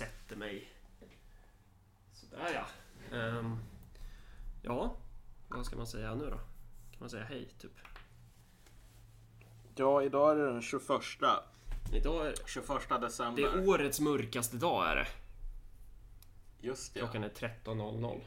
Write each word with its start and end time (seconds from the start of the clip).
sätter 0.00 0.36
mig. 0.36 0.72
Sådär 2.12 2.50
ja. 2.54 2.66
Ehm, 3.16 3.56
ja, 4.62 4.96
vad 5.48 5.66
ska 5.66 5.76
man 5.76 5.86
säga 5.86 6.14
nu 6.14 6.24
då? 6.24 6.36
Kan 6.90 7.00
man 7.00 7.10
säga 7.10 7.24
hej 7.24 7.54
typ? 7.58 7.72
Ja, 9.74 10.02
idag 10.02 10.30
är 10.32 10.36
det 10.36 10.52
den 10.52 10.62
21. 10.62 10.90
Idag 11.92 12.26
är 12.26 12.34
21 12.46 12.88
det 12.88 12.98
december. 12.98 13.42
är 13.42 13.68
årets 13.68 14.00
mörkaste 14.00 14.56
dag 14.56 14.90
är 14.90 14.96
det. 14.96 15.06
Just 16.60 16.94
det. 16.94 17.00
Klockan 17.00 17.24
är 17.24 17.28
13.00. 17.28 18.22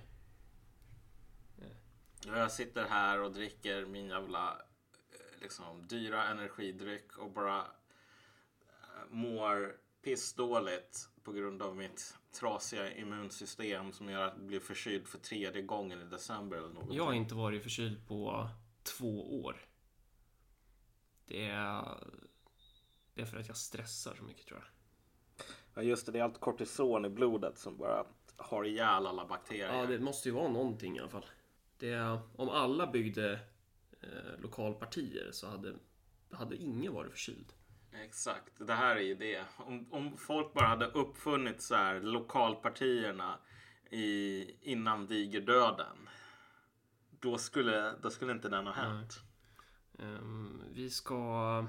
Ja, 2.25 2.37
Jag 2.37 2.51
sitter 2.51 2.85
här 2.85 3.19
och 3.19 3.31
dricker 3.31 3.85
min 3.85 4.07
jävla 4.09 4.51
eh, 4.51 5.41
liksom, 5.41 5.87
dyra 5.87 6.27
energidryck 6.27 7.17
och 7.17 7.31
bara 7.31 7.57
eh, 7.59 9.09
mår 9.09 9.75
pissdåligt 10.03 11.09
på 11.23 11.31
grund 11.31 11.61
av 11.61 11.75
mitt 11.75 12.17
trasiga 12.31 12.95
immunsystem 12.95 13.91
som 13.93 14.09
gör 14.09 14.27
att 14.27 14.33
jag 14.37 14.47
blir 14.47 14.59
förkyld 14.59 15.07
för 15.07 15.17
tredje 15.17 15.61
gången 15.61 16.01
i 16.01 16.05
december 16.05 16.57
eller 16.57 16.69
något. 16.69 16.95
Jag 16.95 17.05
har 17.05 17.13
inte 17.13 17.35
varit 17.35 17.63
förkyld 17.63 18.07
på 18.07 18.49
två 18.83 19.43
år. 19.43 19.65
Det 21.25 21.45
är... 21.45 21.97
Det 23.13 23.21
är 23.21 23.25
för 23.25 23.37
att 23.37 23.47
jag 23.47 23.57
stressar 23.57 24.15
så 24.15 24.23
mycket 24.23 24.47
tror 24.47 24.59
jag. 24.59 24.67
Ja, 25.73 25.81
just 25.81 26.05
det, 26.05 26.11
det 26.11 26.19
är 26.19 26.23
allt 26.23 26.39
kortison 26.39 27.05
i 27.05 27.09
blodet 27.09 27.59
som 27.59 27.77
bara 27.77 28.05
har 28.37 28.63
ihjäl 28.65 29.07
alla 29.07 29.25
bakterier. 29.25 29.77
Ja, 29.77 29.85
det 29.85 29.99
måste 29.99 30.29
ju 30.29 30.35
vara 30.35 30.49
någonting 30.49 30.97
i 30.97 30.99
alla 30.99 31.09
fall. 31.09 31.25
Det 31.77 31.89
är, 31.89 32.19
om 32.35 32.49
alla 32.49 32.87
byggde 32.87 33.39
eh, 34.01 34.41
lokalpartier 34.41 35.31
så 35.31 35.47
hade, 35.47 35.73
hade 36.31 36.55
ingen 36.55 36.93
varit 36.93 37.11
förkyld. 37.11 37.53
Exakt, 38.01 38.51
det 38.57 38.73
här 38.73 38.95
är 38.95 39.01
ju 39.01 39.15
det. 39.15 39.45
Om, 39.57 39.87
om 39.91 40.17
folk 40.17 40.53
bara 40.53 40.67
hade 40.67 40.85
uppfunnit 40.85 41.61
så 41.61 41.75
här 41.75 41.99
lokalpartierna 41.99 43.39
i, 43.89 44.45
innan 44.61 45.07
digerdöden. 45.07 46.09
Då 47.19 47.37
skulle, 47.37 47.93
då 48.01 48.09
skulle 48.09 48.31
inte 48.31 48.49
den 48.49 48.67
ha 48.67 48.73
hänt. 48.73 49.19
Ehm, 49.99 50.63
vi 50.73 50.89
ska... 50.89 51.65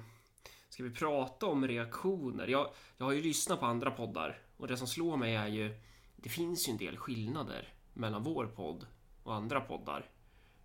Ska 0.68 0.82
vi 0.82 0.90
prata 0.90 1.46
om 1.46 1.68
reaktioner? 1.68 2.46
Jag, 2.46 2.70
jag 2.96 3.06
har 3.06 3.12
ju 3.12 3.22
lyssnat 3.22 3.60
på 3.60 3.66
andra 3.66 3.90
poddar 3.90 4.38
och 4.56 4.68
det 4.68 4.76
som 4.76 4.86
slår 4.86 5.16
mig 5.16 5.34
är 5.34 5.46
ju... 5.46 5.80
Det 6.16 6.28
finns 6.28 6.68
ju 6.68 6.70
en 6.70 6.78
del 6.78 6.96
skillnader 6.96 7.74
mellan 7.92 8.22
vår 8.22 8.46
podd 8.46 8.86
och 9.22 9.34
andra 9.34 9.60
poddar. 9.60 10.10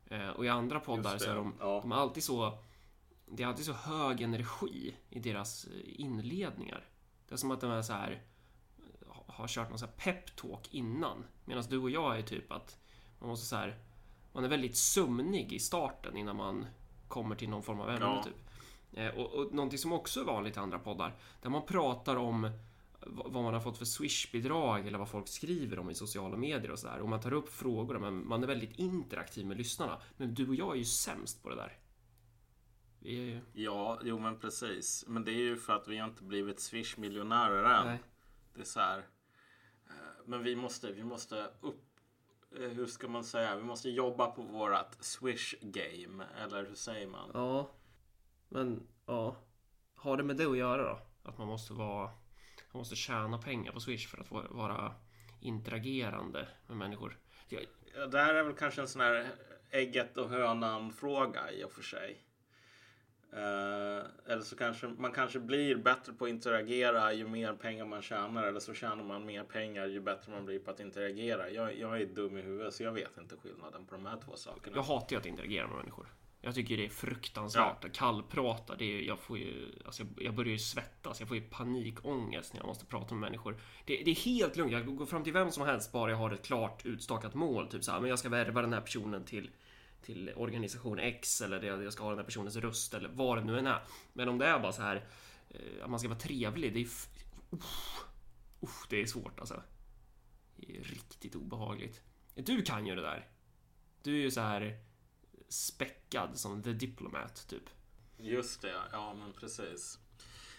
Eh, 0.05 0.29
och 0.29 0.45
i 0.45 0.49
andra 0.49 0.79
poddar 0.79 1.17
så 1.17 1.29
är 1.29 1.35
de, 1.35 1.53
ja. 1.59 1.79
de 1.81 1.91
är 1.91 1.95
alltid 1.95 2.23
så... 2.23 2.57
Det 3.31 3.43
är 3.43 3.47
alltid 3.47 3.65
så 3.65 3.73
hög 3.73 4.21
energi 4.21 4.95
i 5.09 5.19
deras 5.19 5.65
eh, 5.65 5.71
inledningar. 6.01 6.85
Det 7.27 7.33
är 7.35 7.37
som 7.37 7.51
att 7.51 7.61
de 7.61 7.71
är 7.71 7.81
så 7.81 7.93
här 7.93 8.21
ha- 9.07 9.25
har 9.27 9.47
kört 9.47 9.69
någon 9.69 9.79
så 9.79 9.85
här 9.85 9.93
peptalk 9.93 10.73
innan. 10.73 11.25
Medan 11.45 11.63
du 11.69 11.77
och 11.77 11.89
jag 11.89 12.17
är 12.17 12.21
typ 12.21 12.51
att 12.51 12.77
man 13.19 13.29
måste 13.29 13.45
så 13.45 13.55
här 13.55 13.77
man 14.33 14.43
är 14.43 14.47
väldigt 14.47 14.77
sömnig 14.77 15.53
i 15.53 15.59
starten 15.59 16.17
innan 16.17 16.35
man 16.35 16.65
kommer 17.07 17.35
till 17.35 17.49
någon 17.49 17.63
form 17.63 17.79
av 17.79 17.89
ämne 17.89 18.05
Ja. 18.05 18.23
typ. 18.23 18.35
Eh, 18.93 19.07
och, 19.19 19.33
och 19.33 19.53
någonting 19.53 19.79
som 19.79 19.93
också 19.93 20.19
är 20.19 20.23
vanligt 20.25 20.55
i 20.57 20.59
andra 20.59 20.79
poddar, 20.79 21.15
där 21.41 21.49
man 21.49 21.65
pratar 21.65 22.15
om 22.15 22.51
vad 23.07 23.43
man 23.43 23.53
har 23.53 23.61
fått 23.61 23.77
för 23.77 23.85
Swish-bidrag 23.85 24.87
eller 24.87 24.97
vad 24.99 25.09
folk 25.09 25.27
skriver 25.27 25.79
om 25.79 25.89
i 25.89 25.95
sociala 25.95 26.37
medier 26.37 26.71
och 26.71 26.79
sådär. 26.79 26.99
Och 26.99 27.09
man 27.09 27.21
tar 27.21 27.33
upp 27.33 27.49
frågor, 27.49 27.99
men 27.99 28.27
man 28.27 28.43
är 28.43 28.47
väldigt 28.47 28.79
interaktiv 28.79 29.45
med 29.45 29.57
lyssnarna. 29.57 29.97
Men 30.17 30.33
du 30.33 30.47
och 30.49 30.55
jag 30.55 30.71
är 30.71 30.77
ju 30.77 30.85
sämst 30.85 31.43
på 31.43 31.49
det 31.49 31.55
där. 31.55 31.77
Ju... 33.01 33.41
Ja, 33.53 33.99
jo 34.03 34.19
men 34.19 34.39
precis. 34.39 35.05
Men 35.07 35.23
det 35.25 35.31
är 35.31 35.35
ju 35.41 35.57
för 35.57 35.73
att 35.73 35.87
vi 35.87 35.97
har 35.97 36.07
inte 36.07 36.23
blivit 36.23 36.59
Swish-miljonärer 36.59 37.63
än. 37.63 37.85
Nej. 37.87 37.99
Det 38.53 38.61
är 38.61 38.65
så 38.65 38.79
här. 38.79 38.97
eh, 39.87 39.93
Men 40.25 40.43
vi 40.43 40.55
måste, 40.55 40.91
vi 40.91 41.03
måste 41.03 41.49
upp... 41.61 41.85
eh, 42.59 42.67
Hur 42.69 42.85
ska 42.85 43.07
man 43.07 43.23
säga? 43.23 43.55
Vi 43.55 43.63
måste 43.63 43.89
jobba 43.89 44.31
på 44.31 44.41
vårat 44.41 44.97
Swish-game. 45.01 46.23
Eller 46.37 46.65
hur 46.65 46.75
säger 46.75 47.07
man? 47.07 47.31
Ja. 47.33 47.69
Men, 48.49 48.87
ja. 49.05 49.35
Har 49.95 50.17
det 50.17 50.23
med 50.23 50.37
det 50.37 50.45
att 50.45 50.57
göra 50.57 50.83
då? 50.83 50.99
Att 51.29 51.37
man 51.37 51.47
måste 51.47 51.73
vara... 51.73 52.05
Man 52.71 52.79
måste 52.79 52.95
tjäna 52.95 53.37
pengar 53.37 53.71
på 53.71 53.79
Swish 53.79 54.07
för 54.07 54.17
att 54.17 54.31
vara- 54.31 54.93
interagerande 55.41 56.47
med 56.67 56.77
människor. 56.77 57.17
Jag, 57.49 57.65
Ja, 57.95 58.07
Det 58.07 58.19
här 58.19 58.33
är 58.35 58.43
väl 58.43 58.55
kanske 58.55 58.81
en 58.81 58.87
sån 58.87 59.01
här 59.01 59.27
ägget 59.69 60.17
och 60.17 60.29
hönan 60.29 60.91
fråga 60.93 61.51
i 61.51 61.63
och 61.63 61.71
för 61.71 61.81
sig. 61.83 62.23
Eh, 63.33 64.31
eller 64.31 64.41
så 64.41 64.55
kanske 64.55 64.87
man 64.87 65.11
kanske 65.11 65.39
blir 65.39 65.75
bättre 65.75 66.13
på 66.13 66.25
att 66.25 66.29
interagera 66.29 67.13
ju 67.13 67.27
mer 67.27 67.53
pengar 67.53 67.85
man 67.85 68.01
tjänar. 68.01 68.43
Eller 68.43 68.59
så 68.59 68.73
tjänar 68.73 69.03
man 69.03 69.25
mer 69.25 69.43
pengar 69.43 69.85
ju 69.85 69.99
bättre 69.99 70.31
man 70.31 70.45
blir 70.45 70.59
på 70.59 70.71
att 70.71 70.79
interagera. 70.79 71.49
Jag, 71.49 71.77
jag 71.77 72.01
är 72.01 72.05
dum 72.05 72.37
i 72.37 72.41
huvudet 72.41 72.73
så 72.73 72.83
jag 72.83 72.91
vet 72.91 73.17
inte 73.17 73.35
skillnaden 73.35 73.85
på 73.85 73.95
de 73.95 74.05
här 74.05 74.17
två 74.25 74.35
sakerna. 74.35 74.75
Jag 74.75 74.83
hatar 74.83 75.11
ju 75.11 75.17
att 75.17 75.25
interagera 75.25 75.67
med 75.67 75.77
människor. 75.77 76.07
Jag 76.41 76.55
tycker 76.55 76.77
det 76.77 76.85
är 76.85 76.89
fruktansvärt 76.89 77.85
att 77.85 77.93
kallprata. 77.93 78.75
Det 78.75 78.85
är, 78.85 79.01
jag, 79.01 79.19
får 79.19 79.37
ju, 79.37 79.65
alltså 79.85 80.03
jag, 80.03 80.25
jag 80.25 80.35
börjar 80.35 80.51
ju 80.51 80.59
svettas. 80.59 81.19
Jag 81.19 81.27
får 81.27 81.37
ju 81.37 81.43
panikångest 81.43 82.53
när 82.53 82.59
jag 82.59 82.67
måste 82.67 82.85
prata 82.85 83.15
med 83.15 83.21
människor. 83.21 83.57
Det, 83.85 84.01
det 84.05 84.11
är 84.11 84.15
helt 84.15 84.55
lugnt. 84.55 84.71
Jag 84.71 84.95
går 84.95 85.05
fram 85.05 85.23
till 85.23 85.33
vem 85.33 85.51
som 85.51 85.63
helst 85.63 85.91
bara 85.91 86.11
jag 86.11 86.17
har 86.17 86.31
ett 86.31 86.45
klart 86.45 86.85
utstakat 86.85 87.33
mål. 87.33 87.67
Typ 87.67 87.83
så 87.83 87.91
här, 87.91 87.99
men 87.99 88.09
jag 88.09 88.19
ska 88.19 88.29
värva 88.29 88.61
den 88.61 88.73
här 88.73 88.81
personen 88.81 89.23
till, 89.25 89.49
till 90.01 90.33
organisation 90.35 90.99
X 90.99 91.41
eller 91.41 91.59
det- 91.61 91.83
jag 91.83 91.93
ska 91.93 92.03
ha 92.03 92.09
den 92.09 92.19
här 92.19 92.25
personens 92.25 92.55
röst 92.55 92.93
eller 92.93 93.09
vad 93.09 93.37
det 93.37 93.43
nu 93.43 93.59
än 93.59 93.67
är. 93.67 93.81
Men 94.13 94.29
om 94.29 94.37
det 94.37 94.45
är 94.45 94.59
bara 94.59 94.71
så 94.71 94.81
här 94.81 95.05
eh, 95.49 95.83
att 95.83 95.89
man 95.89 95.99
ska 95.99 96.07
vara 96.09 96.19
trevlig. 96.19 96.73
Det 96.73 96.79
är... 96.79 96.85
Uff, 96.85 98.03
uff, 98.59 98.85
det 98.89 99.01
är 99.01 99.05
svårt 99.05 99.39
alltså. 99.39 99.63
Det 100.55 100.77
är 100.77 100.83
riktigt 100.83 101.35
obehagligt. 101.35 102.01
Du 102.35 102.61
kan 102.61 102.87
ju 102.87 102.95
det 102.95 103.01
där. 103.01 103.27
Du 104.03 104.13
är 104.17 104.21
ju 104.21 104.31
så 104.31 104.41
här 104.41 104.79
späckad 105.49 106.37
som 106.39 106.63
The 106.63 106.73
Diplomat, 106.73 107.47
typ. 107.49 107.63
Just 108.17 108.61
det, 108.61 108.75
ja 108.91 109.13
men 109.13 109.33
precis. 109.33 109.99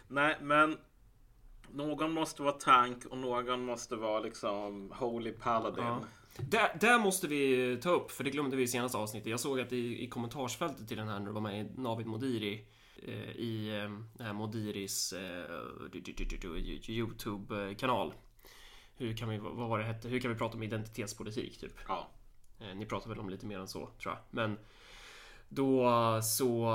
Nej, 0.09 0.39
men 0.41 0.79
någon 1.71 2.12
måste 2.12 2.43
vara 2.43 2.53
tank 2.53 3.05
och 3.06 3.19
någon 3.19 3.65
måste 3.65 3.97
vara 3.97 4.21
liksom 4.21 4.93
Holy 4.97 5.33
Paladin. 5.33 5.84
Ja. 5.84 6.05
Där, 6.49 6.77
där 6.81 6.99
måste 6.99 7.28
vi 7.28 7.78
ta 7.83 7.91
upp, 7.91 8.11
för 8.11 8.25
det 8.25 8.31
glömde 8.31 8.56
vi 8.56 8.62
i 8.62 8.69
senaste 8.69 8.99
avsnittet. 8.99 9.31
Jag 9.31 9.41
såg 9.41 9.61
att 9.61 9.73
i, 9.73 10.05
i 10.05 10.09
kommentarsfältet 10.09 10.89
till 10.89 10.97
den 10.97 11.09
här 11.09 11.19
när 11.19 11.27
du 11.27 11.33
var 11.33 11.41
med 11.41 11.67
i 11.67 11.81
Navid 11.81 12.06
Modiri 12.06 12.67
eh, 13.03 13.31
i 13.31 13.69
eh, 13.69 14.25
här 14.25 14.33
Modiris 14.33 15.12
eh, 15.12 15.45
Youtube-kanal. 16.89 18.15
Hur 18.97 19.17
kan 19.17 19.29
vi, 19.29 19.39
vad 19.39 19.69
var 19.69 19.79
det 19.79 19.84
hette? 19.84 20.09
Hur 20.09 20.21
kan 20.21 20.33
vi 20.33 20.39
prata 20.39 20.56
om 20.56 20.62
identitetspolitik, 20.62 21.61
typ? 21.61 21.75
Ja. 21.89 22.09
Eh, 22.61 22.75
Ni 22.77 22.87
pratar 22.87 23.09
väl 23.09 23.19
om 23.19 23.31
lite 23.31 23.47
mer 23.47 23.59
än 23.59 23.69
så, 23.69 23.91
tror 24.03 24.15
jag. 24.15 24.19
Men 24.31 24.59
då 25.49 25.91
så 26.23 26.75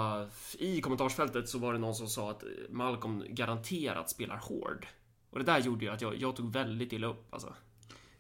i 0.60 0.82
kommentarsfältet 0.82 1.50
så 1.50 1.60
var 1.60 1.74
det 1.74 1.80
någon 1.80 1.96
som 1.96 2.08
sa 2.08 2.32
att 2.32 2.44
Malcolm 2.70 3.24
garanterat 3.30 4.10
spelar 4.10 4.38
hård. 4.38 4.88
Och 5.30 5.40
det 5.40 5.46
där 5.46 5.60
gjorde 5.60 5.86
ju 5.86 5.92
att 5.92 6.02
jag, 6.02 6.18
jag 6.18 6.36
tog 6.36 6.54
väldigt 6.54 6.94
illa 6.94 7.08
upp 7.08 7.34
alltså. 7.34 7.54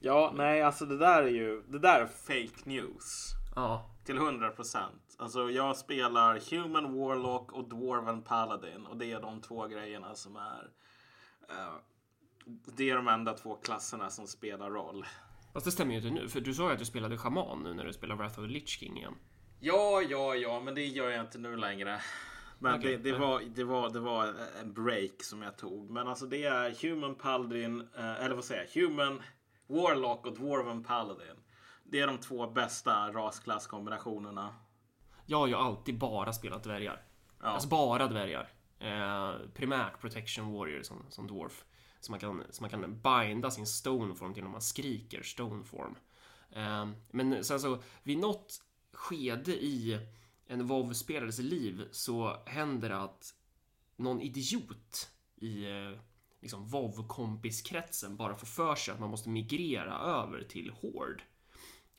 Ja, 0.05 0.31
nej, 0.35 0.61
alltså 0.61 0.85
det 0.85 0.97
där 0.97 1.23
är 1.23 1.27
ju 1.27 1.61
det 1.67 1.79
där 1.79 1.99
är 1.99 2.05
fake 2.05 2.69
news. 2.69 3.31
Ja, 3.55 3.89
Till 4.05 4.17
100 4.17 4.49
procent. 4.49 5.15
Alltså 5.17 5.51
jag 5.51 5.77
spelar 5.77 6.51
Human 6.51 6.97
Warlock 6.97 7.51
och 7.51 7.69
Dwarven 7.69 8.21
Paladin 8.21 8.85
och 8.85 8.97
det 8.97 9.11
är 9.11 9.21
de 9.21 9.41
två 9.41 9.67
grejerna 9.67 10.15
som 10.15 10.35
är 10.35 10.69
eh, 11.49 11.73
det 12.77 12.89
är 12.89 12.95
de 12.95 13.07
enda 13.07 13.33
två 13.33 13.55
klasserna 13.55 14.09
som 14.09 14.27
spelar 14.27 14.69
roll. 14.69 15.05
fast 15.53 15.65
det 15.65 15.71
stämmer 15.71 15.91
ju 15.91 15.97
inte 15.97 16.21
nu. 16.21 16.29
För 16.29 16.41
du 16.41 16.53
sa 16.53 16.67
ju 16.67 16.73
att 16.73 16.79
du 16.79 16.85
spelade 16.85 17.17
shaman 17.17 17.63
nu 17.63 17.73
när 17.73 17.85
du 17.85 17.93
spelar 17.93 18.15
Wrath 18.15 18.39
of 18.39 18.45
the 18.45 18.51
Lich 18.51 18.67
King 18.79 18.97
igen. 18.97 19.15
Ja, 19.59 20.01
ja, 20.09 20.35
ja, 20.35 20.59
men 20.59 20.75
det 20.75 20.85
gör 20.85 21.09
jag 21.09 21.21
inte 21.21 21.37
nu 21.37 21.57
längre. 21.57 22.01
Men 22.59 22.79
Okej, 22.79 22.97
det, 22.97 23.11
det, 23.11 23.17
var, 23.17 23.41
det, 23.55 23.63
var, 23.63 23.89
det 23.89 23.99
var 23.99 24.33
en 24.61 24.73
break 24.73 25.23
som 25.23 25.41
jag 25.41 25.57
tog. 25.57 25.89
Men 25.89 26.07
alltså 26.07 26.25
det 26.25 26.43
är 26.43 26.89
Human 26.89 27.15
Paladin, 27.15 27.87
eh, 27.97 28.25
eller 28.25 28.35
vad 28.35 28.43
säger 28.45 28.67
jag? 28.73 28.81
Human 28.81 29.21
Warlock 29.67 30.25
och 30.25 30.33
Dwarven 30.33 30.83
Paladin. 30.83 31.35
Det 31.83 31.99
är 31.99 32.07
de 32.07 32.17
två 32.17 32.47
bästa 32.47 33.11
rasklasskombinationerna. 33.11 34.55
Jag 35.25 35.37
har 35.37 35.47
ju 35.47 35.55
alltid 35.55 35.97
bara 35.97 36.33
spelat 36.33 36.63
dvärgar. 36.63 37.03
Ja. 37.41 37.45
Alltså 37.45 37.69
bara 37.69 38.07
dvärgar. 38.07 38.49
Eh, 38.79 39.33
primärt 39.53 40.01
Protection 40.01 40.53
Warrior 40.53 40.83
som, 40.83 41.05
som 41.09 41.27
Dwarf. 41.27 41.65
Så 41.99 42.11
man, 42.11 42.19
kan, 42.19 42.43
så 42.49 42.63
man 42.63 42.69
kan 42.69 43.01
binda 43.01 43.51
sin 43.51 43.67
Stoneform 43.67 44.33
till 44.33 44.43
när 44.43 44.49
man 44.49 44.61
skriker 44.61 45.23
Stoneform. 45.23 45.95
Eh, 46.49 46.87
men 47.11 47.43
sen 47.43 47.59
så, 47.59 47.77
vid 48.03 48.17
något 48.17 48.61
skede 48.91 49.51
i 49.51 49.99
en 50.47 50.67
WoW-spelares 50.67 51.39
liv 51.39 51.87
så 51.91 52.37
händer 52.45 52.89
det 52.89 52.97
att 52.97 53.33
någon 53.95 54.21
idiot 54.21 55.11
i 55.35 55.65
eh, 55.65 55.99
liksom 56.45 56.67
WoW-kompiskretsen 56.67 58.17
bara 58.17 58.35
får 58.35 58.47
för 58.47 58.75
sig 58.75 58.93
att 58.93 58.99
man 58.99 59.09
måste 59.09 59.29
migrera 59.29 59.99
över 59.99 60.43
till 60.43 60.69
Horde. 60.69 61.21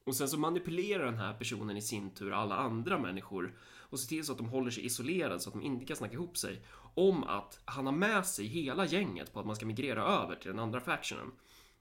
Och 0.04 0.16
sen 0.16 0.28
så 0.28 0.38
manipulerar 0.38 1.04
den 1.04 1.18
här 1.18 1.34
personen 1.34 1.76
i 1.76 1.82
sin 1.82 2.10
tur 2.10 2.32
alla 2.32 2.56
andra 2.56 2.98
människor 2.98 3.58
och 3.62 4.00
ser 4.00 4.08
till 4.08 4.24
så 4.24 4.32
att 4.32 4.38
de 4.38 4.48
håller 4.48 4.70
sig 4.70 4.86
isolerade 4.86 5.40
så 5.40 5.48
att 5.48 5.54
de 5.54 5.62
inte 5.62 5.84
kan 5.84 5.96
snacka 5.96 6.14
ihop 6.14 6.36
sig 6.36 6.62
om 6.94 7.24
att 7.24 7.60
han 7.64 7.86
har 7.86 7.92
med 7.92 8.26
sig 8.26 8.46
hela 8.46 8.86
gänget 8.86 9.32
på 9.32 9.40
att 9.40 9.46
man 9.46 9.56
ska 9.56 9.66
migrera 9.66 10.02
över 10.04 10.36
till 10.36 10.50
den 10.50 10.58
andra 10.58 10.80
factionen. 10.80 11.32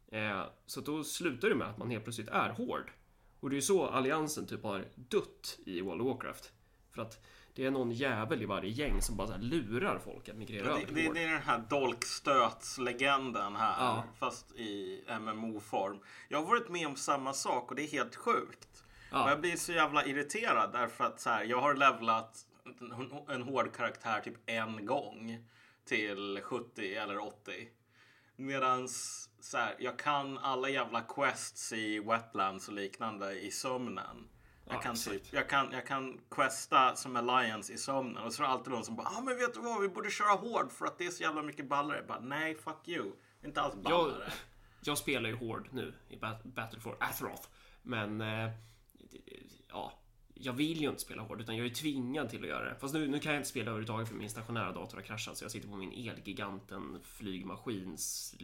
Eh, 0.07 0.43
så 0.65 0.81
då 0.81 1.03
slutar 1.03 1.49
det 1.49 1.55
med 1.55 1.67
att 1.67 1.77
man 1.77 1.89
helt 1.89 2.03
plötsligt 2.03 2.29
är 2.29 2.49
hård. 2.49 2.91
Och 3.39 3.49
det 3.49 3.53
är 3.53 3.57
ju 3.57 3.61
så 3.61 3.85
alliansen 3.85 4.47
typ 4.47 4.63
har 4.63 4.87
dött 4.95 5.59
i 5.65 5.81
World 5.81 6.01
of 6.01 6.07
Warcraft. 6.07 6.51
För 6.91 7.01
att 7.01 7.25
det 7.55 7.65
är 7.65 7.71
någon 7.71 7.91
jävel 7.91 8.41
i 8.41 8.45
varje 8.45 8.69
gäng 8.69 9.01
som 9.01 9.17
bara 9.17 9.37
lurar 9.37 9.99
folk 9.99 10.29
att 10.29 10.35
migrera 10.35 10.67
över 10.67 10.79
det, 10.79 10.85
till 10.85 11.13
det, 11.13 11.23
är 11.23 11.31
den 11.31 11.41
här 11.41 11.63
dolkstötslegenden 11.69 13.55
här. 13.55 13.85
Ja. 13.85 14.03
Fast 14.19 14.51
i 14.51 15.03
MMO-form. 15.19 15.99
Jag 16.29 16.37
har 16.37 16.45
varit 16.45 16.69
med 16.69 16.87
om 16.87 16.95
samma 16.95 17.33
sak 17.33 17.69
och 17.69 17.75
det 17.75 17.83
är 17.83 17.87
helt 17.87 18.15
sjukt. 18.15 18.83
Ja. 19.11 19.23
Och 19.23 19.29
jag 19.29 19.41
blir 19.41 19.55
så 19.55 19.71
jävla 19.71 20.05
irriterad 20.05 20.71
därför 20.73 21.03
att 21.03 21.19
så 21.19 21.29
här, 21.29 21.43
jag 21.43 21.61
har 21.61 21.75
levlat 21.75 22.45
en, 22.79 23.11
en 23.35 23.41
hård 23.41 23.75
karaktär 23.75 24.21
typ 24.21 24.37
en 24.45 24.85
gång 24.85 25.45
till 25.85 26.39
70 26.43 26.95
eller 26.95 27.17
80. 27.17 27.51
Medans 28.35 29.29
så 29.39 29.57
här, 29.57 29.75
jag 29.79 29.99
kan 29.99 30.37
alla 30.37 30.69
jävla 30.69 31.01
quests 31.01 31.73
i 31.73 31.99
Wetlands 31.99 32.67
och 32.67 32.73
liknande 32.73 33.39
i 33.39 33.51
sömnen. 33.51 34.27
Jag 34.67 34.75
Ja, 34.75 34.81
kan, 34.81 34.91
exakt. 34.91 35.23
typ, 35.23 35.33
jag, 35.33 35.49
kan, 35.49 35.71
jag 35.71 35.87
kan 35.87 36.19
questa 36.29 36.95
som 36.95 37.15
Alliance 37.15 37.73
i 37.73 37.77
sömnen 37.77 38.23
och 38.23 38.33
så 38.33 38.43
är 38.43 38.47
det 38.47 38.53
alltid 38.53 38.73
någon 38.73 38.85
som 38.85 38.95
bara 38.95 39.07
ah, 39.07 39.21
men 39.21 39.37
vet 39.37 39.53
du 39.53 39.59
vad, 39.59 39.81
vi 39.81 39.87
borde 39.89 40.09
köra 40.11 40.31
hård 40.33 40.71
för 40.71 40.85
att 40.85 40.97
det 40.97 41.05
är 41.05 41.11
så 41.11 41.23
jävla 41.23 41.41
mycket 41.41 41.69
ballare. 41.69 41.97
Jag 41.97 42.07
bara, 42.07 42.19
nej, 42.19 42.55
fuck 42.55 42.87
you. 42.87 43.11
Inte 43.45 43.61
alls 43.61 43.73
Jag, 43.75 43.83
ballare. 43.83 44.31
jag 44.81 44.97
spelar 44.97 45.29
ju 45.29 45.35
hård 45.35 45.67
nu 45.71 45.93
i 46.09 46.15
Bat- 46.17 46.43
Battle 46.43 46.79
for 46.79 46.97
Azeroth. 46.99 47.47
Men... 47.81 48.21
Eh, 48.21 48.49
ja. 49.69 49.93
Jag 50.37 50.53
vill 50.53 50.81
ju 50.81 50.89
inte 50.89 51.01
spela 51.01 51.21
hård 51.21 51.41
utan 51.41 51.57
jag 51.57 51.65
är 51.65 51.69
tvingad 51.69 52.29
till 52.29 52.41
att 52.43 52.47
göra 52.49 52.65
det. 52.69 52.75
Fast 52.75 52.93
nu, 52.93 53.07
nu 53.07 53.19
kan 53.19 53.31
jag 53.33 53.39
inte 53.39 53.49
spela 53.49 53.65
överhuvudtaget 53.71 54.07
för 54.07 54.15
min 54.15 54.29
stationära 54.29 54.71
dator 54.71 54.95
har 54.97 55.01
kraschat. 55.03 55.37
Så 55.37 55.43
jag 55.43 55.51
sitter 55.51 55.67
på 55.67 55.75
min 55.75 56.09
Elgiganten 56.09 56.99
flygmaskins 57.03 58.35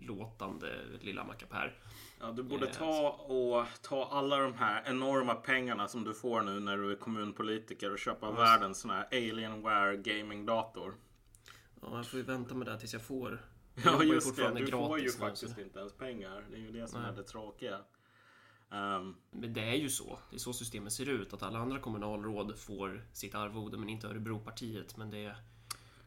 låtande 0.00 0.76
lilla 1.00 1.24
mackapär. 1.24 1.78
Ja, 2.20 2.32
du 2.32 2.42
borde 2.42 2.66
Yes. 2.66 2.76
ta 2.76 3.10
och 3.10 3.66
ta 3.82 4.04
alla 4.12 4.36
de 4.36 4.54
här 4.54 4.82
enorma 4.86 5.34
pengarna 5.34 5.88
som 5.88 6.04
du 6.04 6.14
får 6.14 6.42
nu 6.42 6.60
när 6.60 6.76
du 6.76 6.92
är 6.92 6.96
kommunpolitiker 6.96 7.92
och 7.92 7.98
köpa 7.98 8.30
världens 8.30 8.80
sån 8.80 8.90
här 8.90 9.06
Alienware 9.12 9.96
gaming-dator. 9.96 10.94
Ja, 11.82 11.96
jag 11.96 12.06
får 12.06 12.18
ju 12.20 12.24
vänta 12.26 12.54
med 12.54 12.66
det 12.66 12.78
tills 12.78 12.92
jag 12.92 13.02
får. 13.02 13.42
Jag 13.84 13.94
Ja, 13.94 14.02
just 14.04 14.36
det. 14.36 14.54
Du 14.54 14.66
får 14.66 14.98
ju 14.98 15.04
nu, 15.04 15.10
faktiskt 15.10 15.54
så- 15.54 15.60
inte 15.60 15.78
ens 15.78 15.92
pengar. 15.92 16.44
Det 16.50 16.56
är 16.56 16.60
ju 16.60 16.70
det 16.72 16.88
som 16.88 17.00
Nej. 17.02 17.10
är 17.10 17.16
det 17.16 17.22
tråkiga. 17.22 17.78
Ehm, 18.72 19.14
Men 19.30 19.52
det 19.52 19.60
är 19.60 19.74
ju 19.74 19.90
så. 19.90 20.18
Det 20.30 20.36
är 20.36 20.40
så 20.40 20.52
systemet 20.52 20.92
ser 20.92 21.08
ut. 21.08 21.32
Att 21.32 21.42
alla 21.42 21.58
andra 21.58 21.78
kommunalråd 21.78 22.58
får 22.58 23.04
sitt 23.12 23.34
arvode 23.34 23.78
men 23.78 23.88
inte 23.88 24.06
Örebropartiet. 24.06 24.96
Men 24.96 25.10
det, 25.10 25.36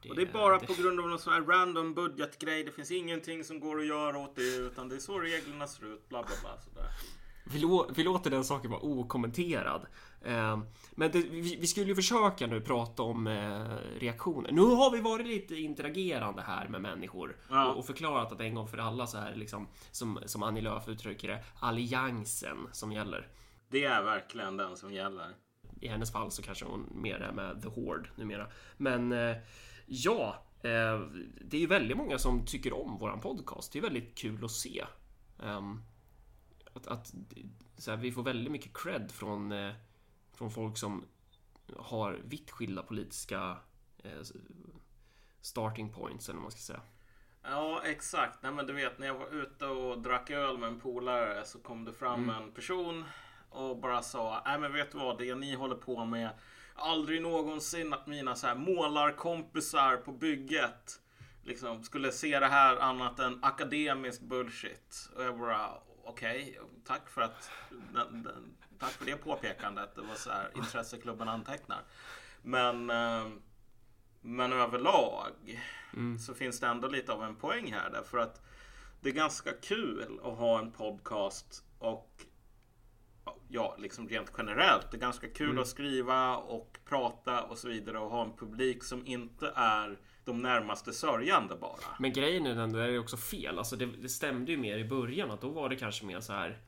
det 0.02 0.10
och 0.10 0.16
det 0.16 0.22
är 0.22 0.34
bara 0.34 0.60
på 0.60 0.74
grund 0.74 1.00
av 1.00 1.10
någon 1.10 1.20
sån 1.20 1.34
här 1.34 1.42
random 1.42 1.94
budgetgrej. 1.94 2.64
Det 2.64 2.72
finns 2.72 2.92
ingenting 2.92 3.44
som 3.44 3.60
går 3.60 3.80
att 3.80 3.88
göra 3.88 4.18
åt 4.18 4.36
det. 4.36 4.56
Utan 4.56 4.90
det 4.90 4.96
är 4.96 5.00
så 5.00 5.20
reglerna 5.20 5.68
ser 5.68 5.94
ut. 5.94 6.10
Bla 6.10 6.24
bla 6.24 6.36
bla. 6.42 6.62
Sådär. 6.62 6.90
Vi, 7.52 7.60
lå, 7.60 7.90
vi 7.96 8.04
låter 8.04 8.32
den 8.32 8.44
saken 8.44 8.72
vara 8.72 8.82
okommenterad. 8.82 9.86
Eh, 10.22 10.60
men 10.92 11.12
det, 11.12 11.22
vi, 11.22 11.56
vi 11.56 11.68
skulle 11.68 11.86
ju 11.86 11.96
försöka 11.96 12.48
nu 12.48 12.62
prata 12.62 13.04
om 13.04 13.28
eh, 13.28 14.00
reaktioner. 14.00 14.52
Nu 14.52 14.62
har 14.62 14.92
vi 14.92 15.02
varit 15.02 15.28
lite 15.28 15.56
interagerande 15.56 16.42
här 16.42 16.68
med 16.68 16.82
människor 16.82 17.36
Ja. 17.50 17.72
och, 17.72 17.78
och 17.78 17.86
förklarat 17.86 18.32
att 18.32 18.42
en 18.42 18.56
gång 18.56 18.68
för 18.68 18.78
alla 18.78 19.08
så 19.08 19.18
här 19.18 19.36
liksom 19.36 19.68
som, 19.92 20.20
som 20.26 20.44
Annie 20.44 20.62
Lööf 20.62 20.88
uttrycker 20.88 21.28
det, 21.28 21.44
alliansen 21.60 22.58
som 22.72 22.92
gäller. 22.92 23.28
Det 23.70 23.86
är 23.86 24.04
verkligen 24.04 24.58
den 24.58 24.78
som 24.78 24.94
gäller. 24.94 25.36
I 25.82 25.88
hennes 25.88 26.12
fall 26.12 26.32
så 26.32 26.42
kanske 26.42 26.66
hon 26.66 26.90
mer 26.96 27.16
är 27.16 27.32
med 27.32 27.62
The 27.62 27.68
Horde 27.70 28.10
numera. 28.16 28.48
Men 28.78 29.12
eh, 29.12 29.36
ja, 29.86 30.44
eh, 30.64 31.00
det 31.42 31.58
är 31.58 31.62
ju 31.62 31.68
väldigt 31.68 31.98
många 31.98 32.18
som 32.18 32.46
tycker 32.46 32.74
om 32.74 32.98
våran 32.98 33.20
podcast. 33.20 33.74
Det 33.74 33.80
är 33.80 33.84
väldigt 33.84 34.18
kul 34.18 34.46
att 34.46 34.52
se. 34.52 34.86
Ehm, 35.44 35.82
att, 36.76 36.88
att 36.88 37.14
så 37.78 37.92
här, 37.92 37.98
vi 37.98 38.12
får 38.12 38.24
väldigt 38.24 38.52
mycket 38.52 38.78
cred 38.78 39.12
från, 39.12 39.52
eh, 39.52 39.74
från 40.34 40.52
folk 40.52 40.78
som 40.78 41.06
har 41.78 42.14
vitt 42.24 42.52
skilda 42.52 42.84
politiska 42.84 43.58
eh, 44.04 44.22
starting 45.42 45.94
points 45.94 46.30
eller 46.30 46.38
vad 46.38 46.44
man 46.44 46.52
ska 46.52 46.62
säga. 46.62 46.82
Ja, 47.44 47.82
exakt. 47.86 48.44
Nej, 48.44 48.52
men 48.52 48.68
du 48.68 48.74
vet, 48.74 49.00
när 49.00 49.08
jag 49.08 49.20
var 49.20 49.34
ute 49.34 49.66
och 49.66 50.02
drack 50.02 50.30
öl 50.30 50.58
med 50.58 50.70
en 50.70 50.80
polare 50.80 51.46
så 51.46 51.60
kom 51.60 51.86
det 51.86 51.94
fram 51.94 52.30
en 52.30 52.52
person 52.52 53.06
och 53.50 53.78
bara 53.78 54.02
sa, 54.02 54.42
nej 54.46 54.60
men 54.60 54.74
vet 54.74 54.92
du 54.92 54.98
vad, 54.98 55.18
det 55.18 55.36
ni 55.36 55.56
håller 55.56 55.76
på 55.76 56.06
med, 56.06 56.30
aldrig 56.76 57.22
någonsin 57.22 57.94
att 57.94 58.08
mina 58.08 58.36
så 58.36 58.48
här 58.48 58.56
målarkompisar 58.56 59.98
på 59.98 60.12
bygget 60.12 61.02
liksom 61.44 61.84
skulle 61.84 62.12
se 62.12 62.40
det 62.40 62.48
här 62.48 62.78
annat 62.78 63.20
än 63.20 63.44
akademiskt 63.44 64.22
bullshit. 64.22 65.10
Och 65.16 65.24
jag 65.24 65.40
bara, 65.40 65.70
okej, 66.06 66.60
tack 66.86 67.10
för 67.10 67.22
att 67.22 67.52
den, 67.94 68.24
den, 68.24 68.56
tack 68.80 68.92
för 68.92 69.06
det 69.06 69.16
påpekandet. 69.16 69.96
Det 69.96 70.02
var 70.02 70.16
så 70.16 70.30
här, 70.30 70.52
intresseklubben 70.56 71.30
antecknar. 71.30 71.84
Men 72.42 72.90
eh, 72.90 73.28
men 74.26 74.54
överlag 74.54 75.62
så 76.20 76.34
finns 76.34 76.60
det 76.60 76.68
ändå 76.68 76.88
lite 76.88 77.14
av 77.14 77.24
en 77.24 77.36
poäng 77.36 77.74
här 77.74 77.90
därför 77.90 78.18
att 78.18 78.42
det 79.02 79.10
är 79.10 79.14
ganska 79.14 79.52
kul 79.54 80.20
att 80.24 80.38
ha 80.38 80.60
en 80.60 80.72
podcast 80.72 81.64
och 81.80 82.26
ja, 83.48 83.76
liksom 83.80 84.10
rent 84.10 84.32
generellt. 84.38 84.92
Det 84.92 84.98
är 84.98 85.02
ganska 85.02 85.30
kul 85.30 85.60
att 85.60 85.68
skriva 85.68 86.38
och 86.38 86.80
prata 86.86 87.44
och 87.44 87.58
så 87.58 87.68
vidare 87.68 88.00
och 88.00 88.10
ha 88.10 88.24
en 88.26 88.38
publik 88.38 88.84
som 88.84 89.06
inte 89.06 89.54
är 89.56 90.00
de 90.26 90.42
närmaste 90.42 90.94
sörjande 90.94 91.56
bara. 91.56 91.96
Men 92.00 92.14
grejen 92.14 92.46
är 92.46 92.56
den, 92.56 92.72
det 92.72 92.84
är 92.84 92.88
ju 92.88 93.00
också 93.00 93.18
fel. 93.18 93.58
Alltså 93.58 93.76
det, 93.76 93.86
det 93.86 94.10
stämde 94.10 94.52
ju 94.52 94.58
mer 94.58 94.78
i 94.78 94.86
början 94.86 95.32
att 95.32 95.42
då 95.42 95.50
var 95.50 95.70
det 95.70 95.76
kanske 95.76 96.06
mer 96.06 96.20
så 96.20 96.34
här. 96.34 96.60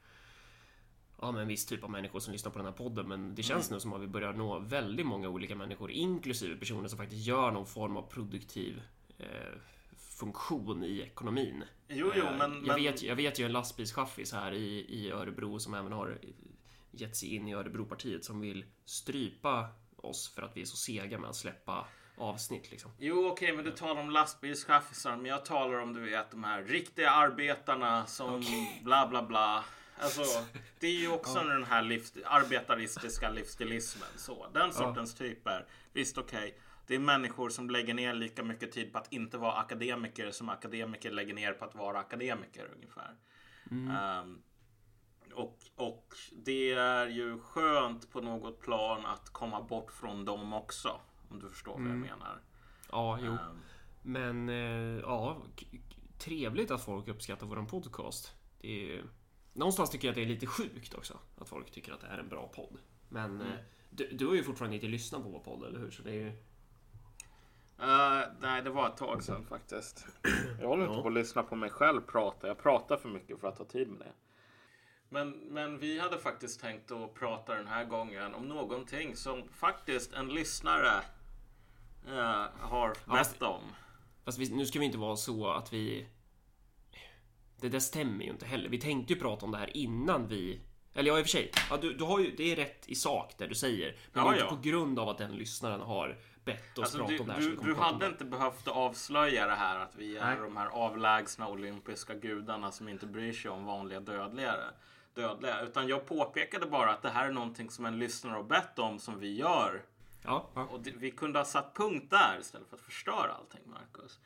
Ja, 1.21 1.31
men 1.31 1.41
en 1.41 1.47
viss 1.47 1.65
typ 1.65 1.83
av 1.83 1.91
människor 1.91 2.19
som 2.19 2.33
lyssnar 2.33 2.51
på 2.51 2.57
den 2.57 2.65
här 2.65 2.73
podden. 2.73 3.07
Men 3.07 3.35
det 3.35 3.43
känns 3.43 3.71
nu 3.71 3.79
som 3.79 3.93
att 3.93 4.01
vi 4.01 4.07
börjar 4.07 4.33
nå 4.33 4.59
väldigt 4.59 5.05
många 5.05 5.29
olika 5.29 5.55
människor, 5.55 5.91
inklusive 5.91 6.55
personer 6.55 6.87
som 6.87 6.97
faktiskt 6.97 7.27
gör 7.27 7.51
någon 7.51 7.65
form 7.65 7.97
av 7.97 8.01
produktiv 8.01 8.81
eh, 9.17 9.59
funktion 9.97 10.83
i 10.83 10.99
ekonomin. 10.99 11.63
Jo, 11.87 12.11
jo, 12.15 12.23
Eh, 12.23 12.37
men... 12.37 12.51
jag, 12.53 12.67
men 12.67 12.75
vet, 12.75 13.03
jag 13.03 13.15
vet 13.15 13.39
ju 13.39 13.45
en 13.45 13.51
lastbilschaffis 13.51 14.33
här 14.33 14.51
i, 14.51 14.85
i 14.89 15.11
Örebro 15.11 15.59
som 15.59 15.73
även 15.73 15.91
har 15.91 16.17
gett 16.91 17.15
sig 17.15 17.35
in 17.35 17.47
i 17.47 17.53
Örebropartiet 17.53 18.25
som 18.25 18.39
vill 18.41 18.65
strypa 18.85 19.69
oss 19.95 20.33
för 20.35 20.41
att 20.41 20.57
vi 20.57 20.61
är 20.61 20.65
så 20.65 20.77
sega 20.77 21.19
med 21.19 21.29
att 21.29 21.35
släppa 21.35 21.87
avsnitt 22.17 22.71
liksom. 22.71 22.91
Jo, 22.97 23.27
okej, 23.27 23.53
men 23.53 23.65
du 23.65 23.71
talar 23.71 24.01
om 24.01 24.09
lastbilschaffisar. 24.09 25.15
Men 25.15 25.25
jag 25.25 25.45
talar 25.45 25.79
om, 25.79 25.93
du 25.93 25.99
vet, 25.99 26.31
de 26.31 26.43
här 26.43 26.63
riktiga 26.63 27.09
arbetarna 27.09 28.05
som 28.05 28.43
bla 28.83 29.07
bla 29.07 29.23
bla. 29.23 29.63
Alltså, 29.99 30.45
det 30.79 30.87
är 30.87 30.99
ju 30.99 31.11
också 31.11 31.39
den 31.39 31.63
här 31.63 31.81
livs, 31.81 32.13
arbetaristiska 32.25 33.29
livsstilismen. 33.29 34.09
Så, 34.15 34.47
den 34.53 34.73
sortens 34.73 35.15
typer. 35.15 35.65
Visst, 35.93 36.17
okej. 36.17 36.57
Det 36.87 36.95
är 36.95 36.99
människor 36.99 37.49
som 37.49 37.69
lägger 37.69 37.93
ner 37.93 38.13
lika 38.13 38.43
mycket 38.43 38.71
tid 38.71 38.93
på 38.93 38.97
att 38.97 39.13
inte 39.13 39.37
vara 39.37 39.53
akademiker 39.53 40.31
som 40.31 40.49
akademiker 40.49 41.11
lägger 41.11 41.33
ner 41.33 41.53
på 41.53 41.65
att 41.65 41.75
vara 41.75 41.99
akademiker 41.99 42.69
ungefär. 42.75 43.15
Ehm, 43.71 44.41
och, 45.33 45.57
och 45.75 46.15
det 46.31 46.71
är 46.73 47.07
ju 47.07 47.39
skönt 47.39 48.11
på 48.11 48.21
något 48.21 48.61
plan 48.61 49.05
att 49.05 49.29
komma 49.29 49.61
bort 49.61 49.91
från 49.91 50.25
dem 50.25 50.53
också. 50.53 50.99
Om 51.29 51.39
du 51.39 51.49
förstår 51.49 51.73
vad 51.73 51.81
jag 51.81 51.97
menar. 51.97 52.41
Ja, 52.91 53.19
jo. 53.21 53.31
Ehm, 53.31 53.59
Men 54.01 54.49
eh, 54.49 54.99
ja, 54.99 55.41
trevligt 56.17 56.71
att 56.71 56.81
folk 56.81 57.07
uppskattar 57.07 57.47
våran 57.47 57.67
podcast. 57.67 58.35
Det 58.61 58.93
är, 58.93 59.03
någonstans 59.53 59.89
tycker 59.89 60.07
jag 60.07 60.11
att 60.11 60.15
det 60.15 60.21
är 60.21 60.25
lite 60.25 60.47
sjukt 60.47 60.93
också 60.93 61.19
att 61.37 61.49
folk 61.49 61.71
tycker 61.71 61.93
att 61.93 62.01
det 62.01 62.07
är 62.07 62.17
en 62.17 62.29
bra 62.29 62.47
podd. 62.47 62.77
Men 63.09 63.41
eh, 63.41 63.47
du, 63.89 64.09
du 64.11 64.27
har 64.27 64.33
ju 64.33 64.43
fortfarande 64.43 64.75
inte 64.75 64.87
lyssnat 64.87 65.23
på 65.23 65.29
vår 65.29 65.39
podd, 65.39 65.63
eller 65.63 65.79
hur? 65.79 65.91
Så 65.91 66.03
det 66.03 66.09
är 66.09 66.13
ju... 66.13 66.27
Eh, 67.79 68.27
nej, 68.39 68.61
det 68.61 68.69
var 68.69 68.87
ett 68.87 68.97
tag 68.97 69.23
sedan 69.23 69.45
faktiskt. 69.45 70.05
Jag 70.61 70.67
håller 70.67 70.87
inte 70.87 71.01
på 71.01 71.07
att 71.07 71.13
lyssna 71.13 71.43
på 71.43 71.55
mig 71.55 71.69
själv 71.69 72.01
prata. 72.01 72.47
Jag 72.47 72.57
pratar 72.57 72.97
för 72.97 73.09
mycket 73.09 73.39
för 73.39 73.47
att 73.47 73.57
ha 73.57 73.65
tid 73.65 73.87
med 73.87 73.99
det. 73.99 74.13
Men, 75.09 75.29
men 75.29 75.79
vi 75.79 75.99
hade 75.99 76.17
faktiskt 76.17 76.61
tänkt 76.61 76.91
att 76.91 77.13
prata 77.13 77.55
den 77.55 77.67
här 77.67 77.85
gången 77.85 78.33
om 78.33 78.47
någonting 78.47 79.15
som 79.15 79.49
faktiskt 79.49 80.13
en 80.13 80.27
lyssnare 80.27 80.91
eh, 82.07 82.45
har 82.59 82.95
bett 83.05 83.41
om. 83.41 83.61
Fast 84.25 84.39
vi, 84.39 84.49
nu 84.55 84.65
ska 84.65 84.79
vi 84.79 84.85
inte 84.85 84.97
vara 84.97 85.15
så 85.15 85.47
att 85.47 85.73
vi... 85.73 86.07
Det 87.61 87.69
där 87.69 87.79
stämmer 87.79 88.23
ju 88.23 88.31
inte 88.31 88.45
heller. 88.45 88.69
Vi 88.69 88.79
tänkte 88.79 89.13
ju 89.13 89.19
prata 89.19 89.45
om 89.45 89.51
det 89.51 89.57
här 89.57 89.77
innan 89.77 90.27
vi... 90.27 90.61
Eller 90.93 91.11
ja, 91.11 91.19
i 91.19 91.21
och 91.21 91.25
för 91.25 91.31
sig. 91.31 91.51
Ja, 91.69 91.77
du, 91.77 91.93
du 91.93 92.03
har 92.03 92.19
ju, 92.19 92.35
det 92.35 92.51
är 92.51 92.55
rätt 92.55 92.87
i 92.87 92.95
sak 92.95 93.33
det 93.37 93.47
du 93.47 93.55
säger. 93.55 93.95
Men 94.13 94.23
Ja, 94.25 94.33
är 94.33 94.37
ja. 94.37 94.43
inte 94.43 94.55
på 94.55 94.61
grund 94.61 94.99
av 94.99 95.09
att 95.09 95.17
den 95.17 95.31
lyssnaren 95.31 95.81
har 95.81 96.17
bett 96.45 96.77
oss 96.77 96.83
Alltså, 96.83 96.97
prata 96.97 97.13
du, 97.13 97.19
om 97.19 97.27
det 97.27 97.33
här 97.33 97.41
du, 97.41 97.55
du 97.55 97.75
hade 97.75 98.07
inte 98.07 98.25
behövt 98.25 98.67
avslöja 98.67 99.47
det 99.47 99.55
här 99.55 99.79
att 99.79 99.95
vi 99.95 100.17
är 100.17 100.25
Nej. 100.25 100.37
de 100.37 100.57
här 100.57 100.67
avlägsna 100.67 101.47
olympiska 101.47 102.13
gudarna 102.13 102.71
som 102.71 102.89
inte 102.89 103.05
bryr 103.05 103.33
sig 103.33 103.51
om 103.51 103.65
vanliga 103.65 103.99
dödligare. 103.99 104.65
Dödliga. 105.13 105.61
Utan 105.61 105.87
jag 105.87 106.05
påpekade 106.05 106.65
bara 106.65 106.91
att 106.91 107.01
det 107.01 107.09
här 107.09 107.27
är 107.27 107.31
någonting 107.31 107.69
som 107.69 107.85
en 107.85 107.99
lyssnare 107.99 108.33
har 108.33 108.43
bett 108.43 108.79
om 108.79 108.99
som 108.99 109.19
vi 109.19 109.35
gör. 109.35 109.83
Ja, 110.27 110.49
ja. 110.53 110.65
Och 110.65 110.87
vi 110.97 111.11
kunde 111.11 111.39
ha 111.39 111.45
satt 111.45 111.75
punkt 111.75 112.07
där 112.09 112.37
istället 112.39 112.67
för 112.67 112.75
att 112.75 112.81
förstöra 112.81 113.31
allting, 113.31 113.61
Marcus. 113.65 114.19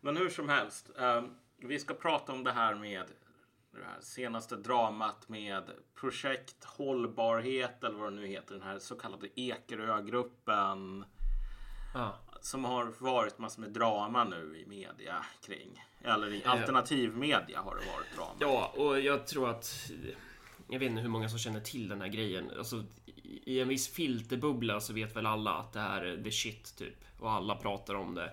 Men 0.00 0.16
hur 0.16 0.28
som 0.28 0.48
helst. 0.48 0.90
eh, 0.98 1.22
vi 1.58 1.78
ska 1.78 1.94
prata 1.94 2.32
om 2.32 2.44
det 2.44 2.52
här 2.52 2.74
med 2.74 3.06
det 3.72 3.84
här 3.84 4.00
senaste 4.00 4.56
dramat 4.56 5.28
med 5.28 5.62
projekt 5.94 6.64
hållbarhet 6.64 7.84
eller 7.84 7.98
vad 7.98 8.12
det 8.12 8.16
nu 8.16 8.26
heter. 8.26 8.54
Den 8.54 8.62
här 8.62 8.78
så 8.78 8.94
kallade 8.94 9.40
Ekerögruppen. 9.40 11.04
Ja. 11.94 12.14
Som 12.40 12.64
har 12.64 12.92
varit 12.98 13.38
massor 13.38 13.60
med 13.60 13.70
drama 13.70 14.24
nu 14.24 14.56
i 14.58 14.66
media 14.66 15.26
kring. 15.46 15.84
Eller 16.02 16.34
i 16.34 16.44
alternativmedia 16.44 17.60
har 17.60 17.74
det 17.74 17.86
varit 17.92 18.16
drama. 18.16 18.34
Ja, 18.38 18.72
och 18.76 19.00
jag 19.00 19.26
tror 19.26 19.50
att... 19.50 19.90
Jag 20.68 20.78
vet 20.78 20.90
inte 20.90 21.02
hur 21.02 21.08
många 21.08 21.28
som 21.28 21.38
känner 21.38 21.60
till 21.60 21.88
den 21.88 22.00
här 22.00 22.08
grejen. 22.08 22.50
Alltså, 22.58 22.84
I 23.44 23.60
en 23.60 23.68
viss 23.68 23.88
filterbubbla 23.88 24.80
så 24.80 24.92
vet 24.92 25.16
väl 25.16 25.26
alla 25.26 25.54
att 25.54 25.72
det 25.72 25.80
här 25.80 26.02
är 26.02 26.22
the 26.22 26.30
shit, 26.30 26.76
typ. 26.78 27.04
Och 27.20 27.30
alla 27.30 27.54
pratar 27.54 27.94
om 27.94 28.14
det. 28.14 28.30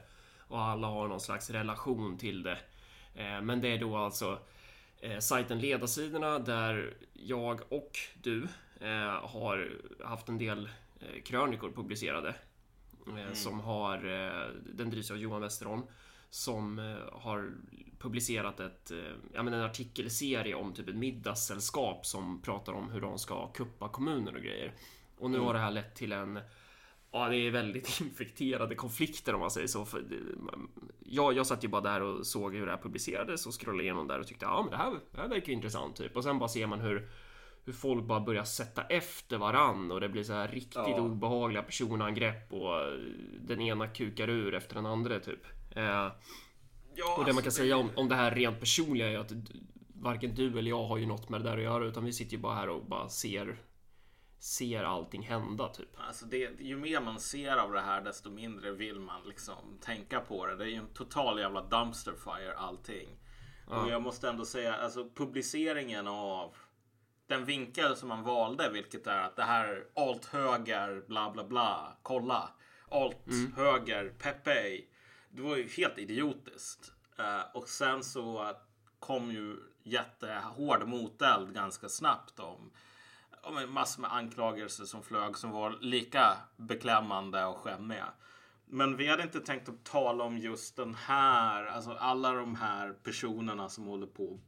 Och 0.47 0.61
alla 0.61 0.87
har 0.87 1.07
någon 1.07 1.19
slags 1.19 1.49
relation 1.49 2.17
till 2.17 2.43
det. 2.43 2.57
Eh, 3.15 3.41
Men 3.41 3.61
det 3.61 3.67
är 3.67 3.77
då 3.77 3.97
alltså 3.97 4.39
eh, 4.99 5.19
sajten 5.19 5.59
Ledarsidorna 5.59 6.39
där 6.39 6.93
jag 7.13 7.61
och 7.69 7.99
du 8.23 8.47
eh, 8.81 9.27
har 9.27 9.71
haft 10.03 10.29
en 10.29 10.37
del 10.37 10.69
krönikor 11.25 11.71
publicerade. 11.71 12.35
Eh, 13.07 13.33
Som 13.33 13.59
har, 13.59 13.97
den 14.75 14.89
drivs 14.89 15.11
av 15.11 15.17
Johan 15.17 15.41
Westerholm. 15.41 15.81
Som 16.33 16.79
eh, 16.79 16.95
har 17.11 17.51
publicerat 17.99 18.59
ett, 18.59 18.91
eh, 18.91 18.97
ja, 19.33 19.43
men 19.43 19.53
en 19.53 19.61
artikelserie 19.61 20.55
om 20.55 20.73
typ 20.73 20.89
ett 20.89 20.95
middagssällskap 20.95 22.05
som 22.05 22.41
pratar 22.41 22.73
om 22.73 22.89
hur 22.89 23.01
de 23.01 23.19
ska 23.19 23.47
kuppa 23.47 23.89
kommuner 23.89 24.35
och 24.35 24.41
grejer. 24.41 24.73
Och 25.17 25.31
nu 25.31 25.39
har 25.39 25.53
det 25.53 25.59
här 25.59 25.71
lett 25.71 25.95
till 25.95 26.11
en 26.11 26.39
Ja, 27.11 27.29
det 27.29 27.37
är 27.37 27.51
väldigt 27.51 28.01
infekterade 28.01 28.75
konflikter 28.75 29.33
om 29.33 29.39
man 29.39 29.51
säger 29.51 29.67
så. 29.67 29.85
För 29.85 30.03
jag, 30.99 31.33
jag 31.33 31.47
satt 31.47 31.63
ju 31.63 31.67
bara 31.67 31.81
där 31.81 32.01
och 32.01 32.27
såg 32.27 32.55
hur 32.55 32.65
det 32.65 32.71
här 32.71 32.81
publicerades 32.81 33.47
och 33.47 33.61
scrollade 33.61 33.83
igenom 33.83 34.07
där 34.07 34.19
och 34.19 34.27
tyckte 34.27 34.45
ja, 34.45 34.61
men 34.61 34.71
det 34.71 34.77
här, 34.77 34.99
det 35.11 35.21
här 35.21 35.27
verkar 35.27 35.53
intressant 35.53 35.95
typ. 35.95 36.15
Och 36.17 36.23
sen 36.23 36.39
bara 36.39 36.49
ser 36.49 36.67
man 36.67 36.79
hur 36.79 37.09
hur 37.65 37.73
folk 37.73 38.03
bara 38.05 38.19
börjar 38.19 38.43
sätta 38.43 38.81
efter 38.83 39.37
varann 39.37 39.91
och 39.91 40.01
det 40.01 40.09
blir 40.09 40.23
så 40.23 40.33
här 40.33 40.47
riktigt 40.47 40.75
Ja. 40.75 40.99
obehagliga 40.99 41.63
personangrepp 41.63 42.53
och 42.53 42.75
den 43.39 43.61
ena 43.61 43.87
kukar 43.87 44.29
ur 44.29 44.53
efter 44.53 44.75
den 44.75 44.85
andra 44.85 45.19
typ. 45.19 45.45
Eh, 45.75 46.11
Ja, 46.95 47.15
och 47.17 47.25
det 47.25 47.33
man 47.33 47.43
kan 47.43 47.47
alltså, 47.47 47.61
säga 47.61 47.77
om, 47.77 47.89
om 47.95 48.09
det 48.09 48.15
här 48.15 48.31
rent 48.31 48.59
personliga 48.59 49.11
är 49.11 49.17
att 49.17 49.31
varken 49.95 50.35
du 50.35 50.59
eller 50.59 50.69
jag 50.69 50.83
har 50.83 50.97
ju 50.97 51.05
något 51.05 51.29
med 51.29 51.41
det 51.41 51.49
där 51.49 51.57
att 51.57 51.63
göra 51.63 51.85
utan 51.85 52.05
vi 52.05 52.13
sitter 52.13 52.31
ju 52.31 52.37
bara 52.37 52.55
här 52.55 52.69
och 52.69 52.85
bara 52.85 53.09
ser 53.09 53.61
ser 54.39 54.83
allting 54.83 55.23
hända 55.23 55.67
typ. 55.67 55.89
Alltså 56.07 56.25
det, 56.25 56.37
ju 56.59 56.77
mer 56.77 57.01
man 57.01 57.19
ser 57.19 57.57
av 57.57 57.71
det 57.71 57.81
här 57.81 58.01
desto 58.01 58.29
mindre 58.29 58.71
vill 58.71 58.99
man 58.99 59.23
liksom 59.25 59.79
tänka 59.81 60.19
på 60.19 60.45
det. 60.45 60.55
Det 60.55 60.63
är 60.63 60.67
ju 60.67 60.75
en 60.75 60.93
total 60.93 61.39
jävla 61.39 61.61
dumpster 61.61 62.13
fire 62.13 62.53
allting. 62.57 63.09
Och 63.67 63.89
jag 63.89 64.01
måste 64.01 64.29
ändå 64.29 64.45
säga, 64.45 64.73
alltså 64.73 65.09
publiceringen 65.15 66.07
av 66.07 66.55
den 67.27 67.45
vinkel 67.45 67.95
som 67.95 68.09
man 68.09 68.23
valde, 68.23 68.69
vilket 68.69 69.07
är 69.07 69.17
att 69.17 69.35
det 69.35 69.43
här 69.43 69.67
är 69.67 69.87
alt 69.95 70.25
höger, 70.25 71.03
bla 71.07 71.31
bla 71.31 71.43
bla, 71.43 71.97
kolla. 72.01 72.49
Alt 72.89 73.25
höger, 73.55 74.09
Pepe. 74.19 74.81
Det 75.35 75.41
var 75.41 75.57
ju 75.57 75.69
helt 75.69 75.97
idiotiskt. 75.97 76.93
Eh, 77.19 77.41
och 77.53 77.69
sen 77.69 78.03
så 78.03 78.53
kom 78.99 79.31
ju 79.31 79.57
jättehård 79.83 80.87
moteld 80.87 81.53
ganska 81.53 81.89
snabbt 81.89 82.39
om 82.39 82.71
om 83.43 83.73
massor 83.73 84.01
med 84.01 84.13
anklagelser 84.13 84.85
som 84.85 85.03
flög 85.03 85.37
som 85.37 85.51
var 85.51 85.77
lika 85.81 86.37
beklämmande 86.57 87.45
och 87.45 87.57
skämmiga. 87.57 88.07
Men 88.65 88.97
vi 88.97 89.07
hade 89.07 89.23
inte 89.23 89.39
tänkt 89.39 89.69
att 89.69 89.83
tala 89.83 90.23
om 90.23 90.37
just 90.37 90.75
den 90.75 90.95
här, 90.95 91.65
alltså 91.65 91.91
alla 91.91 92.31
de 92.31 92.55
här 92.55 92.93
personerna 93.03 93.69
som 93.69 93.85
håller 93.85 94.07
på 94.07 94.33
att 94.33 94.39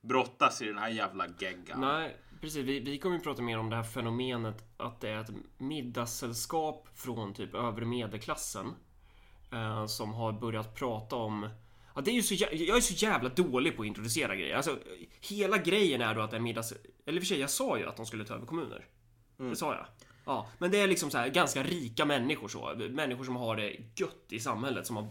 brottas 0.00 0.62
i 0.62 0.66
den 0.66 0.78
här 0.78 0.88
jävla 0.88 1.26
geggan. 1.38 1.80
Nej, 1.80 2.16
precis. 2.40 2.64
Vi, 2.64 2.80
vi 2.80 2.98
kommer 2.98 3.16
ju 3.16 3.22
prata 3.22 3.42
mer 3.42 3.58
om 3.58 3.70
det 3.70 3.76
här 3.76 3.82
fenomenet 3.82 4.64
att 4.76 5.00
det 5.00 5.08
är 5.08 5.20
ett 5.20 5.30
middagssällskap 5.58 6.88
från 6.94 7.34
typ 7.34 7.54
övre 7.54 7.84
medelklassen 7.84 8.74
eh, 9.52 9.86
som 9.86 10.12
har 10.14 10.32
börjat 10.32 10.74
prata 10.74 11.16
om 11.16 11.48
Ja, 11.94 12.00
det 12.00 12.10
är 12.10 12.14
ju 12.14 12.22
så 12.22 12.34
jä- 12.34 12.54
jag 12.54 12.76
är 12.76 12.80
så 12.80 12.94
jävla 13.06 13.28
dålig 13.28 13.76
på 13.76 13.82
att 13.82 13.86
introducera 13.86 14.36
grejer. 14.36 14.56
Alltså, 14.56 14.78
hela 15.20 15.58
grejen 15.58 16.00
är 16.02 16.14
då 16.14 16.20
att 16.20 16.30
är 16.36 16.40
middags... 16.40 16.72
Eller 17.06 17.16
i 17.16 17.18
och 17.18 17.22
för 17.22 17.26
sig, 17.26 17.40
jag 17.40 17.50
sa 17.50 17.78
ju 17.78 17.86
att 17.88 17.96
de 17.96 18.06
skulle 18.06 18.24
ta 18.24 18.34
över 18.34 18.46
kommuner. 18.46 18.84
Det 19.50 19.56
sa 19.56 19.74
jag. 19.74 19.86
Ja, 20.24 20.48
men 20.58 20.70
det 20.70 20.80
är 20.80 20.88
liksom 20.88 21.10
så 21.10 21.18
här 21.18 21.28
ganska 21.28 21.62
rika 21.62 22.04
människor 22.04 22.48
så. 22.48 22.74
Människor 22.90 23.24
som 23.24 23.36
har 23.36 23.56
det 23.56 23.76
gött 23.96 24.26
i 24.28 24.40
samhället 24.40 24.86
som 24.86 24.96
har 24.96 25.10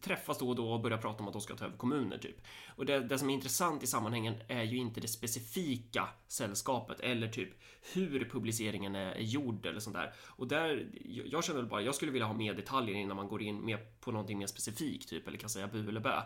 träffats 0.00 0.38
då 0.38 0.48
och 0.48 0.56
då 0.56 0.72
och 0.72 0.80
börjat 0.80 1.02
prata 1.02 1.20
om 1.20 1.26
att 1.26 1.32
de 1.32 1.42
ska 1.42 1.56
ta 1.56 1.64
över 1.64 1.76
kommuner 1.76 2.18
typ. 2.18 2.36
Och 2.76 2.86
det, 2.86 3.00
det 3.00 3.18
som 3.18 3.30
är 3.30 3.34
intressant 3.34 3.82
i 3.82 3.86
sammanhangen 3.86 4.34
är 4.48 4.62
ju 4.62 4.76
inte 4.76 5.00
det 5.00 5.08
specifika 5.08 6.08
sällskapet 6.28 7.00
eller 7.00 7.28
typ 7.28 7.50
hur 7.94 8.28
publiceringen 8.32 8.94
är 8.94 9.18
gjord 9.18 9.66
eller 9.66 9.80
sånt 9.80 9.96
där. 9.96 10.12
Och 10.26 10.48
där, 10.48 10.88
jag 11.04 11.44
känner 11.44 11.60
väl 11.60 11.70
bara, 11.70 11.82
jag 11.82 11.94
skulle 11.94 12.12
vilja 12.12 12.26
ha 12.26 12.34
mer 12.34 12.54
detaljer 12.54 12.94
innan 12.94 13.16
man 13.16 13.28
går 13.28 13.42
in 13.42 13.64
mer 13.64 13.78
på 14.00 14.12
någonting 14.12 14.38
mer 14.38 14.46
specifikt 14.46 15.08
typ 15.08 15.28
eller 15.28 15.38
kan 15.38 15.50
säga 15.50 15.66
bu 15.68 15.88
eller 15.88 16.00
bä. 16.00 16.22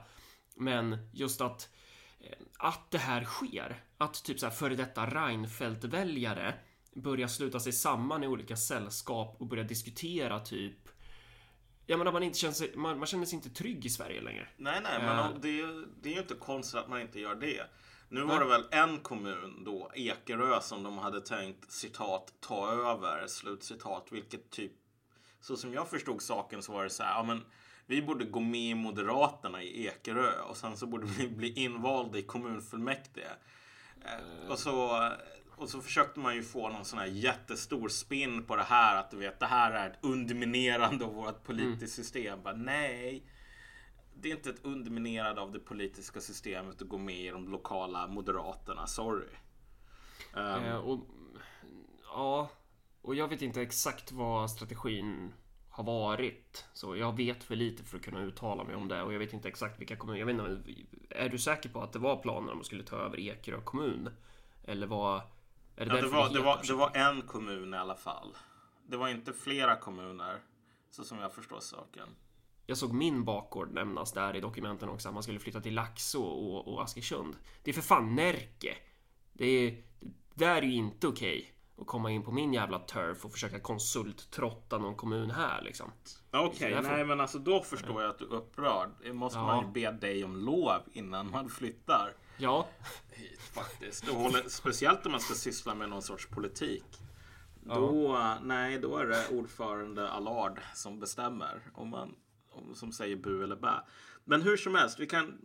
Men 0.56 1.08
just 1.12 1.40
att 1.40 1.68
eh, 2.20 2.38
att 2.58 2.90
det 2.90 2.98
här 2.98 3.24
sker. 3.24 3.84
Att 3.98 4.24
typ 4.24 4.40
så 4.40 4.46
här 4.46 4.52
före 4.52 4.74
detta 4.74 5.06
Reinfeldt-väljare 5.06 6.54
börjar 6.94 7.28
sluta 7.28 7.60
sig 7.60 7.72
samman 7.72 8.24
i 8.24 8.26
olika 8.26 8.56
sällskap 8.56 9.36
och 9.40 9.46
börja 9.46 9.62
diskutera 9.64 10.40
typ 10.40 10.88
Ja 11.86 11.96
men 11.96 12.06
att 12.08 12.14
man 12.14 12.22
inte 12.22 12.38
känner 12.38 12.54
sig, 12.54 12.72
man, 12.76 12.98
man 12.98 13.06
känner 13.06 13.26
sig 13.26 13.36
inte 13.36 13.50
trygg 13.50 13.86
i 13.86 13.90
Sverige 13.90 14.20
längre. 14.20 14.48
Nej, 14.56 14.80
nej, 14.82 14.98
men 15.02 15.18
om 15.18 15.40
det, 15.40 15.60
är- 15.60 15.86
det 16.02 16.08
är 16.08 16.12
ju 16.14 16.20
inte 16.20 16.34
konstigt 16.34 16.80
att 16.80 16.88
man 16.88 17.00
inte 17.00 17.20
gör 17.20 17.34
det. 17.34 17.62
Nu 18.08 18.20
var 18.22 18.38
det 18.40 18.46
väl 18.46 18.64
en 18.70 18.98
kommun 18.98 19.64
då, 19.64 19.90
Ekerö, 19.94 20.60
som 20.60 20.82
de 20.82 20.98
hade 20.98 21.20
tänkt 21.20 21.72
citat 21.72 22.32
ta 22.40 22.72
över, 22.72 23.26
slutcitat, 23.26 24.06
vilket 24.10 24.50
typ, 24.50 24.72
så 25.40 25.56
som 25.56 25.72
jag 25.74 25.88
förstod 25.90 26.22
saken 26.22 26.62
så 26.62 26.72
var 26.72 26.84
det 26.84 26.90
så 26.90 27.02
här, 27.02 27.10
ja 27.14 27.22
men 27.22 27.44
vi 27.86 28.02
borde 28.02 28.24
gå 28.24 28.40
med 28.40 28.60
i 28.60 28.74
Moderaterna 28.74 29.62
i 29.62 29.86
Ekerö 29.86 30.40
och 30.40 30.56
sen 30.56 30.76
så 30.76 30.86
borde 30.86 31.06
vi 31.06 31.28
bli 31.28 31.52
invalda 31.52 32.18
i 32.18 32.22
kommunfullmäktige. 32.22 33.30
Eh, 34.04 34.50
Och 34.50 34.58
så, 34.58 35.10
och 35.56 35.68
så 35.68 35.80
försökte 35.80 36.20
man 36.20 36.34
ju 36.34 36.42
få 36.42 36.68
någon 36.68 36.84
sån 36.84 36.98
här 36.98 37.06
jättestor 37.06 37.88
spin 37.88 38.44
på 38.44 38.56
det 38.56 38.62
här, 38.62 38.96
att 38.96 39.10
du 39.10 39.16
vet, 39.16 39.40
det 39.40 39.46
här 39.46 39.72
är 39.72 39.90
ett 39.90 39.98
underminerande 40.02 41.04
av 41.04 41.14
vårt 41.14 41.44
politiska 41.44 42.02
system. 42.02 42.42
Bara, 42.42 42.54
nej, 42.54 43.26
det 44.14 44.30
är 44.30 44.36
inte 44.36 44.50
ett 44.50 44.64
underminerande 44.64 45.40
av 45.40 45.52
det 45.52 45.58
politiska 45.58 46.20
systemet 46.20 46.82
att 46.82 46.88
gå 46.88 46.98
med 46.98 47.20
i 47.20 47.28
de 47.28 47.48
lokala 47.48 48.06
moderaterna. 48.06 48.86
Sorry. 48.86 49.28
Ehm, 50.36 50.64
Eh, 50.64 50.76
och, 50.76 51.00
ja, 52.12 52.50
och 53.02 53.14
jag 53.14 53.28
vet 53.28 53.42
inte 53.42 53.62
exakt 53.62 54.12
vad 54.12 54.50
strategin 54.50 55.32
har 55.70 55.84
varit. 55.84 56.64
Så 56.72 56.96
jag 56.96 57.16
vet 57.16 57.44
för 57.44 57.56
lite 57.56 57.84
för 57.84 57.96
att 57.96 58.04
kunna 58.04 58.20
uttala 58.20 58.64
mig 58.64 58.74
om 58.74 58.88
det 58.88 59.02
och 59.02 59.14
jag 59.14 59.18
vet 59.18 59.32
inte 59.32 59.48
exakt 59.48 59.80
vilka 59.80 59.96
kommuner. 59.96 60.18
Jag 60.18 60.26
vet 60.26 60.34
inte, 60.34 60.72
är 61.10 61.28
du 61.28 61.38
säker 61.38 61.68
på 61.68 61.82
att 61.82 61.92
det 61.92 61.98
var 61.98 62.16
planen 62.16 62.50
om 62.50 62.60
att 62.60 62.66
skulle 62.66 62.84
ta 62.84 62.96
över 62.96 63.20
Ekerö 63.20 63.60
kommun? 63.60 64.10
Eller 64.64 64.86
var... 64.86 65.22
Är 65.76 65.86
det 65.86 65.96
ja, 65.96 66.02
det, 66.02 66.08
var, 66.08 66.28
det, 66.28 66.40
var, 66.40 66.60
det 66.66 66.74
var 66.74 66.96
en 66.96 67.22
kommun 67.22 67.74
i 67.74 67.76
alla 67.76 67.94
fall. 67.96 68.36
Det 68.86 68.96
var 68.96 69.08
inte 69.08 69.32
flera 69.32 69.76
kommuner. 69.76 70.40
Så 70.90 71.04
som 71.04 71.18
jag 71.18 71.32
förstår 71.34 71.60
saken. 71.60 72.08
Jag 72.66 72.76
såg 72.78 72.92
min 72.92 73.24
bakgård 73.24 73.72
nämnas 73.72 74.12
där 74.12 74.36
i 74.36 74.40
dokumenten 74.40 74.88
också. 74.88 75.08
Att 75.08 75.14
man 75.14 75.22
skulle 75.22 75.38
flytta 75.38 75.60
till 75.60 75.74
Laxå 75.74 76.22
och, 76.22 76.68
och 76.74 76.82
Askersund. 76.82 77.36
Det 77.62 77.70
är 77.70 77.74
för 77.74 77.82
fan 77.82 78.14
Närke. 78.14 78.76
Det 79.32 79.46
är... 79.46 79.82
Det 80.36 80.44
där 80.44 80.56
är 80.56 80.62
ju 80.62 80.72
inte 80.74 81.06
okej. 81.06 81.50
Att 81.80 81.86
komma 81.86 82.10
in 82.10 82.22
på 82.22 82.32
min 82.32 82.52
jävla 82.52 82.78
turf 82.78 83.24
och 83.24 83.32
försöka 83.32 83.60
konsulttrotta 83.60 84.78
någon 84.78 84.96
kommun 84.96 85.30
här 85.30 85.62
liksom. 85.62 85.92
Okej, 86.30 86.70
därför- 86.70 86.90
nej 86.90 87.04
men 87.04 87.20
alltså 87.20 87.38
då 87.38 87.62
förstår 87.62 88.02
jag 88.02 88.10
att 88.10 88.18
du 88.18 88.24
är 88.24 88.32
upprörd. 88.34 88.88
Det 89.02 89.12
måste 89.12 89.38
Ja. 89.38 89.46
man 89.46 89.64
ju 89.66 89.72
be 89.72 89.90
dig 89.90 90.24
om 90.24 90.36
lov 90.36 90.80
innan 90.92 91.30
man 91.30 91.48
flyttar 91.48 92.12
Ja, 92.36 92.68
faktiskt. 93.54 94.08
Och 94.08 94.16
håller, 94.16 94.48
speciellt 94.48 95.06
om 95.06 95.12
man 95.12 95.20
ska 95.20 95.34
syssla 95.34 95.74
med 95.74 95.88
någon 95.88 96.02
sorts 96.02 96.26
politik. 96.26 96.84
Då, 97.60 98.18
nej, 98.42 98.78
då 98.78 98.98
är 98.98 99.06
det 99.06 99.28
ordförande 99.28 100.10
Allard 100.10 100.60
som 100.74 101.00
bestämmer. 101.00 101.62
Om 101.74 101.88
man, 101.88 102.14
om, 102.50 102.74
som 102.74 102.92
säger 102.92 103.16
bu 103.16 103.44
eller 103.44 103.56
bä. 103.56 103.72
Men 104.24 104.42
hur 104.42 104.56
som 104.56 104.74
helst, 104.74 104.98
vi 104.98 105.06
kan, 105.06 105.38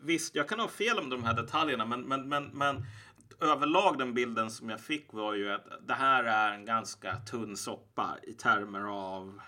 visst, 0.00 0.34
jag 0.34 0.48
kan 0.48 0.60
ha 0.60 0.68
fel 0.68 0.98
om 0.98 1.10
de 1.10 1.24
här 1.24 1.34
detaljerna, 1.34 1.84
men, 1.84 2.00
men, 2.00 2.28
men, 2.28 2.44
men 2.44 2.86
överlag 3.40 3.98
den 3.98 4.14
bilden 4.14 4.50
som 4.50 4.70
jag 4.70 4.80
fick 4.80 5.12
var 5.12 5.34
ju 5.34 5.52
att 5.52 5.66
det 5.86 5.94
här 5.94 6.24
är 6.24 6.52
en 6.52 6.64
ganska 6.64 7.16
tunn 7.16 7.56
soppa 7.56 8.16
i 8.22 8.32
termer 8.32 8.80
av 8.80 9.40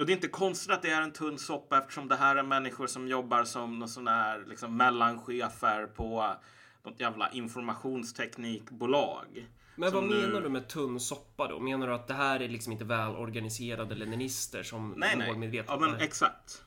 och 0.00 0.06
det 0.06 0.12
är 0.12 0.14
inte 0.14 0.28
konstigt 0.28 0.70
att 0.72 0.82
det 0.82 0.90
är 0.90 1.02
en 1.02 1.12
tunn 1.12 1.38
soppa 1.38 1.78
eftersom 1.78 2.08
det 2.08 2.16
här 2.16 2.36
är 2.36 2.42
människor 2.42 2.86
som 2.86 3.08
jobbar 3.08 3.44
som 3.44 3.78
någon 3.78 3.88
sån 3.88 4.08
här 4.08 4.44
liksom 4.48 4.76
mellanchefer 4.76 5.86
på 5.86 6.34
något 6.82 7.00
jävla 7.00 7.30
informationsteknikbolag. 7.30 9.46
men 9.76 9.92
vad 9.92 10.04
nu- 10.04 10.26
menar 10.26 10.40
du 10.40 10.48
med 10.48 10.68
tunn 10.68 11.00
soppa 11.00 11.48
då? 11.48 11.60
Menar 11.60 11.86
du 11.86 11.94
att 11.94 12.08
det 12.08 12.14
här 12.14 12.42
är 12.42 12.48
liksom 12.48 12.72
inte 12.72 12.84
välorganiserade 12.84 13.94
leninister 13.94 14.62
som 14.62 14.94
Nej, 14.96 15.16
nej. 15.16 15.28
målmedvetet? 15.28 15.66
Ja, 15.70 15.78
men 15.80 15.90
Nej. 15.90 16.02
exakt. 16.04 16.64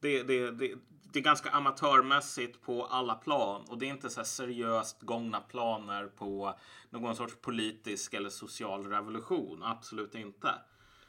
Det, 0.00 0.22
det, 0.22 0.50
det, 0.50 0.74
det 1.12 1.18
är 1.18 1.22
ganska 1.22 1.50
amatörmässigt 1.50 2.62
på 2.62 2.84
alla 2.86 3.14
plan 3.14 3.62
och 3.68 3.78
det 3.78 3.86
är 3.86 3.90
inte 3.90 4.10
så 4.10 4.24
seriöst 4.24 5.02
gångna 5.02 5.40
planer 5.40 6.06
på 6.06 6.58
någon 6.90 7.16
sorts 7.16 7.34
politisk 7.40 8.14
eller 8.14 8.30
social 8.30 8.86
revolution. 8.86 9.62
Absolut 9.62 10.14
inte. 10.14 10.48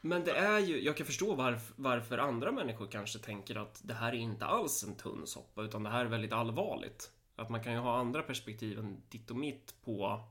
Men 0.04 0.24
det 0.24 0.32
är 0.32 0.58
ju, 0.58 0.82
jag 0.82 0.96
kan 0.96 1.06
förstå 1.06 1.34
varf, 1.34 1.72
varför 1.76 2.18
andra 2.18 2.52
människor 2.52 2.86
kanske 2.86 3.18
tänker 3.18 3.56
att 3.56 3.80
det 3.84 3.94
här 3.94 4.08
är 4.08 4.16
inte 4.16 4.46
alls 4.46 4.84
en 4.84 4.96
tunn 4.96 5.26
soppa 5.26 5.62
utan 5.62 5.82
det 5.82 5.90
här 5.90 6.04
är 6.04 6.08
väldigt 6.08 6.32
allvarligt. 6.32 7.10
Att 7.36 7.50
man 7.50 7.62
kan 7.62 7.72
ju 7.72 7.78
ha 7.78 7.98
andra 7.98 8.22
perspektiv 8.22 8.78
än 8.78 9.02
ditt 9.08 9.30
och 9.30 9.36
mitt 9.36 9.74
på, 9.84 10.24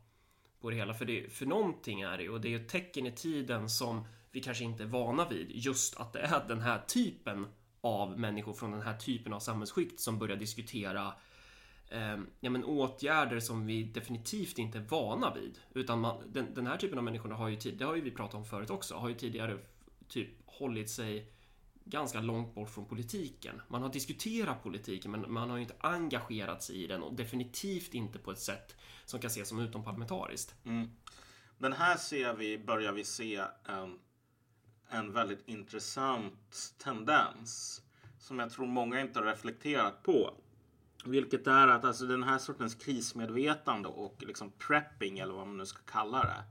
på 0.62 0.70
det 0.70 0.76
hela. 0.76 0.94
För, 0.94 1.06
det, 1.06 1.34
för 1.34 1.46
någonting 1.46 2.02
är 2.02 2.18
det 2.18 2.24
ju, 2.24 2.30
och 2.30 2.42
det 2.42 2.48
är 2.48 2.50
ju 2.50 2.66
ett 2.66 2.70
tecken 2.70 3.06
i 3.06 3.12
tiden 3.12 3.70
som 3.70 4.08
vi 4.32 4.42
kanske 4.42 4.64
inte 4.64 4.84
är 4.84 4.88
vana 4.88 5.30
vid. 5.30 5.52
Just 5.52 6.00
att 6.00 6.14
det 6.14 6.20
är 6.20 6.48
den 6.48 6.62
här 6.62 6.82
typen 6.88 7.48
av 7.82 8.20
människor 8.20 8.54
från 8.54 8.72
den 8.72 8.82
här 8.82 8.98
typen 8.98 9.34
av 9.34 9.40
samhällsskikt 9.40 10.00
som 10.00 10.20
börjar 10.20 10.38
diskutera 10.38 11.14
eh, 11.92 12.20
ja, 12.40 12.50
men 12.50 12.64
åtgärder 12.64 13.40
som 13.40 13.66
vi 13.66 13.84
definitivt 13.84 14.58
inte 14.58 14.78
är 14.78 14.84
vana 14.84 15.34
vid. 15.34 15.60
Utan 15.74 16.00
man, 16.00 16.24
den, 16.34 16.54
den 16.54 16.68
här 16.68 16.78
typen 16.78 16.98
av 16.98 17.04
människor 17.04 17.30
har 17.30 17.50
ju, 17.50 17.56
det 17.56 17.86
har 17.86 17.96
ju 17.96 18.02
vi 18.02 18.12
pratat 18.12 18.36
om 18.36 18.46
förut 18.46 18.70
också, 18.70 18.96
har 18.96 19.10
ju 19.10 19.16
tidigare 19.16 19.58
typ 20.08 20.30
hållit 20.46 20.90
sig 20.90 21.32
ganska 21.84 22.22
långt 22.22 22.56
bort 22.56 22.70
från 22.70 22.86
politiken. 22.86 23.62
Man 23.68 23.82
har 23.82 23.90
diskuterat 23.90 24.64
politiken 24.64 25.12
men 25.12 25.34
man 25.34 25.50
har 25.50 25.58
ju 25.58 25.64
inte 25.64 25.76
engagerat 25.80 26.64
sig 26.64 26.84
i 26.84 26.88
den 26.88 27.04
och 27.04 27.14
definitivt 27.14 27.94
inte 27.94 28.20
på 28.20 28.32
ett 28.32 28.40
sätt 28.40 28.76
som 29.06 29.20
kan 29.20 29.28
ses 29.28 29.50
som 29.50 29.60
utomparlamentariskt. 29.60 30.56
Mm. 30.66 30.90
Den 31.58 31.74
här 31.74 31.98
ser 31.98 32.34
vi, 32.34 32.58
börjar 32.58 32.94
vi 32.94 33.04
se 33.04 33.42
en, 33.66 34.00
en 34.90 35.14
väldigt 35.14 35.48
intressant 35.48 36.74
tendens 36.78 37.82
som 38.20 38.40
jag 38.40 38.52
tror 38.52 38.68
många 38.68 39.02
inte 39.02 39.20
har 39.20 39.26
reflekterat 39.26 40.04
på. 40.04 40.34
Vilket 41.06 41.48
är 41.48 41.68
att 41.68 41.86
alltså 41.86 42.06
den 42.06 42.24
här 42.24 42.38
sortens 42.38 42.76
krismedvetande 42.76 43.90
och 43.90 44.16
liksom 44.20 44.52
prepping 44.52 45.20
eller 45.20 45.34
vad 45.34 45.48
man 45.48 45.58
nu 45.58 45.66
ska 45.66 45.82
kalla 45.86 46.24
det. 46.24 46.44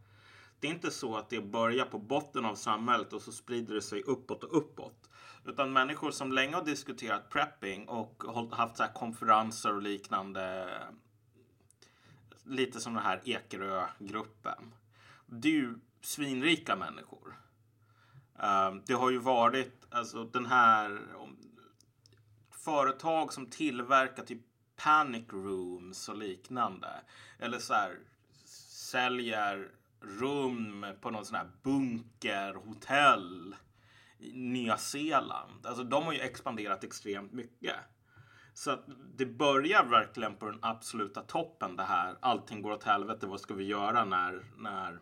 Det 0.60 0.66
är 0.66 0.70
inte 0.70 0.90
så 0.90 1.16
att 1.16 1.30
det 1.30 1.40
börjar 1.40 1.84
på 1.84 1.98
botten 1.98 2.44
av 2.44 2.54
samhället 2.54 3.12
och 3.12 3.22
så 3.22 3.32
sprider 3.32 3.74
det 3.74 3.82
sig 3.82 4.02
uppåt 4.02 4.44
och 4.44 4.56
uppåt. 4.56 5.10
Utan 5.44 5.72
människor 5.72 6.10
som 6.10 6.32
länge 6.32 6.54
har 6.54 6.64
diskuterat 6.64 7.30
prepping 7.30 7.88
och 7.88 8.24
haft 8.50 8.76
så 8.76 8.84
konferenser 8.94 9.74
och 9.74 9.82
liknande. 9.82 10.68
Lite 12.44 12.80
som 12.80 12.94
den 12.94 13.02
här 13.02 13.20
Ekerö-gruppen. 13.24 14.74
Det 15.26 15.48
är 15.48 15.52
ju 15.52 15.74
svinrika 16.00 16.76
människor. 16.76 17.36
Eh, 18.42 18.74
det 18.86 18.94
har 18.94 19.10
ju 19.10 19.18
varit 19.18 19.86
alltså 19.90 20.24
den 20.24 20.46
här 20.46 21.00
företag 22.64 23.32
som 23.32 23.46
tillverkar 23.46 24.22
typ 24.22 24.40
panic 24.76 25.28
rooms 25.28 26.08
och 26.08 26.18
liknande. 26.18 26.88
Eller 27.38 27.58
så 27.58 27.74
här 27.74 27.98
säljer 28.90 29.70
rum 30.00 30.86
på 31.00 31.10
någon 31.10 31.24
sån 31.24 31.36
här 31.36 31.50
bunkerhotell 31.62 33.56
i 34.18 34.32
Nya 34.32 34.76
Zeeland. 34.76 35.66
Alltså 35.66 35.84
de 35.84 36.04
har 36.04 36.12
ju 36.12 36.20
expanderat 36.20 36.84
extremt 36.84 37.32
mycket. 37.32 37.76
Så 38.54 38.70
att 38.70 38.84
det 39.14 39.26
börjar 39.26 39.84
verkligen 39.84 40.36
på 40.36 40.46
den 40.46 40.58
absoluta 40.62 41.22
toppen 41.22 41.76
det 41.76 41.82
här. 41.82 42.16
Allting 42.20 42.62
går 42.62 42.70
åt 42.70 42.84
helvete. 42.84 43.26
Vad 43.26 43.40
ska 43.40 43.54
vi 43.54 43.64
göra 43.64 44.04
när, 44.04 44.44
när, 44.56 45.00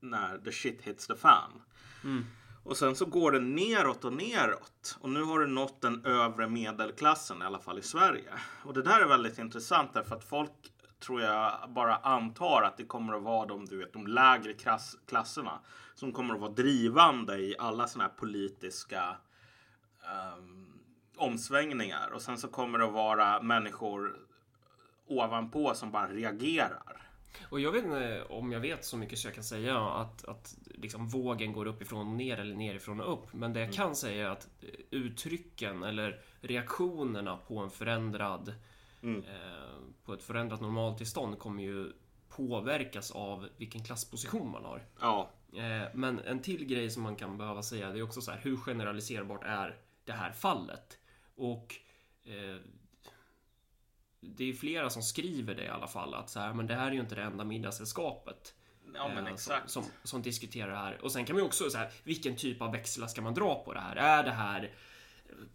när 0.00 0.38
the 0.38 0.52
shit 0.52 0.82
hits 0.82 1.06
the 1.06 1.16
fan? 1.16 1.62
Mm. 2.04 2.26
Och 2.64 2.76
sen 2.76 2.96
så 2.96 3.06
går 3.06 3.32
det 3.32 3.40
neråt 3.40 4.04
och 4.04 4.12
neråt. 4.12 4.98
Och 5.00 5.10
nu 5.10 5.22
har 5.22 5.38
du 5.38 5.46
nått 5.46 5.80
den 5.80 6.04
övre 6.04 6.48
medelklassen, 6.48 7.42
i 7.42 7.44
alla 7.44 7.58
fall 7.58 7.78
i 7.78 7.82
Sverige. 7.82 8.32
Och 8.64 8.74
det 8.74 8.82
där 8.82 9.00
är 9.00 9.06
väldigt 9.06 9.38
intressant 9.38 9.92
därför 9.94 10.16
att 10.16 10.24
folk 10.24 10.72
tror 11.00 11.20
jag 11.20 11.52
bara 11.68 11.96
antar 11.96 12.62
att 12.62 12.76
det 12.76 12.84
kommer 12.84 13.14
att 13.14 13.22
vara 13.22 13.46
de, 13.46 13.64
du 13.64 13.78
vet, 13.78 13.92
de 13.92 14.06
lägre 14.06 14.52
klass, 14.52 14.96
klasserna 15.06 15.60
som 15.94 16.12
kommer 16.12 16.34
att 16.34 16.40
vara 16.40 16.52
drivande 16.52 17.38
i 17.38 17.56
alla 17.58 17.86
sådana 17.86 18.08
här 18.08 18.16
politiska 18.16 19.16
um, 20.36 20.72
omsvängningar. 21.16 22.10
Och 22.14 22.22
sen 22.22 22.38
så 22.38 22.48
kommer 22.48 22.78
det 22.78 22.84
att 22.84 22.92
vara 22.92 23.42
människor 23.42 24.16
ovanpå 25.06 25.74
som 25.74 25.90
bara 25.90 26.06
reagerar. 26.06 27.11
Och 27.42 27.60
jag 27.60 27.72
vet 27.72 27.84
inte 27.84 28.24
om 28.28 28.52
jag 28.52 28.60
vet 28.60 28.84
så 28.84 28.96
mycket 28.96 29.18
så 29.18 29.26
jag 29.26 29.34
kan 29.34 29.44
säga 29.44 29.78
att, 29.78 30.24
att 30.24 30.56
liksom 30.64 31.08
vågen 31.08 31.52
går 31.52 31.66
uppifrån 31.66 32.08
och 32.08 32.14
ner 32.14 32.38
eller 32.38 32.54
nerifrån 32.54 33.00
och 33.00 33.12
upp. 33.12 33.32
Men 33.32 33.52
det 33.52 33.60
jag 33.60 33.66
mm. 33.66 33.76
kan 33.76 33.96
säga 33.96 34.26
är 34.26 34.30
att 34.30 34.48
uttrycken 34.90 35.82
eller 35.82 36.20
reaktionerna 36.40 37.36
på 37.36 37.58
en 37.58 37.70
förändrad 37.70 38.54
mm. 39.02 39.24
eh, 39.24 39.78
på 40.04 40.12
ett 40.12 40.22
förändrat 40.22 40.60
normaltillstånd 40.60 41.38
kommer 41.38 41.62
ju 41.62 41.92
påverkas 42.28 43.10
av 43.10 43.48
vilken 43.56 43.84
klassposition 43.84 44.50
man 44.50 44.64
har. 44.64 44.82
Ja. 45.00 45.30
Eh, 45.52 45.88
men 45.94 46.18
en 46.18 46.42
till 46.42 46.64
grej 46.64 46.90
som 46.90 47.02
man 47.02 47.16
kan 47.16 47.38
behöva 47.38 47.62
säga 47.62 47.90
det 47.90 47.98
är 47.98 48.02
också 48.02 48.20
så 48.20 48.30
här 48.30 48.40
hur 48.42 48.56
generaliserbart 48.56 49.44
är 49.44 49.76
det 50.04 50.12
här 50.12 50.32
fallet? 50.32 50.98
Och 51.34 51.74
eh, 52.24 52.60
det 54.24 54.50
är 54.50 54.52
flera 54.52 54.90
som 54.90 55.02
skriver 55.02 55.54
det 55.54 55.64
i 55.64 55.68
alla 55.68 55.86
fall 55.86 56.14
att 56.14 56.30
så 56.30 56.40
här, 56.40 56.52
men 56.52 56.66
det 56.66 56.74
här 56.74 56.86
är 56.86 56.92
ju 56.92 57.00
inte 57.00 57.14
det 57.14 57.22
enda 57.22 57.44
middagssällskapet. 57.44 58.54
Ja, 58.94 59.10
eh. 59.10 59.36
Som, 59.36 59.56
som, 59.66 59.84
som, 60.02 60.22
diskuterar 60.22 60.70
det 60.70 60.76
här. 60.76 61.04
Och 61.04 61.12
sen 61.12 61.24
kan 61.24 61.34
man 61.34 61.42
ju 61.42 61.46
också 61.46 61.70
så 61.70 61.78
här, 61.78 61.90
vilken 62.04 62.36
typ 62.36 62.62
av 62.62 62.72
växlar 62.72 63.06
ska 63.06 63.22
man 63.22 63.34
dra 63.34 63.64
på 63.64 63.72
det 63.72 63.80
här? 63.80 63.96
Är 63.96 64.24
det 64.24 64.30
här 64.30 64.74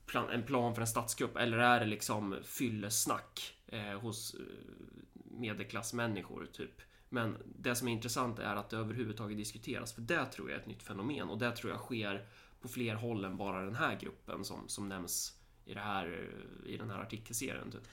plan, 0.06 0.30
en 0.30 0.44
plan 0.44 0.74
för 0.76 0.82
en 0.82 0.88
statskupp 0.88 1.38
eller 1.38 1.58
är 1.58 1.80
det 1.80 1.86
liksom 1.86 2.38
fyllesnack 2.44 3.56
eh, 3.68 4.00
hos 4.00 4.34
eh, 4.34 4.40
medelklassmänniskor 5.14 6.48
typ? 6.54 6.82
Men 7.10 7.38
det 7.46 7.76
som 7.76 7.88
är 7.88 7.92
intressant 7.92 8.40
är 8.40 8.56
att 8.56 8.70
det 8.70 8.78
överhuvudtaget 8.78 9.38
diskuteras, 9.38 9.94
för 9.94 10.02
det 10.02 10.26
tror 10.26 10.50
jag 10.50 10.58
är 10.58 10.62
ett 10.62 10.68
nytt 10.68 10.84
fenomen 10.84 11.30
och 11.30 11.38
det 11.38 11.52
tror 11.52 11.72
jag 11.72 11.82
sker 11.82 12.28
på 12.62 12.68
fler 12.68 12.96
håll 12.96 13.26
än 13.26 13.38
bara 13.38 13.62
den 13.62 13.76
här 13.76 14.00
gruppen 14.00 14.46
som, 14.46 14.70
som 14.70 14.90
nämns 14.90 15.40
i, 15.66 15.74
det 15.74 15.80
här, 15.80 16.30
i 16.66 16.78
den 16.78 16.90
här 16.90 17.00
artikelserien. 17.00 17.72
Typ. 17.72 17.88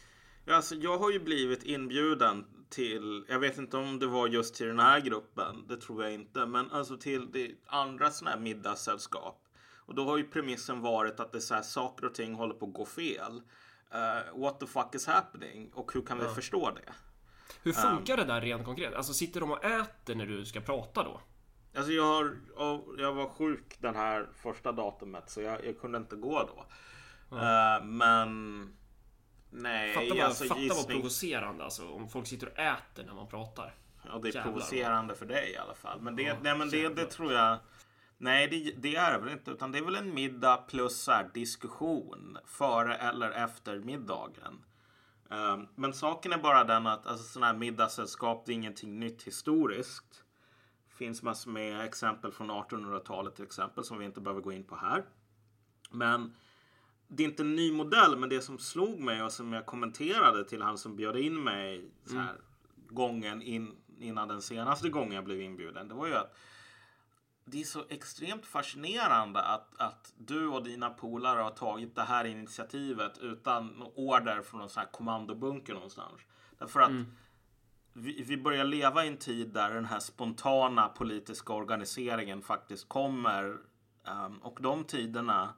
Alltså, 0.46 0.74
jag 0.74 0.98
har 0.98 1.10
ju 1.10 1.20
blivit 1.20 1.62
inbjuden 1.62 2.44
till, 2.68 3.24
jag 3.28 3.38
vet 3.38 3.58
inte 3.58 3.76
om 3.76 3.98
det 3.98 4.06
var 4.06 4.28
just 4.28 4.54
till 4.54 4.66
den 4.66 4.80
här 4.80 5.00
gruppen, 5.00 5.66
det 5.68 5.76
tror 5.76 6.04
jag 6.04 6.12
inte, 6.12 6.46
men 6.46 6.70
alltså 6.70 6.96
till 6.96 7.32
det 7.32 7.54
andra 7.66 8.10
sådana 8.10 8.36
här 8.36 8.42
middagssällskap. 8.42 9.40
Och 9.86 9.94
då 9.94 10.04
har 10.04 10.16
ju 10.16 10.24
premissen 10.24 10.80
varit 10.80 11.20
att 11.20 11.32
det 11.32 11.38
är 11.38 11.40
så 11.40 11.54
här, 11.54 11.62
saker 11.62 12.06
och 12.06 12.14
ting 12.14 12.34
håller 12.34 12.54
på 12.54 12.66
att 12.66 12.72
gå 12.72 12.86
fel. 12.86 13.42
Uh, 13.94 14.40
what 14.40 14.60
the 14.60 14.66
fuck 14.66 14.94
is 14.94 15.06
happening? 15.06 15.70
Och 15.74 15.92
hur 15.92 16.02
kan 16.02 16.18
vi 16.18 16.24
ja. 16.24 16.34
förstå 16.34 16.70
det? 16.70 16.92
Hur 17.62 17.72
funkar 17.72 18.20
um, 18.20 18.26
det 18.26 18.34
där 18.34 18.40
rent 18.40 18.64
konkret? 18.64 18.94
Alltså 18.94 19.12
sitter 19.12 19.40
de 19.40 19.50
och 19.50 19.64
äter 19.64 20.14
när 20.14 20.26
du 20.26 20.44
ska 20.44 20.60
prata 20.60 21.02
då? 21.02 21.20
Alltså 21.76 21.92
jag, 21.92 22.04
har, 22.56 22.84
jag 22.98 23.12
var 23.12 23.28
sjuk 23.28 23.76
den 23.78 23.94
här 23.94 24.28
första 24.34 24.72
datumet 24.72 25.30
så 25.30 25.40
jag, 25.40 25.66
jag 25.66 25.80
kunde 25.80 25.98
inte 25.98 26.16
gå 26.16 26.38
då. 26.38 26.66
Ja. 27.30 27.78
Uh, 27.80 27.84
men 27.86 28.68
Nej, 29.56 29.94
fatta 29.94 30.14
vad, 30.14 30.20
alltså, 30.20 30.44
fatta 30.44 30.74
vad 30.74 30.88
provocerande 30.88 31.64
alltså, 31.64 31.88
om 31.88 32.08
folk 32.08 32.26
sitter 32.26 32.46
och 32.46 32.58
äter 32.58 33.04
när 33.04 33.14
man 33.14 33.26
pratar. 33.26 33.74
Ja, 34.02 34.18
det 34.18 34.28
är 34.28 34.34
Jävlar. 34.34 34.42
provocerande 34.42 35.14
för 35.14 35.26
dig 35.26 35.52
i 35.52 35.56
alla 35.56 35.74
fall. 35.74 36.00
Men 36.00 36.16
det, 36.16 36.22
ja, 36.22 36.36
nej, 36.42 36.58
men 36.58 36.70
det, 36.70 36.88
det 36.88 37.06
tror 37.06 37.32
jag. 37.32 37.58
Nej, 38.18 38.48
det, 38.48 38.72
det, 38.76 38.96
är 38.96 39.12
det 39.12 39.18
väl 39.18 39.32
inte. 39.32 39.50
Utan 39.50 39.72
det 39.72 39.78
är 39.78 39.82
väl 39.82 39.96
en 39.96 40.14
middag 40.14 40.56
plus 40.56 41.02
så 41.02 41.12
här, 41.12 41.30
diskussion 41.34 42.38
före 42.46 42.96
eller 42.96 43.30
efter 43.30 43.78
middagen. 43.78 44.64
Um, 45.28 45.68
men 45.74 45.94
saken 45.94 46.32
är 46.32 46.38
bara 46.38 46.64
den 46.64 46.86
att 46.86 47.06
alltså, 47.06 47.24
sådana 47.24 47.46
här 47.46 47.58
middagssällskap, 47.58 48.46
det 48.46 48.52
är 48.52 48.54
ingenting 48.54 48.98
nytt 48.98 49.22
historiskt. 49.22 50.24
Det 50.88 50.94
finns 50.94 51.22
massor 51.22 51.50
med 51.50 51.84
exempel 51.84 52.32
från 52.32 52.50
1800-talet 52.50 53.34
till 53.34 53.44
exempel 53.44 53.84
som 53.84 53.98
vi 53.98 54.04
inte 54.04 54.20
behöver 54.20 54.40
gå 54.40 54.52
in 54.52 54.64
på 54.64 54.76
här. 54.76 55.04
Men 55.90 56.34
det 57.16 57.22
är 57.22 57.28
inte 57.28 57.42
en 57.42 57.56
ny 57.56 57.72
modell, 57.72 58.16
men 58.16 58.28
det 58.28 58.40
som 58.40 58.58
slog 58.58 59.00
mig 59.00 59.22
och 59.22 59.32
som 59.32 59.52
jag 59.52 59.66
kommenterade 59.66 60.44
till 60.44 60.62
han 60.62 60.78
som 60.78 60.96
bjöd 60.96 61.16
in 61.16 61.42
mig 61.44 61.90
så 62.04 62.16
här, 62.16 62.30
mm. 62.30 62.42
gången 62.88 63.42
in, 63.42 63.76
innan 63.98 64.28
den 64.28 64.42
senaste 64.42 64.88
gången 64.88 65.12
jag 65.12 65.24
blev 65.24 65.40
inbjuden. 65.40 65.88
Det 65.88 65.94
var 65.94 66.06
ju 66.06 66.14
att 66.14 66.36
det 67.44 67.60
är 67.60 67.64
så 67.64 67.84
extremt 67.88 68.46
fascinerande 68.46 69.42
att, 69.42 69.80
att 69.80 70.12
du 70.16 70.46
och 70.46 70.64
dina 70.64 70.90
polare 70.90 71.40
har 71.40 71.50
tagit 71.50 71.94
det 71.94 72.02
här 72.02 72.24
initiativet 72.24 73.18
utan 73.18 73.82
order 73.94 74.42
från 74.42 74.60
någon 74.60 74.68
sån 74.68 74.80
här 74.80 74.90
kommandobunker 74.90 75.74
någonstans. 75.74 76.20
Därför 76.58 76.80
att 76.80 76.88
mm. 76.88 77.06
vi, 77.92 78.22
vi 78.22 78.36
börjar 78.36 78.64
leva 78.64 79.04
i 79.04 79.08
en 79.08 79.16
tid 79.16 79.48
där 79.48 79.74
den 79.74 79.84
här 79.84 80.00
spontana 80.00 80.88
politiska 80.88 81.52
organiseringen 81.52 82.42
faktiskt 82.42 82.88
kommer. 82.88 83.58
Um, 84.06 84.38
och 84.38 84.58
de 84.62 84.84
tiderna 84.84 85.54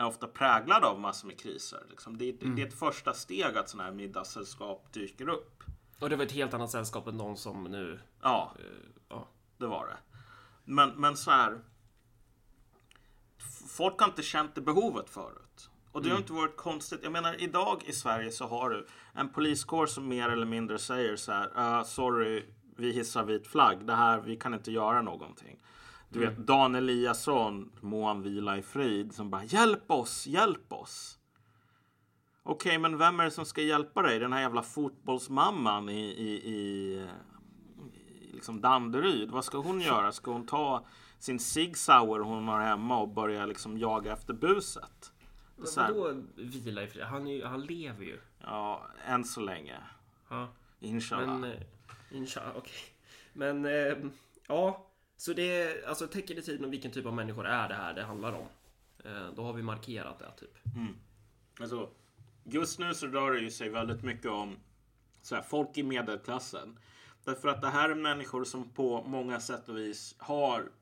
är 0.00 0.06
ofta 0.06 0.26
präglad 0.26 0.84
av 0.84 1.00
massor 1.00 1.26
med 1.26 1.40
kriser. 1.40 1.82
Liksom. 1.90 2.18
Det, 2.18 2.42
mm. 2.42 2.56
det, 2.56 2.62
är 2.62 2.66
ett 2.66 2.78
första 2.78 3.14
steg 3.14 3.56
att 3.56 3.68
sådana 3.68 3.88
här 3.88 3.96
middagssällskap 3.96 4.92
dyker 4.92 5.28
upp. 5.28 5.64
Och 5.98 6.10
det 6.10 6.16
var 6.16 6.24
ett 6.24 6.32
helt 6.32 6.54
annat 6.54 6.70
sällskap 6.70 7.06
än 7.06 7.18
de 7.18 7.36
som 7.36 7.64
nu... 7.64 8.00
Ja, 8.22 8.54
uh, 8.58 8.64
ja. 9.08 9.28
det 9.58 9.66
var 9.66 9.86
det. 9.86 10.18
Men, 10.64 10.90
men 10.90 11.16
så 11.16 11.30
här. 11.30 11.60
Folk 13.68 14.00
har 14.00 14.08
inte 14.08 14.22
känt 14.22 14.54
det 14.54 14.60
behovet 14.60 15.10
förut. 15.10 15.70
Och 15.92 16.02
det 16.02 16.10
har 16.10 16.18
inte 16.18 16.32
varit 16.32 16.56
konstigt. 16.56 17.00
Jag 17.02 17.12
menar 17.12 17.42
idag 17.42 17.82
i 17.86 17.92
Sverige 17.92 18.30
så 18.30 18.46
har 18.46 18.70
du 18.70 18.86
en 19.12 19.28
poliskår 19.28 19.86
som 19.86 20.08
mer 20.08 20.28
eller 20.28 20.46
mindre 20.46 20.78
säger 20.78 21.16
så 21.16 21.32
här. 21.32 21.50
"Ah, 21.54 21.84
sorry, 21.84 22.44
vi 22.76 22.92
hissar 22.92 23.24
vit 23.24 23.46
flagg. 23.46 23.86
Det 23.86 23.94
här, 23.94 24.20
vi 24.20 24.36
kan 24.36 24.54
inte 24.54 24.72
göra 24.72 25.02
någonting. 25.02 25.58
Du 26.12 26.20
vet 26.20 26.46
Dan 26.46 26.74
Eliasson, 26.74 27.72
må 27.80 28.06
han 28.06 28.22
vila 28.22 28.56
i 28.58 28.62
frid, 28.62 29.14
som 29.14 29.30
bara 29.30 29.44
hjälp 29.44 29.90
oss, 29.90 30.26
hjälp 30.26 30.72
oss. 30.72 31.18
Okej, 32.42 32.78
men 32.78 32.98
vem 32.98 33.20
är 33.20 33.24
det 33.24 33.30
som 33.30 33.44
ska 33.44 33.62
hjälpa 33.62 34.02
dig? 34.02 34.18
Den 34.18 34.32
här 34.32 34.40
jävla 34.40 34.62
fotbollsmamman 34.62 35.88
i, 35.88 36.00
i, 36.00 36.30
i, 36.30 36.54
i 37.94 38.32
liksom 38.32 38.60
Danderyd. 38.60 39.30
Vad 39.30 39.44
ska 39.44 39.58
hon 39.58 39.80
göra? 39.80 40.12
Ska 40.12 40.30
hon 40.32 40.46
ta 40.46 40.86
sin 41.18 41.38
Sig 41.38 41.74
Sauer 41.74 42.20
hon 42.20 42.48
har 42.48 42.60
hemma 42.60 42.98
och 43.00 43.08
börja 43.08 43.46
liksom 43.46 43.78
jaga 43.78 44.12
efter 44.12 44.34
buset? 44.34 45.12
Här, 45.76 45.92
Vadå 45.92 46.22
vila 46.36 46.82
i 46.82 46.86
fred? 46.86 47.06
Han, 47.06 47.26
är 47.26 47.34
ju, 47.34 47.44
han 47.44 47.60
lever 47.60 48.04
ju. 48.04 48.20
ja, 48.40 48.86
än 49.06 49.24
så 49.24 49.40
länge. 49.40 49.76
Ja. 50.28 50.48
Inshallah. 50.80 51.38
Men, 51.38 51.50
eh, 51.52 51.60
inshallah, 52.10 52.56
okej. 52.56 52.80
Men, 53.32 53.64
eh, 53.64 53.96
ja. 54.46 54.86
Så 55.20 55.32
det, 55.32 55.84
alltså 55.86 56.06
täcker 56.06 56.34
det 56.34 56.42
tiden 56.42 56.64
om 56.64 56.70
vilken 56.70 56.90
typ 56.90 57.06
av 57.06 57.14
människor 57.14 57.46
är 57.46 57.68
det 57.68 57.74
här 57.74 57.94
det 57.94 58.02
handlar 58.02 58.32
om? 58.32 58.46
Eh, 59.04 59.32
då 59.36 59.42
har 59.42 59.52
vi 59.52 59.62
markerat 59.62 60.18
det, 60.18 60.30
typ. 60.40 60.74
Mm. 60.76 60.96
Alltså, 61.60 61.90
just 62.44 62.78
nu 62.78 62.94
så 62.94 63.06
rör 63.06 63.32
det 63.32 63.40
ju 63.40 63.50
sig 63.50 63.68
väldigt 63.68 64.02
mycket 64.02 64.30
om 64.30 64.56
så 65.22 65.34
här, 65.34 65.42
folk 65.42 65.78
i 65.78 65.82
medelklassen. 65.82 66.78
Därför 67.24 67.48
att 67.48 67.62
det 67.62 67.68
här 67.68 67.90
är 67.90 67.94
människor 67.94 68.44
som 68.44 68.70
på 68.70 69.02
många 69.02 69.40
sätt 69.40 69.68
och 69.68 69.76
vis 69.76 70.14
har 70.18 70.72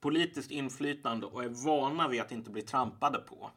politiskt 0.00 0.50
inflytande 0.50 1.26
och 1.26 1.44
är 1.44 1.48
vana 1.48 2.08
vid 2.08 2.20
att 2.20 2.32
inte 2.32 2.50
bli 2.50 2.62
trampade 2.62 3.18
på. 3.18 3.50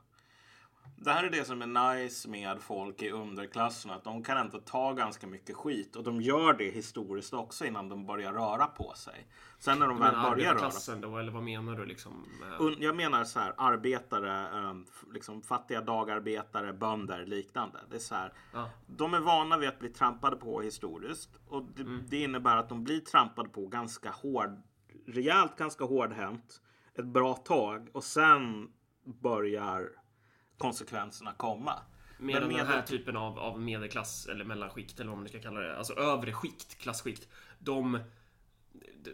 Det 0.97 1.11
här 1.11 1.23
är 1.23 1.29
det 1.29 1.45
som 1.45 1.61
är 1.61 1.93
nice 1.95 2.29
med 2.29 2.61
folk 2.61 3.01
i 3.01 3.09
underklassen. 3.11 3.91
Att 3.91 4.03
de 4.03 4.23
kan 4.23 4.37
ändå 4.37 4.59
ta 4.59 4.93
ganska 4.93 5.27
mycket 5.27 5.55
skit. 5.55 5.95
Och 5.95 6.03
de 6.03 6.21
gör 6.21 6.53
det 6.53 6.69
historiskt 6.69 7.33
också 7.33 7.65
innan 7.65 7.89
de 7.89 8.05
börjar 8.05 8.33
röra 8.33 8.67
på 8.67 8.93
sig. 8.95 9.27
Sen 9.59 9.79
när 9.79 9.87
de 9.87 9.99
väl 9.99 10.11
börjar 10.11 10.21
röra 10.23 10.31
arbetarklassen 10.31 11.01
då, 11.01 11.17
eller 11.17 11.31
vad 11.31 11.43
menar 11.43 11.75
du 11.75 11.85
liksom? 11.85 12.25
Un- 12.59 12.75
Jag 12.79 12.95
menar 12.95 13.23
så 13.23 13.39
här, 13.39 13.53
arbetare, 13.57 14.47
ehm, 14.47 14.85
liksom 15.13 15.41
fattiga 15.41 15.81
dagarbetare, 15.81 16.73
bönder, 16.73 17.25
liknande. 17.25 17.79
Det 17.89 17.95
är 17.95 17.99
så 17.99 18.15
här, 18.15 18.33
Ja. 18.53 18.69
De 18.87 19.13
är 19.13 19.19
vana 19.19 19.57
vid 19.57 19.69
att 19.69 19.79
bli 19.79 19.89
trampade 19.89 20.35
på 20.35 20.61
historiskt. 20.61 21.29
Och 21.47 21.63
det, 21.75 21.83
det 22.07 22.17
innebär 22.23 22.57
att 22.57 22.69
de 22.69 22.83
blir 22.83 22.99
trampade 22.99 23.49
på 23.49 23.67
ganska 23.67 24.09
hård, 24.09 24.61
rejält 25.07 25.55
ganska 25.57 25.83
hårdhänt 25.85 26.61
ett 26.93 27.05
bra 27.05 27.33
tag. 27.33 27.89
Och 27.93 28.03
sen 28.03 28.67
börjar 29.21 29.89
konsekvenserna 30.57 31.33
komma. 31.37 31.79
Medan 32.17 32.47
Men 32.47 32.57
den 32.57 32.67
här 32.67 32.81
typen 32.81 33.17
av, 33.17 33.39
av 33.39 33.61
medelklass 33.61 34.25
eller 34.25 34.45
mellanskikt 34.45 34.99
eller 34.99 35.09
vad 35.09 35.19
man 35.19 35.27
ska 35.27 35.39
kalla 35.39 35.59
det. 35.59 35.77
Alltså 35.77 35.93
övre 35.93 36.33
skikt, 36.33 36.77
klasskikt. 36.77 37.27
De, 37.59 37.99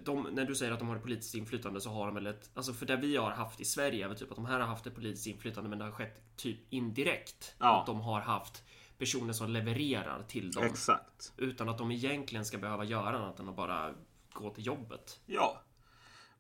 de, 0.04 0.28
när 0.32 0.46
du 0.46 0.56
säger 0.56 0.72
att 0.72 0.80
de 0.80 0.88
har 0.88 0.96
ett 0.96 1.04
politiskt 1.04 1.36
inflytande 1.36 1.82
så 1.82 1.90
har 1.90 2.06
de 2.06 2.16
väl 2.16 2.28
ett... 2.28 2.50
Alltså 2.54 2.74
för 2.74 2.86
det 2.86 2.96
vi 2.96 3.18
har 3.18 3.32
haft 3.32 3.62
i 3.62 3.66
Sverige 3.66 4.06
är 4.06 4.08
väl 4.08 4.18
typ 4.18 4.30
att 4.30 4.36
de 4.36 4.46
här 4.46 4.60
har 4.60 4.68
haft 4.68 4.88
ett 4.88 4.96
politiskt 4.96 5.28
inflytande 5.28 5.70
men 5.70 5.80
det 5.80 5.86
har 5.86 5.92
skett 5.92 6.38
typ 6.38 6.60
indirekt. 6.70 7.56
Ja. 7.60 7.80
Att 7.80 7.86
de 7.86 8.02
har 8.02 8.22
haft 8.22 8.64
personer 8.98 9.34
som 9.34 9.50
levererar 9.50 10.24
till 10.24 10.52
dem. 10.52 10.64
Exakt. 10.64 11.34
Utan 11.38 11.70
att 11.70 11.78
de 11.78 11.92
egentligen 11.92 12.46
ska 12.46 12.58
behöva 12.58 12.84
göra 12.84 13.18
annat 13.20 13.40
än 13.40 13.50
att 13.50 13.56
bara 13.56 13.94
gå 14.34 14.50
till 14.50 14.66
jobbet. 14.66 15.20
Ja. 15.26 15.62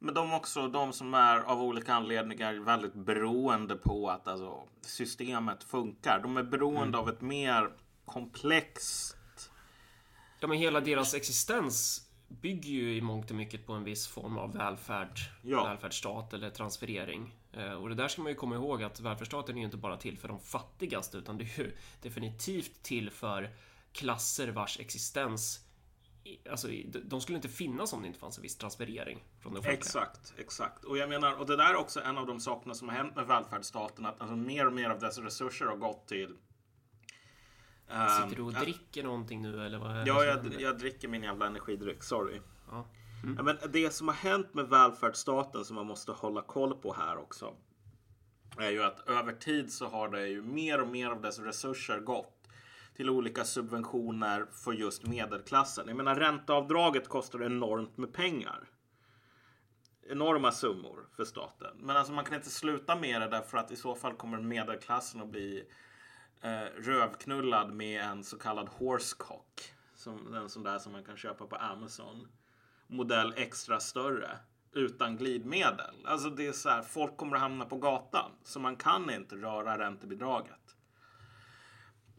Men 0.03 0.13
de 0.13 0.33
också, 0.33 0.67
de 0.67 0.93
som 0.93 1.13
är 1.13 1.39
av 1.39 1.61
olika 1.61 1.93
anledningar 1.93 2.53
väldigt 2.53 2.93
beroende 2.93 3.75
på 3.75 4.09
att 4.09 4.27
alltså, 4.27 4.63
systemet 4.81 5.63
funkar. 5.63 6.19
De 6.23 6.37
är 6.37 6.43
beroende 6.43 6.97
av 6.97 7.09
ett 7.09 7.21
mer 7.21 7.71
komplext... 8.05 9.17
Ja 10.39 10.47
men 10.47 10.57
hela 10.57 10.79
deras 10.79 11.13
existens 11.13 12.07
bygger 12.27 12.69
ju 12.69 12.95
i 12.95 13.01
mångt 13.01 13.29
och 13.29 13.35
mycket 13.35 13.65
på 13.65 13.73
en 13.73 13.83
viss 13.83 14.07
form 14.07 14.37
av 14.37 14.53
välfärd, 14.53 15.19
Ja. 15.41 15.63
välfärdsstat 15.63 16.33
eller 16.33 16.49
transferering. 16.49 17.35
Eh, 17.53 17.73
Och 17.73 17.89
det 17.89 17.95
där 17.95 18.07
ska 18.07 18.21
man 18.21 18.31
ju 18.31 18.35
komma 18.35 18.55
ihåg 18.55 18.83
att 18.83 18.99
välfärdsstaten 18.99 19.55
är 19.55 19.59
ju 19.59 19.65
inte 19.65 19.77
bara 19.77 19.97
till 19.97 20.17
för 20.17 20.27
de 20.27 20.39
fattigaste 20.39 21.17
utan 21.17 21.37
det 21.37 21.43
är 21.43 21.59
ju 21.59 21.77
definitivt 22.01 22.83
till 22.83 23.09
för 23.09 23.49
klasser 23.91 24.47
vars 24.51 24.79
existens 24.79 25.65
Alltså, 26.51 26.67
de 27.03 27.21
skulle 27.21 27.35
inte 27.35 27.49
finnas 27.49 27.93
om 27.93 28.01
det 28.01 28.07
inte 28.07 28.19
fanns 28.19 28.37
en 28.37 28.41
viss 28.41 28.57
transferering 28.57 29.23
från 29.39 29.53
det 29.53 29.59
offentliga. 29.59 29.77
Exakt, 29.79 30.33
exakt. 30.37 30.83
Och 30.83 30.97
jag 30.97 31.09
menar, 31.09 31.33
och 31.33 31.45
det 31.45 31.55
där 31.55 31.69
är 31.69 31.75
också 31.75 32.01
en 32.01 32.17
av 32.17 32.27
de 32.27 32.39
sakerna 32.39 32.73
som 32.73 32.89
har 32.89 32.95
hänt 32.95 33.15
med 33.15 33.27
välfärdsstaten. 33.27 34.05
Att 34.05 34.21
alltså, 34.21 34.35
mer 34.35 34.67
och 34.67 34.73
mer 34.73 34.89
av 34.89 34.99
dessa 34.99 35.21
resurser 35.21 35.65
har 35.65 35.75
gått 35.77 36.07
till... 36.07 36.35
ehm, 37.89 38.09
Sitter 38.09 38.35
du 38.35 38.41
och 38.41 38.53
dricker 38.53 39.03
någonting 39.03 39.41
nu 39.41 39.65
eller 39.65 39.77
vad 39.77 39.91
är 39.91 39.95
det 39.95 40.07
Ja, 40.07 40.23
jag, 40.23 40.61
jag 40.61 40.77
dricker 40.77 41.07
min 41.07 41.23
jävla 41.23 41.47
energidryck. 41.47 42.03
Sorry. 42.03 42.41
Ja. 42.71 42.85
Ja, 43.37 43.43
men 43.43 43.57
det 43.69 43.93
som 43.93 44.07
har 44.07 44.15
hänt 44.15 44.53
med 44.53 44.69
välfärdsstaten 44.69 45.65
som 45.65 45.75
man 45.75 45.85
måste 45.87 46.11
hålla 46.11 46.41
koll 46.41 46.73
på 46.73 46.93
här 46.93 47.17
också. 47.17 47.53
Är 48.57 48.69
ju 48.69 48.83
att 48.83 49.09
över 49.09 49.33
tid 49.33 49.73
så 49.73 49.87
har 49.87 50.09
det 50.09 50.27
ju 50.27 50.41
mer 50.41 50.81
och 50.81 50.87
mer 50.87 51.09
av 51.09 51.21
dess 51.21 51.39
resurser 51.39 51.99
gått 51.99 52.40
till 53.01 53.09
olika 53.09 53.43
subventioner 53.43 54.45
för 54.51 54.73
just 54.73 55.07
medelklassen. 55.07 55.87
Jag 55.87 55.97
menar 55.97 56.15
ränteavdraget 56.15 57.09
kostar 57.09 57.43
enormt 57.43 57.97
med 57.97 58.13
pengar. 58.13 58.69
Enorma 60.09 60.51
summor 60.51 61.09
för 61.15 61.25
staten. 61.25 61.77
Men 61.77 61.97
alltså 61.97 62.13
man 62.13 62.25
kan 62.25 62.35
inte 62.35 62.49
sluta 62.49 62.95
med 62.95 63.21
det 63.21 63.27
därför 63.27 63.57
att 63.57 63.71
i 63.71 63.75
så 63.75 63.95
fall 63.95 64.13
kommer 64.13 64.39
medelklassen 64.39 65.21
att 65.21 65.27
bli 65.27 65.63
eh, 66.41 66.81
rövknullad 66.81 67.73
med 67.73 68.01
en 68.01 68.23
så 68.23 68.37
kallad 68.37 68.69
horsecock. 68.69 69.73
Som, 69.95 70.33
en 70.33 70.49
sån 70.49 70.63
där 70.63 70.79
som 70.79 70.91
man 70.91 71.03
kan 71.03 71.17
köpa 71.17 71.45
på 71.45 71.55
Amazon. 71.55 72.27
Modell 72.87 73.33
extra 73.37 73.79
större. 73.79 74.37
Utan 74.73 75.17
glidmedel. 75.17 76.05
Alltså 76.05 76.29
det 76.29 76.47
är 76.47 76.51
så 76.51 76.69
här, 76.69 76.81
folk 76.81 77.17
kommer 77.17 77.35
att 77.35 77.41
hamna 77.41 77.65
på 77.65 77.77
gatan. 77.77 78.31
Så 78.43 78.59
man 78.59 78.75
kan 78.75 79.09
inte 79.09 79.35
röra 79.35 79.77
räntebidraget. 79.77 80.60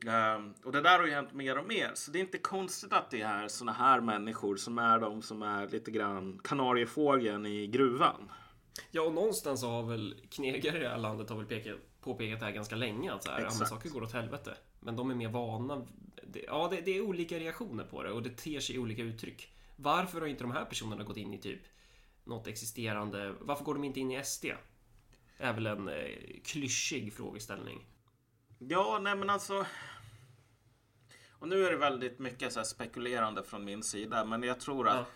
Ehm, 0.06 0.54
och 0.64 0.72
det 0.72 0.80
där 0.80 0.98
har 0.98 1.06
ju 1.06 1.12
hänt 1.12 1.32
mer 1.32 1.58
och 1.58 1.66
mer. 1.66 1.90
Så 1.94 2.10
det 2.10 2.18
är 2.18 2.20
inte 2.20 2.38
konstigt 2.38 2.92
att 2.92 3.10
det 3.10 3.20
är 3.20 3.48
såna 3.48 3.72
här 3.72 4.00
människor 4.00 4.56
som 4.56 4.78
är 4.78 4.98
de 4.98 5.22
som 5.22 5.42
är 5.42 5.68
lite 5.68 5.90
grann 5.90 6.40
kanariefågeln 6.44 7.46
i 7.46 7.66
gruvan. 7.66 8.32
Ja, 8.90 9.02
och 9.02 9.14
någonstans 9.14 9.62
har 9.62 9.82
väl 9.82 10.14
knegare 10.30 10.76
i 10.76 10.80
det 10.80 10.88
här 10.88 10.98
landet 10.98 11.30
har 11.30 11.36
väl 11.36 11.46
pekat, 11.46 11.76
påpekat 12.00 12.40
det 12.40 12.46
här 12.46 12.52
ganska 12.52 12.76
länge. 12.76 13.12
Att 13.12 13.24
så 13.24 13.30
här, 13.30 13.40
ja, 13.40 13.50
men 13.58 13.66
saker 13.68 13.88
går 13.88 14.02
åt 14.02 14.12
helvete. 14.12 14.56
Men 14.80 14.96
de 14.96 15.10
är 15.10 15.14
mer 15.14 15.28
vana. 15.28 15.86
Det, 16.26 16.44
ja, 16.46 16.68
det, 16.70 16.80
det 16.80 16.96
är 16.96 17.00
olika 17.00 17.38
reaktioner 17.38 17.84
på 17.84 18.02
det 18.02 18.10
och 18.10 18.22
det 18.22 18.36
ter 18.36 18.60
sig 18.60 18.76
i 18.76 18.78
olika 18.78 19.02
uttryck. 19.02 19.52
Varför 19.76 20.20
har 20.20 20.28
inte 20.28 20.44
de 20.44 20.52
här 20.52 20.64
personerna 20.64 21.04
gått 21.04 21.16
in 21.16 21.34
i 21.34 21.38
typ 21.38 21.60
något 22.24 22.46
existerande? 22.46 23.34
Varför 23.40 23.64
går 23.64 23.74
de 23.74 23.84
inte 23.84 24.00
in 24.00 24.12
i 24.12 24.24
SD? 24.24 24.44
Är 25.38 25.52
väl 25.52 25.66
en 25.66 25.88
eh, 25.88 25.94
klyschig 26.44 27.12
frågeställning. 27.12 27.86
Ja, 28.58 29.00
nej 29.02 29.16
men 29.16 29.30
alltså. 29.30 29.66
Och 31.42 31.48
nu 31.48 31.66
är 31.66 31.70
det 31.70 31.76
väldigt 31.76 32.18
mycket 32.18 32.52
så 32.52 32.64
spekulerande 32.64 33.42
från 33.42 33.64
min 33.64 33.82
sida. 33.82 34.24
Men 34.24 34.42
jag 34.42 34.60
tror 34.60 34.88
att 34.88 35.06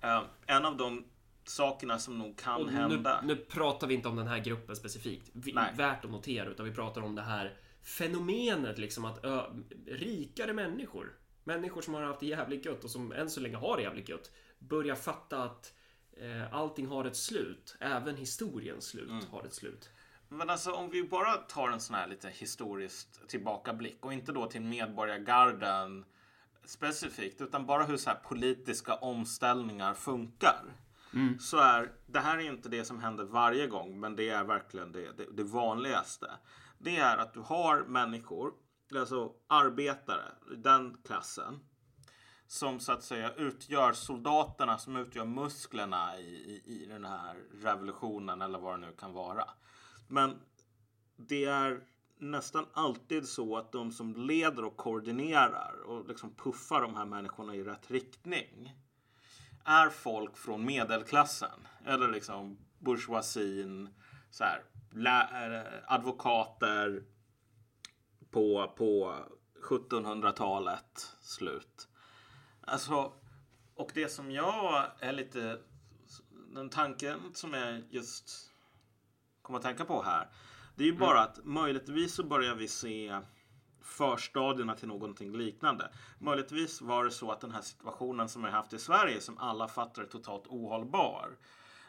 eh, 0.00 0.22
en 0.46 0.64
av 0.64 0.76
de 0.76 1.04
sakerna 1.44 1.98
som 1.98 2.18
nog 2.18 2.38
kan 2.38 2.62
nu, 2.62 2.72
hända. 2.72 3.20
nu 3.24 3.36
pratar 3.36 3.86
vi 3.86 3.94
inte 3.94 4.08
om 4.08 4.16
den 4.16 4.26
här 4.26 4.38
gruppen 4.38 4.76
specifikt. 4.76 5.30
Vi, 5.32 5.52
värt 5.76 6.04
att 6.04 6.10
notera. 6.10 6.48
Utan 6.48 6.66
vi 6.66 6.72
pratar 6.72 7.00
om 7.00 7.14
det 7.14 7.22
här 7.22 7.56
fenomenet 7.82 8.78
liksom 8.78 9.04
att 9.04 9.24
ö, 9.24 9.42
rikare 9.86 10.52
människor, 10.52 11.12
människor 11.44 11.82
som 11.82 11.94
har 11.94 12.02
haft 12.02 12.20
det 12.20 12.26
jävligt 12.26 12.64
gött 12.64 12.84
och 12.84 12.90
som 12.90 13.12
än 13.12 13.30
så 13.30 13.40
länge 13.40 13.56
har 13.56 13.76
det 13.76 13.82
jävligt 13.82 14.08
gött, 14.08 14.30
börjar 14.58 14.94
fatta 14.94 15.42
att 15.42 15.74
eh, 16.16 16.54
allting 16.54 16.86
har 16.86 17.04
ett 17.04 17.16
slut. 17.16 17.76
Även 17.80 18.16
historiens 18.16 18.84
slut 18.84 19.10
Mm. 19.10 19.24
har 19.30 19.44
ett 19.44 19.54
slut. 19.54 19.90
Men 20.28 20.50
alltså 20.50 20.72
om 20.72 20.90
vi 20.90 21.02
bara 21.02 21.36
tar 21.36 21.68
en 21.68 21.80
sån 21.80 21.96
här 21.96 22.06
lite 22.06 22.28
historiskt 22.28 23.28
tillbakablick 23.28 24.04
och 24.04 24.12
inte 24.12 24.32
då 24.32 24.46
till 24.46 24.62
medborgargarden 24.62 26.04
specifikt 26.64 27.40
utan 27.40 27.66
bara 27.66 27.84
hur 27.84 27.96
så 27.96 28.10
här 28.10 28.16
politiska 28.16 28.94
omställningar 28.94 29.94
funkar. 29.94 30.62
Så 31.40 31.58
är 31.58 31.92
det 32.06 32.20
här 32.20 32.38
är 32.38 32.42
inte 32.42 32.68
det 32.68 32.84
som 32.84 33.00
händer 33.00 33.24
varje 33.24 33.66
gång 33.66 34.00
men 34.00 34.16
det 34.16 34.28
är 34.28 34.44
verkligen 34.44 34.92
det, 34.92 35.12
det, 35.12 35.26
det 35.32 35.44
vanligaste. 35.44 36.30
Det 36.78 36.96
är 36.96 37.16
att 37.16 37.34
du 37.34 37.40
har 37.40 37.82
människor, 37.82 38.52
alltså 38.94 39.32
arbetare, 39.46 40.24
den 40.56 40.96
klassen 41.04 41.60
som 42.46 42.80
så 42.80 42.92
att 42.92 43.02
säga 43.02 43.34
utgör 43.34 43.92
soldaterna 43.92 44.78
som 44.78 44.96
utgör 44.96 45.24
musklerna 45.24 46.18
i, 46.18 46.22
i, 46.22 46.62
i 46.82 46.86
den 46.86 47.04
här 47.04 47.36
revolutionen 47.62 48.42
eller 48.42 48.58
vad 48.58 48.80
det 48.80 48.86
nu 48.86 48.92
kan 48.92 49.12
vara. 49.12 49.44
Men 50.08 50.40
det 51.16 51.44
är 51.44 51.80
nästan 52.18 52.66
alltid 52.72 53.28
så 53.28 53.56
att 53.56 53.72
de 53.72 53.92
som 53.92 54.14
leder 54.16 54.64
och 54.64 54.76
koordinerar 54.76 55.82
och 55.86 56.08
liksom 56.08 56.34
puffar 56.34 56.82
de 56.82 56.94
här 56.94 57.04
människorna 57.04 57.54
i 57.54 57.64
rätt 57.64 57.90
riktning 57.90 58.74
är 59.64 59.88
folk 59.88 60.36
från 60.36 60.64
medelklassen 60.64 61.68
eller 61.84 62.08
liksom 62.08 62.58
bourgeoisien, 62.78 63.94
så 64.30 64.44
här, 64.44 64.62
lä- 64.90 65.60
eh, 65.60 65.94
advokater, 65.94 67.04
på, 68.30 68.72
på 68.76 69.14
1700-talet 69.62 71.16
slut. 71.20 71.88
Alltså, 72.60 73.12
och 73.74 73.90
det 73.94 74.08
som 74.08 74.30
jag 74.30 74.86
är 75.00 75.12
lite... 75.12 75.58
Den 76.54 76.70
tanken 76.70 77.20
som 77.34 77.54
jag 77.54 77.82
just 77.90 78.50
komma 79.46 79.58
att 79.58 79.64
tänka 79.64 79.84
på 79.84 80.02
här. 80.02 80.28
Det 80.74 80.82
är 80.84 80.88
ju 80.88 80.98
bara 80.98 81.20
att 81.20 81.44
möjligtvis 81.44 82.14
så 82.14 82.24
börjar 82.24 82.54
vi 82.54 82.68
se 82.68 83.20
förstadierna 83.82 84.74
till 84.74 84.88
någonting 84.88 85.32
liknande. 85.32 85.90
Möjligtvis 86.18 86.80
var 86.80 87.04
det 87.04 87.10
så 87.10 87.30
att 87.30 87.40
den 87.40 87.50
här 87.50 87.60
situationen 87.60 88.28
som 88.28 88.42
vi 88.42 88.50
haft 88.50 88.72
i 88.72 88.78
Sverige 88.78 89.20
som 89.20 89.38
alla 89.38 89.68
fattar 89.68 90.02
är 90.02 90.06
totalt 90.06 90.46
ohållbar. 90.46 91.36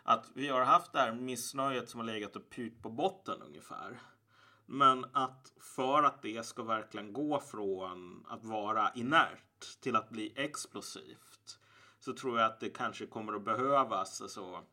Att 0.03 0.25
vi 0.33 0.47
har 0.47 0.61
haft 0.61 0.93
det 0.93 0.99
här 0.99 1.13
missnöjet 1.13 1.89
som 1.89 1.99
har 1.99 2.07
legat 2.07 2.35
och 2.35 2.49
pyrt 2.49 2.81
på 2.81 2.89
botten 2.89 3.41
ungefär. 3.41 3.99
Men 4.65 5.05
att 5.11 5.53
för 5.59 6.03
att 6.03 6.21
det 6.21 6.45
ska 6.45 6.63
verkligen 6.63 7.13
gå 7.13 7.39
från 7.39 8.25
att 8.27 8.43
vara 8.43 8.91
inert 8.95 9.81
till 9.81 9.95
att 9.95 10.09
bli 10.09 10.33
explosivt 10.35 11.59
så 11.99 12.13
tror 12.13 12.39
jag 12.39 12.51
att 12.51 12.59
det 12.59 12.69
kanske 12.69 13.05
kommer 13.05 13.33
att 13.33 13.45
behövas 13.45 14.21
alltså, 14.21 14.63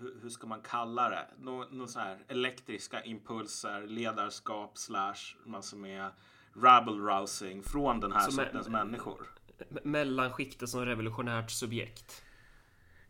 hur 0.00 0.28
ska 0.28 0.46
man 0.46 0.60
kalla 0.62 1.08
det? 1.08 1.26
Nå, 1.38 1.66
nå 1.70 1.86
så 1.86 1.98
här 1.98 2.24
elektriska 2.28 3.02
impulser, 3.02 3.86
ledarskap 3.86 4.78
slash 4.78 5.36
massor 5.44 5.76
med 5.76 6.10
rabble 6.54 7.12
rousing 7.12 7.62
från 7.62 8.00
den 8.00 8.12
här 8.12 8.20
som 8.20 8.32
sortens 8.32 8.66
är, 8.66 8.70
människor. 8.70 9.26
Mellanskiktet 9.82 10.68
som 10.68 10.86
revolutionärt 10.86 11.50
subjekt. 11.50 12.22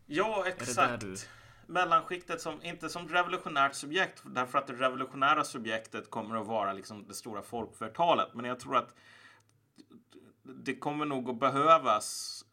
Ja, 0.06 0.44
exakt. 0.46 1.00
Du... 1.00 1.16
Mellanskiktet 1.66 2.40
som, 2.40 2.62
inte 2.62 2.88
som 2.88 3.08
revolutionärt 3.08 3.74
subjekt, 3.74 4.22
därför 4.24 4.58
att 4.58 4.66
det 4.66 4.72
revolutionära 4.72 5.44
subjektet 5.44 6.10
kommer 6.10 6.36
att 6.36 6.46
vara 6.46 6.72
liksom 6.72 7.06
det 7.08 7.14
stora 7.14 7.42
folkflertalet. 7.42 8.34
Men 8.34 8.44
jag 8.44 8.60
tror 8.60 8.76
att 8.76 8.94
det 10.42 10.76
kommer 10.76 11.06
nog 11.06 11.30
att 11.30 11.40
behövas 11.40 12.44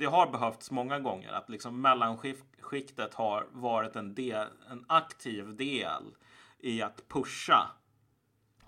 det 0.00 0.06
har 0.06 0.30
behövts 0.30 0.70
många 0.70 0.98
gånger 1.00 1.32
att 1.32 1.48
liksom 1.48 1.80
mellanskiktet 1.80 3.14
har 3.14 3.46
varit 3.52 3.96
en, 3.96 4.14
del, 4.14 4.48
en 4.70 4.84
aktiv 4.88 5.56
del 5.56 6.16
i 6.58 6.82
att 6.82 7.08
pusha 7.08 7.70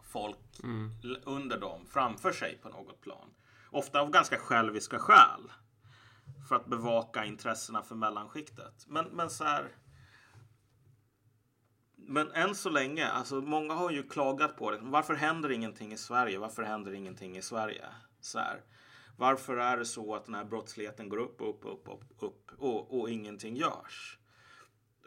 folk 0.03 0.61
mm. 0.63 0.91
under 1.25 1.61
dem 1.61 1.87
framför 1.87 2.33
sig 2.33 2.59
på 2.63 2.69
något 2.69 3.01
plan. 3.01 3.35
Ofta 3.71 4.01
av 4.01 4.11
ganska 4.11 4.39
själviska 4.39 4.99
skäl. 4.99 5.53
För 6.49 6.57
att 6.57 6.67
bevaka 6.67 7.25
intressena 7.25 7.83
för 7.83 7.95
mellanskiktet. 7.95 8.85
Men, 8.89 9.05
men 9.05 9.31
så 9.31 9.45
här. 9.45 9.69
Men 11.97 12.33
än 12.33 12.55
så 12.55 12.71
länge, 12.71 13.09
alltså 13.09 13.35
många 13.35 13.75
har 13.75 13.91
ju 13.91 14.09
klagat 14.09 14.57
på 14.57 14.71
det. 14.71 14.79
Varför 14.83 15.15
händer 15.15 15.53
ingenting 15.53 15.93
i 15.93 15.97
Sverige? 15.97 16.39
Varför 16.39 16.63
händer 16.63 16.93
ingenting 16.93 17.37
i 17.37 17.43
Sverige? 17.43 17.85
Så 18.21 18.39
här. 18.39 18.63
Varför 19.17 19.57
är 19.57 19.77
det 19.77 19.85
så 19.85 20.15
att 20.15 20.25
den 20.25 20.35
här 20.35 20.45
brottsligheten 20.45 21.09
går 21.09 21.19
upp, 21.19 21.41
upp, 21.41 21.65
upp, 21.65 21.89
upp, 21.89 22.05
upp 22.19 22.51
och, 22.59 23.01
och 23.01 23.11
ingenting 23.11 23.57
görs? 23.57 24.19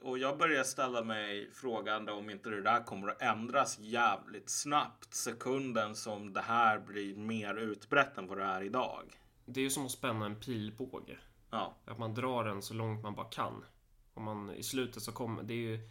Och 0.02 0.18
jag 0.18 0.38
börjar 0.38 0.64
ställa 0.64 1.04
mig 1.04 1.52
frågan 1.54 2.10
om 2.10 2.30
inte 2.30 2.50
det 2.50 2.62
där 2.62 2.84
kommer 2.84 3.08
att 3.08 3.22
ändras 3.22 3.80
jävligt 3.80 4.50
snabbt 4.50 5.14
sekunden 5.14 5.96
som 5.96 6.34
det 6.34 6.42
här 6.42 6.80
blir 6.80 7.16
mer 7.16 7.56
utbrett 7.56 8.18
än 8.18 8.28
vad 8.28 8.38
det 8.38 8.44
är 8.44 8.62
idag. 8.64 9.20
Det 9.46 9.60
är 9.60 9.64
ju 9.64 9.70
som 9.70 9.86
att 9.86 9.92
spänna 9.92 10.26
en 10.26 10.36
pilbåge. 10.36 11.18
Ja. 11.50 11.76
Att 11.86 11.98
man 11.98 12.14
drar 12.14 12.44
den 12.44 12.62
så 12.62 12.74
långt 12.74 13.04
man 13.04 13.16
bara 13.16 13.30
kan. 13.30 13.66
Och 14.14 14.22
man 14.22 14.52
i 14.52 14.64
slutet 14.64 15.04
så 15.04 15.12
kommer 15.12 15.44
det 15.44 15.54
är 15.54 15.58
ju 15.58 15.90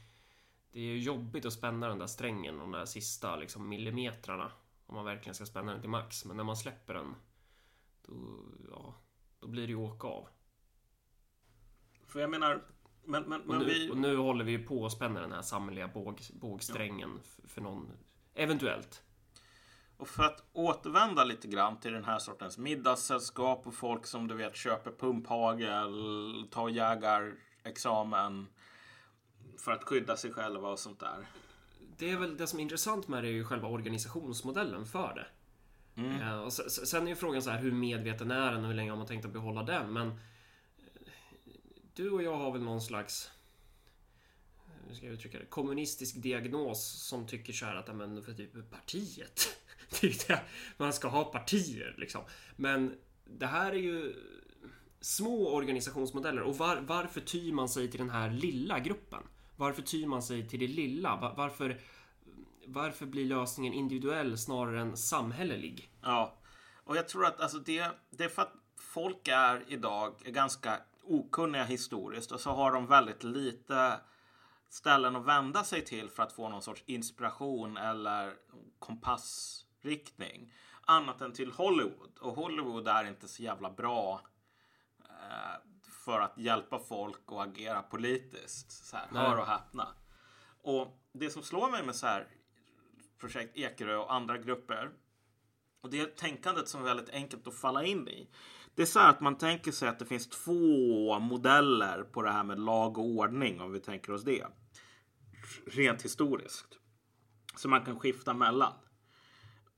Det 0.73 0.79
är 0.79 0.85
ju 0.85 0.99
jobbigt 0.99 1.45
att 1.45 1.53
spänna 1.53 1.89
den 1.89 1.99
där 1.99 2.07
strängen 2.07 2.59
de 2.59 2.73
där 2.73 2.85
sista 2.85 3.37
liksom 3.37 3.69
millimetrarna. 3.69 4.53
Om 4.87 4.95
man 4.95 5.05
verkligen 5.05 5.35
ska 5.35 5.47
spänna 5.47 5.73
den 5.73 5.81
till 5.81 5.91
max. 5.91 6.25
Men 6.25 6.37
när 6.37 6.45
man 6.45 6.57
släpper 6.57 6.95
den 6.95 7.15
då, 8.09 8.45
ja, 8.71 8.95
då 9.41 9.49
blir 9.49 9.63
det 9.63 9.73
ju 9.73 9.79
åka 9.79 10.09
av. 10.09 10.29
För 12.07 12.21
jag 12.21 12.31
menar, 12.31 12.65
men, 13.05 13.23
men, 13.23 13.41
men 13.41 13.57
och 13.57 13.59
nu, 13.59 13.65
vi... 13.65 13.95
Nu 13.95 14.17
håller 14.17 14.45
vi 14.45 14.59
på 14.59 14.87
att 14.87 14.93
spänna 14.93 15.21
den 15.21 15.33
här 15.33 15.43
samhälleliga 15.43 15.89
båg, 15.89 16.21
bågsträngen 16.33 17.11
ja. 17.17 17.23
för, 17.23 17.49
för 17.49 17.61
någon, 17.61 17.93
eventuellt. 18.35 19.03
Och 19.97 20.09
för 20.09 20.23
att 20.23 20.45
återvända 20.53 21.25
lite 21.25 21.49
grann 21.49 21.81
till 21.81 21.93
den 21.93 22.05
här 22.05 22.19
sortens 22.19 22.59
middagssällskap 22.59 23.67
och 23.67 23.75
folk 23.75 24.07
som 24.07 24.29
du 24.29 24.35
vet 24.35 24.57
köper 24.57 24.91
pumphagel, 24.91 26.47
tar 26.51 26.69
jägarexamen 26.69 28.47
för 29.59 29.73
att 29.73 29.85
skydda 29.85 30.17
sig 30.17 30.33
själva 30.33 30.69
och 30.69 30.79
sånt 30.79 31.01
där. 31.01 31.27
Det 31.97 32.11
är 32.11 32.17
väl 32.17 32.37
det 32.37 32.47
som 32.47 32.59
är 32.59 32.63
intressant 32.63 33.09
med 33.09 33.25
det 33.25 33.29
är 33.29 33.33
ju 33.33 33.45
själva 33.45 33.69
organisationsmodellen 33.69 34.87
för 34.87 35.15
det. 35.15 35.27
Mm. 35.97 36.21
Eh, 36.21 36.39
och 36.39 36.53
sen 36.53 37.05
är 37.05 37.09
ju 37.09 37.17
frågan 37.17 37.43
så 37.43 37.51
här, 37.51 37.59
hur 37.59 37.73
medveten 37.73 38.31
är 38.31 38.53
den 38.53 38.61
och 38.63 38.69
hur 38.69 38.75
länge 38.75 38.91
har 38.91 38.97
man 38.97 39.07
tänkt 39.07 39.25
att 39.25 39.33
behålla 39.33 39.63
den? 39.63 39.93
Men 39.93 40.09
eh, 40.09 40.15
du 41.95 42.11
och 42.11 42.23
jag 42.23 42.37
har 42.37 42.53
väl 42.53 42.63
någon 42.63 42.81
slags 42.81 43.31
eh, 44.67 44.89
hur 44.89 44.95
ska 44.95 45.07
jag 45.07 45.15
uttrycka 45.15 45.39
det? 45.39 45.45
Kommunistisk 45.45 46.23
diagnos 46.23 46.85
som 47.09 47.27
tycker 47.27 47.53
så 47.53 47.67
här 47.67 47.77
att 47.77 47.97
men, 47.97 48.23
för 48.23 48.35
typ 48.35 48.71
partiet. 48.71 49.59
man 50.77 50.93
ska 50.93 51.09
ha 51.09 51.25
partier 51.25 51.95
liksom. 51.99 52.23
Men 52.57 52.99
det 53.25 53.47
här 53.47 53.73
är 53.73 53.79
ju 53.79 54.15
små 55.01 55.49
organisationsmodeller 55.49 56.43
och 56.43 56.59
var, 56.59 56.77
varför 56.77 57.21
tyr 57.21 57.53
man 57.53 57.69
sig 57.69 57.91
till 57.91 58.01
den 58.01 58.11
här 58.11 58.31
lilla 58.31 58.79
gruppen? 58.79 59.23
Varför 59.57 59.83
tyr 59.83 60.07
man 60.07 60.23
sig 60.23 60.49
till 60.49 60.61
det 60.61 60.67
lilla? 60.67 61.17
Var, 61.17 61.35
varför 61.37 61.81
varför 62.67 63.07
blir 63.07 63.25
lösningen 63.25 63.73
individuell 63.73 64.39
snarare 64.39 64.81
än 64.81 64.97
samhällelig? 64.97 65.91
Ja, 66.03 66.35
och 66.85 66.97
jag 66.97 67.09
tror 67.09 67.27
att 67.27 67.41
alltså 67.41 67.59
det, 67.59 67.91
det 68.11 68.25
är 68.25 68.29
för 68.29 68.43
att 68.43 68.55
folk 68.79 69.29
är 69.29 69.65
idag 69.69 70.15
ganska 70.25 70.81
okunniga 71.03 71.65
historiskt 71.65 72.33
och 72.33 72.41
så 72.41 72.51
har 72.51 72.73
de 72.73 72.87
väldigt 72.87 73.25
lite 73.25 74.01
ställen 74.69 75.17
att 75.17 75.25
vända 75.27 75.65
sig 75.65 75.85
till 75.85 76.11
för 76.11 76.23
att 76.23 76.33
få 76.33 76.49
någon 76.49 76.63
sorts 76.63 76.83
inspiration 76.87 77.77
eller 77.77 78.35
kompassriktning. 78.79 80.53
Annat 80.87 81.21
än 81.21 81.33
till 81.33 81.53
Hollywood. 81.53 82.19
Och 82.21 82.35
Hollywood 82.35 82.89
är 82.89 83.05
inte 83.05 83.29
så 83.29 83.43
jävla 83.43 83.71
bra 83.71 84.21
eh, 85.01 85.91
för 85.91 86.21
att 86.21 86.39
hjälpa 86.39 86.79
folk 86.79 87.21
att 87.27 87.49
agera 87.49 87.83
politiskt. 87.83 88.87
Så 88.87 88.97
här, 88.97 89.07
hör 89.11 89.39
och 89.39 89.47
häpna. 89.47 89.89
Och 90.63 91.01
det 91.13 91.31
som 91.31 91.43
slår 91.43 91.71
mig 91.71 91.85
med 91.85 91.97
så 91.97 92.07
här 92.07 92.29
projekt 93.19 93.57
Ekerö 93.57 93.97
och 93.97 94.15
andra 94.15 94.39
grupper. 94.39 94.91
Och 95.81 95.91
det 95.91 96.17
tänkandet 96.17 96.69
som 96.69 96.81
är 96.81 96.85
väldigt 96.85 97.11
enkelt 97.11 97.47
att 97.47 97.55
falla 97.55 97.85
in 97.85 98.09
i. 98.09 98.29
Det 98.75 98.83
är 98.83 98.87
så 98.87 98.99
här 98.99 99.11
att 99.11 99.21
man 99.21 99.39
tänker 99.39 99.73
sig 99.73 99.89
att 99.89 99.99
det 99.99 100.07
finns 100.07 100.29
två 100.29 101.19
modeller 101.19 102.03
på 102.03 102.23
det 102.23 102.31
här 102.31 102.45
med 102.45 102.59
lag 102.59 102.99
och 102.99 103.05
ordning 103.05 103.61
om 103.61 103.73
vi 103.73 103.81
tänker 103.81 104.13
oss 104.13 104.25
det. 104.25 104.47
Rent 105.67 106.03
historiskt. 106.03 106.79
Som 107.57 107.71
man 107.71 107.85
kan 107.85 107.99
skifta 108.01 108.35
mellan. 108.35 108.73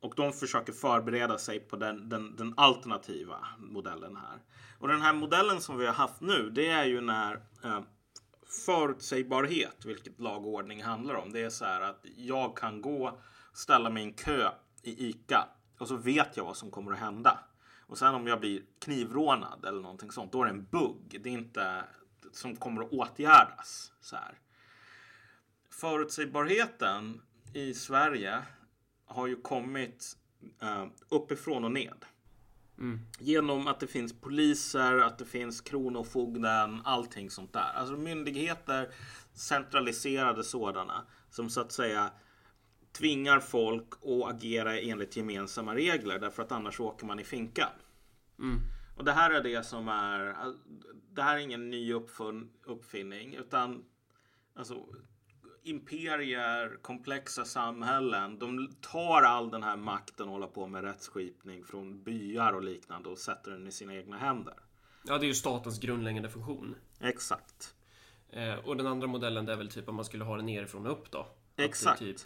Och 0.01 0.15
de 0.17 0.33
försöker 0.33 0.73
förbereda 0.73 1.39
sig 1.39 1.61
på 1.61 1.77
den, 1.77 2.09
den, 2.09 2.37
den, 2.37 2.55
alternativa 2.57 3.47
modellen 3.59 4.17
här. 4.17 4.39
Och 4.79 4.89
den 4.89 5.03
här 5.03 5.13
modellen 5.13 5.61
som 5.61 5.79
vi 5.79 5.87
har 5.87 5.93
haft 5.93 6.21
nu, 6.21 6.51
det 6.51 6.69
är 6.69 6.85
ju 6.85 7.01
när 7.01 7.35
eh, 7.65 7.81
förutsägbarhet, 8.49 9.85
vilket 9.85 10.21
lag 10.21 10.47
och 10.47 10.53
ordning 10.53 10.83
handlar 10.83 11.15
om. 11.15 11.33
Det 11.33 11.41
är 11.41 11.51
så 11.51 11.65
här 11.65 11.81
att 11.81 12.07
jag 12.17 12.57
kan 12.57 12.81
gå 12.81 13.19
ställa 13.53 13.91
mig 13.91 14.03
i 14.03 14.07
en 14.07 14.13
kö 14.13 14.51
i 14.83 15.09
ICA 15.09 15.49
och 15.79 15.89
så 15.89 15.97
vet 15.97 16.37
jag 16.37 16.45
vad 16.45 16.57
som 16.57 16.71
kommer 16.71 16.93
att 16.93 16.99
hända. 16.99 17.39
Och 17.87 17.99
sen 17.99 18.15
om 18.15 18.27
jag 18.27 18.41
blir 18.41 18.63
knivrånad 18.79 19.65
eller 19.65 19.81
någonting 19.83 20.11
sånt, 20.11 20.33
då 20.33 20.43
är 20.43 20.45
det 20.45 20.51
en 20.51 20.65
bugg. 20.65 21.21
Det 21.21 21.29
är 21.29 21.33
inte 21.33 21.85
som 22.33 22.57
kommer 22.57 22.83
att 22.83 22.93
åtgärdas. 22.93 23.93
Så 24.01 24.17
här. 24.17 24.39
Förutsägbarheten 25.71 27.23
i 27.53 27.75
Sverige 27.75 28.43
har 29.05 29.27
ju 29.27 29.37
kommit 29.37 30.17
eh, 30.63 30.87
uppifrån 31.09 31.65
och 31.65 31.73
ned. 31.73 32.05
Mm. 32.79 33.01
Genom 33.19 33.67
att 33.67 33.81
det 33.81 33.87
finns 33.87 34.21
poliser, 34.21 34.99
att 34.99 35.19
det 35.19 35.25
finns 35.25 35.61
Kronofogden, 35.61 36.81
allting 36.85 37.31
sånt 37.31 37.53
där. 37.53 37.73
Alltså 37.75 37.97
myndigheter, 37.97 38.89
centraliserade 39.33 40.45
sådana, 40.45 41.07
som 41.31 41.51
så 41.51 41.61
att 41.61 41.73
säga 41.73 42.11
tvingar 42.93 43.41
folk 43.41 43.93
att 43.93 44.35
agera 44.35 44.79
enligt 44.81 45.17
gemensamma 45.17 45.75
regler 45.75 46.19
därför 46.19 46.43
att 46.43 46.53
annars 46.53 46.81
åker 46.81 47.07
man 47.07 47.21
i 47.21 47.25
finkan. 47.25 47.71
Mm. 48.39 48.61
Och 48.97 49.05
det 49.05 49.13
här 49.13 49.31
är 49.31 49.43
det 49.43 49.67
som 49.67 49.89
är, 49.89 50.37
det 51.13 51.23
här 51.23 51.37
är 51.37 51.41
ingen 51.41 51.71
ny 51.71 51.93
uppfinning 52.65 53.35
utan 53.35 53.85
alltså, 54.55 54.87
imperier, 55.67 56.79
komplexa 56.83 57.45
samhällen, 57.45 58.39
de 58.39 58.75
tar 58.81 59.23
all 59.23 59.51
den 59.51 59.63
här 59.63 59.77
makten 59.77 60.27
och 60.27 60.33
håller 60.33 60.47
på 60.47 60.67
med 60.67 60.85
rättsskipning 60.85 61.65
från 61.65 62.03
byar 62.03 62.53
och 62.53 62.63
liknande 62.63 63.09
och 63.09 63.19
sätter 63.19 63.51
den 63.51 63.67
i 63.67 63.73
sina 63.73 63.95
egna 63.95 64.19
händer. 64.19 64.55
Ja, 65.07 65.19
det 65.19 65.27
är 65.27 65.29
ju 65.29 65.35
statens 65.35 65.81
grundläggande 65.81 66.29
funktion. 66.29 66.75
Exakt. 67.01 67.75
Eh, 68.31 68.55
och 68.55 68.77
den 68.77 68.87
andra 68.87 69.07
modellen 69.07 69.45
det 69.45 69.53
är 69.53 69.57
väl 69.57 69.71
typ 69.71 69.89
om 69.89 69.95
man 69.95 70.05
skulle 70.05 70.25
ha 70.25 70.37
det 70.37 70.43
nerifrån 70.43 70.87
och 70.87 70.93
upp 70.93 71.11
då. 71.11 71.27
Exakt. 71.57 71.99
Typ 71.99 72.21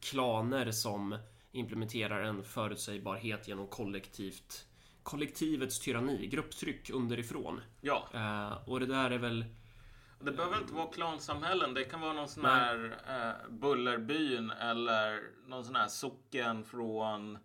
klaner 0.00 0.70
som 0.70 1.18
implementerar 1.52 2.22
en 2.22 2.44
förutsägbarhet 2.44 3.48
genom 3.48 3.66
kollektivt 3.66 4.66
kollektivets 5.02 5.80
tyranni, 5.80 6.26
grupptryck 6.26 6.90
underifrån. 6.90 7.60
Ja, 7.80 8.08
Eh, 8.14 8.68
och 8.68 8.80
det 8.80 8.86
där 8.86 9.10
är 9.10 9.18
väl 9.18 9.44
det 10.24 10.32
behöver 10.32 10.58
inte 10.58 10.74
vara 10.74 10.86
klansamhällen. 10.86 11.74
Det 11.74 11.84
kan 11.84 12.00
vara 12.00 12.12
någon 12.12 12.28
sån 12.28 12.44
här 12.44 12.96
eh, 13.08 13.50
Bullerbyn 13.50 14.50
eller 14.50 15.22
någon 15.46 15.64
sån 15.64 15.76
här 15.76 15.88
socken 15.88 16.64
från 16.64 17.38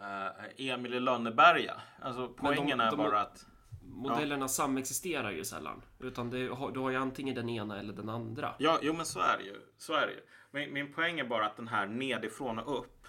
eh, 0.00 0.66
Emil 0.70 0.94
i 0.94 1.00
Lönneberga. 1.00 1.74
Alltså 2.02 2.28
poängen 2.28 2.80
är 2.80 2.90
de- 2.90 2.96
bara 2.96 3.20
att 3.20 3.46
modellerna 3.82 4.48
samexisterar 4.48 5.30
ju 5.30 5.44
sällan. 5.44 5.82
Utan 5.98 6.30
det, 6.30 6.38
du 6.74 6.80
har 6.80 6.90
ju 6.90 6.96
antingen 6.96 7.34
den 7.34 7.48
ena 7.48 7.78
eller 7.80 7.92
den 7.92 8.08
andra. 8.08 8.54
Ja, 8.58 8.78
jo 8.82 8.92
men 8.92 9.06
så 9.06 9.20
är 9.20 9.38
det 9.38 9.44
ju. 9.44 9.60
Så 9.78 9.92
är 9.92 10.06
det 10.06 10.12
ju. 10.12 10.20
Min, 10.50 10.72
min 10.72 10.92
poäng 10.92 11.20
är 11.20 11.24
bara 11.24 11.46
att 11.46 11.56
den 11.56 11.68
här 11.68 11.86
nedifrån 11.86 12.58
och 12.58 12.78
upp 12.78 13.06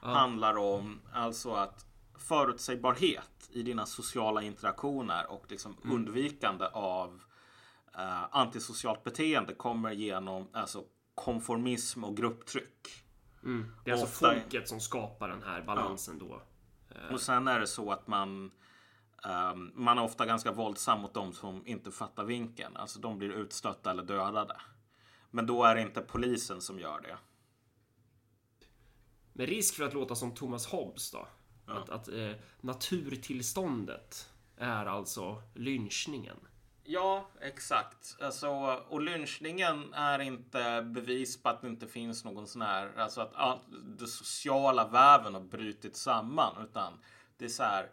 handlar 0.00 0.56
om 0.58 1.00
alltså 1.12 1.52
att 1.54 1.86
förutsägbarhet 2.18 3.48
i 3.52 3.62
dina 3.62 3.86
sociala 3.86 4.42
interaktioner 4.42 5.30
och 5.30 5.44
liksom 5.48 5.76
undvikande 5.84 6.64
av 6.72 7.22
eh, 7.98 8.24
antisocialt 8.36 9.04
beteende 9.04 9.54
kommer 9.54 9.92
genom 9.92 10.48
alltså, 10.52 10.84
konformism 11.14 12.04
och 12.04 12.16
grupptryck. 12.16 12.88
Mm. 13.44 13.72
Det 13.84 13.90
är 13.90 13.92
alltså 13.92 14.06
Ofta- 14.06 14.40
folket 14.40 14.68
som 14.68 14.80
skapar 14.80 15.28
den 15.28 15.42
här 15.42 15.62
balansen 15.62 16.18
då. 16.18 16.42
Och 17.12 17.20
sen 17.20 17.48
är 17.48 17.60
det 17.60 17.66
så 17.66 17.92
att 17.92 18.06
man 18.06 18.50
ehm, 19.24 19.72
man 19.74 19.98
är 19.98 20.02
ofta 20.02 20.26
ganska 20.26 20.52
våldsam 20.52 21.00
mot 21.00 21.14
de 21.14 21.32
som 21.32 21.66
inte 21.66 21.90
fattar 21.90 22.24
vinkeln. 22.24 22.76
Alltså 22.76 23.00
de 23.00 23.18
blir 23.18 23.30
utstötta 23.30 23.90
eller 23.90 24.02
dödade. 24.02 24.56
Men 25.30 25.46
då 25.46 25.64
är 25.64 25.74
det 25.74 25.80
inte 25.82 26.00
polisen 26.00 26.60
som 26.60 26.78
gör 26.78 27.00
det. 27.00 27.18
Med 29.32 29.48
risk 29.48 29.74
för 29.74 29.84
att 29.84 29.94
låta 29.94 30.14
som 30.14 30.34
Thomas 30.34 30.66
Hobbes 30.66 31.10
då. 31.10 31.28
Att, 31.66 31.90
att 31.90 32.08
eh, 32.08 32.32
naturtillståndet 32.60 34.30
är 34.56 34.86
alltså 34.86 35.42
lynchningen. 35.54 36.36
Ja, 36.92 37.26
exakt. 37.40 38.16
Alltså, 38.20 38.48
och 38.88 39.00
lynchningen 39.00 39.94
är 39.94 40.18
inte 40.18 40.82
bevis 40.82 41.42
på 41.42 41.48
att 41.48 41.60
det 41.60 41.68
inte 41.68 41.86
finns 41.86 42.24
någon 42.24 42.46
sån 42.46 42.62
här, 42.62 42.92
alltså 42.96 43.20
att 43.20 43.34
all, 43.34 43.58
den 43.98 44.08
sociala 44.08 44.88
väven 44.88 45.34
har 45.34 45.40
brutit 45.40 45.96
samman, 45.96 46.64
utan 46.64 46.92
det 47.36 47.44
är 47.44 47.48
så 47.48 47.62
här. 47.62 47.90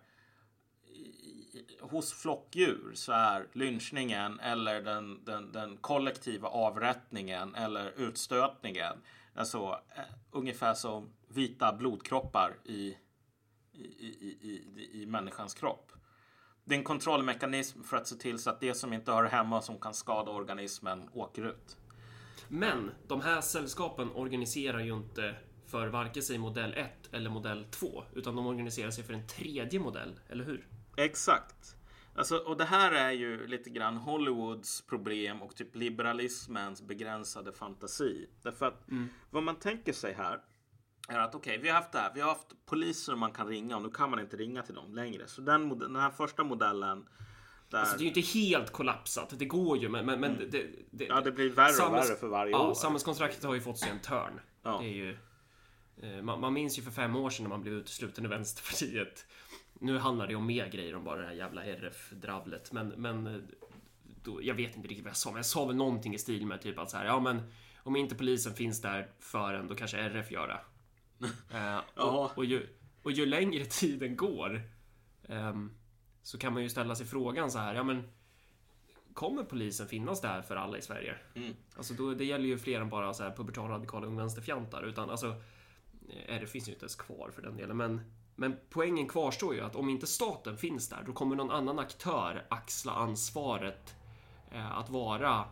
Hos 1.81 2.13
flockdjur 2.13 2.91
så 2.93 3.11
är 3.11 3.47
lynchningen 3.53 4.39
eller 4.39 4.81
den, 4.81 5.25
den, 5.25 5.51
den 5.51 5.77
kollektiva 5.77 6.47
avrättningen 6.47 7.55
eller 7.55 7.93
utstötningen 7.97 8.97
alltså 9.35 9.79
eh, 9.95 10.03
ungefär 10.31 10.73
som 10.73 11.09
vita 11.27 11.73
blodkroppar 11.73 12.57
i, 12.65 12.97
i, 13.73 13.83
i, 13.83 14.37
i, 14.41 14.63
i, 14.75 15.01
i 15.01 15.05
människans 15.05 15.53
kropp. 15.53 15.91
Det 16.69 16.75
är 16.75 16.77
en 16.77 16.83
kontrollmekanism 16.83 17.83
för 17.83 17.97
att 17.97 18.07
se 18.07 18.15
till 18.15 18.39
så 18.39 18.49
att 18.49 18.59
det 18.59 18.73
som 18.73 18.93
inte 18.93 19.11
hör 19.11 19.23
hemma 19.23 19.61
som 19.61 19.79
kan 19.79 19.93
skada 19.93 20.31
organismen 20.31 21.09
åker 21.13 21.45
ut. 21.45 21.77
Men 22.47 22.91
de 23.07 23.21
här 23.21 23.41
sällskapen 23.41 24.11
organiserar 24.11 24.79
ju 24.79 24.93
inte 24.93 25.35
för 25.65 25.87
varken 25.87 26.23
sig 26.23 26.37
modell 26.37 26.73
1 26.73 27.09
eller 27.11 27.29
modell 27.29 27.65
2. 27.71 28.03
Utan 28.13 28.35
de 28.35 28.47
organiserar 28.47 28.91
sig 28.91 29.03
för 29.03 29.13
en 29.13 29.27
tredje 29.27 29.79
modell, 29.79 30.19
eller 30.27 30.45
hur? 30.45 30.67
Exakt. 30.97 31.75
Alltså, 32.15 32.37
och 32.37 32.57
det 32.57 32.65
här 32.65 32.91
är 32.91 33.11
ju 33.11 33.47
lite 33.47 33.69
grann 33.69 33.97
Hollywoods 33.97 34.81
problem 34.81 35.41
och 35.41 35.55
typ 35.55 35.75
liberalismens 35.75 36.81
begränsade 36.81 37.51
fantasi. 37.51 38.29
Därför 38.41 38.65
att 38.65 38.85
vad 39.29 39.43
man 39.43 39.55
tänker 39.55 39.93
sig 39.93 40.13
här 40.13 40.41
är 41.09 41.19
att 41.19 41.35
okej, 41.35 41.57
vi 41.57 41.67
har 41.69 41.75
haft 41.75 41.91
det 41.91 41.99
här. 41.99 42.11
Vi 42.15 42.21
har 42.21 42.29
haft 42.29 42.65
poliser 42.65 43.15
man 43.15 43.31
kan 43.31 43.47
ringa 43.47 43.75
och 43.75 43.81
nu 43.81 43.89
kan 43.89 44.09
man 44.09 44.19
inte 44.19 44.37
ringa 44.37 44.61
till 44.63 44.75
dem 44.75 44.93
längre. 44.95 45.27
Så 45.27 45.41
den, 45.41 45.79
den 45.79 45.95
här 45.95 46.09
första 46.09 46.43
modellen 46.43 47.05
där... 47.69 47.79
Alltså 47.79 47.97
det 47.97 48.01
är 48.01 48.03
ju 48.03 48.07
inte 48.07 48.39
helt 48.39 48.71
kollapsat. 48.71 49.33
Det 49.39 49.45
går 49.45 49.77
ju, 49.77 49.89
men... 49.89 50.05
men, 50.05 50.19
men 50.19 50.37
det, 50.37 50.45
det, 50.91 51.05
Mm. 51.05 51.17
ja, 51.17 51.21
det 51.21 51.31
blir 51.31 51.49
värre 51.49 51.67
och 51.69 51.73
Samhälls- 51.75 52.07
värre 52.09 52.17
för 52.17 52.27
varje 52.27 52.51
ja, 52.51 52.67
år. 52.69 52.73
Samhällskontraktet 52.73 53.43
har 53.43 53.53
ju 53.53 53.61
fått 53.61 53.77
sig 53.79 53.89
en 53.89 53.99
törn. 53.99 54.39
Ja. 54.63 54.79
Det 54.81 54.87
är 54.87 54.93
ju... 54.93 55.17
eh, 56.01 56.21
Man, 56.23 56.39
man 56.39 56.53
minns 56.53 56.77
ju 56.79 56.81
för 56.81 56.91
fem 56.91 57.15
år 57.15 57.29
sedan 57.29 57.43
när 57.43 57.49
man 57.49 57.61
blev 57.61 57.73
utesluten 57.73 58.25
ur 58.25 58.29
Vänsterpartiet. 58.29 59.25
Nu 59.73 59.97
handlar 59.97 60.27
det 60.27 60.35
om 60.35 60.45
mer 60.45 60.67
grejer 60.69 60.95
om 60.95 61.03
bara 61.03 61.21
det 61.21 61.25
här 61.27 61.33
jävla 61.33 61.63
RF-dravlet. 61.65 62.71
Men, 62.71 62.87
men 62.87 63.27
eh, 63.27 63.41
då, 64.23 64.43
jag 64.43 64.55
vet 64.55 64.75
inte 64.75 64.87
riktigt 64.87 65.03
vad 65.05 65.09
jag 65.09 65.17
sa, 65.17 65.29
men 65.29 65.37
jag 65.37 65.45
sa 65.45 65.65
väl 65.65 65.75
någonting 65.75 66.13
i 66.15 66.19
stil 66.19 66.45
med 66.45 66.61
typ 66.61 66.79
att 66.79 66.89
så 66.91 66.97
här, 66.97 67.05
ja 67.05 67.19
men 67.19 67.41
om 67.83 67.95
inte 67.95 68.15
polisen 68.15 68.53
finns 68.53 68.81
där 68.81 69.09
för 69.19 69.53
en, 69.53 69.67
då 69.67 69.75
kanske 69.75 69.97
RF 69.97 70.31
gör 70.31 70.47
det. 70.47 70.59
Eh, 71.53 71.79
och, 71.95 72.37
och, 72.37 72.45
ju, 72.45 72.67
och 73.03 73.11
ju 73.11 73.25
längre 73.25 73.65
tiden 73.65 74.15
går 74.15 74.61
ehm, 75.27 75.71
så 76.23 76.37
kan 76.37 76.53
man 76.53 76.63
ju 76.63 76.69
ställa 76.69 76.95
sig 76.95 77.05
frågan 77.05 77.51
så 77.51 77.59
här, 77.59 77.75
ja 77.75 77.83
men 77.83 78.03
Kommer 79.19 79.43
polisen 79.43 79.87
finnas 79.87 80.21
där 80.21 80.41
för 80.41 80.55
alla 80.55 80.77
i 80.77 80.81
Sverige? 80.81 81.15
Mm. 81.35 81.55
Alltså 81.77 81.93
då, 81.93 82.13
det 82.13 82.25
gäller 82.25 82.45
ju 82.45 82.57
fler 82.57 82.81
än 82.81 82.89
bara 82.89 83.13
så 83.13 83.23
här 83.23 83.31
pubertala 83.31 83.73
radikala 83.73 84.07
ung 84.07 84.17
vänsterfjantar 84.17 84.83
utan 84.83 85.09
alltså 85.09 85.27
eh, 86.27 86.39
det 86.39 86.47
finns 86.47 86.67
ju 86.67 86.71
inte 86.71 86.83
ens 86.83 86.95
kvar 86.95 87.31
för 87.35 87.41
den 87.41 87.57
delen 87.57 87.77
men 87.77 88.01
men 88.35 88.57
poängen 88.69 89.07
kvarstår 89.07 89.55
ju 89.55 89.61
att 89.61 89.75
om 89.75 89.89
inte 89.89 90.07
staten 90.07 90.57
finns 90.57 90.89
där 90.89 91.03
då 91.05 91.13
kommer 91.13 91.35
någon 91.35 91.51
annan 91.51 91.79
aktör 91.79 92.45
axla 92.49 92.91
ansvaret 92.91 93.95
eh, 94.51 94.77
att 94.77 94.89
vara 94.89 95.45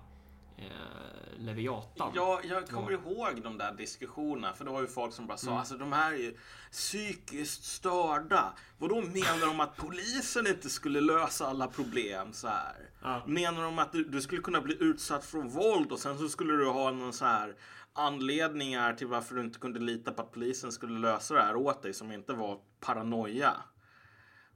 eh, 0.58 1.40
Leviatan. 1.40 2.12
Ja, 2.16 2.42
jag 2.44 2.68
kommer 2.70 2.92
ihåg 2.92 3.42
de 3.44 3.58
där 3.58 3.74
diskussionerna. 3.74 4.54
För 4.54 4.66
det 4.66 4.72
var 4.72 4.82
ju 4.82 4.88
folk 4.88 5.14
som 5.14 5.28
bara 5.28 5.38
sa 5.38 5.48
Mm. 5.48 5.60
alltså 5.60 5.78
de 5.78 5.92
här 5.94 6.14
är 6.14 6.18
ju 6.18 6.38
psykiskt 6.72 7.64
störda. 7.64 8.54
Vadå 8.78 9.02
menar 9.02 9.46
de 9.48 9.60
att 9.60 9.76
polisen 9.78 10.48
inte 10.48 10.70
skulle 10.70 11.02
lösa 11.02 11.48
alla 11.48 11.68
problem 11.68 12.34
så 12.34 12.48
här? 12.48 12.90
Ja. 13.04 13.24
Menar 13.28 13.64
de 13.64 13.80
att 13.80 13.92
du, 13.92 14.04
du 14.04 14.22
skulle 14.22 14.42
kunna 14.42 14.62
bli 14.62 14.78
utsatt 14.80 15.26
för 15.26 15.38
våld 15.40 15.92
och 15.92 16.00
sen 16.00 16.18
så 16.18 16.30
skulle 16.30 16.54
du 16.54 16.68
ha 16.70 16.92
någon 16.92 17.14
så 17.14 17.26
här 17.26 17.56
anledningar 17.94 18.94
till 18.94 19.08
varför 19.08 19.36
du 19.36 19.42
inte 19.42 19.60
kunde 19.60 19.80
lita 19.80 20.12
på 20.12 20.22
att 20.22 20.32
polisen 20.32 20.72
skulle 20.72 21.00
lösa 21.00 21.34
det 21.34 21.42
här 21.42 21.56
åt 21.56 21.82
dig 21.82 21.94
som 21.94 22.12
inte 22.12 22.34
var 22.34 22.60
paranoia? 22.80 23.54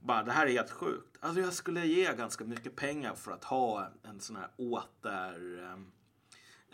Bara, 0.02 0.22
det 0.22 0.32
här 0.32 0.46
är 0.46 0.50
helt 0.50 0.70
sjukt. 0.70 1.18
Alltså 1.20 1.40
jag 1.40 1.52
skulle 1.52 1.86
ge 1.86 2.14
ganska 2.14 2.44
mycket 2.44 2.76
pengar 2.76 3.14
för 3.14 3.32
att 3.32 3.44
ha 3.44 3.88
en, 4.02 4.20
sån 4.20 4.36
här 4.36 4.48
åter... 4.56 5.62
ehm, 5.64 5.92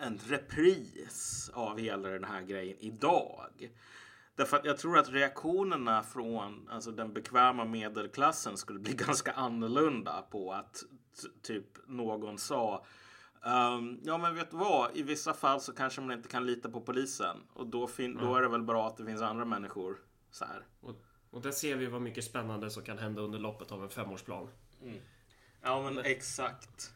en 0.01 0.19
repris 0.19 1.51
av 1.55 1.79
hela 1.79 2.09
den 2.09 2.25
här 2.25 2.43
grejen 2.43 2.77
idag. 2.81 3.71
Därför 4.35 4.57
att 4.57 4.65
jag 4.65 4.79
tror 4.79 4.99
att 4.99 5.11
reaktionerna 5.11 6.03
från 6.03 6.69
alltså, 6.71 6.91
den 6.91 7.13
bekväma 7.13 7.65
medelklassen 7.65 8.57
skulle 8.57 8.79
bli 8.79 8.93
ganska 9.07 9.33
annorlunda 9.33 10.23
på 10.31 10.53
att 10.53 10.85
typ 11.43 11.79
någon 11.87 12.39
sa 12.39 12.85
ehm, 13.45 14.01
ja 14.05 14.19
men 14.19 14.35
vet 14.35 14.51
du 14.51 14.57
vad, 14.57 14.97
i 14.97 15.03
vissa 15.03 15.35
fall 15.35 15.61
så 15.61 15.73
kanske 15.73 16.01
man 16.01 16.17
inte 16.17 16.29
kan 16.29 16.47
lita 16.47 16.71
på 16.71 16.81
polisen 16.81 17.37
och 17.53 17.67
då, 17.67 17.87
fin- 17.87 18.17
då 18.21 18.37
är 18.37 18.43
det 18.43 18.49
väl 18.49 18.63
bra 18.63 18.87
att 18.87 18.97
det 18.97 19.05
finns 19.05 19.23
andra 19.23 19.45
människor 19.45 19.99
så 20.31 20.45
här. 20.45 20.67
Och, 20.81 20.97
och 21.31 21.43
där 21.43 21.51
ser 21.51 21.77
vi 21.77 21.87
vad 21.87 22.03
mycket 22.03 22.25
spännande 22.25 22.71
som 22.71 22.83
kan 22.83 22.99
hända 22.99 23.23
under 23.23 23.39
loppet 23.39 23.73
av 23.73 23.83
en 23.83 23.89
femårsplan. 23.89 24.49
Ja, 25.63 25.83
men 25.83 25.99
exakt. 25.99 26.93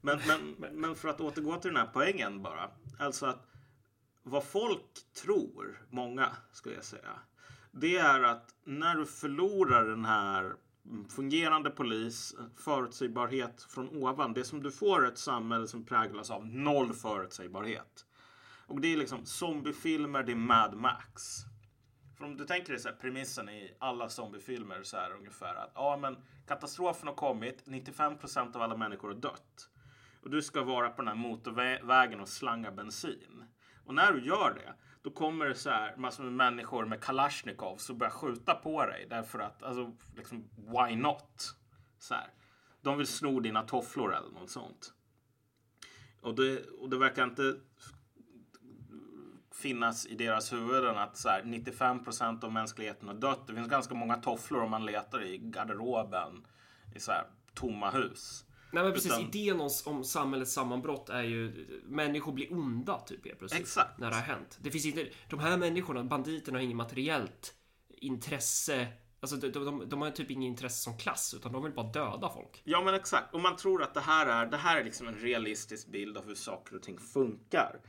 Men, 0.00 0.20
men, 0.58 0.70
men 0.72 0.94
för 0.94 1.08
att 1.08 1.20
återgå 1.20 1.56
till 1.56 1.70
den 1.70 1.80
här 1.80 1.90
poängen 1.92 2.42
bara. 2.42 2.70
Alltså 2.98 3.26
att 3.26 3.46
vad 4.22 4.44
folk 4.44 5.14
tror, 5.22 5.86
många 5.90 6.36
skulle 6.52 6.74
jag 6.74 6.84
säga, 6.84 7.10
det 7.70 7.96
är 7.96 8.22
att 8.22 8.54
när 8.64 8.94
du 8.94 9.06
förlorar 9.06 9.84
den 9.84 10.04
här 10.04 10.56
fungerande 11.08 11.70
polis, 11.70 12.34
förutsägbarhet 12.56 13.62
från 13.62 13.88
ovan. 13.88 14.34
Det 14.34 14.44
som 14.44 14.62
du 14.62 14.70
får 14.72 15.04
är 15.04 15.08
ett 15.08 15.18
samhälle 15.18 15.68
som 15.68 15.84
präglas 15.84 16.30
av 16.30 16.46
noll 16.46 16.92
förutsägbarhet. 16.92 18.06
Och 18.66 18.80
det 18.80 18.92
är 18.92 18.96
liksom 18.96 19.24
zombiefilmer, 19.24 20.22
det 20.22 20.32
är 20.32 20.36
Mad 20.36 20.74
Max. 20.74 21.40
För 22.16 22.24
om 22.24 22.36
du 22.36 22.44
tänker 22.44 22.72
dig 22.72 22.82
så 22.82 22.88
här, 22.88 22.96
premissen 22.96 23.48
i 23.48 23.74
alla 23.78 24.08
zombiefilmer 24.08 24.82
så 24.82 24.96
är 24.96 25.08
det 25.08 25.16
ungefär 25.16 25.54
att 25.54 25.72
ja, 25.74 25.96
men 25.96 26.16
katastrofen 26.46 27.08
har 27.08 27.14
kommit, 27.14 27.66
95% 27.66 28.56
av 28.56 28.62
alla 28.62 28.76
människor 28.76 29.08
har 29.08 29.14
dött. 29.14 29.68
Och 30.22 30.30
du 30.30 30.42
ska 30.42 30.62
vara 30.62 30.90
på 30.90 31.02
den 31.02 31.08
här 31.08 31.14
motorvägen 31.14 32.20
och 32.20 32.28
slanga 32.28 32.70
bensin. 32.70 33.44
Och 33.84 33.94
när 33.94 34.12
du 34.12 34.26
gör 34.26 34.54
det, 34.54 34.74
då 35.02 35.10
kommer 35.10 35.46
det 35.46 35.54
så 35.54 35.70
här 35.70 35.96
massor 35.96 36.24
med 36.24 36.32
människor 36.32 36.84
med 36.84 37.02
Kalashnikov 37.02 37.76
som 37.76 37.98
börjar 37.98 38.10
skjuta 38.10 38.54
på 38.54 38.86
dig 38.86 39.06
därför 39.10 39.38
att, 39.38 39.62
alltså, 39.62 39.92
liksom, 40.16 40.48
why 40.56 40.96
not? 40.96 41.56
Så 41.98 42.14
här. 42.14 42.28
De 42.82 42.98
vill 42.98 43.06
sno 43.06 43.40
dina 43.40 43.62
tofflor 43.62 44.14
eller 44.14 44.30
något 44.30 44.50
sånt. 44.50 44.94
Och 46.20 46.34
det, 46.34 46.66
och 46.66 46.90
det 46.90 46.98
verkar 46.98 47.24
inte 47.24 47.54
finnas 49.54 50.06
i 50.06 50.14
deras 50.14 50.52
huvuden 50.52 50.96
att 50.96 51.16
så 51.16 51.28
här, 51.28 51.42
95% 51.42 52.44
av 52.44 52.52
mänskligheten 52.52 53.08
har 53.08 53.14
dött. 53.14 53.46
Det 53.46 53.54
finns 53.54 53.68
ganska 53.68 53.94
många 53.94 54.16
tofflor 54.16 54.62
om 54.62 54.70
man 54.70 54.86
letar 54.86 55.24
i 55.24 55.38
garderoben 55.38 56.46
i 56.96 57.00
så 57.00 57.12
här 57.12 57.26
tomma 57.54 57.90
hus. 57.90 58.44
Nej 58.72 58.84
men 58.84 58.92
precis, 58.92 59.12
Utan- 59.12 59.22
idén 59.22 59.60
om, 59.60 59.70
om 59.86 60.04
samhällets 60.04 60.52
sammanbrott 60.52 61.08
är 61.08 61.22
ju 61.22 61.66
människor 61.84 62.32
blir 62.32 62.52
onda 62.52 62.98
typ 62.98 63.26
helt 63.26 63.38
plötsligt. 63.38 63.62
Exakt. 63.62 63.98
När 63.98 64.10
det 64.10 64.16
har 64.16 64.22
hänt. 64.22 64.58
Det 64.60 64.70
finns 64.70 64.86
inte, 64.86 65.08
de 65.30 65.40
här 65.40 65.56
människorna, 65.56 66.04
banditerna 66.04 66.58
har 66.58 66.62
inget 66.62 66.76
materiellt 66.76 67.54
intresse. 67.88 68.88
Alltså 69.20 69.36
de, 69.36 69.48
de, 69.50 69.88
de 69.88 70.02
har 70.02 70.10
typ 70.10 70.30
inget 70.30 70.48
intresse 70.48 70.82
som 70.82 70.98
klass 70.98 71.34
utan 71.34 71.52
de 71.52 71.62
vill 71.62 71.72
bara 71.72 71.86
döda 71.86 72.30
folk. 72.34 72.62
Ja 72.64 72.82
men 72.84 72.94
exakt. 72.94 73.34
Och 73.34 73.40
man 73.40 73.56
tror 73.56 73.82
att 73.82 73.94
det 73.94 74.00
här 74.00 74.26
är, 74.26 74.46
det 74.46 74.56
här 74.56 74.80
är 74.80 74.84
liksom 74.84 75.08
en 75.08 75.14
realistisk 75.14 75.88
bild 75.88 76.16
av 76.16 76.26
hur 76.26 76.34
saker 76.34 76.76
och 76.76 76.82
ting 76.82 76.98
funkar. 76.98 77.80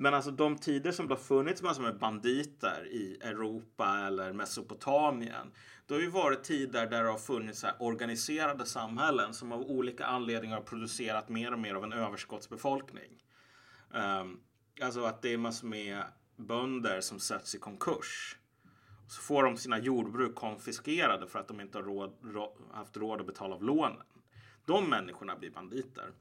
Men 0.00 0.14
alltså 0.14 0.30
de 0.30 0.56
tider 0.56 0.92
som 0.92 1.08
det 1.08 1.14
har 1.14 1.22
funnits 1.22 1.62
massor 1.62 1.82
med 1.82 1.98
banditer 1.98 2.86
i 2.90 3.18
Europa 3.20 3.98
eller 4.06 4.32
Mesopotamien. 4.32 5.52
Det 5.86 5.94
har 5.94 6.00
ju 6.00 6.10
varit 6.10 6.44
tider 6.44 6.86
där 6.86 7.02
det 7.04 7.10
har 7.10 7.18
funnits 7.18 7.60
så 7.60 7.66
här 7.66 7.76
organiserade 7.78 8.66
samhällen 8.66 9.34
som 9.34 9.52
av 9.52 9.60
olika 9.60 10.06
anledningar 10.06 10.56
har 10.56 10.62
producerat 10.62 11.28
mer 11.28 11.52
och 11.52 11.58
mer 11.58 11.74
av 11.74 11.84
en 11.84 11.92
överskottsbefolkning. 11.92 13.22
Um, 13.90 14.40
alltså 14.82 15.04
att 15.04 15.22
det 15.22 15.32
är 15.32 15.38
massor 15.38 15.68
med 15.68 16.02
bönder 16.36 17.00
som 17.00 17.20
sätts 17.20 17.54
i 17.54 17.58
konkurs. 17.58 18.36
Så 19.08 19.22
får 19.22 19.42
de 19.42 19.56
sina 19.56 19.78
jordbruk 19.78 20.34
konfiskerade 20.34 21.26
för 21.26 21.38
att 21.38 21.48
de 21.48 21.60
inte 21.60 21.78
har 21.78 21.82
råd, 21.84 22.12
haft 22.72 22.96
råd 22.96 23.20
att 23.20 23.26
betala 23.26 23.54
av 23.54 23.62
lånen. 23.62 24.02
De 24.64 24.90
människorna 24.90 25.36
blir 25.36 25.50
banditer. 25.50 26.12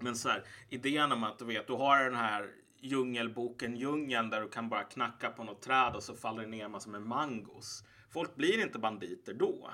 Men 0.00 0.16
så 0.16 0.28
här, 0.28 0.44
idén 0.68 1.12
om 1.12 1.24
att 1.24 1.38
du 1.38 1.44
vet, 1.44 1.66
du 1.66 1.72
har 1.72 2.04
den 2.04 2.14
här 2.14 2.50
djungelboken 2.86 3.76
Djungeln 3.76 4.30
där 4.30 4.40
du 4.40 4.48
kan 4.48 4.68
bara 4.68 4.84
knacka 4.84 5.30
på 5.30 5.44
något 5.44 5.62
träd 5.62 5.94
och 5.94 6.02
så 6.02 6.14
faller 6.14 6.42
det 6.42 6.48
ner 6.48 6.68
massor 6.68 6.90
med 6.90 7.02
mangos. 7.02 7.84
Folk 8.10 8.36
blir 8.36 8.62
inte 8.62 8.78
banditer 8.78 9.34
då. 9.34 9.70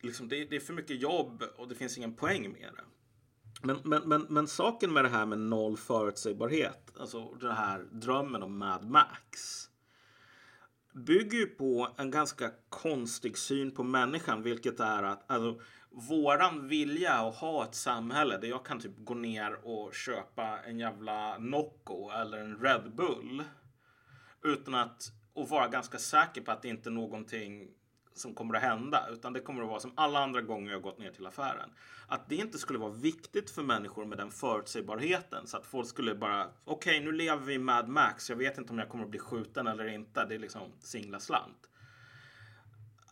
Liksom 0.00 0.28
det, 0.28 0.44
det 0.44 0.56
är 0.56 0.60
för 0.60 0.74
mycket 0.74 1.00
jobb 1.00 1.42
och 1.56 1.68
det 1.68 1.74
finns 1.74 1.98
ingen 1.98 2.14
poäng 2.14 2.52
med 2.52 2.70
det. 2.76 2.84
Men, 3.62 3.78
men, 3.84 4.08
men, 4.08 4.26
men 4.28 4.48
saken 4.48 4.92
med 4.92 5.04
det 5.04 5.08
här 5.08 5.26
med 5.26 5.38
noll 5.38 5.76
förutsägbarhet, 5.76 6.92
alltså 7.00 7.34
den 7.34 7.52
här 7.52 7.86
drömmen 7.92 8.42
om 8.42 8.58
Mad 8.58 8.84
Max 8.84 9.68
bygger 10.94 11.38
ju 11.38 11.46
på 11.46 11.94
en 11.96 12.10
ganska 12.10 12.50
konstig 12.68 13.38
syn 13.38 13.70
på 13.70 13.82
människan, 13.82 14.42
vilket 14.42 14.80
är 14.80 15.02
att 15.02 15.30
alltså, 15.30 15.60
våran 15.94 16.68
vilja 16.68 17.12
att 17.12 17.34
ha 17.34 17.64
ett 17.64 17.74
samhälle 17.74 18.38
där 18.38 18.48
jag 18.48 18.64
kan 18.64 18.80
typ 18.80 18.92
gå 18.96 19.14
ner 19.14 19.66
och 19.66 19.94
köpa 19.94 20.58
en 20.58 20.78
jävla 20.78 21.38
Nocco 21.38 22.10
eller 22.10 22.38
en 22.38 22.60
Red 22.60 22.94
Bull 22.94 23.44
utan 24.42 24.74
att 24.74 25.12
och 25.34 25.48
vara 25.48 25.68
ganska 25.68 25.98
säker 25.98 26.40
på 26.40 26.50
att 26.50 26.62
det 26.62 26.68
inte 26.68 26.88
är 26.88 26.90
någonting 26.90 27.68
som 28.14 28.34
kommer 28.34 28.54
att 28.54 28.62
hända 28.62 29.08
utan 29.12 29.32
det 29.32 29.40
kommer 29.40 29.62
att 29.62 29.68
vara 29.68 29.80
som 29.80 29.92
alla 29.94 30.18
andra 30.18 30.40
gånger 30.40 30.72
jag 30.72 30.82
gått 30.82 30.98
ner 30.98 31.10
till 31.10 31.26
affären. 31.26 31.70
Att 32.06 32.28
det 32.28 32.36
inte 32.36 32.58
skulle 32.58 32.78
vara 32.78 32.92
viktigt 32.92 33.50
för 33.50 33.62
människor 33.62 34.04
med 34.04 34.18
den 34.18 34.30
förutsägbarheten 34.30 35.46
så 35.46 35.56
att 35.56 35.66
folk 35.66 35.88
skulle 35.88 36.14
bara 36.14 36.48
okej 36.64 37.00
nu 37.00 37.12
lever 37.12 37.46
vi 37.46 37.54
i 37.54 37.58
Mad 37.58 37.88
Max 37.88 38.30
jag 38.30 38.36
vet 38.36 38.58
inte 38.58 38.72
om 38.72 38.78
jag 38.78 38.88
kommer 38.88 39.04
att 39.04 39.10
bli 39.10 39.20
skjuten 39.20 39.66
eller 39.66 39.86
inte 39.86 40.26
det 40.26 40.34
är 40.34 40.38
liksom 40.38 40.72
singla 40.80 41.20
slant. 41.20 41.68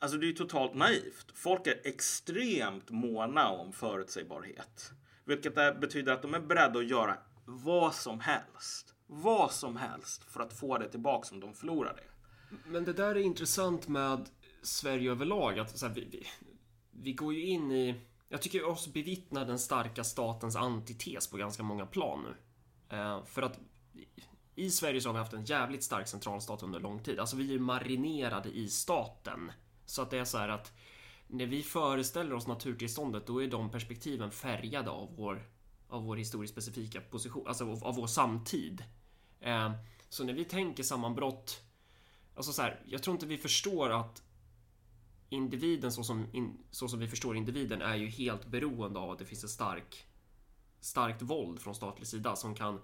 Alltså 0.02 0.18
det 0.18 0.24
är 0.24 0.28
ju 0.28 0.34
totalt 0.34 0.74
naivt. 0.74 1.26
Folk 1.34 1.66
är 1.66 1.80
extremt 1.84 2.90
måna 2.90 3.48
om 3.48 3.72
förutsägbarhet. 3.72 4.92
Vilket 5.24 5.54
betyder 5.54 6.12
att 6.12 6.22
de 6.22 6.34
är 6.34 6.40
beredda 6.40 6.78
att 6.78 6.88
göra 6.88 7.18
vad 7.44 7.94
som 7.94 8.20
helst. 8.20 8.94
Vad 9.06 9.52
som 9.52 9.76
helst 9.76 10.24
för 10.24 10.40
att 10.40 10.52
få 10.52 10.78
det 10.78 10.88
tillbaka 10.88 11.28
som 11.28 11.40
de 11.40 11.54
förlorade. 11.54 12.02
Men 12.66 12.84
det 12.84 12.92
där 12.92 13.14
är 13.14 13.20
intressant 13.20 13.88
med 13.88 14.28
Sverige 14.62 15.10
överlag. 15.10 15.58
Att 15.58 15.78
så 15.78 15.86
här, 15.86 15.94
vi, 15.94 16.04
vi, 16.04 16.26
vi 16.90 17.12
går 17.12 17.34
ju 17.34 17.46
in 17.46 17.72
i... 17.72 18.00
Jag 18.28 18.42
tycker 18.42 18.64
oss 18.64 18.92
bevittna 18.92 19.44
den 19.44 19.58
starka 19.58 20.04
statens 20.04 20.56
antites 20.56 21.30
på 21.30 21.36
ganska 21.36 21.62
många 21.62 21.86
plan 21.86 22.24
nu. 22.24 22.36
Eh, 22.96 23.24
för 23.24 23.42
att 23.42 23.58
i 24.54 24.70
Sverige 24.70 25.00
så 25.00 25.08
har 25.08 25.14
vi 25.14 25.18
haft 25.18 25.32
en 25.32 25.44
jävligt 25.44 25.82
stark 25.82 26.08
centralstat 26.08 26.62
under 26.62 26.80
lång 26.80 27.02
tid. 27.02 27.18
Alltså 27.20 27.36
vi 27.36 27.54
är 27.54 27.58
marinerade 27.58 28.48
i 28.48 28.68
staten. 28.68 29.52
Så 29.90 30.02
att 30.02 30.10
det 30.10 30.18
är 30.18 30.24
så 30.24 30.38
här 30.38 30.48
att 30.48 30.72
när 31.26 31.46
vi 31.46 31.62
föreställer 31.62 32.34
oss 32.34 32.46
naturtillståndet 32.46 33.26
då 33.26 33.42
är 33.42 33.48
de 33.48 33.70
perspektiven 33.70 34.30
färgade 34.30 34.90
av 34.90 35.16
vår, 35.16 35.42
av 35.88 36.04
vår 36.04 36.16
historiskt 36.16 36.52
specifika 36.52 37.00
position, 37.00 37.48
alltså 37.48 37.64
av, 37.64 37.84
av 37.84 37.94
vår 37.94 38.06
samtid. 38.06 38.84
Eh, 39.40 39.72
så 40.08 40.24
när 40.24 40.32
vi 40.32 40.44
tänker 40.44 40.82
sammanbrott 40.82 41.62
Alltså 42.34 42.52
så 42.52 42.62
här, 42.62 42.80
jag 42.86 43.02
tror 43.02 43.14
inte 43.14 43.26
vi 43.26 43.38
förstår 43.38 43.90
att 43.90 44.22
individen 45.28 45.92
så 45.92 46.04
som, 46.04 46.26
in, 46.32 46.58
så 46.70 46.88
som 46.88 46.98
vi 46.98 47.08
förstår 47.08 47.36
individen 47.36 47.82
är 47.82 47.96
ju 47.96 48.06
helt 48.06 48.46
beroende 48.46 48.98
av 48.98 49.10
att 49.10 49.18
det 49.18 49.24
finns 49.24 49.44
ett 49.44 49.50
stark, 49.50 50.06
starkt 50.80 51.22
våld 51.22 51.60
från 51.60 51.74
statlig 51.74 52.08
sida 52.08 52.36
som 52.36 52.54
kan 52.54 52.80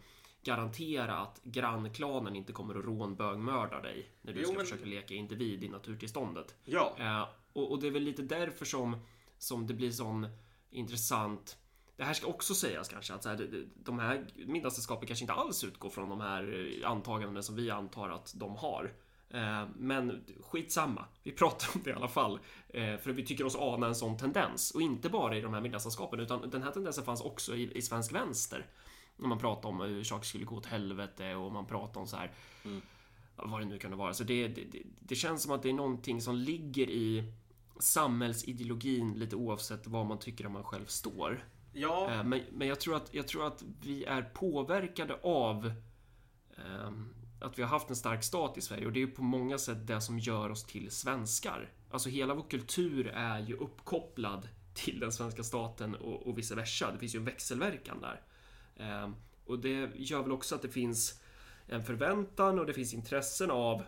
garantera 0.47 1.17
att 1.17 1.41
grannklanen 1.43 2.37
inte 2.37 2.53
kommer 2.53 2.79
att 2.79 2.85
rånbögmörda 2.85 3.81
dig 3.81 4.11
när 4.23 4.33
du 4.33 4.41
Jo, 4.41 4.47
ska 4.47 4.57
men- 4.57 4.65
försöka 4.67 4.85
leka 4.85 5.15
individ 5.15 5.65
i 5.65 5.69
naturtillståndet. 5.69 6.55
Ja, 6.65 6.95
Eh, 6.99 7.29
och, 7.53 7.71
och 7.73 7.81
det 7.81 7.87
är 7.87 7.91
väl 7.91 8.03
lite 8.03 8.23
därför 8.23 8.65
som, 8.65 8.97
som 9.39 9.67
det 9.67 9.75
blir 9.75 9.91
sån 9.91 10.29
intressant 10.71 11.57
det 11.97 12.05
här 12.05 12.15
ska 12.15 12.27
också 12.27 12.55
sägas 12.55 12.89
kanske 12.89 13.15
att 13.15 13.23
så 13.23 13.29
här, 13.29 13.65
de 13.75 13.99
här 13.99 14.27
middagssällskapen 14.47 15.07
kanske 15.07 15.23
inte 15.23 15.33
alls 15.33 15.65
utgår 15.65 15.91
från 15.91 16.09
de 16.09 16.21
här 16.21 16.73
eh, 16.83 16.91
antagandena 16.91 17.43
som 17.43 17.57
vi 17.57 17.71
antar 17.71 18.09
att 18.09 18.33
de 18.37 18.57
har. 18.57 18.93
Eh, 19.31 19.65
Men 19.77 20.25
skitsamma, 20.41 21.05
vi 21.23 21.33
pratar 21.33 21.69
om 21.75 21.81
det 21.85 21.91
i 21.91 21.93
alla 21.93 22.09
fall. 22.09 22.39
Eh, 22.69 22.97
För 22.97 23.13
vi 23.13 23.27
tycker 23.27 23.45
oss 23.47 23.57
ana 23.57 23.87
en 23.87 23.95
sån 23.95 24.17
tendens. 24.17 24.71
Och 24.71 24.83
inte 24.83 25.09
bara 25.09 25.37
i 25.37 25.41
de 25.41 25.55
här 25.55 25.61
middagssällskapen 25.61 26.21
utan 26.21 26.51
den 26.51 26.63
här 26.63 26.71
tendensen 26.71 27.05
fanns 27.05 27.21
också 27.21 27.57
i, 27.57 27.77
i 27.79 27.83
svensk 27.83 28.13
vänster. 28.15 28.67
När 29.17 29.29
man 29.29 29.39
pratar 29.39 29.69
om 29.69 29.81
hur 29.81 30.05
saker 30.05 30.25
skulle 30.27 30.45
gå 30.45 30.57
åt 30.57 30.67
helvete 30.67 31.35
och 31.35 31.53
man 31.53 31.67
pratar 31.67 32.01
om 32.01 32.07
så 32.07 32.17
här 32.17 32.31
vad 33.37 33.61
det 33.61 33.65
nu 33.65 33.79
kan 33.79 33.97
vara. 33.97 34.15
Så 34.15 34.25
det, 34.25 34.49
det, 34.49 34.83
det- 35.01 35.15
känns 35.15 35.43
som 35.43 35.53
att 35.53 35.63
det 35.63 35.69
är 35.69 35.73
någonting 35.73 36.21
som 36.21 36.35
ligger 36.35 36.91
i 36.91 37.33
samhällsideologin 37.81 39.13
lite 39.15 39.37
oavsett 39.37 39.87
vad 39.87 40.07
man 40.07 40.19
tycker 40.19 40.47
om 40.47 40.53
man 40.53 40.65
själv 40.65 40.87
står. 40.87 41.45
ja, 41.73 42.11
Eh, 42.11 42.25
Men, 42.25 42.43
men 42.53 42.69
jag, 42.69 42.81
tror 42.81 42.97
att, 42.97 43.15
jag 43.15 43.29
tror 43.29 43.47
att 43.47 43.65
vi 43.83 44.05
är 44.05 44.23
påverkade 44.23 45.19
av 45.23 45.73
ehm, 46.57 47.15
att 47.41 47.59
vi 47.59 47.63
har 47.63 47.69
haft 47.71 47.91
en 47.91 47.97
stark 47.97 48.25
stat 48.25 48.59
i 48.59 48.61
Sverige 48.61 48.87
och 48.87 48.93
det 48.93 48.99
är 48.99 49.07
ju 49.07 49.11
på 49.11 49.23
många 49.23 49.59
sätt 49.59 49.87
det 49.87 50.01
som 50.01 50.19
gör 50.19 50.51
oss 50.51 50.65
till 50.65 50.91
svenskar. 50.91 51.73
Alltså 51.91 52.09
hela 52.09 52.35
vår 52.35 52.51
kultur 52.51 53.07
är 53.07 53.39
ju 53.41 53.55
uppkopplad 53.57 54.49
till 54.75 55.01
den 55.01 55.13
svenska 55.13 55.43
staten 55.43 55.95
och, 55.95 56.27
och 56.27 56.39
vice 56.39 56.55
versa. 56.55 56.93
Det 56.93 56.99
finns 56.99 57.15
ju 57.15 57.19
en 57.19 57.25
växelverkan 57.25 58.01
där. 58.01 58.21
Ehm, 58.77 59.15
och 59.47 59.59
det 59.59 59.91
gör 59.97 60.23
väl 60.23 60.33
också 60.33 60.55
att 60.55 60.63
det 60.63 60.69
finns 60.69 61.21
en 61.67 61.85
förväntan 61.85 62.59
och 62.59 62.67
det 62.67 62.73
finns 62.75 62.95
intressen 62.95 63.51
av 63.51 63.83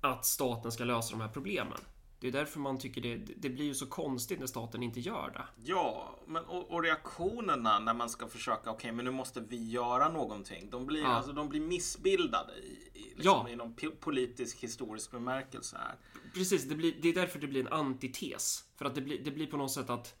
att 0.00 0.24
staten 0.24 0.72
ska 0.72 0.84
lösa 0.84 1.10
de 1.10 1.20
här 1.20 1.28
problemen. 1.28 1.78
Det 2.20 2.28
är 2.28 2.32
därför 2.32 2.60
man 2.60 2.78
tycker 2.78 3.00
det, 3.00 3.16
det 3.16 3.48
blir 3.50 3.64
ju 3.64 3.74
så 3.74 3.86
konstigt 3.86 4.40
när 4.40 4.46
staten 4.46 4.82
inte 4.82 5.00
gör 5.00 5.30
det. 5.30 5.44
ja. 5.70 6.18
Men, 6.26 6.44
och, 6.44 6.70
och 6.70 6.82
reaktionerna 6.82 7.78
när 7.78 7.94
man 7.94 8.08
ska 8.10 8.28
försöka, 8.28 8.70
okej 8.70 8.92
men 8.92 9.04
nu 9.04 9.10
måste 9.10 9.40
vi 9.40 9.70
göra 9.70 10.08
någonting. 10.08 10.70
De 10.70 10.86
blir, 10.86 11.00
Ja. 11.02 11.08
alltså, 11.08 11.32
de 11.32 11.48
blir 11.48 11.60
missbildade 11.60 12.52
i, 12.52 12.90
i, 12.94 13.02
liksom, 13.14 13.24
Ja. 13.24 13.48
i 13.48 13.56
någon 13.56 13.74
po- 13.74 13.96
politisk 14.00 14.58
historisk 14.60 15.10
bemärkelse 15.10 15.76
här. 15.76 15.94
Precis, 16.34 16.64
det, 16.68 16.74
blir, 16.74 16.94
det 17.02 17.08
är 17.08 17.14
därför 17.14 17.38
det 17.38 17.46
blir 17.46 17.60
en 17.66 17.72
antites. 17.72 18.64
För 18.76 18.84
att 18.84 18.94
det 18.94 19.00
blir, 19.00 19.24
det 19.24 19.30
blir 19.30 19.46
på 19.46 19.56
något 19.56 19.70
sätt 19.72 19.90
att 19.90 20.14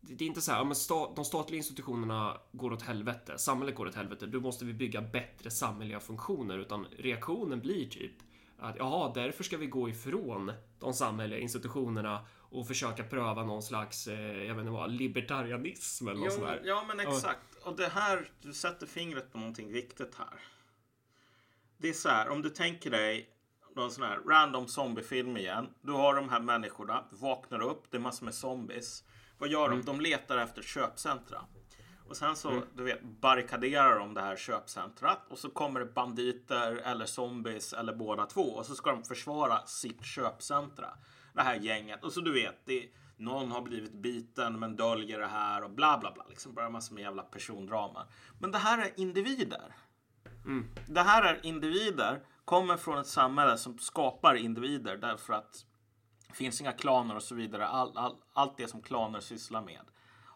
det 0.00 0.24
är 0.24 0.28
inte 0.28 0.40
så 0.40 0.52
här, 0.52 0.64
men 0.64 0.74
sta, 0.74 1.14
de 1.14 1.24
statliga 1.24 1.58
institutionerna 1.58 2.40
går 2.52 2.72
åt 2.72 2.82
helvete, 2.82 3.38
samhället 3.38 3.74
går 3.74 3.86
åt 3.86 3.94
helvete, 3.94 4.26
då 4.26 4.40
måste 4.40 4.64
vi 4.64 4.72
bygga 4.72 5.02
bättre 5.02 5.50
samhälleliga 5.50 6.00
funktioner. 6.00 6.58
Utan 6.58 6.86
reaktionen 6.98 7.60
blir 7.60 7.88
typ 7.88 8.12
att 8.58 8.76
jaha, 8.76 9.12
därför 9.14 9.44
ska 9.44 9.56
vi 9.56 9.66
gå 9.66 9.88
ifrån 9.88 10.52
de 10.78 10.92
samhälleliga 10.92 11.40
institutionerna 11.40 12.26
och 12.50 12.66
försöka 12.66 13.04
pröva 13.04 13.44
någon 13.44 13.62
slags, 13.62 14.06
eh, 14.06 14.44
jag 14.44 14.54
vet 14.54 14.60
inte 14.60 14.70
vad, 14.70 14.90
libertarianism 14.90 16.08
eller 16.08 16.18
något 16.18 16.26
Jo, 16.26 16.30
sånt 16.30 16.44
men, 16.44 16.56
där. 16.56 16.68
ja 16.68 16.84
men 16.88 17.00
exakt. 17.00 17.54
Och 17.64 17.76
det 17.76 17.88
här, 17.88 18.30
du 18.42 18.52
sätter 18.52 18.86
fingret 18.86 19.32
på 19.32 19.38
någonting 19.38 19.72
viktigt 19.72 20.14
här. 20.14 20.40
Det 21.76 21.88
är 21.88 21.92
så 21.92 22.08
här, 22.08 22.28
om 22.28 22.42
du 22.42 22.50
tänker 22.50 22.90
dig 22.90 23.28
någon 23.76 23.90
sån 23.90 24.04
här 24.04 24.18
random 24.18 24.68
zombiefilm 24.68 25.36
igen. 25.36 25.68
Du 25.82 25.92
har 25.92 26.14
de 26.14 26.28
här 26.28 26.40
människorna, 26.40 27.04
vaknar 27.10 27.62
upp, 27.62 27.90
det 27.90 27.96
är 27.96 28.00
massor 28.00 28.24
med 28.24 28.34
zombies. 28.34 29.04
Vad 29.38 29.48
gör 29.48 29.68
de? 29.68 29.82
De 29.82 30.00
letar 30.00 30.38
efter 30.38 30.62
köpcentra. 30.62 31.44
Och 32.08 32.16
sen 32.16 32.36
så, 32.36 32.62
du 32.74 32.84
vet, 32.84 33.02
barrikaderar 33.02 33.98
de 33.98 34.14
det 34.14 34.20
här 34.20 34.36
köpcentrat 34.36 35.26
och 35.28 35.38
så 35.38 35.50
kommer 35.50 35.80
det 35.80 35.86
banditer 35.86 36.76
eller 36.76 37.06
zombies 37.06 37.72
eller 37.72 37.94
båda 37.94 38.26
två 38.26 38.42
och 38.42 38.66
så 38.66 38.74
ska 38.74 38.90
de 38.90 39.04
försvara 39.04 39.66
sitt 39.66 40.04
köpcentra. 40.04 40.88
Det 41.34 41.42
här 41.42 41.54
gänget. 41.54 42.04
Och 42.04 42.12
så 42.12 42.20
du 42.20 42.32
vet, 42.32 42.66
det, 42.66 42.88
någon 43.16 43.50
har 43.52 43.62
blivit 43.62 43.92
biten 43.92 44.58
men 44.58 44.76
döljer 44.76 45.18
det 45.18 45.26
här 45.26 45.64
och 45.64 45.70
bla 45.70 45.98
bla 45.98 46.12
bla. 46.12 46.26
Liksom 46.28 46.54
bara 46.54 46.70
massor 46.70 46.94
med 46.94 47.02
jävla 47.02 47.22
persondrama. 47.22 48.06
Men 48.40 48.50
det 48.50 48.58
här 48.58 48.78
är 48.78 49.00
individer. 49.00 49.74
Det 50.86 51.02
här 51.02 51.22
är 51.22 51.46
individer, 51.46 52.20
kommer 52.44 52.76
från 52.76 52.98
ett 52.98 53.06
samhälle 53.06 53.58
som 53.58 53.78
skapar 53.78 54.34
individer 54.34 54.96
därför 54.96 55.32
att 55.32 55.64
finns 56.32 56.60
inga 56.60 56.72
klaner 56.72 57.16
och 57.16 57.22
så 57.22 57.34
vidare. 57.34 57.66
All, 57.66 57.96
all, 57.96 58.16
allt 58.32 58.56
det 58.56 58.68
som 58.68 58.82
klaner 58.82 59.20
sysslar 59.20 59.62
med. 59.62 59.80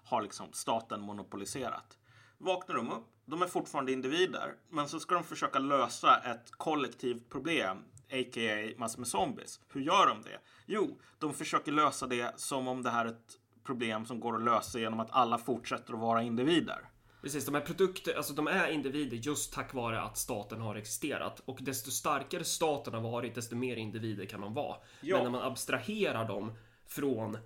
har 0.05 0.22
liksom 0.22 0.53
staten 0.53 1.01
monopoliserat. 1.01 1.99
Vaknar 2.38 2.74
de 2.74 2.90
upp, 2.90 3.07
de 3.24 3.43
är 3.43 3.47
fortfarande 3.47 3.93
individer, 3.93 4.55
men 4.68 4.88
så 4.88 5.01
ska 5.01 5.14
de 5.14 5.24
försöka 5.24 5.59
lösa 5.59 6.16
ett 6.16 6.51
kollektivt 6.51 7.28
problem, 7.28 7.84
a.k.a. 8.11 8.74
massor 8.76 8.99
med 8.99 9.09
zombies. 9.09 9.61
Hur 9.68 9.80
gör 9.80 10.07
de 10.07 10.22
det? 10.22 10.38
Jo, 10.66 10.99
de 11.18 11.34
försöker 11.34 11.72
lösa 11.72 12.07
det 12.07 12.40
som 12.40 12.68
om 12.68 12.82
det 12.82 12.90
här 12.90 13.05
är 13.05 13.11
ett 13.11 13.38
problem 13.64 14.07
som 14.07 14.20
går 14.20 14.36
att 14.36 14.43
lösa 14.43 14.78
genom 14.78 15.01
att 15.01 15.11
alla 15.11 15.38
fortsätter 15.38 15.93
att 15.95 16.01
vara 16.01 16.22
individer. 16.22 16.88
Precis, 17.23 17.45
de 17.47 17.55
här 17.55 17.62
produkter, 17.62 18.14
alltså 18.14 18.33
de 18.33 18.47
är 18.47 18.70
individer 18.70 19.16
just 19.16 19.53
tack 19.53 19.75
vare 19.75 20.03
att 20.03 20.18
staten 20.18 20.61
har 20.61 20.75
existerat. 20.75 21.43
Och 21.45 21.59
desto 21.61 21.91
starkare 21.91 22.45
staten 22.45 22.95
har 22.95 23.01
varit, 23.01 23.35
desto 23.35 23.57
mer 23.57 23.77
individer 23.77 24.27
kan 24.27 24.41
de 24.41 24.55
vara. 24.55 24.77
Ja. 25.01 25.16
Men 25.16 25.25
när 25.25 25.31
man 25.31 25.43
abstraherar 25.43 26.29
dem 26.29 26.53
från 26.87 27.39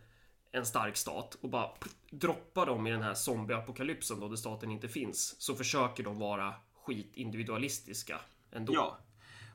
en 0.52 0.66
stark 0.66 0.96
stat 0.96 1.36
och 1.40 1.48
bara 1.48 1.70
droppar 2.10 2.66
dem 2.66 2.86
i 2.86 2.90
den 2.90 3.02
här 3.02 3.14
zombieapokalypsen 3.14 4.20
då 4.20 4.28
där 4.28 4.36
staten 4.36 4.70
inte 4.70 4.88
finns. 4.88 5.40
Så 5.40 5.54
försöker 5.54 6.04
de 6.04 6.18
vara 6.18 6.54
skitindividualistiska 6.84 8.20
ändå. 8.52 8.74
Ja, 8.74 8.98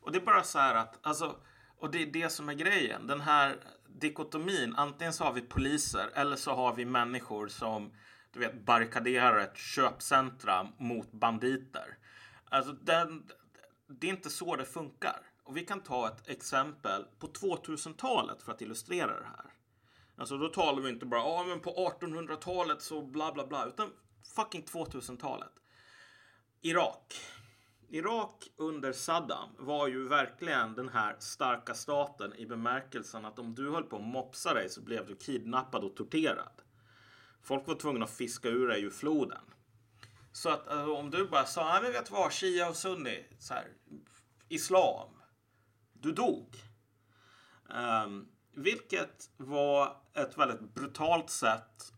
och 0.02 0.12
det 0.12 0.18
är 0.18 0.26
bara 0.26 0.44
så 0.44 0.60
här 0.60 0.76
att, 0.76 1.00
alltså, 1.02 1.36
och 1.78 1.92
det 1.92 2.02
är 2.02 2.06
det 2.06 2.30
som 2.30 2.50
är 2.50 2.54
grejen. 2.54 3.08
Den 3.08 3.22
här 3.22 3.58
dikotomin, 3.88 4.76
antingen 4.76 5.14
så 5.14 5.24
har 5.24 5.34
vi 5.34 5.42
poliser 5.42 6.10
eller 6.14 6.36
så 6.36 6.52
har 6.52 6.76
vi 6.76 6.86
människor 6.86 7.48
som 7.48 7.92
du 8.32 8.40
vet, 8.40 8.66
barrikaderar 8.66 9.40
ett 9.40 9.58
köpcentra 9.58 10.68
mot 10.78 11.12
banditer. 11.12 11.98
Alltså, 12.50 12.72
den, 12.72 13.24
det 13.88 14.08
är 14.08 14.12
inte 14.12 14.30
så 14.30 14.56
det 14.56 14.66
funkar. 14.66 15.22
Och 15.44 15.58
vi 15.58 15.66
kan 15.66 15.84
ta 15.84 16.08
ett 16.08 16.30
exempel 16.30 17.06
på 17.20 17.28
2000-talet 17.28 18.44
för 18.44 18.52
att 18.52 18.62
illustrera 18.62 19.20
det 19.20 19.26
här. 19.26 19.54
Alltså 20.18 20.38
då 20.38 20.48
talar 20.48 20.82
vi 20.82 20.90
inte 20.90 21.06
bara 21.06 21.24
ah, 21.24 21.44
men 21.44 21.60
på 21.60 21.94
1800-talet 22.00 22.82
så 22.82 23.02
bla 23.02 23.32
bla 23.32 23.48
bla 23.48 23.66
utan 23.66 23.90
fucking 24.36 24.64
2000-talet. 24.64 25.52
Irak. 26.62 27.14
Irak 27.90 28.52
under 28.56 28.94
Saddam 28.94 29.50
var 29.58 29.88
ju 29.88 30.08
verkligen 30.08 30.76
den 30.76 30.90
här 30.90 31.16
starka 31.20 31.74
staten 31.74 32.34
i 32.36 32.46
bemärkelsen 32.46 33.26
att 33.26 33.40
om 33.40 33.56
du 33.56 33.72
höll 33.72 33.84
på 33.84 33.96
att 33.96 34.04
mopsa 34.04 34.54
dig 34.54 34.70
så 34.70 34.82
blev 34.82 35.08
du 35.08 35.16
kidnappad 35.16 35.84
och 35.84 35.96
torterad. 35.96 36.62
Folk 37.44 37.68
var 37.68 37.76
tvungna 37.76 38.06
att 38.06 38.12
fiska 38.12 38.50
ur 38.50 38.68
dig 38.68 38.84
ur 38.84 38.90
floden. 38.90 39.42
Så 40.32 40.50
att 40.50 40.68
alltså, 40.68 40.94
om 40.94 41.10
du 41.10 41.28
bara 41.28 41.46
sa, 41.46 41.64
nej 41.64 41.82
men 41.82 41.92
vet 41.92 42.06
du 42.06 42.12
vad, 42.12 42.34
Shia 42.34 42.70
och 42.70 42.76
Sunni, 42.76 43.26
så 43.40 43.54
här, 43.54 43.68
islam. 44.50 45.10
Du 45.94 46.12
dog. 46.12 46.56
Um, 48.06 48.28
vilket 48.54 49.30
var 49.38 49.98
ett 50.14 50.38
väldigt 50.38 50.74
brutalt 50.74 51.30
sätt 51.30 51.94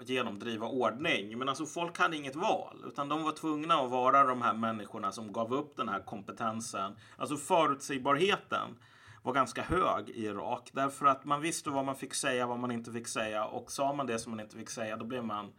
att 0.00 0.08
genomdriva 0.08 0.66
ordning. 0.66 1.38
Men 1.38 1.48
alltså 1.48 1.66
folk 1.66 1.98
hade 1.98 2.16
inget 2.16 2.36
val. 2.36 2.84
Utan 2.86 3.08
de 3.08 3.22
var 3.22 3.32
tvungna 3.32 3.74
att 3.74 3.90
vara 3.90 4.24
de 4.24 4.42
här 4.42 4.54
människorna 4.54 5.12
som 5.12 5.32
gav 5.32 5.54
upp 5.54 5.76
den 5.76 5.88
här 5.88 6.02
kompetensen. 6.02 6.96
Alltså 7.16 7.36
förutsägbarheten 7.36 8.78
var 9.22 9.32
ganska 9.32 9.62
hög 9.62 10.08
i 10.08 10.24
Irak. 10.26 10.70
Därför 10.72 11.06
att 11.06 11.24
man 11.24 11.40
visste 11.40 11.70
vad 11.70 11.84
man 11.84 11.96
fick 11.96 12.14
säga, 12.14 12.46
vad 12.46 12.58
man 12.58 12.70
inte 12.70 12.92
fick 12.92 13.08
säga. 13.08 13.44
Och 13.44 13.72
sa 13.72 13.92
man 13.92 14.06
det 14.06 14.18
som 14.18 14.30
man 14.30 14.40
inte 14.40 14.56
fick 14.56 14.70
säga, 14.70 14.96
då 14.96 15.04
blev 15.04 15.24
man... 15.24 15.52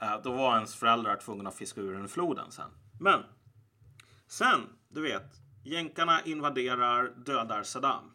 Eh, 0.00 0.20
då 0.22 0.32
var 0.32 0.54
ens 0.54 0.74
föräldrar 0.74 1.16
tvungna 1.16 1.48
att 1.48 1.56
fiska 1.56 1.80
ur 1.80 1.94
den 1.94 2.04
i 2.04 2.08
floden 2.08 2.50
sen. 2.50 2.70
Men 3.00 3.22
sen, 4.26 4.60
du 4.88 5.02
vet, 5.02 5.32
jänkarna 5.64 6.22
invaderar, 6.22 7.12
dödar 7.16 7.62
Saddam. 7.62 8.12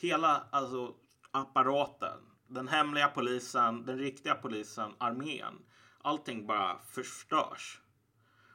Hela 0.00 0.46
alltså, 0.50 0.94
apparaten, 1.30 2.18
den 2.48 2.68
hemliga 2.68 3.08
polisen, 3.08 3.86
den 3.86 3.98
riktiga 3.98 4.34
polisen, 4.34 4.90
armén. 4.98 5.58
Allting 6.02 6.46
bara 6.46 6.78
förstörs. 6.78 7.80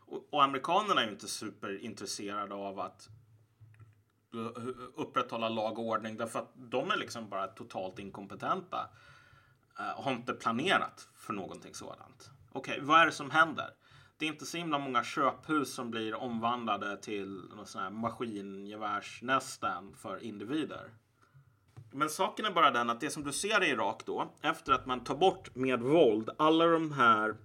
Och, 0.08 0.34
och 0.34 0.44
amerikanerna 0.44 1.02
är 1.02 1.06
ju 1.06 1.12
inte 1.12 1.28
superintresserade 1.28 2.56
av 2.56 2.80
att 2.80 3.10
Eh, 4.38 4.68
upprätthålla 4.96 5.50
lag 5.50 5.80
och 5.80 5.86
ordning 5.86 6.18
därför 6.18 6.40
att 6.40 6.52
de 6.56 6.92
är 6.92 6.98
liksom 6.98 7.30
bara 7.30 7.48
totalt 7.48 8.00
inkompetenta. 8.00 8.90
Eh, 9.80 9.98
och 9.98 10.04
har 10.04 10.12
inte 10.12 10.34
planerat 10.34 11.10
för 11.16 11.34
någonting 11.34 11.74
sådant. 11.74 12.32
Okej, 12.52 12.80
vad 12.82 13.02
är 13.02 13.06
det 13.06 13.12
som 13.12 13.32
händer? 13.32 13.70
Det 14.18 14.26
är 14.26 14.30
inte 14.30 14.46
så 14.46 14.58
himla 14.58 14.80
många 14.80 15.04
köphus 15.04 15.74
som 15.74 15.92
blir 15.92 16.16
omvandlade 16.16 16.98
till 16.98 17.42
sådana 17.66 17.90
här 17.90 17.96
maskingevärsnästen 17.96 19.94
för 19.94 20.24
individer. 20.24 20.92
Men 21.92 22.10
saken 22.10 22.46
är 22.46 22.52
bara 22.52 22.72
den 22.72 22.90
att 22.90 23.00
det 23.00 23.10
som 23.10 23.24
du 23.24 23.32
ser 23.32 23.64
i 23.64 23.70
Irak 23.70 24.04
då, 24.06 24.34
efter 24.42 24.74
att 24.74 24.86
man 24.86 25.04
tar 25.04 25.16
bort 25.16 25.56
med 25.56 25.82
våld 25.82 26.30
alla 26.38 26.66
de 26.66 26.92
här 26.92 27.36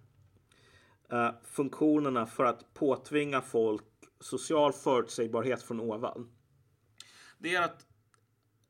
eh, 1.12 1.30
funktionerna 1.44 2.26
för 2.26 2.44
att 2.44 2.74
påtvinga 2.74 3.40
folk 3.40 3.84
social 4.20 4.72
förutsägbarhet 4.72 5.62
från 5.62 5.80
ovan. 5.80 6.30
Det 7.42 7.54
är 7.54 7.62
att 7.62 7.86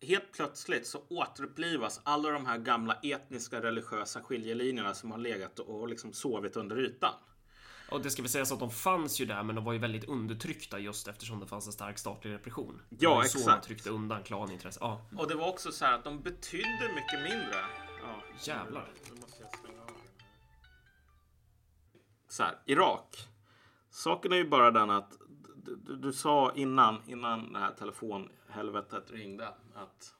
helt 0.00 0.32
plötsligt 0.32 0.86
så 0.86 1.02
återupplivas 1.10 2.00
alla 2.04 2.30
de 2.30 2.46
här 2.46 2.58
gamla 2.58 2.94
etniska 3.02 3.62
religiösa 3.62 4.22
skiljelinjerna 4.22 4.94
som 4.94 5.10
har 5.10 5.18
legat 5.18 5.58
och 5.58 5.88
liksom 5.88 6.12
sovit 6.12 6.56
under 6.56 6.78
ytan. 6.80 7.14
Och 7.90 8.02
det 8.02 8.10
ska 8.10 8.22
väl 8.22 8.28
sägas 8.30 8.52
att 8.52 8.58
de 8.58 8.70
fanns 8.70 9.20
ju 9.20 9.26
där 9.26 9.42
men 9.42 9.54
de 9.54 9.64
var 9.64 9.72
ju 9.72 9.78
väldigt 9.78 10.04
undertryckta 10.04 10.78
just 10.78 11.08
eftersom 11.08 11.40
det 11.40 11.46
fanns 11.46 11.66
en 11.66 11.72
stark 11.72 11.98
statlig 11.98 12.30
repression. 12.32 12.82
Det 12.90 12.96
Ja, 13.04 13.14
var 13.14 13.22
ju 13.22 13.28
Så 13.28 13.38
man 13.38 13.48
exakt. 13.48 13.66
tryckte 13.66 13.90
undan 13.90 14.22
klanintresse. 14.22 14.78
Ja, 14.82 15.06
Och 15.18 15.28
det 15.28 15.34
var 15.34 15.48
också 15.48 15.72
så 15.72 15.84
här 15.84 15.92
att 15.94 16.04
de 16.04 16.22
betydde 16.22 16.90
mycket 16.94 17.22
mindre. 17.32 17.64
Ja, 18.02 18.22
Jävlar. 18.44 18.88
Så 22.28 22.42
här, 22.42 22.58
Irak. 22.66 23.28
Saken 23.90 24.32
är 24.32 24.36
ju 24.36 24.48
bara 24.48 24.70
den 24.70 24.90
att 24.90 25.12
du, 25.62 25.96
du, 25.96 26.12
sa 26.12 26.52
innan, 26.54 27.02
innan 27.06 27.52
det 27.52 27.58
här 27.58 27.72
telefonhelvetet 27.72 29.10
ringde 29.10 29.48
att 29.74 30.14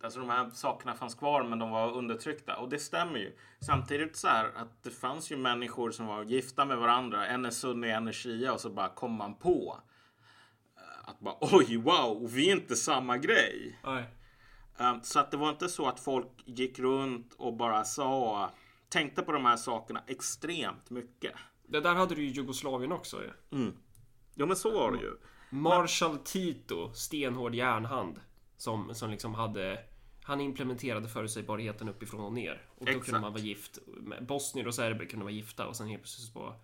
Alltså 0.00 0.20
de 0.20 0.30
här 0.30 0.50
sakerna 0.50 0.94
fanns 0.94 1.14
kvar 1.14 1.44
men 1.44 1.58
de 1.58 1.70
var 1.70 1.92
undertryckta. 1.92 2.56
Och 2.56 2.68
det 2.68 2.78
stämmer 2.78 3.18
ju. 3.18 3.36
Samtidigt 3.60 4.16
så 4.16 4.28
här 4.28 4.52
att 4.56 4.82
det 4.82 4.90
fanns 4.90 5.32
ju 5.32 5.36
människor 5.36 5.90
som 5.90 6.06
var 6.06 6.24
gifta 6.24 6.64
med 6.64 6.78
varandra. 6.78 7.26
En 7.26 7.44
är 7.44 7.50
sunni, 7.50 7.90
en 7.90 8.08
är 8.08 8.12
shia 8.12 8.52
och 8.52 8.60
så 8.60 8.70
bara 8.70 8.88
kom 8.88 9.12
man 9.12 9.34
på. 9.34 9.80
eh, 10.76 11.08
Att 11.10 11.20
bara 11.20 11.34
oj, 11.40 11.76
wow, 11.76 12.30
vi 12.32 12.48
är 12.48 12.56
inte 12.56 12.76
samma 12.76 13.16
grej. 13.18 13.78
Um, 14.80 15.00
Så 15.02 15.20
att 15.20 15.30
det 15.30 15.36
var 15.36 15.48
inte 15.50 15.68
så 15.68 15.86
att 15.86 16.00
folk 16.00 16.42
gick 16.44 16.78
runt 16.78 17.34
och 17.34 17.54
bara 17.56 17.84
sa, 17.84 18.50
tänkte 18.88 19.22
på 19.22 19.32
de 19.32 19.44
här 19.44 19.56
sakerna 19.56 20.02
extremt 20.06 20.90
mycket. 20.90 21.32
Det 21.68 21.80
där 21.80 21.94
hade 21.94 22.14
du 22.14 22.22
i 22.22 22.30
Jugoslavien 22.30 22.92
också 22.92 23.22
ju. 23.22 23.30
Ja 23.50 23.72
men 24.46 24.56
så 24.56 24.70
var 24.70 24.92
det 24.92 24.98
ju. 24.98 25.16
Marshal 25.50 26.18
Tito, 26.18 26.92
stenhård 26.94 27.54
järnhand. 27.54 28.20
Som, 28.56 28.94
som 28.94 29.10
liksom 29.10 29.34
hade... 29.34 29.84
Han 30.22 30.40
implementerade 30.40 31.08
förutsägbarheten 31.08 31.88
uppifrån 31.88 32.20
och 32.20 32.32
ner. 32.32 32.62
Och 32.78 32.86
då 32.86 32.90
Exakt. 32.90 33.06
kunde 33.06 33.20
man 33.20 33.32
vara 33.32 33.42
gift. 33.42 33.78
Bosnier 34.20 34.66
och 34.66 34.74
serber 34.74 35.04
kunde 35.04 35.24
vara 35.24 35.34
gifta 35.34 35.66
och 35.66 35.76
sen 35.76 35.86
helt 35.86 36.02
plötsligt 36.02 36.34
bara... 36.34 36.54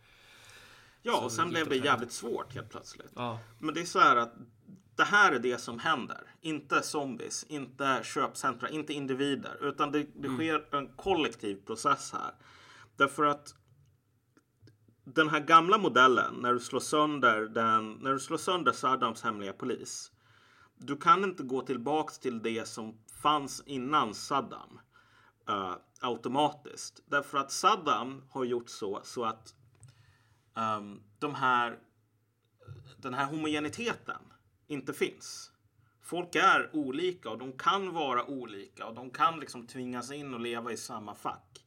Ja 1.03 1.21
och 1.25 1.33
sen 1.33 1.49
blev 1.49 1.69
det 1.69 1.77
jävligt 1.77 2.13
svårt 2.13 2.55
helt 2.55 2.71
plötsligt. 2.71 3.13
Ja. 3.15 3.39
Men 3.59 3.75
det 3.75 3.81
är 3.81 3.85
så 3.85 3.99
här 3.99 4.17
att 4.17 4.35
det 4.97 5.05
här 5.05 5.33
är 5.33 5.39
det 5.39 5.59
som 5.59 5.79
händer. 5.79 6.21
Inte 6.41 6.83
zombies, 6.83 7.45
inte 7.45 8.01
köpcentra, 8.05 8.69
inte 8.69 8.93
individer. 8.93 9.69
Utan 9.69 9.93
det, 9.93 10.07
det 10.15 10.29
sker 10.29 10.75
en 10.75 10.89
kollektiv 10.97 11.67
process 11.67 12.13
här. 12.13 12.35
Därför 12.97 13.25
att 13.25 13.55
den 15.05 15.29
här 15.29 15.41
gamla 15.41 15.79
modellen, 15.79 16.35
när 16.35 16.53
du 16.53 16.61
slår 16.61 16.81
sönder, 16.81 17.41
den, 17.41 17.93
när 17.93 18.13
du 18.13 18.19
slår 18.19 18.39
sönder 18.39 18.73
Saddams 18.73 19.23
hemliga 19.23 19.53
polis. 19.53 20.13
Du 20.79 20.97
kan 20.97 21.25
inte 21.25 21.43
gå 21.43 21.61
tillbaks 21.61 22.19
till 22.19 22.43
det 22.43 22.69
som 22.69 22.99
fanns 23.23 23.63
innan 23.67 24.15
Saddam 24.15 24.79
Uh, 25.51 25.77
automatiskt. 26.01 27.03
Därför 27.07 27.39
att 27.39 27.53
Saddam 27.53 28.23
har 28.31 28.45
gjort 28.45 28.69
så, 28.69 29.01
så 29.05 29.25
att 29.25 29.55
um, 30.55 31.03
de 31.19 31.35
här 31.35 31.79
den 32.97 33.15
här 33.15 33.27
homogeniteten 33.27 34.21
inte 34.67 34.93
finns. 34.93 35.53
Folk 36.03 36.35
är 36.35 36.71
olika 36.73 37.31
och 37.31 37.39
de 37.39 37.53
kan 37.53 37.93
vara 37.93 38.25
olika 38.25 38.87
och 38.87 38.95
de 38.95 39.11
kan 39.11 39.41
liksom 39.41 39.67
tvingas 39.67 40.13
in 40.13 40.35
och 40.35 40.41
leva 40.41 40.73
i 40.73 40.77
samma 40.77 41.15
fack. 41.15 41.64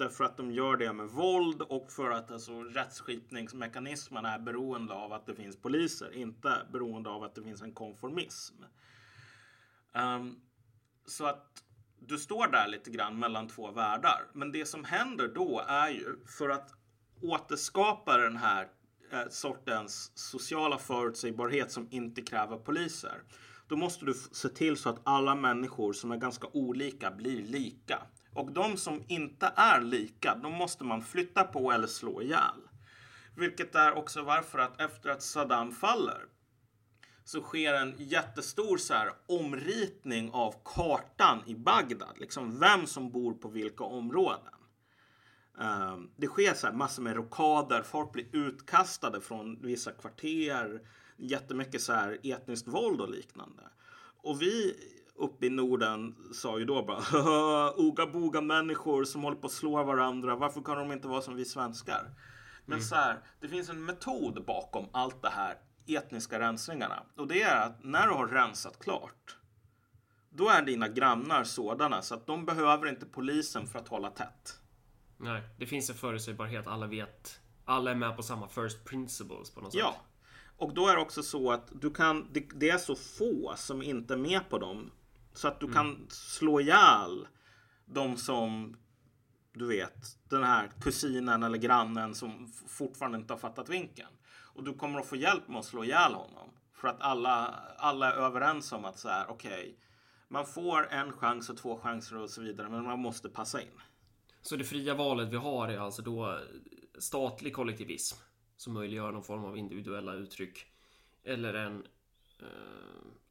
Därför 0.00 0.24
att 0.24 0.36
de 0.36 0.52
gör 0.52 0.76
det 0.76 0.92
med 0.92 1.08
våld 1.08 1.62
och 1.62 1.92
för 1.92 2.10
att 2.10 2.30
alltså, 2.30 2.62
rättsskipningsmekanismen 2.62 4.24
är 4.24 4.38
beroende 4.38 4.94
av 4.94 5.12
att 5.12 5.26
det 5.26 5.34
finns 5.34 5.56
poliser, 5.56 6.12
inte 6.14 6.66
beroende 6.72 7.10
av 7.10 7.22
att 7.22 7.34
det 7.34 7.42
finns 7.42 7.62
en 7.62 7.72
konformism. 7.72 8.54
Um, 9.92 10.40
så 11.06 11.26
att 11.26 11.64
du 11.98 12.18
står 12.18 12.46
där 12.46 12.68
lite 12.68 12.90
grann 12.90 13.18
mellan 13.18 13.48
två 13.48 13.70
världar. 13.70 14.26
Men 14.32 14.52
det 14.52 14.66
som 14.66 14.84
händer 14.84 15.28
då 15.28 15.64
är 15.68 15.88
ju 15.88 16.24
för 16.26 16.48
att 16.48 16.74
återskapa 17.22 18.16
den 18.16 18.36
här 18.36 18.68
eh, 19.12 19.28
sortens 19.30 20.12
sociala 20.14 20.78
förutsägbarhet 20.78 21.70
som 21.70 21.88
inte 21.90 22.22
kräver 22.22 22.56
poliser. 22.56 23.22
Då 23.68 23.76
måste 23.76 24.04
du 24.04 24.14
se 24.14 24.48
till 24.48 24.76
så 24.76 24.88
att 24.88 25.00
alla 25.04 25.34
människor 25.34 25.92
som 25.92 26.12
är 26.12 26.16
ganska 26.16 26.46
olika 26.52 27.10
blir 27.10 27.42
lika. 27.42 28.02
Och 28.34 28.52
de 28.52 28.76
som 28.76 29.04
inte 29.08 29.52
är 29.56 29.80
lika, 29.80 30.34
de 30.34 30.52
måste 30.52 30.84
man 30.84 31.02
flytta 31.02 31.44
på 31.44 31.72
eller 31.72 31.86
slå 31.86 32.22
ihjäl. 32.22 32.60
Vilket 33.36 33.74
är 33.74 33.92
också 33.92 34.22
varför 34.22 34.58
att 34.58 34.80
efter 34.80 35.10
att 35.10 35.22
Saddam 35.22 35.72
faller 35.72 36.24
så 37.24 37.42
sker 37.42 37.74
en 37.74 37.94
jättestor 37.98 38.76
så 38.76 38.94
här, 38.94 39.12
omritning 39.26 40.30
av 40.32 40.54
kartan 40.64 41.42
i 41.46 41.54
Bagdad. 41.54 42.18
Liksom 42.18 42.60
vem 42.60 42.86
som 42.86 43.10
bor 43.10 43.34
på 43.34 43.48
vilka 43.48 43.84
områden. 43.84 44.54
Um, 45.58 46.10
det 46.16 46.26
sker 46.26 46.54
så 46.54 46.66
här 46.66 46.74
massor 46.74 47.02
med 47.02 47.16
rockader, 47.16 47.82
folk 47.82 48.12
blir 48.12 48.36
utkastade 48.36 49.20
från 49.20 49.62
vissa 49.62 49.92
kvarter. 49.92 50.80
Jättemycket 51.16 51.80
så 51.80 51.92
här 51.92 52.18
etniskt 52.22 52.68
våld 52.68 53.00
och 53.00 53.10
liknande. 53.10 53.62
Och 54.22 54.42
vi 54.42 54.76
uppe 55.20 55.46
i 55.46 55.50
Norden 55.50 56.14
sa 56.32 56.58
ju 56.58 56.64
då 56.64 56.82
bara 56.82 57.72
oga 57.76 58.06
boga 58.06 58.40
människor 58.40 59.04
som 59.04 59.22
håller 59.22 59.36
på 59.36 59.46
att 59.46 59.52
slå 59.52 59.84
varandra. 59.84 60.36
Varför 60.36 60.60
kan 60.60 60.78
de 60.78 60.92
inte 60.92 61.08
vara 61.08 61.22
som 61.22 61.36
vi 61.36 61.44
svenskar? 61.44 62.14
Men 62.66 62.78
mm. 62.78 62.84
så 62.84 62.94
här, 62.94 63.18
det 63.40 63.48
finns 63.48 63.68
en 63.68 63.84
metod 63.84 64.44
bakom 64.46 64.86
allt 64.92 65.22
det 65.22 65.30
här 65.30 65.54
etniska 65.86 66.38
rensningarna. 66.38 67.02
Och 67.16 67.28
det 67.28 67.42
är 67.42 67.66
att 67.66 67.84
när 67.84 68.06
du 68.06 68.14
har 68.14 68.26
rensat 68.26 68.78
klart 68.78 69.36
då 70.30 70.48
är 70.48 70.62
dina 70.62 70.88
grannar 70.88 71.44
sådana 71.44 72.02
så 72.02 72.14
att 72.14 72.26
de 72.26 72.44
behöver 72.44 72.88
inte 72.88 73.06
polisen 73.06 73.66
för 73.66 73.78
att 73.78 73.88
hålla 73.88 74.10
tätt. 74.10 74.60
Nej, 75.16 75.42
det 75.58 75.66
finns 75.66 75.90
en 75.90 75.96
förutsägbarhet. 75.96 76.66
Alla 76.66 76.86
vet. 76.86 77.40
Alla 77.64 77.90
är 77.90 77.94
med 77.94 78.16
på 78.16 78.22
samma 78.22 78.48
first 78.48 78.84
principles 78.84 79.50
på 79.50 79.60
något 79.60 79.72
sätt. 79.72 79.80
Ja, 79.80 79.96
och 80.56 80.74
då 80.74 80.88
är 80.88 80.96
det 80.96 81.02
också 81.02 81.22
så 81.22 81.52
att 81.52 81.68
du 81.80 81.90
kan. 81.90 82.28
Det, 82.32 82.48
det 82.54 82.70
är 82.70 82.78
så 82.78 82.94
få 82.94 83.54
som 83.56 83.82
inte 83.82 84.14
är 84.14 84.18
med 84.18 84.48
på 84.48 84.58
dem 84.58 84.90
så 85.32 85.48
att 85.48 85.60
du 85.60 85.66
mm. 85.66 85.74
kan 85.74 86.06
slå 86.10 86.60
ihjäl 86.60 87.28
de 87.84 88.16
som 88.16 88.76
du 89.52 89.66
vet, 89.66 90.18
den 90.28 90.44
här 90.44 90.70
kusinen 90.80 91.42
eller 91.42 91.58
grannen 91.58 92.14
som 92.14 92.48
fortfarande 92.68 93.18
inte 93.18 93.32
har 93.32 93.38
fattat 93.38 93.68
vinkeln. 93.68 94.08
Och 94.54 94.64
du 94.64 94.74
kommer 94.74 95.00
att 95.00 95.06
få 95.06 95.16
hjälp 95.16 95.48
med 95.48 95.58
att 95.58 95.64
slå 95.64 95.84
ihjäl 95.84 96.14
honom. 96.14 96.50
För 96.72 96.88
att 96.88 97.00
alla, 97.00 97.54
alla 97.78 98.12
är 98.12 98.16
överens 98.16 98.72
om 98.72 98.84
att 98.84 98.98
så 98.98 99.08
här, 99.08 99.26
okej, 99.28 99.60
okay, 99.60 99.74
man 100.28 100.46
får 100.46 100.92
en 100.92 101.12
chans 101.12 101.50
och 101.50 101.56
två 101.56 101.78
chanser 101.78 102.16
och 102.16 102.30
så 102.30 102.42
vidare, 102.42 102.68
men 102.68 102.84
man 102.84 102.98
måste 102.98 103.28
passa 103.28 103.62
in. 103.62 103.80
Så 104.42 104.56
det 104.56 104.64
fria 104.64 104.94
valet 104.94 105.28
vi 105.28 105.36
har 105.36 105.68
är 105.68 105.78
alltså 105.78 106.02
då 106.02 106.38
statlig 106.98 107.54
kollektivism 107.54 108.16
som 108.56 108.72
möjliggör 108.72 109.12
någon 109.12 109.24
form 109.24 109.44
av 109.44 109.58
individuella 109.58 110.14
uttryck 110.14 110.66
eller 111.24 111.54
en 111.54 111.86
eh, 112.40 112.46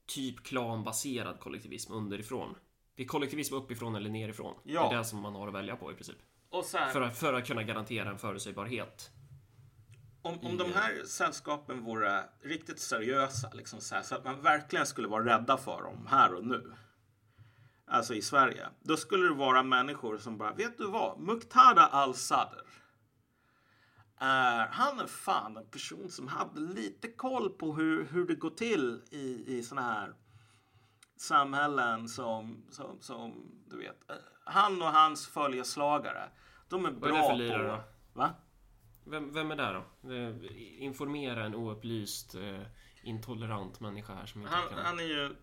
typ 0.10 0.44
klanbaserad 0.44 1.40
kollektivism 1.40 1.94
underifrån. 1.94 2.56
Det 2.96 3.04
är 3.04 3.08
kollektivism 3.08 3.56
uppifrån 3.56 3.96
eller 3.96 4.10
nerifrån. 4.10 4.56
Ja. 4.64 4.90
Det 4.90 4.96
är 4.96 4.98
det 4.98 5.06
som 5.06 5.20
man 5.20 5.36
har 5.36 5.48
att 5.48 5.54
välja 5.54 5.76
på 5.76 5.92
i 5.92 5.96
princip. 5.96 6.18
Här, 6.74 6.90
för, 6.90 7.02
att, 7.02 7.18
för 7.18 7.34
att 7.34 7.48
kunna 7.48 7.64
garantera 7.64 8.10
en 8.10 8.18
förutsägbarhet. 8.18 9.12
Om, 10.22 10.40
om 10.40 10.58
de 10.58 10.74
här 10.74 11.04
sällskapen 11.06 11.84
vore 11.84 12.24
riktigt 12.42 12.80
seriösa, 12.80 13.50
liksom 13.54 13.82
så, 13.82 13.96
här, 13.96 14.02
så, 14.02 14.16
att 14.16 14.26
man 14.26 14.42
verkligen 14.42 14.86
skulle 14.86 15.08
vara 15.08 15.26
rädda 15.26 15.58
för 15.58 15.84
dem 15.84 16.08
här 16.10 16.34
och 16.34 16.46
nu. 16.46 16.74
Alltså 17.88 18.16
i 18.16 18.22
Sverige. 18.22 18.68
Då 18.80 18.98
skulle 18.98 19.28
det 19.28 19.34
vara 19.34 19.64
människor 19.64 20.18
som 20.18 20.38
bara, 20.38 20.54
vet 20.54 20.78
du 20.78 20.88
vad? 20.88 21.20
Muqtada 21.20 21.88
al-Sadr. 21.88 22.64
Uh, 24.22 24.68
han 24.72 25.00
är 25.00 25.08
fan 25.08 25.58
en 25.58 25.66
person 25.66 26.10
som 26.10 26.28
hade 26.28 26.60
lite 26.60 27.08
koll 27.08 27.50
på 27.50 27.74
hur, 27.74 28.06
hur 28.06 28.28
det 28.28 28.36
går 28.36 28.50
till 28.50 29.02
i, 29.12 29.58
i 29.58 29.64
såna 29.64 29.82
här 29.82 30.14
samhällen 31.18 32.10
som, 32.10 32.66
som, 32.70 33.02
som 33.02 33.52
du 33.68 33.78
vet. 33.78 34.04
Uh, 34.10 34.16
han 34.46 34.82
och 34.82 34.88
hans 34.88 35.28
följeslagare. 35.28 36.30
De 36.70 36.86
är 36.86 36.92
bra 36.92 37.12
Vad 37.12 37.42
är 37.42 37.44
det 37.44 37.50
för 37.50 37.60
på... 37.60 37.64
Då? 37.64 37.84
Va? 38.14 38.30
Vem, 39.06 39.34
vem 39.34 39.52
är 39.52 39.56
det 39.56 39.74
då? 39.74 39.84
Informera 40.78 41.46
en 41.46 41.56
oupplyst, 41.56 42.36
uh, 42.36 42.62
intolerant 43.04 43.80
människa 43.80 44.14
här 44.14 44.26
som 44.26 44.42
inte 44.42 44.54
han, 44.54 44.70
kan... 44.70 44.78
Han 44.78 45.00
är 45.00 45.04
ju... 45.04 45.36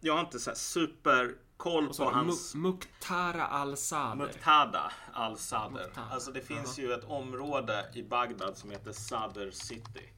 Jag 0.00 0.14
har 0.14 0.20
inte 0.20 0.38
så 0.38 0.54
super 0.54 1.34
koll 1.58 1.94
på 1.94 2.10
hans... 2.10 2.54
Muktara 2.54 3.46
al-Sadr. 3.46 4.16
Muktada 4.16 4.92
al-Sadr. 5.12 5.90
Alltså 6.10 6.30
det 6.32 6.40
finns 6.40 6.78
ju 6.78 6.92
ett 6.92 7.04
område 7.04 7.90
i 7.94 8.02
Bagdad 8.02 8.56
som 8.56 8.70
heter 8.70 8.92
Sadr 8.92 9.50
City. 9.50 10.12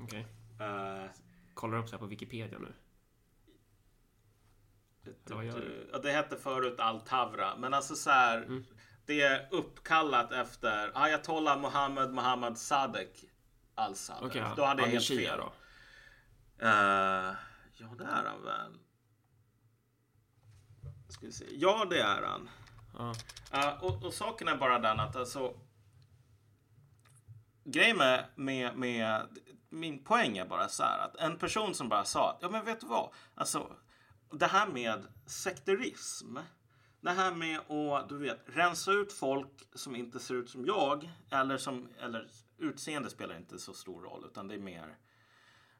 Okej. 0.00 0.26
Okay. 0.54 0.68
Uh, 0.68 1.04
eh, 1.04 1.10
Kollar 1.54 1.78
upp 1.78 1.88
så 1.88 1.92
här 1.92 1.98
på 1.98 2.06
Wikipedia 2.06 2.58
nu. 2.58 2.72
Det, 5.04 5.34
det, 5.34 5.98
det 6.02 6.12
hette 6.12 6.36
förut 6.36 6.80
Al-Tavra. 6.80 7.56
Men 7.56 7.74
alltså 7.74 7.94
så 7.94 8.10
här. 8.10 8.42
Mm. 8.42 8.64
Det 9.06 9.22
är 9.22 9.48
uppkallat 9.50 10.32
efter 10.32 10.90
Ayatollah 10.94 11.60
Mohammed 11.60 12.10
Mohammed 12.10 12.58
Sadek 12.58 13.24
Al-Sadr. 13.74 14.26
Okay, 14.26 14.42
då 14.56 14.64
hade 14.64 14.82
jag 14.82 14.88
helt 14.88 15.06
fel. 15.06 15.38
Då? 15.38 15.52
Uh, 16.66 17.34
ja, 17.72 17.86
det 17.98 18.04
är 18.04 18.24
han 18.24 18.44
väl. 18.44 18.78
Ska 21.12 21.26
vi 21.26 21.32
se. 21.32 21.44
Ja, 21.50 21.86
det 21.90 22.00
är 22.00 22.22
han. 22.22 22.50
Ja. 22.98 23.14
Uh, 23.54 23.84
och, 23.84 24.04
och, 24.04 24.14
saken 24.14 24.48
är 24.48 24.56
bara 24.56 24.78
den 24.78 25.00
att 25.00 25.16
alltså. 25.16 25.54
Grejen 27.64 27.96
med, 27.96 28.24
med, 28.34 28.76
med, 28.76 29.28
min 29.68 30.04
poäng 30.04 30.38
är 30.38 30.46
bara 30.46 30.68
så 30.68 30.82
här 30.82 30.98
att 30.98 31.16
en 31.16 31.38
person 31.38 31.74
som 31.74 31.88
bara 31.88 32.04
sa 32.04 32.30
att 32.30 32.38
ja 32.42 32.50
men 32.50 32.64
vet 32.64 32.80
du 32.80 32.86
vad, 32.86 33.10
alltså 33.34 33.76
det 34.30 34.46
här 34.46 34.66
med 34.66 35.06
sekterism. 35.26 36.36
Det 37.00 37.10
här 37.10 37.34
med 37.34 37.60
att 37.70 38.08
du 38.08 38.18
vet, 38.18 38.40
rensa 38.46 38.92
ut 38.92 39.12
folk 39.12 39.68
som 39.74 39.96
inte 39.96 40.20
ser 40.20 40.34
ut 40.34 40.50
som 40.50 40.66
jag 40.66 41.10
eller 41.30 41.58
som 41.58 41.88
eller 42.00 42.28
utseende 42.58 43.10
spelar 43.10 43.36
inte 43.36 43.58
så 43.58 43.72
stor 43.72 44.02
roll 44.02 44.24
utan 44.30 44.48
det 44.48 44.54
är 44.54 44.58
mer 44.58 44.96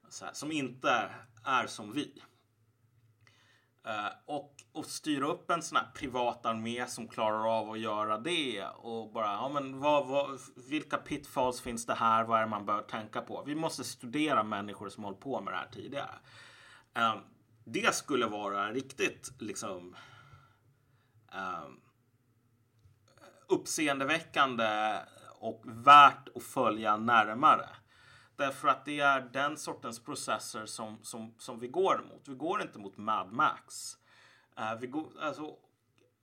så 0.09 0.25
här, 0.25 0.33
som 0.33 0.53
inte 0.53 1.11
är 1.45 1.67
som 1.67 1.93
vi. 1.93 2.23
Eh, 3.85 4.13
och, 4.27 4.55
och 4.73 4.87
styra 4.87 5.27
upp 5.27 5.51
en 5.51 5.63
sån 5.63 5.77
här 5.77 5.87
privat 5.95 6.47
armé 6.47 6.87
som 6.87 7.09
klarar 7.09 7.59
av 7.59 7.71
att 7.71 7.81
göra 7.81 8.19
det. 8.19 8.65
Och 8.65 9.13
bara, 9.13 9.27
ja 9.27 9.51
men 9.55 9.81
vad, 9.81 10.07
vad, 10.07 10.41
vilka 10.69 10.97
pitfalls 10.97 11.61
finns 11.61 11.87
det 11.87 11.95
här? 11.95 12.25
Vad 12.25 12.39
är 12.39 12.43
det 12.43 12.51
man 12.51 12.67
bör 12.67 12.83
tänka 12.83 13.21
på? 13.21 13.43
Vi 13.47 13.55
måste 13.55 13.85
studera 13.85 14.43
människor 14.43 14.89
som 14.89 15.05
hållit 15.05 15.21
på 15.21 15.41
med 15.41 15.55
det 15.55 15.59
här 15.59 15.69
tidigare. 15.73 16.19
Eh, 16.95 17.15
det 17.65 17.95
skulle 17.95 18.27
vara 18.27 18.73
riktigt 18.73 19.33
liksom 19.39 19.97
eh, 21.33 21.69
uppseendeväckande 23.49 24.99
och 25.39 25.63
värt 25.65 26.29
att 26.37 26.43
följa 26.43 26.97
närmare. 26.97 27.69
Därför 28.43 28.69
att 28.69 28.85
det 28.85 29.01
är 29.01 29.21
den 29.21 29.57
sortens 29.57 30.05
processer 30.05 30.67
som, 30.67 30.99
som, 31.03 31.35
som 31.39 31.61
vi 31.61 31.69
går 31.69 32.05
mot. 32.09 32.29
Vi 32.29 32.35
går 32.35 32.63
inte 32.63 32.79
mot 32.79 32.97
Mad 32.97 33.33
Max. 33.33 33.97
Uh, 34.59 34.81
vi 34.81 34.87
går, 34.87 35.07
alltså, 35.21 35.57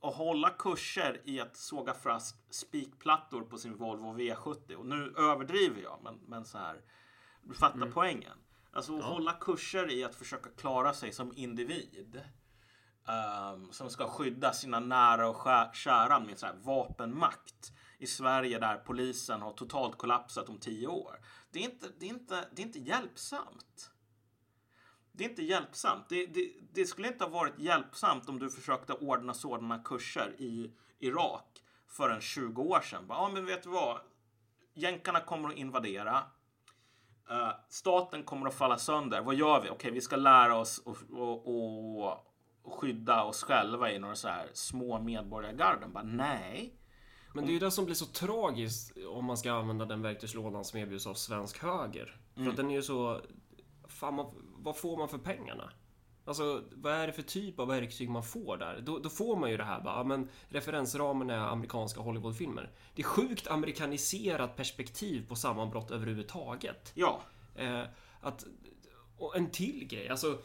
att 0.02 0.16
hålla 0.16 0.50
kurser 0.50 1.22
i 1.24 1.40
att 1.40 1.58
såga 1.58 1.94
fast 1.94 2.54
spikplattor 2.54 3.42
på 3.42 3.58
sin 3.58 3.78
Volvo 3.78 4.18
V70. 4.18 4.76
Och 4.76 4.86
nu 4.86 5.14
överdriver 5.18 5.82
jag, 5.82 6.00
men, 6.04 6.20
men 6.28 6.46
så 6.46 6.58
här. 6.58 6.82
Du 7.42 7.54
fattar 7.54 7.76
mm. 7.76 7.92
poängen. 7.92 8.38
Alltså 8.74 8.96
att 8.96 9.02
ja. 9.02 9.06
hålla 9.06 9.34
kurser 9.34 9.92
i 9.92 10.04
att 10.04 10.16
försöka 10.16 10.50
klara 10.50 10.94
sig 10.94 11.12
som 11.12 11.34
individ. 11.36 12.22
Um, 13.54 13.72
som 13.72 13.90
ska 13.90 14.08
skydda 14.08 14.54
sina 14.54 14.80
nära 14.80 15.30
och 15.30 15.76
kära 15.76 16.20
med 16.20 16.40
så 16.40 16.46
här 16.46 16.56
vapenmakt. 16.64 17.72
I 17.98 18.08
Sverige 18.08 18.60
där 18.60 18.78
polisen 18.78 19.42
har 19.42 19.54
totalt 19.54 19.98
kollapsat 19.98 20.50
om 20.50 20.58
tio 20.58 20.88
år. 20.88 21.20
Det 21.52 21.60
är 21.60 21.64
inte, 21.64 21.88
det 22.00 22.06
är 22.06 22.10
inte, 22.10 22.48
det 22.52 22.62
är 22.62 22.66
inte 22.66 22.80
hjälpsamt. 22.80 23.92
Det 25.12 25.26
är 25.26 25.30
inte 25.30 25.44
hjälpsamt. 25.44 26.10
Det, 26.10 26.26
det, 26.26 26.52
det 26.74 26.86
skulle 26.86 27.08
inte 27.08 27.24
ha 27.24 27.32
varit 27.32 27.60
hjälpsamt 27.60 28.30
om 28.30 28.40
du 28.40 28.50
försökte 28.50 28.94
ordna 28.94 29.34
sådana 29.34 29.80
kurser 29.80 30.36
i 30.38 30.74
Irak 31.00 31.64
för 31.88 32.10
en 32.10 32.22
20 32.22 32.62
år 32.62 32.82
sedan. 32.82 33.06
Ja, 33.10 33.30
men 33.34 33.46
vet 33.46 33.64
du 33.64 33.70
vad? 33.70 34.00
Jänkarna 34.74 35.20
kommer 35.20 35.50
att 35.50 35.56
invadera. 35.56 36.24
Uh, 37.32 37.52
staten 37.70 38.24
kommer 38.24 38.48
att 38.48 38.56
falla 38.56 38.78
sönder. 38.78 39.22
Vad 39.22 39.36
gör 39.36 39.62
vi? 39.62 39.70
Okej, 39.70 39.72
okay, 39.72 39.92
vi 39.92 40.02
ska 40.02 40.16
lära 40.16 40.56
oss 40.56 40.82
att 40.88 40.98
skydda 42.72 43.24
oss 43.24 43.44
själva 43.44 43.92
i 43.92 44.00
några 44.00 44.16
så 44.16 44.28
här 44.28 44.50
små 44.54 45.00
medborgargarden. 45.00 45.94
Bara, 45.94 46.04
nej. 46.04 46.79
Men 47.34 47.46
det 47.46 47.52
är 47.52 47.54
ju 47.54 47.60
det 47.60 47.72
som 47.72 47.86
blir 47.86 47.96
så 47.96 48.06
tragiskt 48.06 48.98
om 49.08 49.26
man 49.26 49.38
ska 49.38 49.52
använda 49.52 49.86
den 49.86 50.02
verktygslådan 50.02 50.66
som 50.66 50.80
erbjuds 50.80 51.08
av 51.08 51.14
svensk 51.14 51.64
höger. 51.64 52.18
För 52.34 52.40
mm. 52.40 52.52
att 52.52 52.58
den 52.58 52.72
är 52.72 52.76
ju 52.76 52.82
så... 52.82 53.22
Fan, 53.88 54.14
man, 54.14 54.26
vad 54.58 54.78
får 54.78 54.98
man 54.98 55.10
för 55.10 55.18
pengarna? 55.18 55.72
Alltså, 56.26 56.64
vad 56.72 56.94
är 56.94 57.08
det 57.08 57.14
för 57.14 57.22
typ 57.22 57.60
av 57.60 57.68
verktyg 57.68 58.10
man 58.10 58.24
får 58.24 58.58
där? 58.58 58.82
Då, 58.82 59.00
då 59.00 59.10
får 59.10 59.36
man 59.36 59.52
ju 59.52 59.58
det 59.58 59.64
här 59.64 59.82
bara, 59.82 60.04
men 60.04 60.30
referensramen 60.50 61.30
är 61.30 61.38
amerikanska 61.38 62.02
Hollywoodfilmer. 62.02 62.72
Det 62.96 63.02
är 63.02 63.06
sjukt 63.06 63.48
amerikaniserat 63.48 64.56
perspektiv 64.56 65.28
på 65.28 65.36
sammanbrott 65.36 65.92
överhuvudtaget. 65.92 66.92
Ja. 66.96 67.22
Eh, 67.56 67.84
att, 68.22 68.46
och 69.18 69.38
en 69.38 69.50
till 69.50 69.88
grej, 69.88 70.10
alltså 70.10 70.40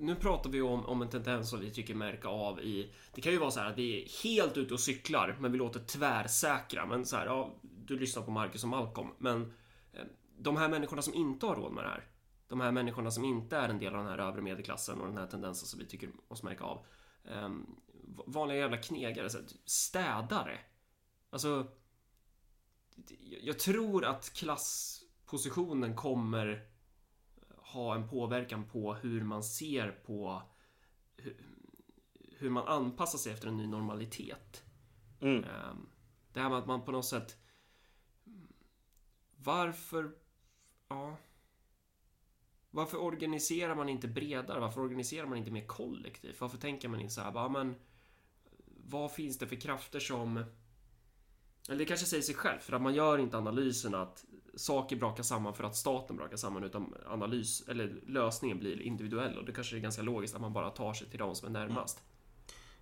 nu 0.00 0.14
pratar 0.14 0.50
vi 0.50 0.62
om, 0.62 0.86
om 0.86 1.02
en 1.02 1.08
tendens 1.08 1.50
som 1.50 1.60
vi 1.60 1.70
tycker 1.70 1.94
märka 1.94 2.28
av 2.28 2.60
i... 2.60 2.92
Det 3.14 3.20
kan 3.20 3.32
ju 3.32 3.38
vara 3.38 3.50
så 3.50 3.60
här 3.60 3.70
att 3.70 3.78
vi 3.78 4.02
är 4.02 4.22
helt 4.22 4.56
ute 4.56 4.74
och 4.74 4.80
cyklar, 4.80 5.36
men 5.40 5.52
vi 5.52 5.58
låter 5.58 5.80
tvärsäkra. 5.80 6.86
Men 6.86 7.06
så 7.06 7.16
här, 7.16 7.26
ja, 7.26 7.54
du 7.62 7.98
lyssnar 7.98 8.22
på 8.22 8.30
Marcus 8.30 8.62
och 8.62 8.68
Malcolm, 8.68 9.08
men 9.18 9.42
eh, 9.92 10.04
de 10.38 10.56
här 10.56 10.68
människorna 10.68 11.02
som 11.02 11.14
inte 11.14 11.46
har 11.46 11.56
råd 11.56 11.72
med 11.72 11.84
det 11.84 11.88
här. 11.88 12.06
De 12.48 12.60
här 12.60 12.72
människorna 12.72 13.10
som 13.10 13.24
inte 13.24 13.56
är 13.56 13.68
en 13.68 13.78
del 13.78 13.94
av 13.94 14.04
den 14.04 14.12
här 14.12 14.18
övre 14.18 14.42
medelklassen 14.42 15.00
och 15.00 15.06
den 15.06 15.18
här 15.18 15.26
tendensen 15.26 15.68
som 15.68 15.78
vi 15.78 15.86
tycker 15.86 16.10
oss 16.28 16.42
märka 16.42 16.64
av. 16.64 16.86
Um, 17.22 17.76
vanliga 18.26 18.58
jävla 18.58 18.76
knegare, 18.76 19.30
så 19.30 19.38
här, 19.38 19.46
städare. 19.64 20.58
Alltså... 21.30 21.66
Jag 23.42 23.58
tror 23.58 24.04
att 24.04 24.32
klasspositionen 24.32 25.96
kommer 25.96 26.68
ha 27.72 27.94
en 27.94 28.08
påverkan 28.08 28.64
på 28.64 28.94
hur 28.94 29.24
man 29.24 29.42
ser 29.42 29.90
på 29.90 30.42
hur, 31.16 31.36
hur 32.38 32.50
man 32.50 32.68
anpassar 32.68 33.18
sig 33.18 33.32
efter 33.32 33.48
en 33.48 33.56
ny 33.56 33.66
normalitet. 33.66 34.64
Mm. 35.20 35.44
Ehm, 35.44 35.88
det 36.32 36.40
här 36.40 36.48
med 36.48 36.58
att 36.58 36.66
man 36.66 36.84
på 36.84 36.92
något 36.92 37.06
sätt 37.06 37.36
Varför 39.36 40.10
Ja 40.88 41.16
Varför 42.70 42.98
organiserar 42.98 43.74
man 43.74 43.88
inte 43.88 44.08
bredare? 44.08 44.60
Varför 44.60 44.80
organiserar 44.80 45.26
man 45.26 45.38
inte 45.38 45.50
mer 45.50 45.66
kollektivt? 45.66 46.40
Varför 46.40 46.58
tänker 46.58 46.88
man 46.88 47.00
inte 47.00 47.14
så 47.14 47.20
här, 47.20 47.32
bara, 47.32 47.48
men 47.48 47.74
vad 48.66 49.12
finns 49.12 49.38
det 49.38 49.46
för 49.46 49.56
krafter 49.56 50.00
som 50.00 50.44
eller 51.68 51.78
det 51.78 51.84
kanske 51.84 52.06
säger 52.06 52.22
sig 52.22 52.34
själv, 52.34 52.58
för 52.58 52.72
att 52.72 52.82
man 52.82 52.94
gör 52.94 53.18
inte 53.18 53.38
analysen 53.38 53.94
att 53.94 54.24
saker 54.58 54.96
brakar 54.96 55.22
samman 55.22 55.54
för 55.54 55.64
att 55.64 55.76
staten 55.76 56.16
brakar 56.16 56.36
samman 56.36 56.64
utan 56.64 56.94
analys 57.06 57.68
eller 57.68 58.00
lösningen 58.06 58.58
blir 58.58 58.82
individuell 58.82 59.38
och 59.38 59.44
det 59.44 59.52
kanske 59.52 59.76
är 59.76 59.80
ganska 59.80 60.02
logiskt 60.02 60.34
att 60.34 60.40
man 60.40 60.52
bara 60.52 60.70
tar 60.70 60.92
sig 60.92 61.10
till 61.10 61.18
de 61.18 61.34
som 61.34 61.48
är 61.48 61.52
närmast. 61.52 62.02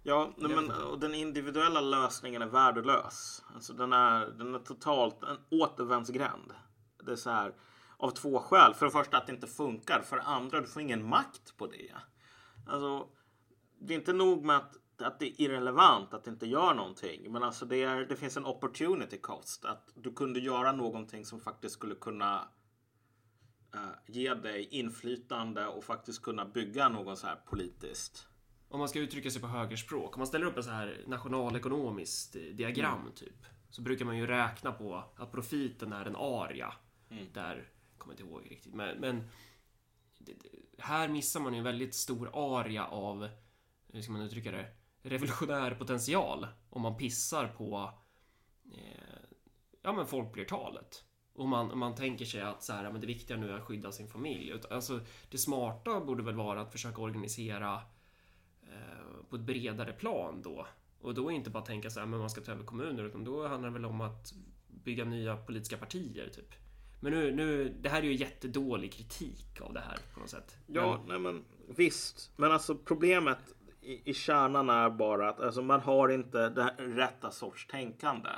Ja, 0.02 0.32
men 0.36 0.70
och 0.70 0.98
den 0.98 1.14
individuella 1.14 1.80
lösningen 1.80 2.42
är 2.42 2.46
värdelös. 2.46 3.44
Alltså 3.54 3.72
den 3.72 3.92
är, 3.92 4.26
den 4.26 4.54
är 4.54 4.58
totalt 4.58 5.22
en 5.22 5.60
återvändsgränd. 5.60 6.52
Det 7.04 7.12
är 7.12 7.16
så 7.16 7.30
här 7.30 7.54
av 7.96 8.10
två 8.10 8.38
skäl. 8.38 8.74
För 8.74 8.86
det 8.86 8.92
första 8.92 9.16
att 9.16 9.26
det 9.26 9.32
inte 9.32 9.46
funkar. 9.46 10.02
För 10.02 10.16
det 10.16 10.22
andra, 10.22 10.60
du 10.60 10.66
får 10.66 10.82
ingen 10.82 11.08
makt 11.08 11.56
på 11.56 11.66
det. 11.66 11.92
Alltså, 12.66 13.08
det 13.78 13.94
är 13.94 13.98
inte 13.98 14.12
nog 14.12 14.44
med 14.44 14.56
att 14.56 14.76
att 15.02 15.18
det 15.20 15.26
är 15.26 15.40
irrelevant 15.40 16.14
att 16.14 16.24
det 16.24 16.30
inte 16.30 16.46
gör 16.46 16.74
någonting. 16.74 17.32
Men 17.32 17.42
alltså 17.42 17.66
det, 17.66 17.82
är, 17.82 18.04
det 18.04 18.16
finns 18.16 18.36
en 18.36 18.46
opportunity 18.46 19.18
cost. 19.18 19.64
Att 19.64 19.92
du 19.94 20.12
kunde 20.12 20.40
göra 20.40 20.72
någonting 20.72 21.24
som 21.24 21.40
faktiskt 21.40 21.74
skulle 21.74 21.94
kunna 21.94 22.48
uh, 23.74 23.80
ge 24.06 24.34
dig 24.34 24.68
inflytande 24.70 25.66
och 25.66 25.84
faktiskt 25.84 26.22
kunna 26.22 26.44
bygga 26.44 26.88
något 26.88 27.18
så 27.18 27.26
här 27.26 27.36
politiskt. 27.36 28.28
Om 28.68 28.78
man 28.78 28.88
ska 28.88 28.98
uttrycka 28.98 29.30
sig 29.30 29.40
på 29.40 29.46
högerspråk. 29.46 30.16
Om 30.16 30.20
man 30.20 30.26
ställer 30.26 30.46
upp 30.46 30.58
ett 30.58 30.64
så 30.64 30.70
här 30.70 31.04
nationalekonomiskt 31.06 32.32
diagram 32.32 33.00
mm. 33.00 33.12
typ. 33.12 33.46
Så 33.70 33.82
brukar 33.82 34.04
man 34.04 34.16
ju 34.16 34.26
räkna 34.26 34.72
på 34.72 35.04
att 35.16 35.32
profiten 35.32 35.92
är 35.92 36.04
en 36.04 36.16
aria. 36.16 36.74
Mm. 37.10 37.26
Där, 37.32 37.68
kommer 37.98 38.14
jag 38.14 38.20
inte 38.20 38.32
ihåg 38.32 38.50
riktigt. 38.50 38.74
Men, 38.74 38.98
men 38.98 39.28
här 40.78 41.08
missar 41.08 41.40
man 41.40 41.52
ju 41.52 41.58
en 41.58 41.64
väldigt 41.64 41.94
stor 41.94 42.30
aria 42.32 42.86
av, 42.86 43.28
hur 43.92 44.02
ska 44.02 44.12
man 44.12 44.22
uttrycka 44.22 44.50
det? 44.50 44.66
Revolutionär 45.06 45.74
potential 45.74 46.46
om 46.70 46.82
man 46.82 46.96
pissar 46.96 47.48
på 47.48 47.90
eh, 48.72 49.28
ja, 49.82 49.92
men 49.92 50.06
folkflertalet. 50.06 51.04
Och 51.34 51.48
man, 51.48 51.78
man 51.78 51.94
tänker 51.94 52.24
sig 52.24 52.40
att 52.40 52.62
så 52.62 52.72
här, 52.72 52.92
men 52.92 53.00
det 53.00 53.06
viktiga 53.06 53.36
nu 53.36 53.50
är 53.50 53.54
att 53.54 53.64
skydda 53.64 53.92
sin 53.92 54.08
familj. 54.08 54.52
Alltså, 54.70 55.00
det 55.30 55.38
smarta 55.38 56.00
borde 56.00 56.22
väl 56.22 56.34
vara 56.34 56.60
att 56.60 56.72
försöka 56.72 57.00
organisera 57.02 57.74
eh, 58.62 59.28
på 59.30 59.36
ett 59.36 59.42
bredare 59.42 59.92
plan 59.92 60.42
då. 60.42 60.66
Och 61.00 61.14
då 61.14 61.30
inte 61.30 61.50
bara 61.50 61.64
tänka 61.64 61.90
så 61.90 62.00
här, 62.00 62.06
men 62.06 62.20
man 62.20 62.30
ska 62.30 62.40
ta 62.40 62.52
över 62.52 62.64
kommuner, 62.64 63.04
utan 63.04 63.24
då 63.24 63.48
handlar 63.48 63.68
det 63.68 63.72
väl 63.72 63.84
om 63.84 64.00
att 64.00 64.34
bygga 64.68 65.04
nya 65.04 65.36
politiska 65.36 65.76
partier, 65.76 66.28
typ. 66.28 66.54
Men 67.00 67.12
nu, 67.12 67.34
nu, 67.34 67.76
det 67.80 67.88
här 67.88 67.98
är 67.98 68.06
ju 68.06 68.14
jättedålig 68.14 68.92
kritik 68.92 69.60
av 69.60 69.72
det 69.72 69.80
här 69.80 69.98
på 70.14 70.20
något 70.20 70.30
sätt. 70.30 70.56
Ja, 70.66 70.96
men... 70.96 71.08
nej 71.08 71.18
men 71.18 71.44
visst. 71.76 72.30
Men 72.36 72.52
alltså 72.52 72.74
problemet 72.74 73.38
i, 73.86 74.02
i 74.04 74.14
kärnan 74.14 74.70
är 74.70 74.90
bara 74.90 75.28
att 75.28 75.40
alltså, 75.40 75.62
man 75.62 75.80
har 75.80 76.08
inte 76.08 76.48
det 76.48 76.74
rätta 76.78 77.30
sorts 77.30 77.66
tänkande. 77.66 78.30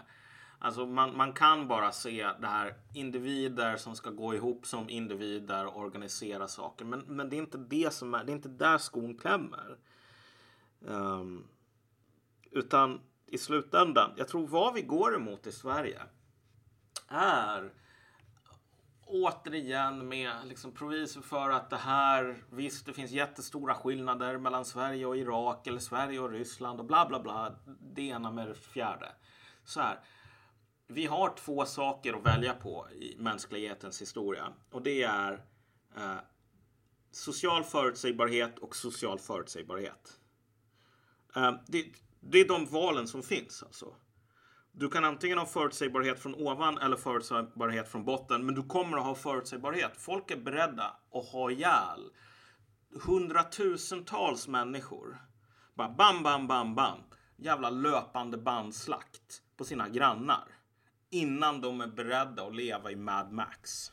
Alltså 0.59 0.87
man, 0.87 1.17
man 1.17 1.33
kan 1.33 1.69
bara 1.69 1.93
se 1.93 2.31
det 2.41 2.47
här 2.47 2.75
individer 2.95 3.77
som 3.77 3.97
ska 3.97 4.11
gå 4.11 4.35
ihop 4.35 4.67
som 4.67 4.91
individer 4.91 5.67
och 5.67 5.77
organisera 5.77 6.49
saker. 6.49 6.85
Men, 6.85 7.01
men 7.01 7.29
det 7.29 7.37
är 7.37 7.39
inte 7.39 7.59
det 7.59 7.93
som 7.93 8.15
är, 8.15 8.25
det 8.25 8.33
är 8.33 8.37
inte 8.37 8.49
där 8.49 8.79
skon 8.79 9.15
klämmer. 9.15 9.77
Um, 10.81 11.45
utan 12.51 13.01
i 13.27 13.39
slutändan, 13.39 14.11
jag 14.17 14.29
tror 14.29 14.47
vad 14.47 14.75
vi 14.75 14.83
går 14.83 15.15
emot 15.15 15.47
i 15.47 15.53
Sverige 15.53 16.03
är 17.09 17.73
återigen 19.09 20.09
med 20.09 20.33
liksom 20.45 20.73
provisor 20.73 21.21
för 21.21 21.51
att 21.51 21.71
det 21.71 21.77
här, 21.77 22.45
visst 22.51 22.87
det 22.87 22.93
finns 22.93 23.11
jättestora 23.11 23.75
skillnader 23.75 24.39
mellan 24.39 24.65
Sverige 24.65 25.07
och 25.07 25.17
Irak 25.17 25.67
eller 25.67 25.79
Sverige 25.79 26.21
och 26.21 26.31
Ryssland 26.31 26.81
och 26.81 26.87
bla 26.87 27.07
bla 27.09 27.21
bla. 27.21 27.55
Det 27.95 28.03
ena 28.03 28.31
med 28.31 28.49
det 28.49 28.55
fjärde. 28.55 29.13
Så 29.65 29.81
här. 29.81 30.01
Vi 30.91 31.07
har 31.07 31.35
två 31.37 31.65
saker 31.65 32.15
att 32.15 32.27
välja 32.27 32.55
på 32.55 32.87
i 32.91 33.17
mänsklighetens 33.19 34.03
historia 34.03 34.53
och 34.71 34.83
det 34.83 35.03
är 35.03 35.45
eh, 35.97 36.17
social 37.11 37.65
förutsägbarhet 37.65 38.59
och 38.59 38.77
social 38.77 39.19
förutsägbarhet. 39.19 40.21
Eh, 41.37 41.53
det, 41.67 41.85
det 42.21 42.39
är 42.39 42.49
de 42.49 42.67
valen 42.67 43.09
som 43.09 43.23
finns 43.23 43.63
alltså. 43.63 43.95
Du 44.79 44.89
kan 44.89 45.05
antingen 45.05 45.39
ha 45.39 45.47
förutsägbarhet 45.47 46.21
från 46.21 46.35
ovan 46.35 46.79
eller 46.79 46.97
förutsägbarhet 46.97 47.89
från 47.89 48.05
botten. 48.05 48.47
Men 48.47 48.55
du 48.55 48.63
kommer 48.63 48.99
att 48.99 49.05
ha 49.05 49.15
förutsägbarhet. 49.15 49.93
Folk 49.97 50.31
är 50.31 50.37
beredda 50.37 50.97
att 51.13 51.29
ha 51.29 51.51
ihjäl 51.51 52.11
hundratusentals 53.07 54.49
människor. 54.49 55.19
Bara 55.75 55.89
bam, 55.89 56.23
bam, 56.23 56.47
bam, 56.47 56.75
bam. 56.75 56.99
Jävla 57.37 57.71
löpande 57.71 58.39
bandslakt 58.39 59.43
på 59.57 59.65
sina 59.65 59.89
grannar. 59.89 60.45
Innan 61.11 61.61
de 61.61 61.81
är 61.81 61.87
beredda 61.87 62.47
att 62.47 62.55
leva 62.55 62.91
i 62.91 62.97
Mad 62.97 63.33
Max. 63.33 63.93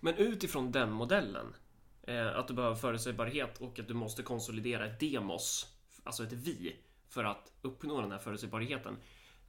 Men 0.00 0.14
utifrån 0.14 0.72
den 0.72 0.92
modellen. 0.92 1.54
Eh, 2.02 2.38
att 2.38 2.48
du 2.48 2.54
behöver 2.54 2.76
förutsägbarhet 2.76 3.58
och 3.60 3.78
att 3.78 3.88
du 3.88 3.94
måste 3.94 4.22
konsolidera 4.22 4.86
ett 4.86 5.00
demos, 5.00 5.66
alltså 6.04 6.22
ett 6.22 6.32
vi, 6.32 6.76
för 7.08 7.24
att 7.24 7.52
uppnå 7.62 8.00
den 8.00 8.12
här 8.12 8.18
förutsägbarheten 8.18 8.96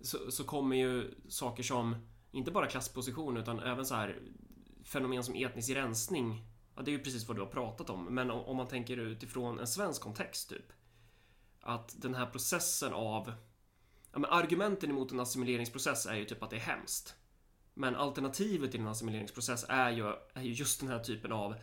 så, 0.01 0.31
så 0.31 0.43
kommer 0.43 0.75
ju 0.75 1.15
saker 1.27 1.63
som 1.63 1.95
inte 2.31 2.51
bara 2.51 2.67
klassposition 2.67 3.37
utan 3.37 3.59
även 3.59 3.85
så 3.85 3.95
här 3.95 4.19
fenomen 4.83 5.23
som 5.23 5.35
etnisk 5.35 5.69
rensning. 5.69 6.43
Ja, 6.75 6.81
det 6.81 6.91
är 6.91 6.97
ju 6.97 7.03
precis 7.03 7.27
vad 7.27 7.37
du 7.37 7.41
har 7.41 7.49
pratat 7.49 7.89
om, 7.89 8.05
men 8.05 8.31
om, 8.31 8.41
om 8.41 8.57
man 8.57 8.67
tänker 8.67 8.97
utifrån 8.97 9.59
en 9.59 9.67
svensk 9.67 10.01
kontext 10.01 10.49
typ. 10.49 10.73
Att 11.61 12.01
den 12.01 12.15
här 12.15 12.25
processen 12.25 12.93
av 12.93 13.33
ja, 14.11 14.19
men 14.19 14.31
argumenten 14.31 14.89
emot 14.89 15.11
en 15.11 15.19
assimileringsprocess 15.19 16.05
är 16.05 16.15
ju 16.15 16.25
typ 16.25 16.43
att 16.43 16.49
det 16.49 16.55
är 16.55 16.59
hemskt. 16.59 17.15
Men 17.73 17.95
alternativet 17.95 18.71
till 18.71 18.79
en 18.79 18.87
assimileringsprocess 18.87 19.65
är 19.69 19.91
ju, 19.91 20.13
är 20.33 20.41
ju 20.41 20.51
just 20.51 20.79
den 20.79 20.89
här 20.89 20.99
typen 20.99 21.31
av 21.31 21.53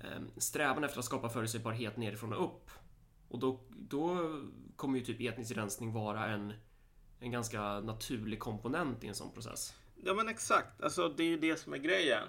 eh, 0.00 0.20
strävan 0.36 0.84
efter 0.84 0.98
att 0.98 1.04
skapa 1.04 1.28
förutsägbarhet 1.28 1.96
nerifrån 1.96 2.32
och 2.32 2.44
upp. 2.44 2.70
Och 3.28 3.38
då, 3.38 3.60
då 3.70 4.34
kommer 4.76 4.98
ju 4.98 5.04
typ 5.04 5.20
etnisk 5.20 5.56
rensning 5.56 5.92
vara 5.92 6.26
en 6.26 6.52
en 7.20 7.30
ganska 7.30 7.80
naturlig 7.80 8.38
komponent 8.38 9.04
i 9.04 9.08
en 9.08 9.14
sån 9.14 9.32
process. 9.32 9.74
Ja 10.04 10.14
men 10.14 10.28
exakt, 10.28 10.82
alltså 10.82 11.08
det 11.08 11.22
är 11.22 11.28
ju 11.28 11.38
det 11.38 11.56
som 11.56 11.72
är 11.72 11.78
grejen. 11.78 12.28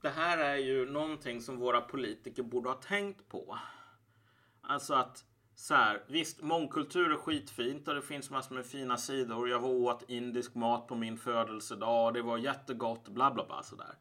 Det 0.00 0.08
här 0.08 0.38
är 0.38 0.56
ju 0.56 0.90
någonting 0.90 1.40
som 1.40 1.58
våra 1.58 1.80
politiker 1.80 2.42
borde 2.42 2.68
ha 2.68 2.76
tänkt 2.76 3.28
på. 3.28 3.58
Alltså 4.62 4.94
att 4.94 5.24
så 5.54 5.74
här, 5.74 6.02
visst, 6.06 6.42
mångkultur 6.42 7.12
är 7.12 7.16
skitfint 7.16 7.88
och 7.88 7.94
det 7.94 8.02
finns 8.02 8.30
massor 8.30 8.54
med 8.54 8.66
fina 8.66 8.96
sidor. 8.96 9.48
Jag 9.48 9.60
var 9.60 9.68
åt 9.68 10.04
indisk 10.08 10.54
mat 10.54 10.86
på 10.86 10.94
min 10.94 11.18
födelsedag. 11.18 12.06
och 12.06 12.12
Det 12.12 12.22
var 12.22 12.38
jättegott, 12.38 13.08
bla 13.08 13.30
bla 13.30 13.46
bla 13.46 13.62
sådär. 13.62 13.94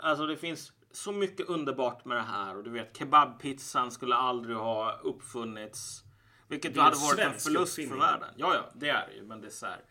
Alltså 0.00 0.26
det 0.26 0.36
finns 0.36 0.72
så 0.92 1.12
mycket 1.12 1.48
underbart 1.48 2.04
med 2.04 2.16
det 2.16 2.22
här 2.22 2.56
och 2.56 2.64
du 2.64 2.70
vet 2.70 2.96
kebabpizzan 2.96 3.90
skulle 3.90 4.14
aldrig 4.14 4.56
ha 4.56 4.92
uppfunnits 4.92 6.04
vilket 6.50 6.76
hade 6.76 6.96
varit 6.96 7.18
en 7.18 7.40
förlust 7.40 7.74
för 7.74 7.98
världen. 7.98 8.34
Ja, 8.36 8.54
ja, 8.54 8.70
det 8.74 8.88
är 8.88 9.06
det 9.06 9.14
ju. 9.14 9.22
Men 9.22 9.40
det 9.40 9.46
är 9.46 9.50
så 9.50 9.66
här. 9.66 9.84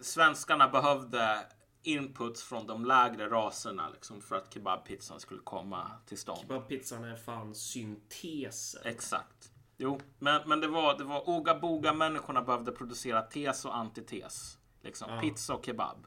Svenskarna 0.00 0.68
behövde 0.68 1.46
inputs 1.82 2.42
från 2.42 2.66
de 2.66 2.84
lägre 2.84 3.28
raserna 3.28 3.88
liksom, 3.88 4.20
för 4.20 4.36
att 4.36 4.54
kebabpizzan 4.54 5.20
skulle 5.20 5.40
komma 5.40 5.90
till 6.06 6.18
stånd. 6.18 6.40
Kebabpizzan 6.40 7.04
är 7.04 7.16
fan 7.16 7.54
syntesen. 7.54 8.82
Exakt. 8.84 9.50
Jo, 9.76 10.00
men, 10.18 10.48
men 10.48 10.60
det 10.60 10.68
var, 10.68 10.98
det 10.98 11.04
var 11.04 11.28
oga 11.28 11.54
boga 11.54 11.92
människorna 11.92 12.42
behövde 12.42 12.72
producera 12.72 13.22
tes 13.22 13.64
och 13.64 13.76
antites. 13.76 14.58
Liksom, 14.82 15.10
ja. 15.10 15.20
Pizza 15.20 15.54
och 15.54 15.64
kebab. 15.66 16.06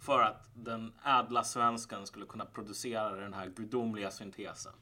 För 0.00 0.20
att 0.20 0.50
den 0.54 0.92
ädla 1.04 1.44
svensken 1.44 2.06
skulle 2.06 2.26
kunna 2.26 2.44
producera 2.44 3.10
den 3.10 3.34
här 3.34 3.46
gudomliga 3.46 4.10
syntesen. 4.10 4.72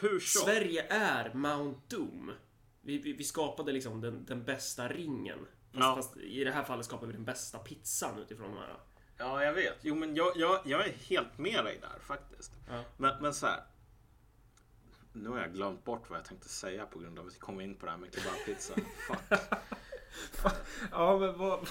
Hur 0.00 0.20
så? 0.20 0.38
Sverige 0.38 0.86
är 0.90 1.34
Mount 1.34 1.80
Doom. 1.88 2.30
Vi, 2.84 2.98
vi, 2.98 3.12
vi 3.12 3.24
skapade 3.24 3.72
liksom 3.72 4.00
den, 4.00 4.24
den 4.24 4.44
bästa 4.44 4.88
ringen. 4.88 5.38
Fast, 5.38 5.80
Ja. 5.84 5.94
fast 5.96 6.16
i 6.16 6.44
det 6.44 6.52
här 6.52 6.64
fallet 6.64 6.86
skapar 6.86 7.06
vi 7.06 7.12
den 7.12 7.24
bästa 7.24 7.58
pizzan 7.58 8.18
utifrån 8.18 8.50
de 8.50 8.56
här. 8.58 8.76
Ja, 9.18 9.44
jag 9.44 9.52
vet. 9.52 9.78
Jo, 9.82 9.94
men 9.94 10.14
jag, 10.14 10.32
jag, 10.36 10.60
jag 10.64 10.86
är 10.86 10.92
helt 10.92 11.38
med 11.38 11.64
dig 11.64 11.78
där 11.80 11.98
faktiskt. 12.06 12.52
Ja. 12.70 12.84
Men, 12.96 13.22
men 13.22 13.34
så 13.34 13.46
här. 13.46 13.62
Nu 15.12 15.28
har 15.28 15.38
jag 15.38 15.52
glömt 15.54 15.84
bort 15.84 16.10
vad 16.10 16.18
jag 16.18 16.24
tänkte 16.26 16.48
säga 16.48 16.86
på 16.86 16.98
grund 16.98 17.18
av 17.18 17.26
att 17.26 17.34
vi 17.34 17.38
kom 17.38 17.60
in 17.60 17.74
på 17.74 17.86
det 17.86 17.92
här 17.92 17.98
med 17.98 18.14
kebabpizza. 18.14 18.74
Fuck. 20.32 20.52
Ja, 20.90 21.18
men 21.18 21.38
vad... 21.38 21.68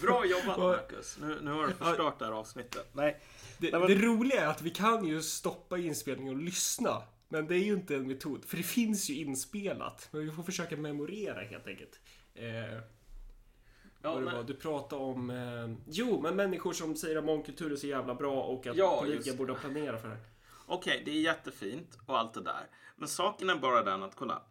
Bra 0.00 0.26
jobbat 0.26 0.58
Marcus. 0.58 1.18
Nu, 1.20 1.38
nu 1.42 1.50
har 1.52 1.66
du 1.66 1.72
förstört 1.74 2.18
det 2.18 2.24
här 2.24 2.32
avsnittet. 2.32 2.88
Nej. 2.92 3.20
Det, 3.58 3.70
Nej, 3.70 3.80
men- 3.80 3.88
det 3.90 4.06
roliga 4.06 4.40
är 4.40 4.46
att 4.46 4.62
vi 4.62 4.70
kan 4.70 5.04
ju 5.06 5.22
stoppa 5.22 5.78
inspelningen 5.78 6.34
och 6.36 6.42
lyssna. 6.42 7.02
Men 7.28 7.46
det 7.46 7.54
är 7.54 7.64
ju 7.64 7.72
inte 7.72 7.96
en 7.96 8.06
metod, 8.06 8.44
för 8.44 8.56
det 8.56 8.62
finns 8.62 9.10
ju 9.10 9.14
inspelat. 9.14 10.08
Men 10.10 10.26
vi 10.26 10.30
får 10.32 10.42
försöka 10.42 10.76
memorera 10.76 11.40
helt 11.40 11.66
enkelt. 11.66 12.00
Eh, 12.34 12.80
Ja, 14.04 14.20
var. 14.20 14.42
Du 14.42 14.54
pratade 14.54 15.02
om... 15.02 15.30
Eh, 15.30 15.76
jo, 15.86 16.20
men 16.22 16.36
människor 16.36 16.72
som 16.72 16.96
säger 16.96 17.16
att 17.16 17.24
mångkultur 17.24 17.72
är 17.72 17.76
så 17.76 17.86
jävla 17.86 18.14
bra 18.14 18.42
och 18.42 18.66
att 18.66 18.76
Ja, 18.76 19.00
politiker 19.00 19.26
just 19.26 19.38
borde 19.38 19.52
ha 19.52 19.60
planerat 19.60 20.02
för 20.02 20.08
det. 20.08 20.16
Okej, 20.66 21.02
det 21.04 21.10
är 21.10 21.20
jättefint 21.20 21.98
och 22.06 22.18
allt 22.18 22.34
det 22.34 22.42
där. 22.42 22.66
Men 22.96 23.08
saken 23.08 23.50
är 23.50 23.56
bara 23.56 23.82
den 23.82 24.02
att 24.02 24.16
kolla. 24.16 24.42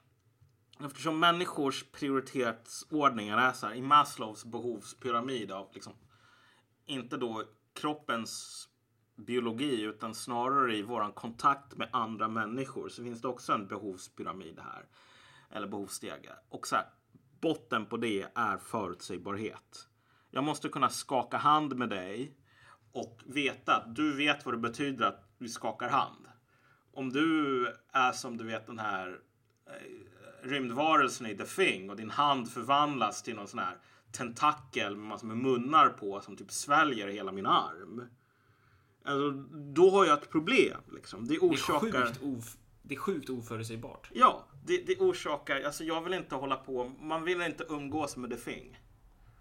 Eftersom 0.86 1.20
människors 1.20 1.84
prioritetsordningar 1.92 3.38
är 3.38 3.54
så 3.54 3.68
här 3.68 3.76
i 3.76 3.82
Maslows 3.82 4.46
behovspyramid 4.46 5.52
av 5.52 5.70
liksom 5.74 5.94
inte 6.86 7.18
då 7.18 7.44
kroppens 7.74 8.70
biologi 9.16 9.82
utan 9.82 10.16
snarare 10.16 10.78
i 10.78 10.82
våran 10.82 11.12
kontakt 11.12 11.78
med 11.78 11.90
andra 11.92 12.28
människor 12.28 12.90
så 12.90 13.04
finns 13.04 13.22
det 13.22 13.28
också 13.28 13.54
en 13.54 13.68
behovspyramid 13.68 14.60
här. 14.60 14.86
Eller 15.50 15.68
behovsstege. 15.68 16.34
Och 16.50 16.68
så 16.68 16.76
här, 16.76 16.86
botten 17.42 17.86
på 17.86 17.98
det 17.98 18.28
är 18.36 18.58
förutsägbarhet. 18.58 19.88
Jag 20.32 20.44
måste 20.44 20.70
kunna 20.70 20.90
skaka 20.90 21.38
hand 21.38 21.76
med 21.76 21.90
dig 21.90 22.38
och 22.92 23.22
veta 23.26 23.76
att 23.76 23.96
du 23.96 24.18
vet 24.18 24.46
vad 24.46 24.54
det 24.54 24.60
betyder 24.60 25.06
att 25.06 25.30
vi 25.38 25.50
skakar 25.50 25.90
hand. 25.90 26.28
Om 26.94 27.10
du 27.10 27.68
är 27.92 28.12
som 28.12 28.38
du 28.38 28.44
vet 28.44 28.68
den 28.68 28.80
här 28.80 29.20
eh, 29.68 30.48
rymdvarelsen 30.48 31.28
i 31.28 31.38
The 31.38 31.46
Thing 31.46 31.90
och 31.90 31.96
din 31.96 32.10
hand 32.10 32.52
förvandlas 32.52 33.24
till 33.24 33.36
någon 33.36 33.48
sån 33.48 33.60
här 33.60 33.78
tentakel 34.12 34.96
med 34.96 35.08
massor 35.08 35.28
med 35.28 35.38
munnar 35.38 35.90
på 35.90 36.22
som 36.22 36.36
typ 36.36 36.52
sväljer 36.52 37.08
hela 37.08 37.32
min 37.32 37.46
arm. 37.46 38.08
Alltså, 39.04 39.32
då 39.74 39.90
har 39.90 40.06
jag 40.06 40.24
ett 40.24 40.30
problem. 40.32 40.78
Liksom. 40.94 41.28
Det 41.28 41.34
Det 41.34 41.36
är 41.36 41.40
orsakar... 41.52 42.06
sjukt, 42.06 42.20
of, 42.24 42.58
det 42.82 42.96
är 42.96 43.00
sjukt 43.00 43.30
oförutsägbart. 43.30 44.10
Ja, 44.14 44.46
det, 44.66 44.78
det 44.78 44.98
orsakar... 45.00 45.62
Alltså 45.62 45.84
jag 45.84 46.02
vill 46.02 46.14
inte 46.14 46.36
hålla 46.36 46.56
på... 46.56 46.92
Man 47.02 47.24
vill 47.24 47.42
inte 47.42 47.66
umgås 47.70 48.18
med 48.18 48.30
The 48.30 48.38
Thing. 48.38 48.80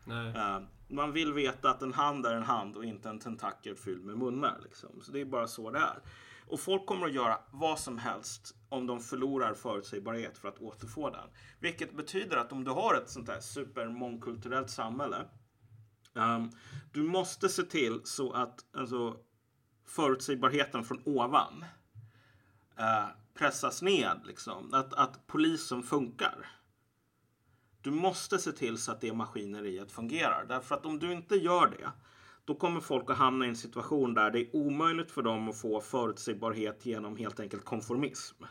Nej. 0.05 0.35
Eh, 0.37 0.61
man 0.89 1.13
vill 1.13 1.33
veta 1.33 1.71
att 1.71 1.83
en 1.83 1.93
hand 1.93 2.27
är 2.27 2.35
en 2.35 2.43
hand 2.43 2.77
och 2.77 2.85
inte 2.85 3.09
en 3.09 3.19
tentakel 3.19 3.77
fylld 3.77 4.05
med 4.05 4.19
munnar. 4.19 4.61
Liksom. 4.65 5.01
Så 5.01 5.13
det 5.13 5.21
är 5.21 5.25
bara 5.25 5.47
så 5.47 5.71
det 5.71 5.79
är. 5.79 5.99
Och 6.47 6.61
folk 6.61 6.87
kommer 6.87 7.07
att 7.07 7.13
göra 7.13 7.39
vad 7.51 7.79
som 7.79 7.99
helst 7.99 8.55
om 8.69 8.87
de 8.87 9.01
förlorar 9.01 9.55
förutsägbarhet 9.55 10.39
för 10.39 10.49
att 10.49 10.59
återfå 10.59 11.11
den. 11.11 11.29
Vilket 11.61 11.97
betyder 11.97 12.37
att 12.37 12.53
om 12.53 12.65
du 12.65 12.71
har 12.71 12.95
ett 12.95 13.11
sånt 13.11 13.29
här 13.29 13.41
supermångkulturellt 13.41 14.71
samhälle. 14.71 15.17
ehm, 16.15 16.51
du 16.93 17.03
måste 17.03 17.49
se 17.49 17.63
till 17.63 18.01
så 18.05 18.33
att 18.33 18.65
alltså, 18.77 19.17
förutsägbarheten 19.85 20.85
från 20.85 21.03
ovan 21.05 21.65
eh, 22.79 23.07
pressas 23.35 23.83
ned. 23.83 24.21
Liksom. 24.25 24.75
Att, 24.75 24.95
att 24.95 25.27
polisen 25.27 25.83
funkar. 25.83 26.47
Du 27.81 27.91
måste 27.91 28.39
se 28.39 28.53
till 28.53 28.79
så 28.79 28.93
att 28.93 29.01
det 29.01 29.13
maskineriet 29.13 29.93
fungerar. 29.93 30.45
Därför 30.49 30.75
att 30.75 30.87
om 30.87 30.99
du 30.99 31.13
inte 31.13 31.37
gör 31.37 31.67
det, 31.67 31.91
då 32.45 32.55
kommer 32.55 32.81
folk 32.81 33.11
att 33.11 33.17
hamna 33.17 33.47
i 33.47 33.49
en 33.49 33.57
situation 33.57 34.15
där 34.15 34.31
det 34.31 34.41
är 34.41 34.57
omöjligt 34.57 35.11
för 35.11 35.23
dem 35.23 35.49
att 35.49 35.61
få 35.61 35.81
förutsägbarhet 35.81 36.87
genom 36.87 37.17
helt 37.17 37.41
enkelt 37.41 37.65
konformism. 37.65 38.45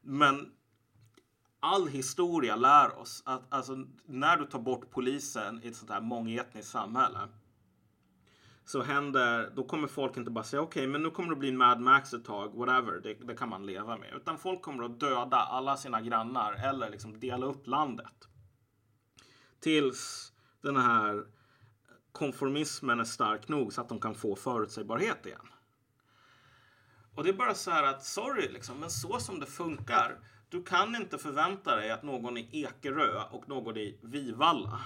Men 0.00 0.52
all 1.60 1.88
historia 1.88 2.56
lär 2.56 2.98
oss 2.98 3.22
att 3.26 3.42
alltså, 3.48 3.86
när 4.06 4.36
du 4.36 4.46
tar 4.46 4.58
bort 4.58 4.90
polisen 4.90 5.60
i 5.62 5.68
ett 5.68 5.76
sånt 5.76 5.90
här 5.90 6.00
mångetniskt 6.00 6.70
samhälle 6.70 7.18
så 8.72 8.82
händer, 8.82 9.52
då 9.54 9.64
kommer 9.64 9.88
folk 9.88 10.16
inte 10.16 10.30
bara 10.30 10.44
säga 10.44 10.62
okej, 10.62 10.86
men 10.86 11.02
nu 11.02 11.10
kommer 11.10 11.30
det 11.30 11.36
bli 11.36 11.48
en 11.48 11.56
Mad 11.56 11.80
Max 11.80 12.12
ett 12.12 12.24
tag, 12.24 12.54
whatever, 12.54 13.00
det, 13.00 13.14
det 13.14 13.34
kan 13.34 13.48
man 13.48 13.66
leva 13.66 13.96
med. 13.96 14.14
Utan 14.14 14.38
folk 14.38 14.62
kommer 14.62 14.84
att 14.84 15.00
döda 15.00 15.36
alla 15.36 15.76
sina 15.76 16.00
grannar 16.00 16.52
eller 16.52 16.90
liksom 16.90 17.20
dela 17.20 17.46
upp 17.46 17.66
landet. 17.66 18.28
Tills 19.60 20.32
den 20.62 20.76
här 20.76 21.26
konformismen 22.12 23.00
är 23.00 23.04
stark 23.04 23.48
nog 23.48 23.72
så 23.72 23.80
att 23.80 23.88
de 23.88 24.00
kan 24.00 24.14
få 24.14 24.36
förutsägbarhet 24.36 25.26
igen. 25.26 25.48
Och 27.14 27.24
det 27.24 27.30
är 27.30 27.34
bara 27.34 27.54
så 27.54 27.70
här 27.70 27.82
att, 27.82 28.04
sorry 28.04 28.48
liksom, 28.52 28.80
men 28.80 28.90
så 28.90 29.18
som 29.18 29.40
det 29.40 29.46
funkar. 29.46 30.18
Du 30.48 30.62
kan 30.62 30.96
inte 30.96 31.18
förvänta 31.18 31.76
dig 31.76 31.90
att 31.90 32.02
någon 32.02 32.36
i 32.36 32.48
Ekerö 32.52 33.22
och 33.30 33.48
någon 33.48 33.76
i 33.76 33.98
Vivalla 34.02 34.80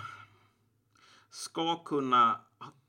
ska 1.30 1.76
kunna 1.84 2.41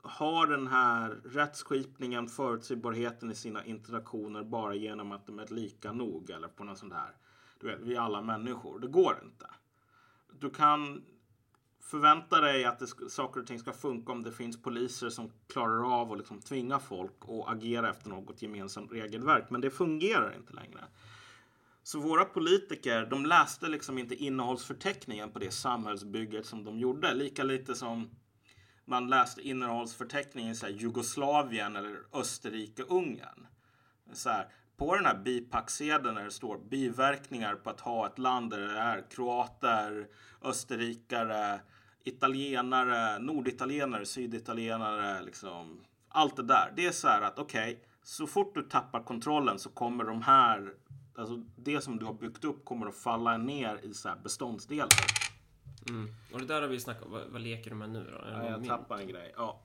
har 0.07 0.47
den 0.47 0.67
här 0.67 1.09
rättsskipningen, 1.09 2.27
förutsägbarheten 2.27 3.31
i 3.31 3.35
sina 3.35 3.65
interaktioner 3.65 4.43
bara 4.43 4.75
genom 4.75 5.11
att 5.11 5.25
de 5.25 5.39
är 5.39 5.47
lika 5.47 5.91
nog 5.91 6.29
eller 6.29 6.47
på 6.47 6.63
något 6.63 6.77
sånt 6.77 6.93
här. 6.93 7.15
Du 7.59 7.67
vet, 7.67 7.79
vi 7.81 7.95
är 7.95 7.99
alla 7.99 8.21
människor. 8.21 8.79
Det 8.79 8.87
går 8.87 9.19
inte. 9.23 9.45
Du 10.39 10.49
kan 10.49 11.03
förvänta 11.79 12.41
dig 12.41 12.65
att 12.65 12.79
det, 12.79 12.87
saker 13.09 13.41
och 13.41 13.47
ting 13.47 13.59
ska 13.59 13.73
funka 13.73 14.11
om 14.11 14.23
det 14.23 14.31
finns 14.31 14.61
poliser 14.61 15.09
som 15.09 15.31
klarar 15.47 16.01
av 16.01 16.11
att 16.11 16.17
liksom 16.17 16.41
tvinga 16.41 16.79
folk 16.79 17.13
att 17.21 17.47
agera 17.47 17.89
efter 17.89 18.09
något 18.09 18.41
gemensamt 18.41 18.91
regelverk. 18.91 19.49
Men 19.49 19.61
det 19.61 19.69
fungerar 19.69 20.35
inte 20.37 20.53
längre. 20.53 20.83
Så 21.83 21.99
våra 21.99 22.25
politiker, 22.25 23.05
de 23.05 23.25
läste 23.25 23.67
liksom 23.67 23.97
inte 23.97 24.15
innehållsförteckningen 24.15 25.31
på 25.31 25.39
det 25.39 25.51
samhällsbygget 25.51 26.45
som 26.45 26.63
de 26.63 26.79
gjorde. 26.79 27.13
Lika 27.13 27.43
lite 27.43 27.75
som 27.75 28.09
man 28.87 29.07
läste 29.07 29.41
innehållsförteckningen 29.41 30.51
i 30.51 30.55
så 30.55 30.65
här 30.65 30.73
Jugoslavien 30.73 31.75
eller 31.75 31.99
Österrike-Ungern. 32.11 33.47
Så 34.13 34.29
här, 34.29 34.47
på 34.77 34.95
den 34.95 35.05
här 35.05 35.17
bipacksedeln 35.17 36.15
där 36.15 36.23
det 36.23 36.31
står 36.31 36.57
biverkningar 36.57 37.55
på 37.55 37.69
att 37.69 37.79
ha 37.79 38.07
ett 38.07 38.19
land 38.19 38.49
där 38.49 38.59
det 38.59 38.79
är 38.79 39.03
kroater, 39.09 40.07
österrikare, 40.41 41.59
italienare, 42.03 43.19
norditalienare, 43.19 44.05
syditalienare, 44.05 45.21
liksom 45.21 45.81
allt 46.09 46.35
det 46.35 46.43
där. 46.43 46.73
Det 46.75 46.85
är 46.85 46.91
så 46.91 47.07
här 47.07 47.21
att 47.21 47.39
okej, 47.39 47.83
så 48.03 48.27
fort 48.27 48.55
du 48.55 48.63
tappar 48.63 49.03
kontrollen 49.03 49.59
så 49.59 49.69
kommer 49.69 50.03
de 50.03 50.21
här, 50.21 50.73
alltså 51.17 51.43
det 51.55 51.81
som 51.81 51.99
du 51.99 52.05
har 52.05 52.13
byggt 52.13 52.43
upp 52.43 52.65
kommer 52.65 52.87
att 52.87 52.97
falla 52.97 53.37
ner 53.37 53.79
i 53.83 53.93
så 53.93 54.09
här 54.09 54.15
beståndsdelar. 54.15 55.26
Mm. 55.89 56.15
Och 56.33 56.39
det 56.39 56.45
där 56.45 56.61
har 56.61 56.67
vi 56.67 56.79
snackat 56.79 57.03
om. 57.03 57.11
Vad, 57.11 57.27
vad 57.27 57.41
leker 57.41 57.69
du 57.69 57.75
med 57.75 57.89
nu 57.89 58.03
då? 58.03 58.25
Ja, 58.31 58.49
jag 58.49 58.59
min- 58.59 58.69
tappar 58.69 58.97
en 58.99 59.07
grej. 59.07 59.33
Ja. 59.37 59.61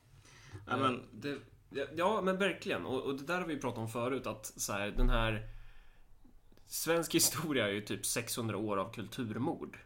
Nej, 0.67 0.75
Eh, 0.75 0.81
men, 0.81 1.03
det, 1.13 1.39
ja, 1.71 1.87
ja, 1.97 2.21
men 2.21 2.39
verkligen. 2.39 2.87
Och, 2.87 3.03
och 3.03 3.15
det 3.17 3.25
där 3.27 3.41
har 3.41 3.47
vi 3.47 3.57
pratat 3.61 3.79
om 3.79 3.89
förut. 3.89 4.27
Att 4.27 4.47
så 4.57 4.73
här, 4.73 4.91
den 4.91 5.11
här... 5.11 5.49
Svensk 6.67 7.15
historia 7.15 7.69
är 7.69 7.73
ju 7.73 7.81
typ 7.81 8.07
600 8.07 8.57
år 8.57 8.77
av 8.77 8.93
kulturmord. 8.93 9.79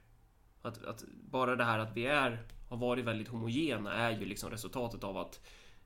Att, 0.63 0.85
att 0.85 1.05
bara 1.23 1.57
det 1.57 1.65
här 1.65 1.79
att 1.79 1.97
vi 1.97 2.07
är, 2.07 2.47
har 2.69 2.77
varit 2.77 3.05
väldigt 3.05 3.29
homogena 3.29 3.93
är 3.95 4.11
ju 4.19 4.25
liksom 4.25 4.51
resultatet 4.51 5.05
av 5.05 5.17
att 5.17 5.41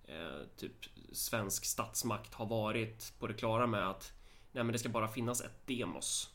eh, 0.05 0.47
typ 0.57 0.72
svensk 1.12 1.64
statsmakt 1.64 2.34
har 2.34 2.47
varit 2.47 3.12
på 3.18 3.26
det 3.26 3.34
klara 3.34 3.66
med 3.66 3.88
att 3.88 4.12
nej, 4.53 4.64
men 4.64 4.72
det 4.72 4.78
ska 4.78 4.88
bara 4.88 5.09
finnas 5.09 5.41
ett 5.41 5.66
demos. 5.66 6.30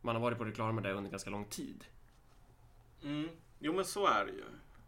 Man 0.00 0.14
har 0.14 0.22
varit 0.22 0.38
på 0.38 0.44
det 0.44 0.52
klara 0.52 0.72
med 0.72 0.84
det 0.84 0.92
under 0.92 1.10
ganska 1.10 1.30
lång 1.30 1.44
tid. 1.44 1.84
Mm, 3.02 3.28
jo, 3.58 3.72
men 3.72 3.84
så 3.84 4.06
är 4.06 4.24
det 4.24 4.32
ju. 4.32 4.44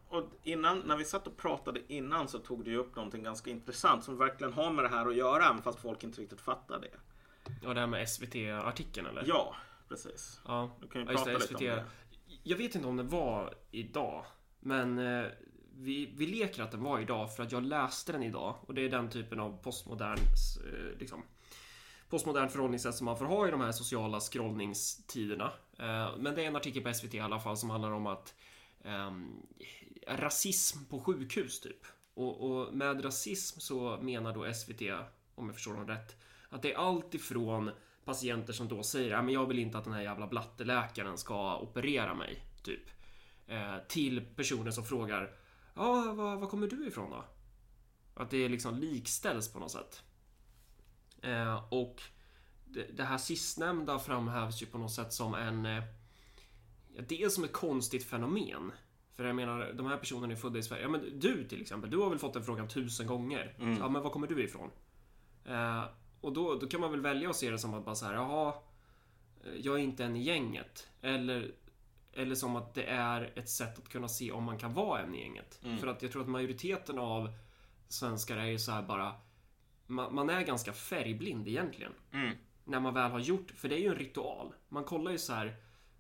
Och 0.09 0.25
innan, 0.43 0.79
när 0.79 0.97
vi 0.97 1.05
satt 1.05 1.27
och 1.27 1.37
pratade 1.37 1.81
innan 1.93 2.29
så 2.29 2.39
tog 2.39 2.65
du 2.65 2.77
upp 2.77 2.97
någonting 2.97 3.23
ganska 3.23 3.51
intressant 3.51 4.05
som 4.05 4.19
verkligen 4.19 4.53
har 4.53 4.71
med 4.71 4.85
det 4.85 4.89
här 4.89 5.07
att 5.07 5.17
göra, 5.17 5.45
även 5.45 5.63
fast 5.63 5.81
folk 5.81 6.05
inte 6.05 6.21
riktigt 6.21 6.41
fattar 6.41 6.81
det. 6.81 6.91
Ja, 7.63 7.75
det 7.75 7.81
här 7.81 7.87
med 7.87 8.09
SVT-artikeln 8.09 9.07
eller? 9.07 9.25
Ja, 9.27 9.57
precis. 9.89 10.41
Ja. 10.45 10.77
Du 10.81 10.89
kan 10.89 11.01
ju 11.01 11.07
Ja, 11.07 11.13
prata 11.13 11.31
det, 11.31 11.39
lite 11.39 11.55
om 11.55 11.61
det. 11.61 11.85
Jag 12.43 12.57
vet 12.57 12.75
inte 12.75 12.89
om 12.89 12.97
det 12.97 13.03
var 13.03 13.55
idag, 13.71 14.25
men 14.61 14.99
eh, 14.99 15.27
vi, 15.77 16.15
vi 16.17 16.27
leker 16.27 16.63
att 16.63 16.71
den 16.71 16.83
var 16.83 17.01
idag 17.01 17.37
för 17.37 17.43
att 17.43 17.53
jag 17.53 17.63
läste 17.63 18.13
den 18.13 18.23
idag 18.23 18.57
och 18.61 18.75
det 18.75 18.83
är 18.85 18.89
den 18.89 19.11
typen 19.11 19.41
av 19.41 19.63
postmodern 19.63 20.19
eh, 20.19 20.99
liksom, 20.99 21.23
postmodern 22.09 22.49
förhållningssätt 22.49 22.95
som 22.95 23.05
man 23.05 23.19
får 23.19 23.25
ha 23.25 23.49
i 23.49 23.51
de 23.51 23.61
här 23.61 23.73
sociala 23.73 24.21
scrollningstiderna. 24.21 25.53
Eh, 25.79 26.17
men 26.19 26.35
det 26.35 26.43
är 26.43 26.47
en 26.47 26.57
artikel 26.57 26.83
på 26.83 26.95
SVT 26.95 27.15
i 27.15 27.21
alla 27.21 27.41
fall 27.41 27.57
som 27.57 27.71
handlar 27.71 27.93
om 27.93 28.07
att 28.07 28.35
um, 28.85 29.47
rasism 30.07 30.85
på 30.85 31.01
sjukhus 31.01 31.61
typ. 31.61 31.87
Och, 32.15 32.51
och 32.51 32.75
med 32.75 33.05
rasism 33.05 33.61
så 33.61 33.99
menar 34.03 34.35
då 34.35 34.55
SVT, 34.55 34.83
om 35.35 35.47
jag 35.47 35.55
förstår 35.55 35.75
dem 35.75 35.87
rätt, 35.87 36.17
att 36.49 36.63
det 36.63 36.73
är 36.73 36.77
allt 36.77 37.15
ifrån 37.15 37.71
patienter 38.05 38.53
som 38.53 38.69
då 38.69 38.83
säger 38.83 39.15
att 39.15 39.33
jag 39.33 39.47
vill 39.47 39.59
inte 39.59 39.79
att 39.79 39.85
den 39.85 39.93
här 39.93 40.03
jävla 40.03 40.27
blatteläkaren 40.27 41.19
ska 41.19 41.59
operera 41.59 42.15
mig, 42.15 42.43
typ. 42.63 42.91
Eh, 43.47 43.77
till 43.89 44.21
personer 44.37 44.71
som 44.71 44.85
frågar 44.85 45.35
Ja, 45.75 46.13
var, 46.13 46.37
var 46.37 46.47
kommer 46.47 46.67
du 46.67 46.87
ifrån 46.87 47.11
då? 47.11 47.25
Att 48.15 48.31
det 48.31 48.49
liksom 48.49 48.79
likställs 48.79 49.53
på 49.53 49.59
något 49.59 49.71
sätt. 49.71 50.03
Eh, 51.23 51.73
och 51.73 52.03
det, 52.93 53.05
här 53.05 53.19
sistnämnda 53.19 53.99
framhävs 53.99 54.63
ju 54.63 54.67
på 54.67 54.79
något 54.79 54.93
sätt 54.93 55.13
som 55.13 55.35
en... 55.35 55.67
Eh, 55.67 55.83
dels 57.09 57.35
som 57.35 57.45
ett 57.45 57.53
konstigt 57.53 58.05
fenomen. 58.05 58.73
För 59.13 59.25
jag 59.25 59.37
menar, 59.37 59.73
de 59.73 59.87
här 59.87 59.97
personerna 59.97 60.33
är 60.33 60.37
födda 60.37 60.59
i 60.59 60.63
Sverige. 60.63 60.83
Ja, 60.83 60.89
men 60.89 61.19
du 61.21 61.49
till 61.49 61.61
exempel, 61.61 61.91
du 61.91 61.97
har 61.97 62.11
väl 62.11 62.19
fått 62.19 62.35
den 62.35 62.45
frågan 62.45 62.69
tusen 62.69 63.07
gånger. 63.07 63.57
Mm. 63.59 63.79
Ja, 63.79 63.89
men 63.89 64.03
var 64.03 64.11
kommer 64.11 64.27
du 64.27 64.45
ifrån? 64.45 64.71
Eh, 65.45 65.85
och 66.21 66.33
då, 66.33 66.55
då 66.55 66.67
kan 66.67 66.81
man 66.81 66.91
väl 66.91 67.01
välja 67.01 67.31
att 67.31 67.37
se 67.37 67.51
det 67.51 67.59
som 67.59 67.75
att 67.75 67.85
bara 67.85 67.95
så 67.95 68.07
här, 68.07 68.15
jaha, 68.15 68.55
eh, 69.45 69.53
jag 69.61 69.75
är 69.75 69.83
inte 69.83 70.05
en 70.05 70.17
i 70.17 70.23
gänget. 70.23 70.89
Eller, 71.01 71.55
eller 72.13 72.35
som 72.35 72.57
att 72.57 72.75
det 72.75 72.85
är 72.85 73.33
ett 73.35 73.49
sätt 73.49 73.79
att 73.79 73.89
kunna 73.89 74.09
se 74.09 74.33
om 74.33 74.45
man 74.45 74.59
kan 74.59 74.75
vara 74.75 75.03
en 75.03 75.15
i 75.15 75.21
gänget. 75.21 75.61
Mm. 75.65 75.79
För 75.79 75.87
att 75.87 76.03
jag 76.03 76.13
tror 76.13 76.23
att 76.23 76.29
majoriteten 76.29 76.99
av 76.99 77.33
svenskar 77.89 78.37
är 78.37 78.47
ju 78.47 78.59
så 78.59 78.73
här 78.73 78.83
bara, 78.83 79.15
man, 79.87 80.15
man 80.15 80.31
är 80.31 80.43
ganska 80.43 80.73
färgblind 80.73 81.49
egentligen. 81.49 81.93
Mm. 82.13 82.37
När 82.69 82.81
man 82.81 82.95
väl 82.95 83.11
har 83.11 83.19
gjort, 83.19 83.51
för 83.51 83.69
det 83.69 83.75
är 83.75 83.79
ju 83.81 83.89
en 83.89 83.95
ritual. 83.95 84.55
Man 84.69 84.85
kollar 84.85 85.11
ju 85.13 85.19
så 85.19 85.33
här. 85.33 85.57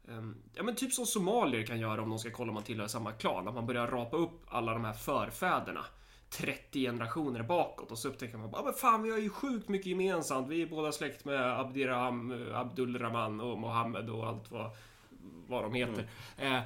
ehm, 0.08 0.36
Ja 0.54 0.62
men 0.62 0.74
typ 0.74 0.92
som 0.92 1.06
somalier 1.06 1.66
kan 1.66 1.80
göra 1.80 2.02
om 2.02 2.10
de 2.10 2.18
ska 2.18 2.30
kolla 2.30 2.50
om 2.50 2.54
man 2.54 2.62
tillhör 2.64 2.86
samma 2.86 3.12
klan. 3.12 3.48
Att 3.48 3.54
man 3.54 3.66
börjar 3.66 3.86
rapa 3.86 4.16
upp 4.16 4.40
alla 4.48 4.72
de 4.72 4.84
här 4.84 4.92
förfäderna. 4.92 5.84
30 6.30 6.80
generationer 6.80 7.42
bakåt 7.42 7.90
och 7.90 7.98
så 7.98 8.08
upptäcker 8.08 8.38
man 8.38 8.50
bara 8.50 8.62
men 8.64 8.74
fan 8.74 9.02
vi 9.02 9.10
har 9.10 9.18
ju 9.18 9.30
sjukt 9.30 9.68
mycket 9.68 9.86
gemensamt. 9.86 10.48
Vi 10.48 10.62
är 10.62 10.66
båda 10.66 10.92
släkt 10.92 11.24
med 11.24 11.60
Abdiraham, 11.60 12.32
eh, 12.32 12.58
Abdulrahman 12.58 13.40
och 13.40 13.58
Mohammed 13.58 14.10
och 14.10 14.26
allt 14.26 14.50
vad, 14.50 14.70
vad 15.48 15.62
de 15.62 15.74
heter. 15.74 16.08
Eh, 16.36 16.60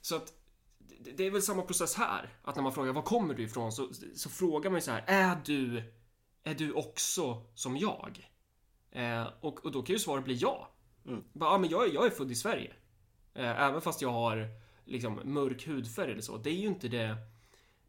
så 0.00 0.16
att 0.16 0.32
det, 0.78 1.10
det 1.10 1.26
är 1.26 1.30
väl 1.30 1.42
samma 1.42 1.62
process 1.62 1.94
här. 1.94 2.28
Att 2.42 2.56
när 2.56 2.62
man 2.62 2.72
frågar 2.72 2.92
var 2.92 3.02
kommer 3.02 3.34
du 3.34 3.42
ifrån 3.42 3.72
så, 3.72 3.88
så 4.14 4.30
frågar 4.30 4.70
man 4.70 4.76
ju 4.76 4.82
så 4.82 4.90
här. 4.90 5.04
Är 5.06 5.36
du, 5.44 5.92
är 6.44 6.54
du 6.54 6.72
också 6.72 7.42
som 7.54 7.76
jag? 7.76 8.30
Eh, 8.94 9.28
och, 9.40 9.64
och 9.64 9.72
då 9.72 9.82
kan 9.82 9.92
ju 9.92 9.98
svaret 9.98 10.24
bli 10.24 10.34
ja. 10.34 10.68
Mm. 11.06 11.24
Bara, 11.32 11.50
ja 11.52 11.58
men 11.58 11.70
jag, 11.70 11.88
är- 11.88 11.94
jag 11.94 12.06
är 12.06 12.10
född 12.10 12.30
i 12.30 12.34
Sverige. 12.34 12.72
Eh, 13.34 13.62
även 13.62 13.80
fast 13.80 14.02
jag 14.02 14.12
har 14.12 14.48
liksom 14.84 15.20
mörk 15.24 15.66
hudfärg 15.66 16.10
eller 16.12 16.20
så. 16.22 16.36
Det 16.36 16.50
är 16.50 16.54
ju 16.54 16.66
inte 16.66 16.88
det, 16.88 17.16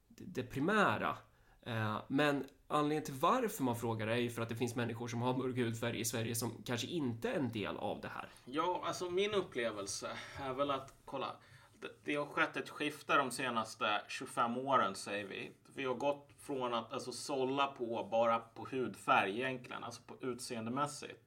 det, 0.08 0.44
primära. 0.44 1.18
Eh, 1.62 2.02
men 2.08 2.46
anledningen 2.68 3.04
till 3.04 3.14
varför 3.14 3.64
man 3.64 3.76
frågar 3.76 4.08
är 4.08 4.16
ju 4.16 4.30
för 4.30 4.42
att 4.42 4.50
det 4.50 4.56
finns 4.56 4.76
människor 4.76 5.08
som 5.08 5.22
har 5.22 5.38
mörk 5.38 5.56
hudfärg 5.58 6.00
i 6.00 6.06
Sverige 6.06 6.36
som 6.36 6.64
kanske 6.66 6.88
inte 6.88 7.30
är 7.30 7.36
en 7.40 7.52
del 7.52 7.78
av 7.78 8.02
det 8.02 8.08
här. 8.08 8.30
Ja, 8.46 8.84
alltså 8.86 9.10
min 9.10 9.34
upplevelse 9.34 10.10
är 10.42 10.54
väl 10.54 10.72
att, 10.72 10.94
kolla, 11.06 11.36
det, 11.82 11.88
det 12.04 12.16
har 12.16 12.26
skett 12.26 12.58
ett 12.58 12.70
skifte 12.70 13.16
de 13.18 13.32
senaste 13.32 14.02
25 14.08 14.58
åren 14.58 14.96
säger 14.96 15.26
vi. 15.28 15.52
Vi 15.76 15.86
har 15.86 15.96
gått 15.96 16.32
från 16.40 16.74
att 16.74 16.94
alltså, 16.94 17.12
sålla 17.12 17.68
på 17.68 18.08
bara 18.12 18.40
på 18.40 18.68
hudfärg 18.72 19.42
egentligen, 19.42 19.84
alltså 19.84 20.02
på 20.02 20.16
utseendemässigt. 20.22 21.26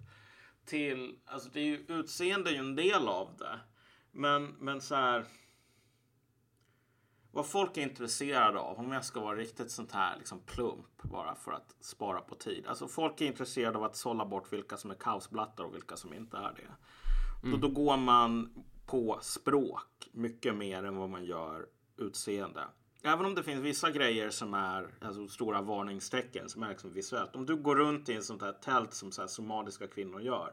Till, 0.64 1.18
alltså 1.24 1.48
det 1.52 1.60
är 1.60 1.64
ju, 1.64 1.84
utseende 1.88 2.50
är 2.50 2.52
ju 2.52 2.58
en 2.58 2.76
del 2.76 3.08
av 3.08 3.36
det. 3.38 3.60
Men, 4.12 4.44
men 4.44 4.80
så 4.80 4.94
här. 4.94 5.24
Vad 7.30 7.46
folk 7.46 7.76
är 7.76 7.82
intresserade 7.82 8.58
av, 8.58 8.78
om 8.78 8.92
jag 8.92 9.04
ska 9.04 9.20
vara 9.20 9.36
riktigt 9.36 9.70
sånt 9.70 9.92
här 9.92 10.16
liksom 10.16 10.40
plump 10.40 11.02
bara 11.02 11.34
för 11.34 11.52
att 11.52 11.74
spara 11.80 12.20
på 12.20 12.34
tid. 12.34 12.66
Alltså 12.66 12.88
folk 12.88 13.20
är 13.20 13.26
intresserade 13.26 13.78
av 13.78 13.84
att 13.84 13.96
sålla 13.96 14.26
bort 14.26 14.52
vilka 14.52 14.76
som 14.76 14.90
är 14.90 14.94
kaosblattar 14.94 15.64
och 15.64 15.74
vilka 15.74 15.96
som 15.96 16.14
inte 16.14 16.36
är 16.36 16.52
det. 16.56 16.70
Då, 17.50 17.56
då 17.56 17.68
går 17.68 17.96
man 17.96 18.64
på 18.86 19.18
språk 19.22 20.08
mycket 20.12 20.56
mer 20.56 20.84
än 20.84 20.96
vad 20.96 21.10
man 21.10 21.24
gör 21.24 21.66
utseende. 21.96 22.64
Även 23.02 23.26
om 23.26 23.34
det 23.34 23.42
finns 23.42 23.64
vissa 23.64 23.90
grejer 23.90 24.30
som 24.30 24.54
är 24.54 24.88
alltså, 25.00 25.28
stora 25.28 25.62
varningstecken 25.62 26.48
som 26.48 26.62
är 26.62 26.68
liksom 26.68 26.92
visuellt. 26.92 27.36
Om 27.36 27.46
du 27.46 27.56
går 27.56 27.76
runt 27.76 28.08
i 28.08 28.14
en 28.14 28.22
sånt 28.22 28.42
här 28.42 28.52
tält 28.52 28.94
som 28.94 29.12
så 29.12 29.20
här, 29.20 29.28
somaliska 29.28 29.86
kvinnor 29.86 30.20
gör. 30.20 30.52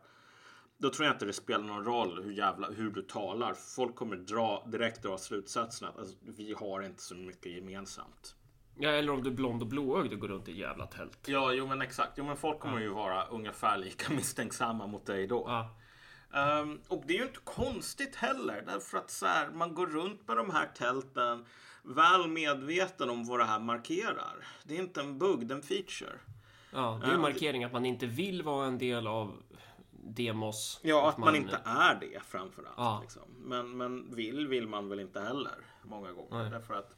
Då 0.77 0.89
tror 0.89 1.05
jag 1.05 1.15
inte 1.15 1.25
det 1.25 1.33
spelar 1.33 1.63
någon 1.63 1.85
roll 1.85 2.23
hur, 2.23 2.31
jävla, 2.31 2.69
hur 2.69 2.91
du 2.91 3.01
talar. 3.01 3.53
Folk 3.53 3.95
kommer 3.95 4.15
dra, 4.15 4.67
direkt 4.71 5.03
dra 5.03 5.17
slutsatsen 5.17 5.87
att 5.87 5.99
alltså, 5.99 6.15
vi 6.21 6.53
har 6.53 6.81
inte 6.81 7.01
så 7.01 7.15
mycket 7.15 7.51
gemensamt. 7.51 8.35
Ja, 8.77 8.89
eller 8.89 9.13
om 9.13 9.23
du 9.23 9.29
är 9.29 9.33
blond 9.33 9.61
och 9.61 9.67
blåögd 9.67 10.13
och 10.13 10.19
går 10.19 10.27
runt 10.27 10.47
i 10.47 10.51
ett 10.51 10.57
jävla 10.57 10.87
tält. 10.87 11.19
Ja, 11.25 11.53
jo 11.53 11.67
men 11.67 11.81
exakt. 11.81 12.13
Jo 12.17 12.25
men 12.25 12.37
folk 12.37 12.59
kommer 12.59 12.79
ju 12.79 12.89
vara 12.89 13.25
ungefär 13.25 13.77
lika 13.77 14.13
misstänksamma 14.13 14.87
mot 14.87 15.05
dig 15.05 15.27
då. 15.27 15.43
Ja. 15.47 15.75
Ehm, 16.39 16.81
och 16.87 17.03
det 17.07 17.13
är 17.13 17.17
ju 17.17 17.25
inte 17.27 17.39
konstigt 17.43 18.15
heller. 18.15 18.63
Därför 18.65 18.97
att 18.97 19.11
så 19.11 19.25
här, 19.25 19.49
man 19.49 19.73
går 19.73 19.87
runt 19.87 20.27
med 20.27 20.37
de 20.37 20.49
här 20.49 20.67
tälten 20.75 21.45
väl 21.85 22.27
medveten 22.27 23.09
om 23.09 23.25
vad 23.25 23.39
det 23.39 23.45
här 23.45 23.59
markerar. 23.59 24.47
Det 24.63 24.75
är 24.75 24.79
inte 24.79 25.01
en 25.01 25.19
bugg, 25.19 25.47
det 25.47 25.53
är 25.53 25.55
en 25.55 25.63
feature. 25.63 26.19
Ja, 26.71 26.99
det 27.01 27.07
är 27.07 27.11
en 27.11 27.15
det- 27.15 27.21
markering 27.21 27.63
att 27.63 27.73
man 27.73 27.85
inte 27.85 28.05
vill 28.05 28.43
vara 28.43 28.67
en 28.67 28.77
del 28.77 29.07
av 29.07 29.43
demos. 29.91 30.79
Ja, 30.83 31.09
att 31.09 31.17
man, 31.17 31.35
inte 31.35 31.61
är 31.65 31.95
det 31.99 32.19
framförallt. 32.23 32.75
Ja. 32.77 32.99
Liksom. 33.01 33.21
Men, 33.37 33.77
men 33.77 34.15
vill 34.15 34.47
vill 34.47 34.67
man 34.67 34.89
väl 34.89 34.99
inte 34.99 35.19
heller 35.19 35.55
många 35.83 36.11
gånger. 36.11 36.37
Nej. 36.43 36.51
Därför 36.51 36.73
att 36.73 36.95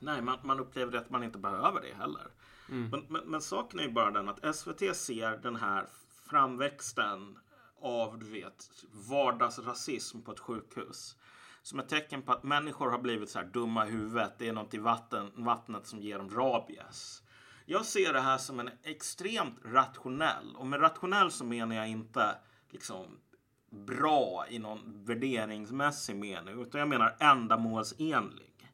nej, 0.00 0.22
man, 0.22 0.38
man 0.42 0.60
upplever 0.60 0.98
att 0.98 1.10
man 1.10 1.24
inte 1.24 1.38
behöver 1.38 1.80
det 1.80 1.94
heller. 1.94 2.26
Mm. 2.70 2.88
Men, 2.90 3.04
men, 3.08 3.22
men 3.24 3.40
saken 3.40 3.80
är 3.80 3.84
ju 3.84 3.90
bara 3.92 4.10
den 4.10 4.28
att 4.28 4.56
SVT 4.56 4.96
ser 4.96 5.36
den 5.36 5.56
här 5.56 5.86
framväxten 6.30 7.38
av 7.80 8.18
du 8.18 8.30
vet, 8.30 8.68
vardagsrasism 8.92 10.22
på 10.22 10.32
ett 10.32 10.40
sjukhus. 10.40 11.16
Som 11.66 11.78
ett 11.78 11.88
tecken 11.88 12.22
på 12.22 12.32
att 12.32 12.42
människor 12.42 12.90
har 12.90 12.98
blivit 12.98 13.30
så 13.30 13.38
här 13.38 13.46
dumma 13.46 13.86
i 13.86 13.90
huvudet. 13.90 14.32
Det 14.38 14.48
är 14.48 14.52
något 14.52 14.74
i 14.74 14.78
vatten, 14.78 15.30
vattnet 15.34 15.86
som 15.86 16.00
ger 16.00 16.18
dem 16.18 16.30
rabies. 16.30 17.22
Jag 17.64 17.84
ser 17.84 18.12
det 18.12 18.20
här 18.20 18.38
som 18.38 18.60
en 18.60 18.70
extremt 18.82 19.58
rationell. 19.64 20.56
Och 20.56 20.66
med 20.66 20.80
rationell 20.80 21.30
så 21.30 21.44
menar 21.44 21.76
jag 21.76 21.88
inte 21.88 22.38
liksom 22.70 23.18
bra 23.70 24.46
i 24.48 24.58
någon 24.58 25.04
värderingsmässig 25.04 26.16
mening. 26.16 26.62
Utan 26.62 26.78
jag 26.78 26.88
menar 26.88 27.16
ändamålsenlig. 27.18 28.72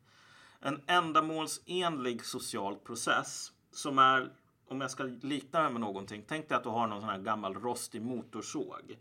En 0.61 0.81
ändamålsenlig 0.87 2.25
social 2.25 2.77
process 2.77 3.53
som 3.71 3.99
är, 3.99 4.33
om 4.69 4.81
jag 4.81 4.91
ska 4.91 5.03
likna 5.03 5.63
det 5.63 5.71
med 5.71 5.81
någonting. 5.81 6.25
Tänk 6.29 6.49
dig 6.49 6.57
att 6.57 6.65
du 6.65 6.71
har 6.71 6.87
någon 6.87 7.01
sån 7.01 7.11
här 7.11 7.19
gammal 7.19 7.55
rostig 7.55 8.03
motorsåg. 8.03 8.99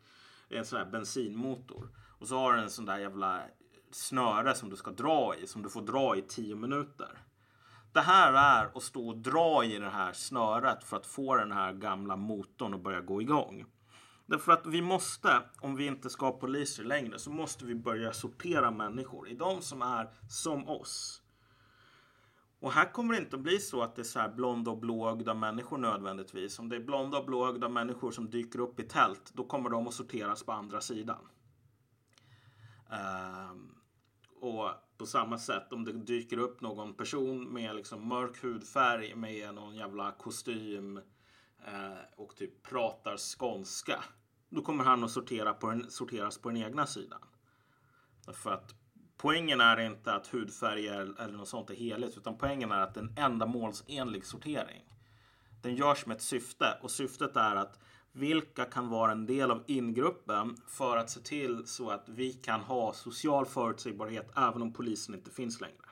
En 0.49 0.65
sån 0.65 0.79
här 0.79 0.85
bensinmotor. 0.85 1.89
Och 2.19 2.27
så 2.27 2.37
har 2.37 2.53
du 2.53 2.61
en 2.61 2.69
sån 2.69 2.85
där 2.85 2.97
jävla 2.97 3.41
snöre 3.95 4.55
som 4.55 4.69
du 4.69 4.75
ska 4.75 4.91
dra 4.91 5.35
i. 5.35 5.47
Som 5.47 5.61
du 5.63 5.69
får 5.69 5.81
dra 5.81 6.15
i 6.15 6.21
10 6.21 6.55
minuter. 6.55 7.17
Det 7.93 8.01
här 8.01 8.33
är 8.33 8.77
att 8.77 8.83
stå 8.83 9.09
och 9.09 9.17
dra 9.17 9.63
i 9.63 9.77
det 9.77 9.89
här 9.89 10.13
snöret 10.13 10.83
för 10.83 10.97
att 10.97 11.05
få 11.05 11.35
den 11.35 11.51
här 11.51 11.73
gamla 11.73 12.15
motorn 12.15 12.73
att 12.73 12.83
börja 12.83 13.01
gå 13.01 13.21
igång. 13.21 13.65
Därför 14.25 14.51
att 14.51 14.65
vi 14.65 14.81
måste, 14.81 15.41
om 15.59 15.75
vi 15.75 15.85
inte 15.85 16.09
ska 16.09 16.25
ha 16.25 16.31
poliser 16.31 16.83
längre, 16.83 17.19
så 17.19 17.31
måste 17.31 17.65
vi 17.65 17.75
börja 17.75 18.13
sortera 18.13 18.71
människor 18.71 19.29
i 19.29 19.35
de 19.35 19.61
som 19.61 19.81
är 19.81 20.09
som 20.29 20.67
oss. 20.67 21.21
Och 22.59 22.71
här 22.71 22.91
kommer 22.91 23.13
det 23.13 23.19
inte 23.19 23.35
att 23.35 23.41
bli 23.41 23.59
så 23.59 23.81
att 23.81 23.95
det 23.95 24.01
är 24.01 24.03
så 24.03 24.19
här 24.19 24.29
blonda 24.29 24.71
och 24.71 24.77
blåögda 24.77 25.33
människor 25.33 25.77
nödvändigtvis. 25.77 26.59
Om 26.59 26.69
det 26.69 26.75
är 26.75 26.79
blonda 26.79 27.17
och 27.17 27.25
blåögda 27.25 27.69
människor 27.69 28.11
som 28.11 28.29
dyker 28.29 28.59
upp 28.59 28.79
i 28.79 28.83
tält, 28.83 29.31
då 29.33 29.43
kommer 29.43 29.69
de 29.69 29.87
att 29.87 29.93
sorteras 29.93 30.43
på 30.43 30.51
andra 30.51 30.81
sidan. 30.81 31.27
Um, 32.89 33.80
och 34.41 34.69
på 34.97 35.05
samma 35.05 35.37
sätt 35.37 35.73
om 35.73 35.85
det 35.85 35.93
dyker 35.93 36.37
upp 36.37 36.61
någon 36.61 36.93
person 36.93 37.53
med 37.53 37.75
liksom 37.75 38.07
mörk 38.07 38.43
hudfärg 38.43 39.15
med 39.15 39.53
någon 39.55 39.75
jävla 39.75 40.11
kostym 40.11 40.97
eh, 41.67 41.99
och 42.15 42.35
typ 42.35 42.63
pratar 42.63 43.17
skånska. 43.17 44.03
Då 44.49 44.61
kommer 44.61 44.83
han 44.83 45.03
att 45.03 45.11
sortera 45.11 45.53
på 45.53 45.69
den, 45.69 45.91
sorteras 45.91 46.37
på 46.37 46.49
den 46.49 46.57
egna 46.57 46.85
sidan. 46.85 47.21
För 48.33 48.51
att 48.51 48.75
poängen 49.17 49.61
är 49.61 49.79
inte 49.79 50.13
att 50.13 50.27
hudfärg 50.27 50.87
är- 50.87 51.21
eller 51.21 51.37
något 51.37 51.47
sånt 51.47 51.69
är 51.69 51.75
heligt. 51.75 52.17
Utan 52.17 52.37
poängen 52.37 52.71
är 52.71 52.81
att 52.81 52.93
det 52.93 52.99
är 52.99 53.03
en 53.03 53.17
ändamålsenlig 53.17 54.25
sortering. 54.25 54.83
Den 55.61 55.75
görs 55.75 56.05
med 56.05 56.15
ett 56.15 56.23
syfte 56.23 56.77
och 56.81 56.91
syftet 56.91 57.35
är 57.35 57.55
att 57.55 57.79
vilka 58.11 58.65
kan 58.65 58.89
vara 58.89 59.11
en 59.11 59.25
del 59.25 59.51
av 59.51 59.63
ingruppen 59.67 60.57
för 60.67 60.97
att 60.97 61.09
se 61.09 61.19
till 61.19 61.67
så 61.67 61.89
att 61.89 62.09
vi 62.09 62.33
kan 62.33 62.61
ha 62.61 62.93
social 62.93 63.45
förutsägbarhet 63.45 64.31
även 64.35 64.61
om 64.61 64.73
polisen 64.73 65.15
inte 65.15 65.31
finns 65.31 65.61
längre. 65.61 65.85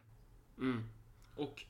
Mm. 0.57 0.83
Och 1.35 1.65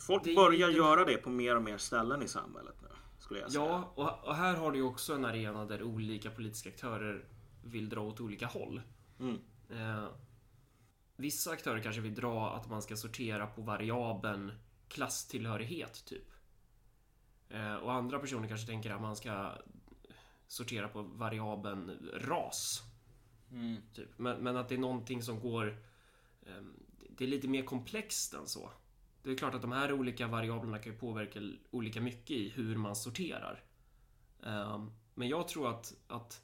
Folk 0.00 0.24
Det 0.24 0.34
börjar 0.34 0.68
lite- 0.68 0.78
göra 0.80 1.04
det 1.04 1.16
på 1.16 1.30
mer 1.30 1.56
och 1.56 1.62
mer 1.62 1.78
ställen 1.78 2.22
i 2.22 2.28
samhället 2.28 2.74
nu. 2.82 2.88
Skulle 3.18 3.40
jag 3.40 3.52
säga. 3.52 3.64
Ja, 3.64 3.92
och, 3.94 4.28
och 4.28 4.34
här 4.34 4.54
har 4.56 4.72
du 4.72 4.78
ju 4.78 4.84
också 4.84 5.14
en 5.14 5.24
arena 5.24 5.64
där 5.64 5.82
olika 5.82 6.30
politiska 6.30 6.68
aktörer 6.68 7.24
vill 7.64 7.88
dra 7.88 8.00
åt 8.00 8.20
olika 8.20 8.46
håll. 8.46 8.82
Mm. 9.20 9.38
Eh, 9.70 10.08
vissa 11.16 11.50
aktörer 11.50 11.82
kanske 11.82 12.00
vill 12.00 12.14
dra 12.14 12.54
att 12.56 12.70
man 12.70 12.82
ska 12.82 12.96
sortera 12.96 13.46
på 13.46 13.62
variabeln 13.62 14.52
klasstillhörighet 14.88 16.04
typ. 16.06 16.24
Eh, 17.54 17.74
och 17.74 17.92
andra 17.92 18.18
personer 18.18 18.48
kanske 18.48 18.66
tänker 18.66 18.90
att 18.90 19.00
man 19.00 19.16
ska 19.16 19.52
sortera 20.46 20.88
på 20.88 21.02
variabeln 21.02 22.10
ras. 22.14 22.82
Mm. 23.50 23.82
Typ. 23.94 24.18
Men, 24.18 24.38
men 24.38 24.56
att 24.56 24.68
det 24.68 24.74
är 24.74 24.78
någonting 24.78 25.22
som 25.22 25.40
går... 25.40 25.82
ehm, 26.46 26.74
Det 27.10 27.24
är 27.24 27.28
lite 27.28 27.48
mer 27.48 27.62
komplext 27.62 28.34
än 28.34 28.46
så. 28.46 28.70
Det 29.22 29.30
är 29.30 29.36
klart 29.36 29.54
att 29.54 29.62
de 29.62 29.72
här 29.72 29.92
olika 29.92 30.26
variablerna 30.26 30.78
kan 30.78 30.92
ju 30.92 30.98
påverka 30.98 31.40
olika 31.70 32.00
mycket 32.00 32.30
i 32.30 32.48
hur 32.48 32.76
man 32.76 32.96
sorterar. 32.96 33.62
Ehm, 34.42 34.92
Men 35.14 35.28
jag 35.28 35.48
tror 35.48 35.70
att, 35.70 35.94
att 36.08 36.42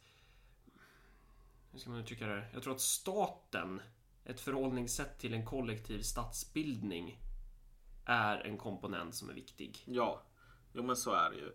hur 1.73 1.79
ska 1.79 1.91
man 1.91 2.01
uttrycka 2.01 2.27
det? 2.27 2.47
Jag 2.53 2.63
tror 2.63 2.75
att 2.75 2.81
staten, 2.81 3.81
ett 4.25 4.41
förhållningssätt 4.41 5.19
till 5.19 5.35
en 5.35 5.47
kollektiv 5.47 6.03
statsbildning 6.03 7.19
är 8.05 8.37
en 8.47 8.59
komponent 8.59 9.15
som 9.15 9.31
är 9.31 9.35
viktig. 9.35 9.83
Ja, 9.87 10.23
jo 10.73 10.83
men 10.83 10.97
så 10.97 11.13
är 11.13 11.31
det 11.31 11.37
ju. 11.37 11.53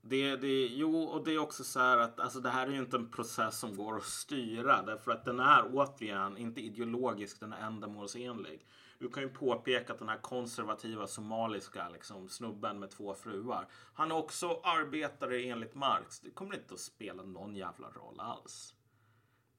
Det, 0.00 0.36
det, 0.36 0.66
jo, 0.66 1.02
och 1.02 1.24
det 1.24 1.34
är 1.34 1.38
också 1.38 1.64
så 1.64 1.80
här 1.80 1.98
att 1.98 2.20
alltså, 2.20 2.40
det 2.40 2.48
här 2.48 2.66
är 2.66 2.70
ju 2.70 2.78
inte 2.78 2.96
en 2.96 3.10
process 3.10 3.58
som 3.58 3.76
går 3.76 3.96
att 3.96 4.04
styra 4.04 4.82
därför 4.82 5.10
att 5.10 5.24
den 5.24 5.40
är 5.40 5.70
återigen 5.72 6.36
inte 6.36 6.60
ideologisk, 6.60 7.40
den 7.40 7.52
är 7.52 7.66
ändamålsenlig. 7.66 8.66
Du 8.98 9.10
kan 9.10 9.22
ju 9.22 9.28
påpeka 9.28 9.92
att 9.92 9.98
den 9.98 10.08
här 10.08 10.18
konservativa 10.18 11.06
somaliska 11.06 11.88
liksom, 11.88 12.28
snubben 12.28 12.78
med 12.78 12.90
två 12.90 13.14
fruar. 13.14 13.68
Han 13.94 14.10
är 14.10 14.14
också 14.14 14.60
arbetare 14.62 15.42
enligt 15.42 15.74
Marx. 15.74 16.20
Det 16.20 16.30
kommer 16.30 16.54
inte 16.54 16.74
att 16.74 16.80
spela 16.80 17.22
någon 17.22 17.56
jävla 17.56 17.90
roll 17.90 18.20
alls. 18.20 18.74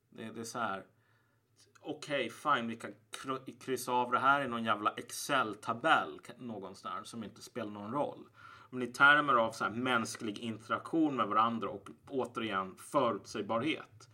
Det, 0.10 0.32
det 0.32 0.40
är 0.40 0.44
så 0.44 0.60
här. 0.60 0.86
Okej, 1.82 2.30
fine, 2.30 2.68
vi 2.68 2.76
kan 2.76 2.94
kryssa 3.60 3.92
av 3.92 4.12
det 4.12 4.20
här 4.20 4.42
i 4.42 4.48
någon 4.48 4.64
jävla 4.64 4.94
Excel-tabell 4.94 6.20
någonstans 6.38 7.10
som 7.10 7.24
inte 7.24 7.42
spelar 7.42 7.72
någon 7.72 7.92
roll. 7.94 8.30
Men 8.70 8.82
i 8.82 8.88
termer 8.88 9.34
av 9.34 9.52
så 9.52 9.64
här 9.64 9.72
mänsklig 9.72 10.40
interaktion 10.40 11.16
med 11.16 11.28
varandra 11.28 11.70
och 11.70 11.90
återigen 12.08 12.76
förutsägbarhet. 12.76 14.10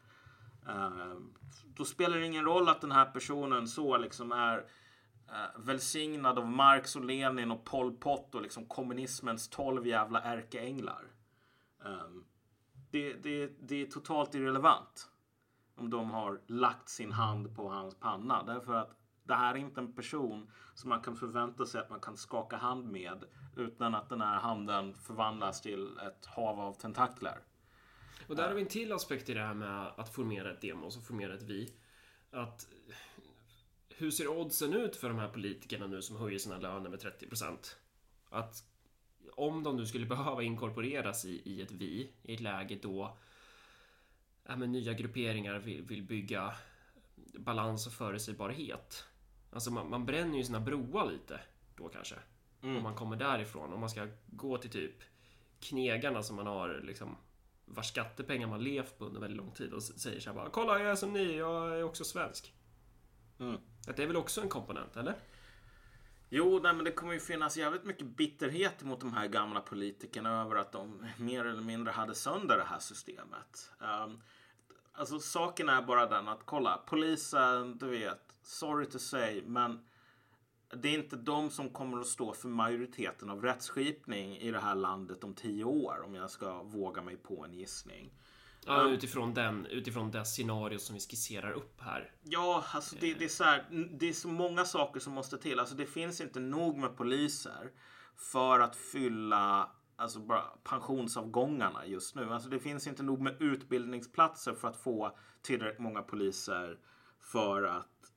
Eh, 0.67 1.15
då 1.65 1.85
spelar 1.85 2.17
det 2.17 2.25
ingen 2.25 2.45
roll 2.45 2.69
att 2.69 2.81
den 2.81 2.91
här 2.91 3.05
personen 3.05 3.67
så 3.67 3.97
liksom 3.97 4.31
är 4.31 4.57
eh, 5.27 5.61
välsignad 5.65 6.39
av 6.39 6.47
Marx 6.47 6.95
och 6.95 7.05
Lenin 7.05 7.51
och 7.51 7.65
Pol 7.65 7.97
Pot 7.97 8.35
och 8.35 8.41
liksom 8.41 8.65
kommunismens 8.65 9.49
tolv 9.49 9.87
jävla 9.87 10.21
ärkeänglar. 10.21 11.05
Eh, 11.85 12.07
det, 12.91 13.13
det, 13.13 13.47
det 13.59 13.81
är 13.81 13.85
totalt 13.85 14.35
irrelevant 14.35 15.09
om 15.75 15.89
de 15.89 16.11
har 16.11 16.41
lagt 16.47 16.89
sin 16.89 17.11
hand 17.11 17.55
på 17.55 17.69
hans 17.69 17.95
panna. 17.95 18.43
Därför 18.43 18.73
att 18.73 18.97
det 19.23 19.33
här 19.33 19.53
är 19.53 19.57
inte 19.57 19.81
en 19.81 19.93
person 19.93 20.51
som 20.73 20.89
man 20.89 21.01
kan 21.01 21.15
förvänta 21.15 21.65
sig 21.65 21.81
att 21.81 21.89
man 21.89 21.99
kan 21.99 22.17
skaka 22.17 22.57
hand 22.57 22.91
med 22.91 23.25
utan 23.57 23.95
att 23.95 24.09
den 24.09 24.21
här 24.21 24.39
handen 24.39 24.93
förvandlas 24.93 25.61
till 25.61 25.97
ett 25.97 26.25
hav 26.25 26.59
av 26.59 26.73
tentakler. 26.73 27.39
Och 28.27 28.35
där 28.35 28.47
har 28.47 28.55
vi 28.55 28.61
en 28.61 28.67
till 28.67 28.91
aspekt 28.91 29.29
i 29.29 29.33
det 29.33 29.41
här 29.41 29.53
med 29.53 29.87
att 29.97 30.13
formera 30.15 30.51
ett 30.51 30.61
demos 30.61 30.97
och 30.97 31.03
formera 31.03 31.33
ett 31.33 31.43
vi. 31.43 31.73
Att 32.31 32.67
hur 33.89 34.11
ser 34.11 34.27
oddsen 34.27 34.73
ut 34.73 34.95
för 34.95 35.09
de 35.09 35.19
här 35.19 35.29
politikerna 35.29 35.87
nu 35.87 36.01
som 36.01 36.15
höjer 36.15 36.39
sina 36.39 36.57
löner 36.57 36.89
med 36.89 36.99
30%? 36.99 37.75
Att 38.29 38.63
om 39.35 39.63
de 39.63 39.77
nu 39.77 39.85
skulle 39.85 40.05
behöva 40.15 40.43
inkorporeras 40.43 41.25
i, 41.25 41.41
i 41.45 41.61
ett 41.61 41.71
vi, 41.71 42.11
i 42.23 42.33
ett 42.33 42.41
läge 42.41 42.79
då 42.81 43.17
ja, 44.43 44.55
men 44.55 44.71
nya 44.71 44.93
grupperingar 44.93 45.59
vill, 45.59 45.83
vill 45.83 46.03
bygga 46.03 46.53
balans 47.15 47.87
och 47.87 47.93
förutsägbarhet. 47.93 49.05
Alltså 49.51 49.71
man, 49.71 49.89
man 49.89 50.05
bränner 50.05 50.37
ju 50.37 50.43
sina 50.43 50.59
broar 50.59 51.11
lite 51.11 51.39
då 51.75 51.89
kanske. 51.89 52.15
Om 52.65 52.83
man 52.83 52.95
kommer 52.95 53.15
därifrån. 53.15 53.73
Om 53.73 53.79
man 53.79 53.89
ska 53.89 54.07
gå 54.27 54.57
till 54.57 54.69
typ 54.69 54.95
knegarna 55.59 56.23
som 56.23 56.35
man 56.35 56.47
har 56.47 56.81
liksom 56.83 57.17
vars 57.65 57.87
skattepengar 57.87 58.47
man 58.47 58.63
levt 58.63 58.97
på 58.97 59.05
under 59.05 59.21
väldigt 59.21 59.37
lång 59.37 59.51
tid 59.51 59.73
och 59.73 59.83
säger 59.83 60.19
så 60.19 60.29
här 60.29 60.35
bara 60.35 60.49
Kolla 60.49 60.79
jag 60.79 60.91
är 60.91 60.95
som 60.95 61.13
ni, 61.13 61.37
jag 61.37 61.79
är 61.79 61.83
också 61.83 62.03
svensk. 62.03 62.53
Mm. 63.39 63.57
Att 63.87 63.97
det 63.97 64.03
är 64.03 64.07
väl 64.07 64.15
också 64.15 64.41
en 64.41 64.49
komponent, 64.49 64.97
eller? 64.97 65.15
Jo, 66.29 66.59
nej, 66.63 66.73
men 66.73 66.85
det 66.85 66.91
kommer 66.91 67.13
ju 67.13 67.19
finnas 67.19 67.57
jävligt 67.57 67.83
mycket 67.83 68.07
bitterhet 68.07 68.83
mot 68.83 68.99
de 68.99 69.13
här 69.13 69.27
gamla 69.27 69.61
politikerna 69.61 70.41
över 70.41 70.55
att 70.55 70.71
de 70.71 71.05
mer 71.17 71.45
eller 71.45 71.61
mindre 71.61 71.91
hade 71.91 72.15
sönder 72.15 72.57
det 72.57 72.63
här 72.63 72.79
systemet. 72.79 73.71
Um, 73.79 74.21
alltså 74.93 75.19
saken 75.19 75.69
är 75.69 75.81
bara 75.81 76.05
den 76.05 76.27
att 76.27 76.45
kolla, 76.45 76.83
polisen, 76.85 77.77
du 77.77 77.87
vet, 77.87 78.35
sorry 78.41 78.85
to 78.85 78.99
say, 78.99 79.41
men 79.45 79.85
det 80.73 80.89
är 80.89 80.93
inte 80.99 81.15
de 81.15 81.49
som 81.49 81.69
kommer 81.69 81.99
att 81.99 82.07
stå 82.07 82.33
för 82.33 82.47
majoriteten 82.47 83.29
av 83.29 83.41
rättsskipning 83.41 84.37
i 84.37 84.51
det 84.51 84.59
här 84.59 84.75
landet 84.75 85.23
om 85.23 85.33
tio 85.33 85.63
år, 85.63 86.01
om 86.05 86.15
jag 86.15 86.31
ska 86.31 86.63
våga 86.63 87.01
mig 87.01 87.17
på 87.17 87.45
en 87.45 87.53
gissning. 87.53 88.13
Ja, 88.65 88.81
Mm. 88.81 88.93
utifrån, 88.93 89.33
den, 89.33 89.65
utifrån 89.65 90.11
det 90.11 90.25
scenario 90.25 90.79
som 90.79 90.93
vi 90.95 90.99
skisserar 91.01 91.51
upp 91.51 91.81
här. 91.81 92.11
Ja, 92.23 92.63
alltså 92.71 92.95
det, 92.99 93.13
det, 93.13 93.25
är 93.25 93.29
så 93.29 93.43
här, 93.43 93.65
det 93.99 94.09
är 94.09 94.13
så 94.13 94.27
många 94.27 94.65
saker 94.65 94.99
som 94.99 95.13
måste 95.13 95.37
till. 95.37 95.59
Alltså 95.59 95.75
det 95.75 95.85
finns 95.85 96.21
inte 96.21 96.39
nog 96.39 96.77
med 96.77 96.97
poliser 96.97 97.71
för 98.15 98.59
att 98.59 98.75
fylla 98.75 99.71
alltså 99.95 100.19
bara 100.19 100.41
pensionsavgångarna 100.63 101.85
just 101.85 102.15
nu. 102.15 102.33
Alltså 102.33 102.49
det 102.49 102.59
finns 102.59 102.87
inte 102.87 103.03
nog 103.03 103.21
med 103.21 103.41
utbildningsplatser 103.41 104.53
för 104.53 104.67
att 104.67 104.77
få 104.77 105.17
tillräckligt 105.41 105.79
många 105.79 106.01
poliser 106.01 106.79
för 107.19 107.63
att 107.63 108.11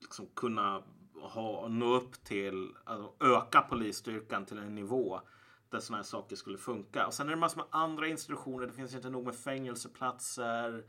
liksom 0.00 0.26
kunna 0.34 0.82
ha, 1.20 1.68
nå 1.68 1.94
upp 1.94 2.24
till, 2.24 2.74
alltså 2.84 3.12
öka 3.20 3.60
polisstyrkan 3.60 4.44
till 4.44 4.58
en 4.58 4.74
nivå 4.74 5.20
där 5.70 5.80
sådana 5.80 5.98
här 5.98 6.04
saker 6.04 6.36
skulle 6.36 6.58
funka. 6.58 7.06
Och 7.06 7.14
sen 7.14 7.26
är 7.26 7.30
det 7.30 7.36
massor 7.36 7.56
med 7.56 7.66
andra 7.70 8.08
institutioner. 8.08 8.66
Det 8.66 8.72
finns 8.72 8.94
inte 8.94 9.10
nog 9.10 9.24
med 9.24 9.34
fängelseplatser. 9.34 10.84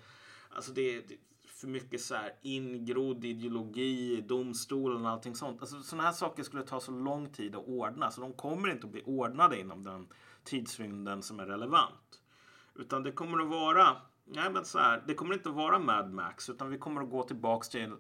Alltså 0.50 0.72
det 0.72 0.82
är 0.82 1.04
det 1.08 1.14
är 1.14 1.20
för 1.62 1.68
mycket 1.68 2.02
så 2.02 2.16
här 2.16 2.34
ingrodd 2.42 3.26
ideologi 3.26 4.18
i 4.18 4.22
domstolen 4.22 5.06
och 5.06 5.12
allting 5.12 5.36
sånt. 5.36 5.62
Alltså 5.62 5.82
sådana 5.82 6.04
här 6.04 6.14
saker 6.14 6.44
skulle 6.44 6.64
ta 6.64 6.80
så 6.80 6.92
lång 6.92 7.30
tid 7.30 7.56
att 7.56 7.68
ordna. 7.68 8.12
Så 8.12 8.22
de 8.22 8.34
kommer 8.34 8.70
inte 8.70 8.86
att 8.86 8.92
bli 8.92 9.04
ordnade 9.06 9.60
inom 9.60 9.84
den 9.84 10.08
tidsrymden 10.44 11.24
som 11.24 11.40
är 11.40 11.46
relevant. 11.46 12.22
Utan 12.76 13.04
det 13.04 13.12
kommer 13.12 13.40
att 13.40 13.50
vara, 13.50 13.96
nej 14.26 14.52
men 14.52 14.66
så 14.66 14.80
här, 14.80 15.04
det 15.08 15.14
kommer 15.14 15.34
inte 15.34 15.50
att 15.50 15.56
vara 15.56 15.80
Mad 15.80 16.12
Max. 16.14 16.50
Utan 16.50 16.70
vi 16.70 16.78
kommer 16.78 17.02
att 17.02 17.10
gå 17.10 17.24
tillbaks 17.24 17.70
till 17.70 17.96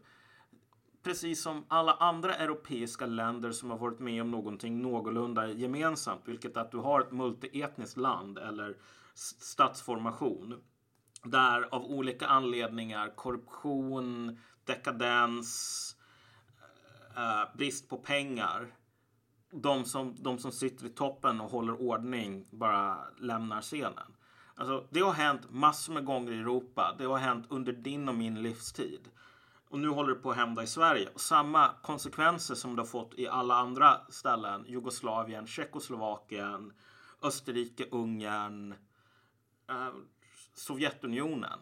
precis 1.03 1.41
som 1.41 1.65
alla 1.67 1.93
andra 1.93 2.35
europeiska 2.35 3.05
länder 3.05 3.51
som 3.51 3.69
har 3.69 3.77
varit 3.77 3.99
med 3.99 4.21
om 4.21 4.31
någonting 4.31 4.81
någorlunda 4.81 5.47
gemensamt, 5.47 6.21
vilket 6.25 6.57
är 6.57 6.61
att 6.61 6.71
du 6.71 6.77
har 6.77 7.01
ett 7.01 7.11
multietniskt 7.11 7.97
land 7.97 8.37
eller 8.37 8.77
statsformation 9.39 10.61
där 11.23 11.61
av 11.71 11.85
olika 11.85 12.27
anledningar 12.27 13.15
korruption, 13.15 14.39
dekadens, 14.65 15.95
eh, 17.15 17.41
eh, 17.41 17.47
brist 17.55 17.89
på 17.89 17.97
pengar 17.97 18.71
de 19.51 19.85
som, 19.85 20.15
de 20.19 20.37
som 20.37 20.51
sitter 20.51 20.85
i 20.85 20.89
toppen 20.89 21.41
och 21.41 21.51
håller 21.51 21.81
ordning 21.81 22.45
bara 22.51 22.97
lämnar 23.17 23.61
scenen. 23.61 24.15
Alltså, 24.55 24.87
det 24.89 24.99
har 24.99 25.13
hänt 25.13 25.41
massor 25.49 25.93
med 25.93 26.05
gånger 26.05 26.31
i 26.31 26.39
Europa. 26.39 26.95
Det 26.97 27.05
har 27.05 27.17
hänt 27.17 27.45
under 27.49 27.73
din 27.73 28.09
och 28.09 28.15
min 28.15 28.41
livstid. 28.41 29.09
Och 29.71 29.79
nu 29.79 29.87
håller 29.89 30.09
det 30.13 30.19
på 30.21 30.31
att 30.31 30.37
hända 30.37 30.63
i 30.63 30.67
Sverige. 30.67 31.09
Och 31.13 31.21
samma 31.21 31.69
konsekvenser 31.81 32.55
som 32.55 32.75
det 32.75 32.81
har 32.81 32.87
fått 32.87 33.13
i 33.13 33.27
alla 33.27 33.55
andra 33.55 34.01
ställen. 34.09 34.65
Jugoslavien, 34.67 35.47
Tjeckoslovakien, 35.47 36.73
Österrike, 37.21 37.85
Ungern, 37.91 38.71
eh, 39.69 39.87
Sovjetunionen. 40.53 41.59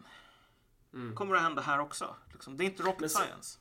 Kommer 1.14 1.36
att 1.36 1.42
hända 1.42 1.62
här 1.62 1.78
också. 1.78 2.16
Liksom, 2.32 2.56
det 2.56 2.64
är 2.64 2.66
inte 2.66 2.82
rocket 2.82 3.00
Men 3.00 3.08
science. 3.08 3.58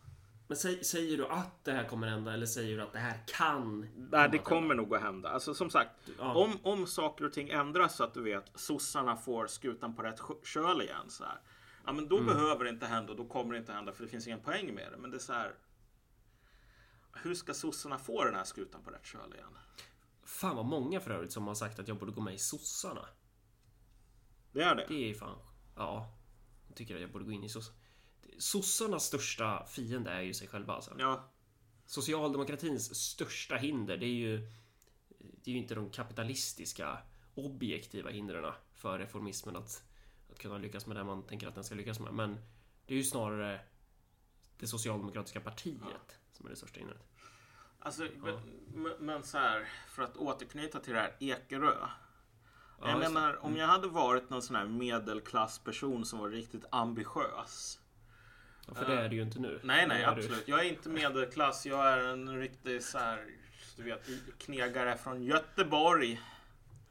Men 0.48 0.58
sä, 0.58 0.84
säger 0.84 1.18
du 1.18 1.28
att 1.28 1.64
det 1.66 1.72
här 1.72 1.84
kommer 1.84 2.08
hända 2.08 2.34
eller 2.34 2.46
säger 2.46 2.78
du 2.78 2.84
att 2.84 2.94
det 2.94 3.00
här 3.00 3.24
kan? 3.28 3.90
Nej, 4.12 4.30
det 4.30 4.38
kommer 4.38 4.76
nog 4.76 4.96
att 4.96 5.02
hända. 5.02 5.30
Alltså 5.30 5.54
som 5.54 5.70
sagt, 5.70 5.92
Ja. 6.20 6.34
om, 6.34 6.60
om 6.64 6.88
saker 6.88 7.26
och 7.26 7.34
ting 7.34 7.50
ändras 7.50 7.96
så 7.96 8.04
att 8.04 8.14
du 8.14 8.22
vet 8.22 8.52
sossarna 8.56 9.16
får 9.18 9.48
skutan 9.48 9.96
på 9.96 10.02
rätt 10.02 10.20
köl 10.44 10.82
igen 10.82 11.10
så 11.10 11.24
här. 11.24 11.40
Ja, 11.90 11.94
men 11.94 12.08
då 12.08 12.22
behöver 12.22 12.64
det 12.64 12.70
inte 12.70 12.86
hända 12.86 13.12
och 13.12 13.18
då 13.18 13.26
kommer 13.26 13.54
det 13.54 13.60
inte 13.60 13.74
hända 13.74 13.92
för 13.92 14.04
det 14.04 14.10
finns 14.10 14.28
ingen 14.28 14.40
poäng 14.40 14.76
med 14.76 14.92
det. 14.92 14.98
Men 14.98 15.12
det 15.12 15.18
är 15.18 15.20
så 15.20 15.34
här. 15.34 15.56
Hur 17.14 17.36
ska 17.36 17.54
sossarna 17.54 17.98
få 17.98 18.24
den 18.24 18.36
här 18.36 18.44
skutan 18.44 18.84
på 18.84 18.92
rätt 18.92 19.06
köl 19.06 19.34
igen? 19.34 19.58
Fan 20.24 20.56
vad 20.56 20.66
många 20.66 21.00
för 21.00 21.12
övrigt 21.12 21.32
som 21.32 21.48
har 21.48 21.56
sagt 21.56 21.80
att 21.80 21.88
jag 21.88 21.98
borde 21.98 22.12
gå 22.12 22.22
med 22.22 22.34
i 22.34 22.38
sossarna. 22.38 23.06
Det 24.52 24.62
är 24.62 24.76
det. 24.76 24.86
Det 24.88 25.10
är 25.10 25.14
fan... 25.14 25.38
Ja. 25.76 26.18
Jag 26.68 26.78
tycker 26.78 26.96
att 26.96 27.02
jag 27.02 27.12
borde 27.12 27.26
gå 27.26 27.32
in 27.32 27.44
i 27.44 27.50
sossarna. 27.50 27.78
Sossarnas 28.38 29.04
största 29.04 29.66
fiende 29.66 30.12
är 30.12 30.22
ju 30.22 30.34
sig 30.34 30.48
själva 30.48 30.74
alltså. 30.74 30.96
Ja, 31.00 31.32
Socialdemokratins 31.86 32.96
största 32.96 33.56
hinder 33.56 33.98
det 33.98 34.06
är 34.06 34.10
ju 34.10 34.38
Det 35.18 35.52
är 35.52 35.54
ju 35.54 35.62
inte 35.62 35.76
de 35.76 35.90
kapitalistiska 35.90 36.98
objektiva 37.36 38.10
hindren 38.10 38.54
för 38.74 39.00
reformismen 39.00 39.56
att 39.56 39.89
kunna 40.40 40.58
lyckas 40.58 40.86
med 40.86 40.98
det 40.98 41.04
man 41.04 41.24
tänker 41.24 41.48
att 41.48 41.56
den 41.56 41.64
ska 41.64 41.76
lyckas 41.76 42.00
med. 42.00 42.14
Men 42.14 42.38
det 42.86 42.94
är 42.94 42.98
ju 42.98 43.04
snarare 43.04 43.60
det 44.58 44.68
socialdemokratiska 44.68 45.42
partiet 45.42 46.20
som 46.32 46.46
är 46.46 46.50
det 46.50 46.56
största 46.56 46.80
hindret. 46.80 47.02
Alltså, 47.80 48.08
men, 48.68 48.92
men 49.00 49.24
så 49.24 49.38
här, 49.38 49.68
för 49.88 50.04
att 50.04 50.18
återknyta 50.18 50.80
till 50.80 50.94
det 50.94 51.00
här 51.00 51.16
Ekerö. 51.20 51.74
Ja, 52.82 52.90
jag 52.90 53.00
menar, 53.00 53.46
om 53.46 53.58
jag 53.58 53.68
hade 53.68 53.88
varit 53.88 54.30
någon 54.30 54.42
sån 54.42 54.56
här 54.56 54.66
medelklassperson 54.66 56.06
som 56.06 56.20
var 56.20 56.30
riktigt 56.30 56.66
ambitiös. 56.70 57.80
Ja, 58.68 58.74
för 58.74 58.86
det 58.86 58.94
är 59.02 59.10
det 59.10 59.16
ju 59.16 59.22
inte 59.22 59.40
nu. 59.40 59.60
Nej, 59.64 59.88
nej, 59.88 60.04
är 60.04 60.16
du- 60.16 60.22
absolut. 60.22 60.48
Jag 60.48 60.60
är 60.66 60.70
inte 60.70 60.90
medelklass. 61.00 61.66
Jag 61.66 61.88
är 61.94 61.98
en 61.98 62.40
riktig 62.40 62.84
så 62.84 62.98
här, 62.98 63.26
du 63.78 63.84
vet, 63.84 64.10
knegare 64.38 64.98
från 64.98 65.24
Göteborg. 65.24 66.22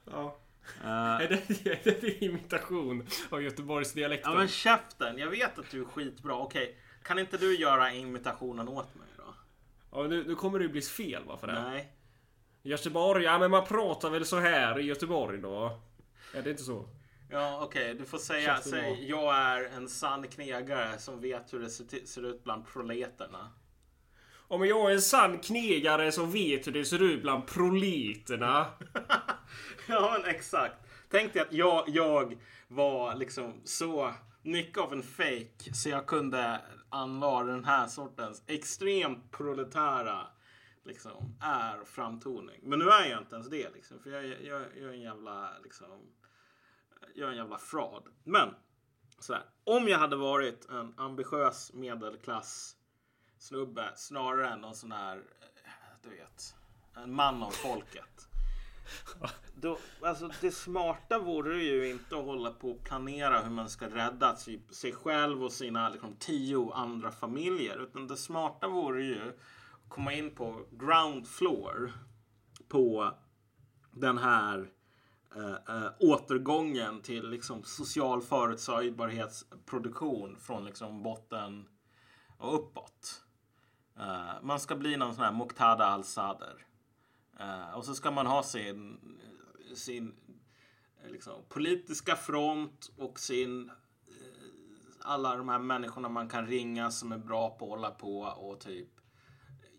Ja. 0.05 0.39
Eh, 0.85 0.90
Är 0.90 1.28
det, 1.28 1.66
är 1.70 1.81
det 1.85 2.01
din 2.01 2.31
imitation 2.31 3.07
av 3.31 3.43
Göteborgsdialekten? 3.43 4.32
ja, 4.32 4.39
men 4.39 4.49
käften. 4.49 5.19
Jag 5.19 5.31
vet 5.31 5.59
att 5.59 5.70
du 5.70 5.81
är 5.81 5.85
skitbra. 5.85 6.35
Okej, 6.36 6.77
kan 7.03 7.19
inte 7.19 7.36
du 7.36 7.57
göra 7.57 7.93
imitationen 7.93 8.69
åt 8.69 8.95
mig 8.95 9.07
då? 9.16 9.35
Ja, 9.93 10.03
nu, 10.03 10.24
nu 10.24 10.35
kommer 10.35 10.59
det 10.59 10.62
ju 10.65 10.70
bli 10.70 10.82
fel 10.82 11.24
va 11.24 11.36
för 11.39 11.47
det? 11.47 11.62
Nej. 11.62 11.93
Göteborg, 12.62 13.24
ja 13.24 13.39
men 13.39 13.51
man 13.51 13.66
pratar 13.66 14.11
väl 14.11 14.24
så 14.24 14.39
här 14.39 14.78
i 14.78 14.82
Göteborg 14.82 15.39
då? 15.39 15.81
Är 16.35 16.43
det 16.43 16.51
inte 16.51 16.62
så? 16.62 16.89
Ja, 17.31 17.61
okej. 17.65 17.95
Du 17.95 18.05
får 18.05 18.19
säga, 18.19 18.61
säg, 18.61 19.09
jag 19.09 19.36
är 19.36 19.65
en 19.65 19.89
sann 19.89 20.28
knegare 20.28 20.99
som 20.99 21.20
vet 21.20 21.53
hur 21.53 21.61
det 21.61 21.70
ser, 21.70 22.07
ser 22.07 22.27
ut 22.27 22.45
bland 22.45 22.66
proleterna. 22.66 23.51
Om 24.51 24.66
jag 24.66 24.90
är 24.90 24.95
en 24.95 25.03
sann 25.03 25.39
knegare 25.39 26.12
som 26.12 26.31
vet 26.31 26.66
hur 26.66 26.73
det 26.73 26.85
ser 26.85 27.03
ut 27.03 27.23
bland 27.23 27.47
proleterna. 27.47 28.66
Ja, 29.90 30.19
men 30.19 30.31
exakt. 30.31 30.74
Tänk 31.10 31.32
dig 31.32 31.43
att 31.43 31.52
jag, 31.52 31.89
jag 31.89 32.39
var 32.69 33.15
liksom 33.15 33.60
så 33.65 34.15
mycket 34.43 34.78
av 34.78 34.93
en 34.93 35.02
fake 35.02 35.74
så 35.74 35.89
jag 35.89 36.06
kunde 36.06 36.60
anvara 36.90 37.47
den 37.47 37.65
här 37.65 37.86
sortens 37.86 38.43
extremt 38.47 39.31
proletära 39.31 40.27
liksom, 40.85 41.36
är 41.40 41.85
framtoning. 41.85 42.60
Men 42.62 42.78
nu 42.78 42.85
är 42.89 43.10
jag 43.10 43.19
inte 43.19 43.35
ens 43.35 43.51
det 43.51 43.70
liksom. 43.74 43.98
För 43.98 44.10
jag, 44.10 44.24
jag, 44.24 44.62
jag, 44.77 44.89
är 44.89 44.89
en 44.89 45.01
jävla 45.01 45.59
liksom, 45.65 45.86
jag 47.15 47.27
är 47.27 47.32
en 47.32 47.36
jävla 47.36 47.59
fraud. 47.59 48.02
Men 48.24 48.55
så 49.19 49.32
här, 49.32 49.43
om 49.65 49.89
jag 49.89 49.98
hade 49.98 50.16
varit 50.16 50.69
en 50.69 50.94
ambitiös 50.97 51.73
medelklass 51.73 52.77
snubbe 53.39 53.93
snarare 53.97 54.48
än 54.48 54.60
någon 54.60 54.74
sån 54.74 54.93
här, 54.93 55.16
eh, 55.16 55.70
du 56.02 56.09
vet, 56.09 56.55
en 56.97 57.15
man 57.15 57.43
av 57.43 57.51
folket. 57.51 58.27
Då, 59.55 59.78
alltså 60.02 60.31
det 60.40 60.51
smarta 60.51 61.19
vore 61.19 61.62
ju 61.62 61.90
inte 61.90 62.19
att 62.19 62.24
hålla 62.24 62.51
på 62.51 62.70
och 62.70 62.85
planera 62.85 63.40
hur 63.40 63.51
man 63.51 63.69
ska 63.69 63.86
rädda 63.86 64.36
sig, 64.36 64.62
sig 64.70 64.93
själv 64.93 65.44
och 65.44 65.52
sina 65.52 65.89
liksom, 65.89 66.16
tio 66.19 66.73
andra 66.74 67.10
familjer. 67.10 67.82
Utan 67.82 68.06
det 68.06 68.16
smarta 68.16 68.69
vore 68.69 69.05
ju 69.05 69.28
att 69.28 69.39
komma 69.89 70.12
in 70.12 70.35
på 70.35 70.66
ground 70.70 71.28
floor 71.28 71.93
på 72.69 73.15
den 73.93 74.19
här 74.19 74.70
äh, 75.36 75.77
äh, 75.77 75.90
återgången 75.98 77.02
till 77.02 77.31
liksom, 77.31 77.65
social 77.65 78.23
förutsägbarhetsproduktion 78.23 80.36
från 80.36 80.65
liksom, 80.65 81.02
botten 81.02 81.69
och 82.39 82.55
uppåt. 82.55 83.24
Eh, 83.98 84.32
man 84.43 84.60
ska 84.60 84.77
bli 84.77 84.97
någon 84.97 85.15
sån 85.15 85.24
här 85.24 85.32
Muqtada 85.32 85.85
al-Sadr. 85.85 86.68
Eh, 87.39 87.70
och 87.74 87.85
så 87.85 87.94
ska 87.94 88.10
man 88.10 88.27
ha 88.27 88.43
sin, 88.43 89.01
sin 89.74 90.15
eh, 91.05 91.10
liksom, 91.10 91.43
politiska 91.48 92.16
front 92.16 92.90
och 92.97 93.19
sin 93.19 93.69
eh, 93.69 93.74
alla 95.01 95.36
de 95.36 95.48
här 95.48 95.59
människorna 95.59 96.09
man 96.09 96.28
kan 96.28 96.47
ringa 96.47 96.90
som 96.90 97.12
är 97.12 97.19
bra 97.19 97.51
på 97.51 97.65
att 97.65 97.70
hålla 97.70 97.90
på 97.90 98.20
och 98.20 98.60
typ 98.60 98.89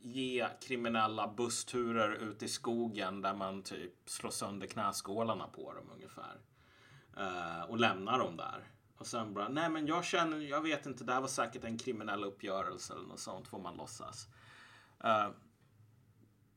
ge 0.02 0.48
kriminella 0.62 1.28
bussturer 1.28 2.12
ut 2.12 2.44
i 2.44 2.48
skogen 2.48 3.22
där 3.22 3.34
man 3.34 3.64
typ 3.64 3.94
slår 4.06 4.30
sönder 4.30 4.68
knäskålarna 4.68 5.48
på 5.48 5.74
dem 5.74 5.90
ungefär. 5.94 6.38
Och 7.68 7.80
lämnar 7.80 8.20
dem 8.20 8.38
där. 8.38 8.72
Och 8.98 9.08
sen 9.08 9.34
bara, 9.34 9.48
nej 9.48 9.70
men 9.70 9.88
jag 9.88 10.06
känner, 10.06 10.38
jag 10.38 10.62
vet 10.62 10.86
inte, 10.86 11.04
det 11.04 11.14
här 11.14 11.22
var 11.22 11.28
säkert 11.28 11.64
en 11.64 11.78
kriminell 11.78 12.24
uppgörelse 12.24 12.94
eller 12.94 13.08
något 13.08 13.20
sånt 13.20 13.48
får 13.48 13.60
man 13.60 13.76
låtsas. 13.78 14.28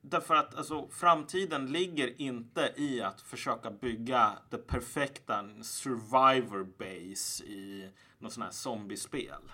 Därför 0.05 0.35
att 0.35 0.55
alltså, 0.55 0.89
framtiden 0.89 1.73
ligger 1.73 2.21
inte 2.21 2.73
i 2.77 3.03
att 3.03 3.21
försöka 3.21 3.71
bygga 3.71 4.39
det 4.51 4.59
perfekta 4.59 5.45
survivor 5.63 6.65
base 6.65 7.45
i 7.45 7.91
något 8.19 8.33
sånt 8.33 8.45
här 8.45 8.53
zombiespel. 8.53 9.53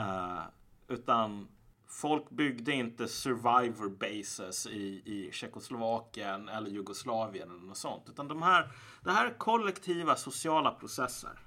Eh, 0.00 0.42
utan 0.88 1.48
folk 1.86 2.30
byggde 2.30 2.72
inte 2.72 3.08
survivor 3.08 3.88
bases 3.88 4.66
i, 4.66 5.02
i 5.04 5.30
Tjeckoslovakien 5.32 6.48
eller 6.48 6.70
Jugoslavien 6.70 7.50
eller 7.50 7.66
något 7.66 7.76
sånt. 7.76 8.08
Utan 8.08 8.28
de 8.28 8.42
här, 8.42 8.72
det 9.04 9.10
här 9.10 9.26
är 9.26 9.38
kollektiva 9.38 10.16
sociala 10.16 10.70
processer. 10.70 11.38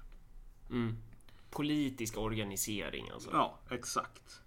Mm. 0.70 0.96
Politisk 1.50 2.18
organisering 2.18 3.10
alltså. 3.10 3.30
Ja, 3.32 3.58
exakt. 3.70 4.40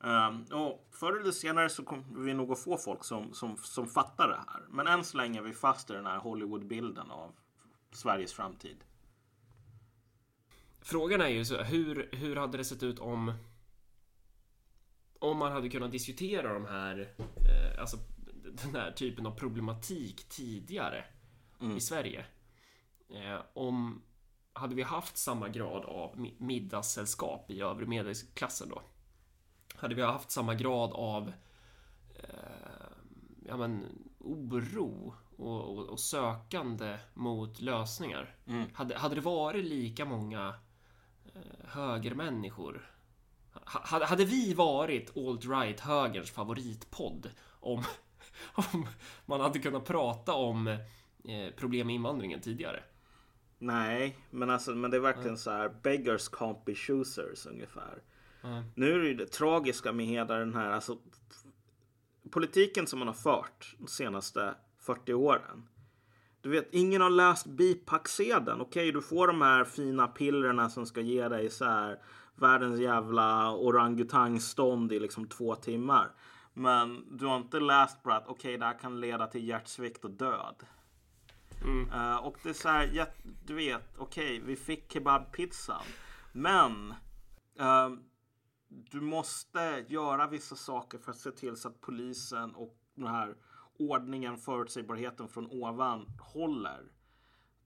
Um, 0.00 0.44
och 0.52 0.88
förr 0.90 1.20
eller 1.20 1.32
senare 1.32 1.68
så 1.68 1.84
kommer 1.84 2.24
vi 2.24 2.34
nog 2.34 2.52
att 2.52 2.58
få 2.58 2.76
folk 2.76 3.04
som, 3.04 3.34
som, 3.34 3.56
som 3.56 3.86
fattar 3.86 4.28
det 4.28 4.36
här. 4.36 4.62
Men 4.68 4.86
än 4.86 5.04
så 5.04 5.16
länge 5.16 5.38
är 5.38 5.42
vi 5.42 5.52
fast 5.52 5.90
i 5.90 5.92
den 5.92 6.06
här 6.06 6.18
Hollywood-bilden 6.18 7.10
av 7.10 7.32
Sveriges 7.92 8.32
framtid. 8.32 8.84
Frågan 10.80 11.20
är 11.20 11.28
ju 11.28 11.44
så, 11.44 11.62
hur, 11.62 12.08
hur 12.12 12.36
hade 12.36 12.58
det 12.58 12.64
sett 12.64 12.82
ut 12.82 12.98
om 12.98 13.32
om 15.18 15.38
man 15.38 15.52
hade 15.52 15.68
kunnat 15.68 15.92
diskutera 15.92 16.52
de 16.54 16.64
här 16.66 17.14
eh, 17.18 17.80
alltså 17.80 17.96
den 18.52 18.74
här 18.74 18.92
typen 18.92 19.26
av 19.26 19.30
problematik 19.30 20.28
tidigare 20.28 21.04
i 21.76 21.80
Sverige. 21.80 22.26
Eh, 23.08 23.40
om 23.54 24.02
hade 24.52 24.74
vi 24.74 24.82
haft 24.82 25.16
samma 25.16 25.48
grad 25.48 25.84
av 25.84 26.16
mi- 26.16 26.34
middagssällskap 26.38 27.50
i 27.50 27.60
övre 27.60 27.86
medelklassen 27.86 28.68
då? 28.68 28.82
Hade 29.76 29.94
vi 29.94 30.02
haft 30.02 30.30
samma 30.30 30.54
grad 30.54 30.92
av 30.92 31.32
eh, 32.14 32.28
ja, 33.46 33.56
men, 33.56 33.84
oro 34.18 35.14
och, 35.36 35.60
och, 35.78 35.88
och 35.88 36.00
sökande 36.00 36.98
mot 37.14 37.60
lösningar? 37.60 38.34
Hade, 38.74 38.96
hade 38.98 39.14
det 39.14 39.20
varit 39.20 39.64
lika 39.64 40.04
många 40.04 40.54
eh, 41.34 41.68
högermänniskor? 41.68 42.90
Ha- 43.52 43.80
Hade, 43.84 44.06
hade 44.06 44.24
vi 44.24 44.54
varit 44.54 45.16
alt-right 45.16 45.80
högerns 45.80 46.30
favoritpodd 46.30 47.30
om, 47.60 47.84
om 48.54 48.86
man 49.26 49.40
hade 49.40 49.58
kunnat 49.58 49.84
prata 49.84 50.32
om 50.34 50.66
eh, 51.24 51.50
problem 51.56 51.86
med 51.86 51.94
invandringen 51.96 52.40
tidigare? 52.40 52.82
Nej, 53.58 54.18
men, 54.30 54.50
alltså, 54.50 54.70
men 54.74 54.90
det 54.90 54.96
är 54.96 55.00
verkligen 55.00 55.38
så 55.38 55.50
här 55.50 55.68
beggars 55.82 56.30
can't 56.30 56.64
be 56.64 56.74
choosers 56.74 57.46
ungefär. 57.46 58.02
Mm. 58.42 58.64
Nu 58.74 58.94
är 58.94 58.98
det 58.98 59.08
ju 59.08 59.14
det 59.14 59.26
tragiska 59.26 59.92
med 59.92 60.06
hela 60.06 60.34
den 60.34 60.54
här 60.54 60.70
alltså, 60.70 60.98
politiken 62.30 62.86
som 62.86 62.98
man 62.98 63.08
har 63.08 63.14
fört 63.14 63.74
de 63.78 63.86
senaste 63.86 64.54
40 64.78 65.14
åren. 65.14 65.68
Du 66.40 66.50
vet, 66.50 66.68
ingen 66.72 67.02
har 67.02 67.10
läst 67.10 67.46
bipacksedeln. 67.46 68.60
Okej, 68.60 68.92
du 68.92 69.02
får 69.02 69.26
de 69.26 69.42
här 69.42 69.64
fina 69.64 70.08
pillerna 70.08 70.70
som 70.70 70.86
ska 70.86 71.00
ge 71.00 71.28
dig 71.28 71.50
så 71.50 71.64
här 71.64 71.98
världens 72.34 72.80
jävla 72.80 73.52
orangutangstånd 73.52 74.92
i 74.92 75.00
liksom 75.00 75.28
två 75.28 75.54
timmar. 75.54 76.10
Men 76.54 77.18
du 77.18 77.26
har 77.26 77.36
inte 77.36 77.60
läst 77.60 78.02
bara 78.02 78.16
att 78.16 78.28
okej, 78.28 78.58
det 78.58 78.64
här 78.64 78.78
kan 78.78 79.00
leda 79.00 79.26
till 79.26 79.48
hjärtsvikt 79.48 80.04
och 80.04 80.10
död. 80.10 80.54
Eh, 81.92 82.16
och 82.16 82.36
det 82.42 82.48
är 82.48 82.52
så 82.52 82.68
här, 82.68 82.90
ja, 82.92 83.06
du 83.44 83.54
vet, 83.54 83.94
okej, 83.98 84.42
vi 84.44 84.56
fick 84.56 84.92
kebabpizzan. 84.92 85.84
Men 86.32 86.94
eh, 87.58 87.90
du 88.68 89.00
måste 89.00 89.84
göra 89.88 90.26
vissa 90.26 90.56
saker 90.56 90.98
för 90.98 91.10
att 91.10 91.18
se 91.18 91.30
till 91.30 91.56
så 91.56 91.68
att 91.68 91.80
polisen 91.80 92.54
och 92.54 92.78
den 92.94 93.06
här 93.06 93.36
ordningen, 93.78 94.38
förutsägbarheten 94.38 95.28
från 95.28 95.50
ovan 95.50 96.06
håller. 96.20 96.92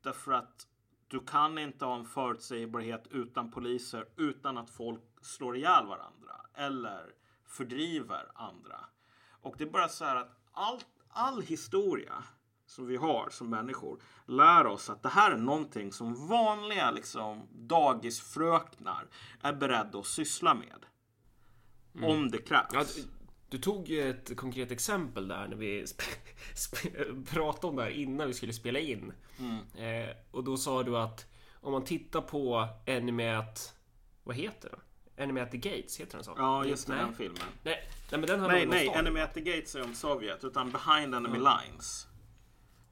Därför 0.02 0.32
att 0.32 0.66
du 1.08 1.20
kan 1.20 1.58
inte 1.58 1.84
ha 1.84 1.96
en 1.96 2.04
förutsägbarhet 2.04 3.06
utan 3.10 3.50
poliser 3.50 4.08
utan 4.16 4.58
att 4.58 4.70
folk 4.70 5.02
slår 5.22 5.56
ihjäl 5.56 5.86
varandra 5.86 6.46
eller 6.54 7.14
fördriver 7.46 8.30
andra. 8.34 8.84
Och 9.30 9.54
det 9.58 9.64
är 9.64 9.70
bara 9.70 9.88
så 9.88 10.04
här 10.04 10.16
att 10.16 10.40
all, 10.52 10.80
all 11.08 11.42
historia 11.42 12.24
som 12.66 12.86
vi 12.86 12.96
har 12.96 13.28
som 13.30 13.50
människor 13.50 14.02
lär 14.26 14.66
oss 14.66 14.90
att 14.90 15.02
det 15.02 15.08
här 15.08 15.30
är 15.30 15.36
någonting 15.36 15.92
som 15.92 16.28
vanliga 16.28 16.90
liksom, 16.90 17.48
dagisfröknar 17.52 19.08
är 19.42 19.52
beredda 19.52 19.98
att 19.98 20.06
syssla 20.06 20.54
med. 20.54 20.86
Om 22.02 22.30
det 22.30 22.38
krävs. 22.38 22.66
Ja, 22.72 22.84
du, 22.96 23.04
du 23.48 23.58
tog 23.58 23.88
ju 23.88 24.10
ett 24.10 24.36
konkret 24.36 24.70
exempel 24.70 25.28
där 25.28 25.48
när 25.48 25.56
vi 25.56 25.84
pratade 27.30 27.66
om 27.66 27.76
det 27.76 27.82
här 27.82 27.90
innan 27.90 28.26
vi 28.26 28.34
skulle 28.34 28.52
spela 28.52 28.78
in. 28.78 29.12
Eh, 29.76 30.16
och 30.30 30.44
då 30.44 30.56
sa 30.56 30.82
du 30.82 30.96
att 30.98 31.26
om 31.60 31.72
man 31.72 31.84
tittar 31.84 32.20
på 32.20 32.68
Enemy 32.86 33.28
at... 33.28 33.74
Vad 34.24 34.36
heter 34.36 34.70
den? 34.70 34.80
Enemy 35.16 35.40
at 35.40 35.50
the 35.50 35.56
Gates, 35.58 36.00
heter 36.00 36.16
den 36.16 36.24
så? 36.24 36.34
Ja, 36.36 36.64
just 36.64 36.88
Nej. 36.88 36.98
den 36.98 37.14
filmen. 37.14 37.38
Nej, 37.62 37.88
Nej, 38.10 38.20
men 38.20 38.28
den 38.28 38.40
Nej, 38.40 38.62
om 38.64 38.68
nej, 38.70 38.84
Stalin. 38.86 39.00
Enemy 39.06 39.20
at 39.20 39.34
the 39.34 39.40
Gates 39.40 39.74
är 39.74 39.84
om 39.84 39.94
Sovjet, 39.94 40.44
utan 40.44 40.70
Behind 40.70 41.14
Enemy 41.14 41.38
Lines. 41.38 42.06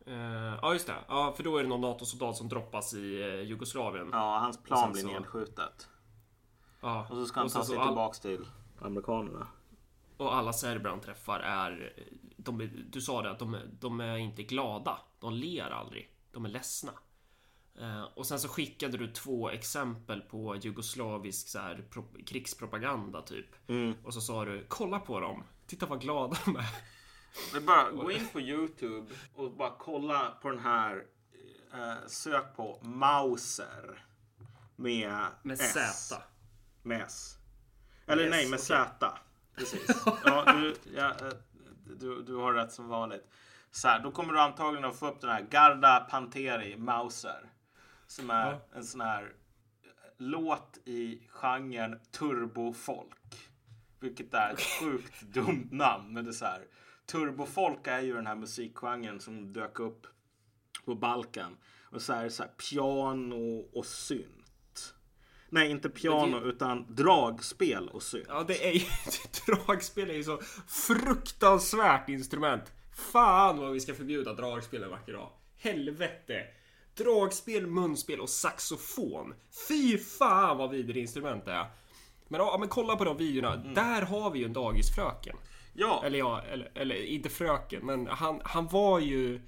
Eh, 0.06 0.14
ja, 0.62 0.72
just 0.72 0.86
det. 0.86 0.94
Ja, 1.08 1.32
för 1.36 1.42
då 1.44 1.56
är 1.58 1.62
det 1.62 1.68
någon 1.68 1.80
NATO-soldat 1.80 2.36
som 2.36 2.48
droppas 2.48 2.94
i 2.94 3.20
eh, 3.22 3.40
Jugoslavien. 3.40 4.08
Ja, 4.12 4.38
hans 4.38 4.62
plan 4.62 4.92
blir 4.92 5.02
så- 5.02 5.08
nedskjutet. 5.08 5.88
Ja. 6.80 7.06
Och 7.10 7.16
så 7.16 7.26
ska 7.26 7.40
han 7.40 7.46
Och 7.46 7.52
ta 7.52 7.64
sig 7.64 7.76
all- 7.76 7.86
tillbaks 7.88 8.20
till 8.20 8.46
amerikanerna. 8.80 9.46
Och 10.16 10.34
alla 10.34 10.52
serber 10.52 10.90
han 10.90 11.00
träffar 11.00 11.40
är... 11.40 11.92
De, 12.36 12.70
du 12.90 13.00
sa 13.00 13.22
det, 13.22 13.30
att 13.30 13.38
de, 13.38 13.56
de 13.80 14.00
är 14.00 14.16
inte 14.16 14.42
glada. 14.42 14.98
De 15.20 15.32
ler 15.32 15.70
aldrig. 15.70 16.10
De 16.32 16.44
är 16.44 16.48
ledsna. 16.48 16.92
Eh, 17.80 18.02
och 18.02 18.26
sen 18.26 18.40
så 18.40 18.48
skickade 18.48 18.98
du 18.98 19.12
två 19.12 19.50
exempel 19.50 20.20
på 20.20 20.56
jugoslavisk 20.56 21.48
så 21.48 21.58
här, 21.58 21.86
pro, 21.90 22.04
krigspropaganda 22.26 23.22
typ. 23.22 23.46
Och 24.04 24.14
så 24.14 24.20
sa 24.20 24.44
du, 24.44 24.64
kolla 24.68 25.00
på 25.00 25.20
dem. 25.20 25.44
Titta 25.66 25.86
vad 25.86 26.00
glada 26.00 26.36
de 26.44 26.56
är. 26.56 26.64
Det 27.52 27.56
är 27.56 27.60
bara 27.60 27.90
gå 27.90 28.10
in 28.10 28.28
på 28.32 28.40
Youtube 28.40 29.14
och 29.34 29.52
bara 29.52 29.74
kolla 29.78 30.30
på 30.42 30.50
den 30.50 30.58
här. 30.58 31.04
Eh, 31.72 32.06
sök 32.06 32.56
på 32.56 32.78
Mauser. 32.82 34.04
Med, 34.76 35.26
Med 35.42 35.60
S. 35.60 35.72
Z. 35.72 36.22
Med 36.82 37.02
S. 37.02 37.37
Eller 38.08 38.22
Med 38.22 38.30
nej, 38.30 38.50
med 38.50 38.56
okej. 38.58 38.66
Z. 38.98 39.12
Precis. 39.56 40.02
Ja, 40.24 40.52
du, 40.52 40.74
ja, 40.96 41.08
eh, 41.10 41.32
du, 42.00 42.22
du 42.22 42.34
har 42.34 42.52
rätt 42.52 42.72
som 42.72 42.88
vanligt. 42.88 43.28
Så 43.70 43.88
här, 43.88 44.00
då 44.00 44.10
kommer 44.10 44.32
du 44.32 44.40
antagligen 44.40 44.84
att 44.84 44.98
få 44.98 45.08
upp 45.08 45.20
den 45.20 45.30
här 45.30 45.42
Garda 45.50 46.00
Panteri 46.10 46.76
Mauser. 46.76 47.50
Som 48.06 48.30
är 48.30 48.50
Ja. 48.52 48.60
en 48.74 48.84
sån 48.84 49.00
här 49.00 49.22
eh, 49.22 49.88
låt 50.18 50.78
i 50.84 51.28
genren 51.28 52.00
turbofolk. 52.10 53.48
Vilket 54.00 54.34
är 54.34 54.52
ett 54.52 54.60
sjukt 54.60 55.22
dumt 55.22 55.68
namn. 55.70 56.12
Men 56.12 56.24
det 56.24 56.30
är 56.30 56.32
så 56.32 56.44
här. 56.44 56.64
Turbofolk 57.06 57.86
är 57.86 58.00
ju 58.00 58.14
den 58.14 58.26
här 58.26 58.34
musikgenren 58.36 59.20
som 59.20 59.52
dök 59.52 59.80
upp 59.80 60.06
på 60.84 60.94
Balkan. 60.94 61.56
Och 61.90 62.02
så 62.02 62.12
är 62.12 62.24
det 62.24 62.30
så 62.30 62.42
här 62.42 62.50
piano 62.50 63.68
och 63.72 63.86
synt. 63.86 64.37
Nej, 65.50 65.70
inte 65.70 65.88
piano 65.88 66.40
utan 66.40 66.86
dragspel 66.88 67.88
och 67.88 68.02
synt. 68.02 68.26
Ja, 68.28 68.44
det 68.48 68.68
är 68.68 68.72
ju... 68.72 68.80
Dragspel 69.46 70.10
är 70.10 70.14
ju 70.14 70.24
så 70.24 70.40
fruktansvärt 70.68 72.08
instrument. 72.08 72.62
Fan 73.12 73.58
vad 73.58 73.72
vi 73.72 73.80
ska 73.80 73.94
förbjuda 73.94 74.34
dragspel 74.34 74.82
en 74.82 74.90
vacker 74.90 75.12
dag. 75.12 75.30
Helvete. 75.58 76.44
Dragspel, 76.96 77.66
munspel 77.66 78.20
och 78.20 78.28
saxofon. 78.28 79.34
Fy 79.68 79.98
fan 79.98 80.58
vad 80.58 80.70
vidrigt 80.70 80.96
instrument 80.96 81.44
det 81.44 81.52
är. 81.52 81.66
Men, 82.28 82.40
ja, 82.40 82.56
men 82.58 82.68
kolla 82.68 82.96
på 82.96 83.04
de 83.04 83.16
videorna. 83.16 83.56
Där 83.56 84.02
har 84.02 84.30
vi 84.30 84.38
ju 84.38 84.44
en 84.44 84.52
dagisfröken. 84.52 85.36
Ja, 85.74 86.02
Eller 86.04 86.18
ja, 86.18 86.42
eller, 86.42 86.70
eller 86.74 87.04
inte 87.04 87.28
fröken, 87.28 87.86
men 87.86 88.06
han, 88.06 88.40
han 88.44 88.66
var 88.68 88.98
ju... 88.98 89.40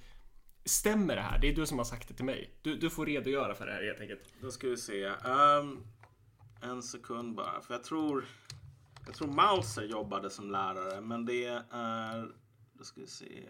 Stämmer 0.65 1.17
det 1.17 1.23
här? 1.23 1.39
Det 1.39 1.49
är 1.49 1.55
du 1.55 1.67
som 1.67 1.79
har 1.79 1.85
sagt 1.85 2.09
det 2.09 2.15
till 2.15 2.25
mig. 2.25 2.55
Du, 2.63 2.77
du 2.77 2.91
får 2.91 3.07
redogöra 3.07 3.55
för 3.55 3.67
det 3.67 3.73
här 3.73 3.83
helt 3.83 4.01
enkelt. 4.01 4.35
då 4.41 4.51
ska 4.51 4.69
vi 4.69 4.77
se. 4.77 5.07
Um, 5.07 5.87
en 6.63 6.83
sekund 6.83 7.35
bara. 7.35 7.61
För 7.61 7.75
jag 7.75 7.85
tror... 7.85 8.25
Jag 9.07 9.15
tror 9.15 9.29
Mauser 9.29 9.83
jobbade 9.83 10.31
som 10.31 10.51
lärare. 10.51 11.01
Men 11.01 11.27
det 11.27 11.45
är... 11.71 12.33
Då 12.73 12.85
ska 12.85 13.01
vi 13.01 13.07
se. 13.07 13.49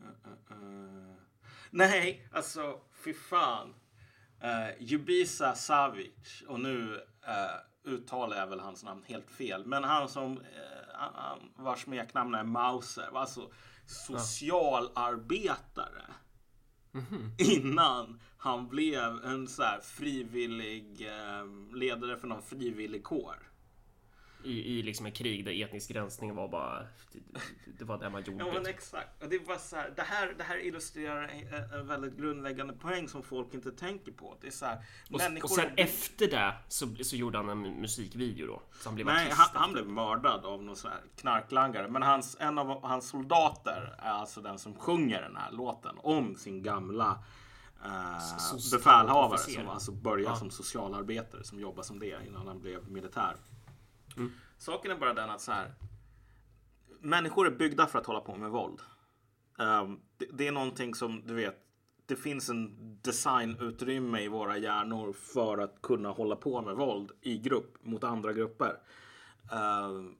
Uh, 0.00 0.08
uh, 0.26 0.62
uh. 0.62 1.14
Nej, 1.70 2.28
alltså 2.32 2.80
fy 3.04 3.14
fan. 3.14 3.74
Uh, 4.44 4.82
Jubisa 4.82 5.54
Savic. 5.54 6.42
Och 6.48 6.60
nu 6.60 6.94
uh, 6.94 7.92
uttalar 7.92 8.36
jag 8.36 8.46
väl 8.46 8.60
hans 8.60 8.84
namn 8.84 9.02
helt 9.06 9.30
fel. 9.30 9.66
Men 9.66 9.84
han 9.84 10.08
som... 10.08 10.38
Uh, 10.38 10.44
vars 11.56 11.82
smeknamn 11.82 12.34
är 12.34 12.44
Mauser. 12.44 13.10
Alltså 13.14 13.50
socialarbetare. 13.86 16.04
Innan 17.38 18.20
han 18.36 18.68
blev 18.68 19.24
en 19.24 19.48
så 19.48 19.62
här 19.62 19.80
frivillig 19.80 21.08
eh, 21.08 21.46
ledare 21.74 22.16
för 22.16 22.28
någon 22.28 22.42
frivillig 22.42 23.04
kår. 23.04 23.50
I, 24.46 24.78
I 24.78 24.82
liksom 24.82 25.06
ett 25.06 25.14
krig 25.14 25.44
där 25.44 25.62
etnisk 25.64 25.90
rensning 25.90 26.34
var 26.34 26.48
bara... 26.48 26.78
Det, 27.12 27.18
det 27.78 27.84
var 27.84 27.98
det 27.98 28.10
man 28.10 28.22
gjorde. 28.22 28.44
Ja 28.44 28.52
men 28.52 28.66
exakt. 28.66 29.22
Och 29.22 29.28
det, 29.28 29.38
var 29.38 29.56
så 29.56 29.76
här, 29.76 29.92
det, 29.96 30.02
här, 30.02 30.34
det 30.38 30.44
här 30.44 30.66
illustrerar 30.66 31.22
en, 31.22 31.80
en 31.80 31.86
väldigt 31.86 32.16
grundläggande 32.16 32.72
poäng 32.72 33.08
som 33.08 33.22
folk 33.22 33.54
inte 33.54 33.72
tänker 33.72 34.12
på. 34.12 34.36
Det 34.40 34.46
är 34.46 34.50
så 34.50 34.66
här, 34.66 34.78
Och, 35.10 35.18
människor... 35.18 35.44
och 35.44 35.50
sen 35.50 35.70
efter 35.76 36.26
det 36.30 36.54
så, 36.68 36.86
så 37.02 37.16
gjorde 37.16 37.38
han 37.38 37.48
en 37.48 37.62
musikvideo 37.80 38.46
då. 38.46 38.62
Så 38.80 38.88
han 38.88 38.94
blev 38.94 39.06
Nej, 39.06 39.30
han, 39.30 39.48
han 39.52 39.72
blev 39.72 39.86
mördad 39.86 40.44
av 40.44 40.62
någon 40.62 40.76
sån 40.76 40.90
här 40.90 41.00
knarklangare. 41.16 41.88
Men 41.88 42.02
hans, 42.02 42.36
en 42.40 42.58
av 42.58 42.82
hans 42.82 43.08
soldater 43.08 43.94
är 43.98 44.10
alltså 44.10 44.40
den 44.40 44.58
som 44.58 44.74
sjunger 44.74 45.22
den 45.22 45.36
här 45.36 45.52
låten 45.52 45.94
om 45.98 46.36
sin 46.36 46.62
gamla 46.62 47.18
eh, 47.84 48.72
befälhavare 48.72 49.38
som 49.38 49.68
alltså 49.68 49.92
började 49.92 50.30
Ja. 50.30 50.36
som 50.36 50.50
socialarbetare 50.50 51.44
som 51.44 51.60
jobbade 51.60 51.86
som 51.86 51.98
det 51.98 52.16
innan 52.26 52.46
han 52.46 52.60
blev 52.60 52.88
militär. 52.90 53.36
Mm. 54.16 54.32
Saken 54.58 54.90
är 54.90 54.96
bara 54.96 55.14
den 55.14 55.30
att 55.30 55.40
så 55.40 55.52
här. 55.52 55.74
Människor 57.00 57.46
är 57.46 57.50
byggda 57.50 57.86
för 57.86 57.98
att 57.98 58.06
hålla 58.06 58.20
på 58.20 58.36
med 58.36 58.50
våld. 58.50 58.80
Um, 59.58 60.00
det, 60.16 60.26
det 60.32 60.46
är 60.46 60.52
någonting 60.52 60.94
som 60.94 61.22
du 61.26 61.34
vet. 61.34 61.62
Det 62.06 62.16
finns 62.16 62.48
en 62.48 62.76
designutrymme 63.02 64.20
i 64.20 64.28
våra 64.28 64.58
hjärnor 64.58 65.12
för 65.12 65.58
att 65.58 65.82
kunna 65.82 66.10
hålla 66.10 66.36
på 66.36 66.62
med 66.62 66.76
våld 66.76 67.12
i 67.20 67.38
grupp 67.38 67.84
mot 67.84 68.04
andra 68.04 68.32
grupper. 68.32 68.80
Ehm, 69.52 70.14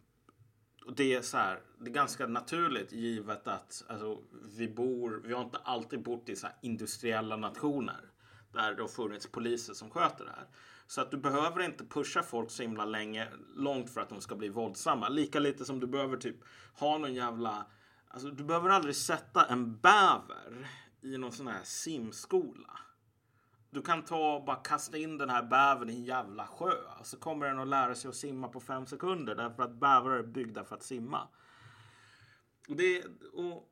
och 0.86 0.94
det 0.94 1.14
är 1.14 1.22
så 1.22 1.36
här, 1.36 1.60
det 1.78 1.90
är 1.90 1.94
ganska 1.94 2.26
naturligt 2.26 2.92
givet 2.92 3.48
att 3.48 3.84
alltså, 3.88 4.18
vi 4.56 4.68
bor, 4.68 5.22
vi 5.24 5.32
har 5.32 5.44
inte 5.44 5.58
alltid 5.58 6.02
bott 6.02 6.28
i 6.28 6.36
så 6.36 6.46
här 6.46 6.56
industriella 6.62 7.36
nationer 7.36 8.00
där 8.52 8.74
det 8.74 8.82
har 8.82 8.88
funnits 8.88 9.26
poliser 9.26 9.74
som 9.74 9.90
sköter 9.90 10.24
det 10.24 10.30
här. 10.30 10.46
Så 10.86 11.00
att 11.00 11.10
du 11.10 11.16
behöver 11.16 11.62
inte 11.62 11.84
pusha 11.84 12.22
folk 12.22 12.50
så 12.50 12.62
himla 12.62 12.84
länge, 12.84 13.28
långt 13.54 13.90
för 13.90 14.00
att 14.00 14.08
de 14.08 14.20
ska 14.20 14.34
bli 14.34 14.48
våldsamma. 14.48 15.08
Lika 15.08 15.38
lite 15.38 15.64
som 15.64 15.80
du 15.80 15.86
behöver 15.86 16.16
typ 16.16 16.36
ha 16.74 16.98
någon 16.98 17.14
jävla, 17.14 17.66
alltså 18.08 18.30
du 18.30 18.44
behöver 18.44 18.70
aldrig 18.70 18.96
sätta 18.96 19.46
en 19.46 19.76
bäver 19.76 20.68
i 21.02 21.18
någon 21.18 21.32
sån 21.32 21.46
här 21.46 21.60
simskola. 21.64 22.78
Du 23.70 23.82
kan 23.82 24.02
ta 24.02 24.34
och 24.34 24.44
bara 24.44 24.56
kasta 24.56 24.98
in 24.98 25.18
den 25.18 25.30
här 25.30 25.42
bävern 25.42 25.90
i 25.90 25.92
en 25.92 26.04
jävla 26.04 26.46
sjö. 26.46 26.72
Så 27.02 27.16
kommer 27.16 27.46
den 27.46 27.58
att 27.58 27.68
lära 27.68 27.94
sig 27.94 28.08
att 28.08 28.14
simma 28.14 28.48
på 28.48 28.60
fem 28.60 28.86
sekunder. 28.86 29.34
Därför 29.34 29.62
att 29.62 29.74
bävrar 29.74 30.18
är 30.18 30.22
byggda 30.22 30.64
för 30.64 30.76
att 30.76 30.82
simma. 30.82 31.28
Det, 32.68 33.04
och, 33.32 33.68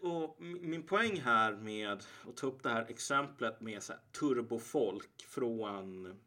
och 0.00 0.36
min 0.40 0.82
poäng 0.82 1.20
här 1.20 1.52
med 1.52 1.92
att 1.92 2.36
ta 2.36 2.46
upp 2.46 2.62
det 2.62 2.70
här 2.70 2.86
exemplet 2.88 3.60
med 3.60 3.82
så 3.82 3.92
här 3.92 4.02
turbofolk 4.20 5.26
från, 5.28 6.18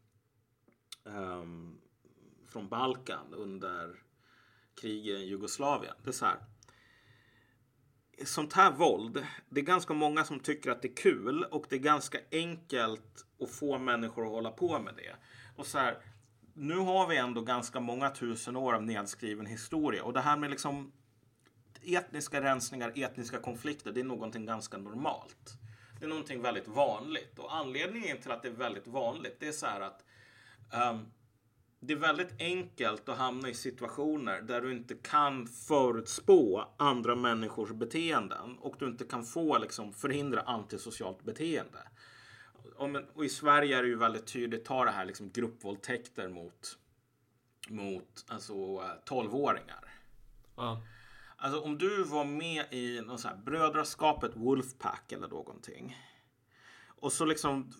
um, 1.03 1.81
från 2.45 2.69
Balkan 2.69 3.33
under 3.33 4.03
kriget 4.81 5.19
i 5.19 5.25
Jugoslavien. 5.25 5.95
Det 6.03 6.09
är 6.09 6.13
så 6.13 6.25
här 6.25 6.39
sånt 8.25 8.53
här 8.53 8.71
våld, 8.71 9.25
det 9.49 9.59
är 9.59 9.65
ganska 9.65 9.93
många 9.93 10.23
som 10.23 10.39
tycker 10.39 10.71
att 10.71 10.81
det 10.81 10.87
är 10.87 10.95
kul 10.95 11.43
och 11.43 11.65
det 11.69 11.75
är 11.75 11.79
ganska 11.79 12.17
enkelt 12.31 13.25
att 13.41 13.51
få 13.51 13.77
människor 13.77 14.25
att 14.25 14.31
hålla 14.31 14.51
på 14.51 14.79
med 14.79 14.95
det. 14.95 15.15
Och 15.55 15.65
så 15.65 15.77
här, 15.77 15.97
nu 16.53 16.77
har 16.77 17.07
vi 17.07 17.17
ändå 17.17 17.41
ganska 17.41 17.79
många 17.79 18.09
tusen 18.09 18.55
år 18.55 18.73
av 18.73 18.83
nedskriven 18.83 19.45
historia 19.45 20.03
och 20.03 20.13
det 20.13 20.21
här 20.21 20.37
med 20.37 20.49
liksom 20.49 20.91
etniska 21.85 22.41
rensningar, 22.41 22.91
etniska 22.95 23.39
konflikter, 23.39 23.91
det 23.91 23.99
är 23.99 24.03
någonting 24.03 24.45
ganska 24.45 24.77
normalt. 24.77 25.53
Det 25.99 26.05
är 26.05 26.09
någonting 26.09 26.41
väldigt 26.41 26.67
vanligt 26.67 27.39
och 27.39 27.55
anledningen 27.55 28.17
till 28.17 28.31
att 28.31 28.41
det 28.41 28.47
är 28.47 28.53
väldigt 28.53 28.87
vanligt, 28.87 29.35
det 29.39 29.47
är 29.47 29.51
så 29.51 29.65
här 29.65 29.81
att 29.81 30.05
um, 30.91 31.11
det 31.79 31.93
är 31.93 31.97
väldigt 31.97 32.41
enkelt 32.41 33.09
att 33.09 33.17
hamna 33.17 33.49
i 33.49 33.53
situationer 33.53 34.41
där 34.41 34.61
du 34.61 34.71
inte 34.71 34.95
kan 34.95 35.47
förutspå 35.47 36.65
andra 36.77 37.15
människors 37.15 37.69
beteenden 37.71 38.57
och 38.57 38.75
du 38.79 38.85
inte 38.85 39.05
kan 39.05 39.25
få 39.25 39.57
liksom 39.57 39.93
förhindra 39.93 40.41
antisocialt 40.41 41.23
beteende. 41.23 41.79
Och, 42.75 42.89
men, 42.89 43.05
och 43.13 43.25
i 43.25 43.29
Sverige 43.29 43.77
är 43.77 43.81
det 43.81 43.87
ju 43.87 43.95
väldigt 43.95 44.27
tydligt, 44.27 44.65
ta 44.65 44.85
det 44.85 44.91
här 44.91 45.05
liksom 45.05 45.29
gruppvåldtäkter 45.29 46.29
mot, 46.29 46.77
mot 47.69 48.25
alltså, 48.27 48.53
eh, 48.53 49.09
12-åringar. 49.09 49.93
Ja. 50.55 50.81
Alltså 51.41 51.59
om 51.59 51.77
du 51.77 52.03
var 52.03 52.25
med 52.25 52.73
i 52.73 53.01
någon 53.01 53.19
så 53.19 53.27
här 53.27 53.35
brödraskapet 53.35 54.31
Wolfpack 54.35 55.11
eller 55.11 55.27
någonting. 55.27 55.97
Och 56.87 57.13
så 57.13 57.25
liksom 57.25 57.71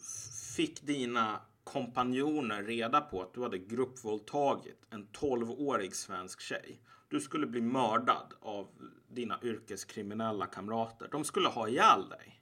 fick 0.56 0.82
dina 0.82 1.42
kompanjoner 1.64 2.64
reda 2.64 3.02
på 3.02 3.22
att 3.22 3.34
du 3.34 3.42
hade 3.42 3.58
gruppvåldtagit 3.58 4.86
en 4.90 5.08
12-årig 5.08 5.96
svensk 5.96 6.42
tjej. 6.42 6.82
Du 7.10 7.20
skulle 7.20 7.48
bli 7.48 7.62
mördad 7.62 8.34
av 8.42 8.68
dina 9.08 9.40
yrkeskriminella 9.44 10.46
kamrater. 10.46 11.08
De 11.12 11.24
skulle 11.24 11.48
ha 11.48 11.68
ihjäl 11.68 12.10
dig. 12.10 12.42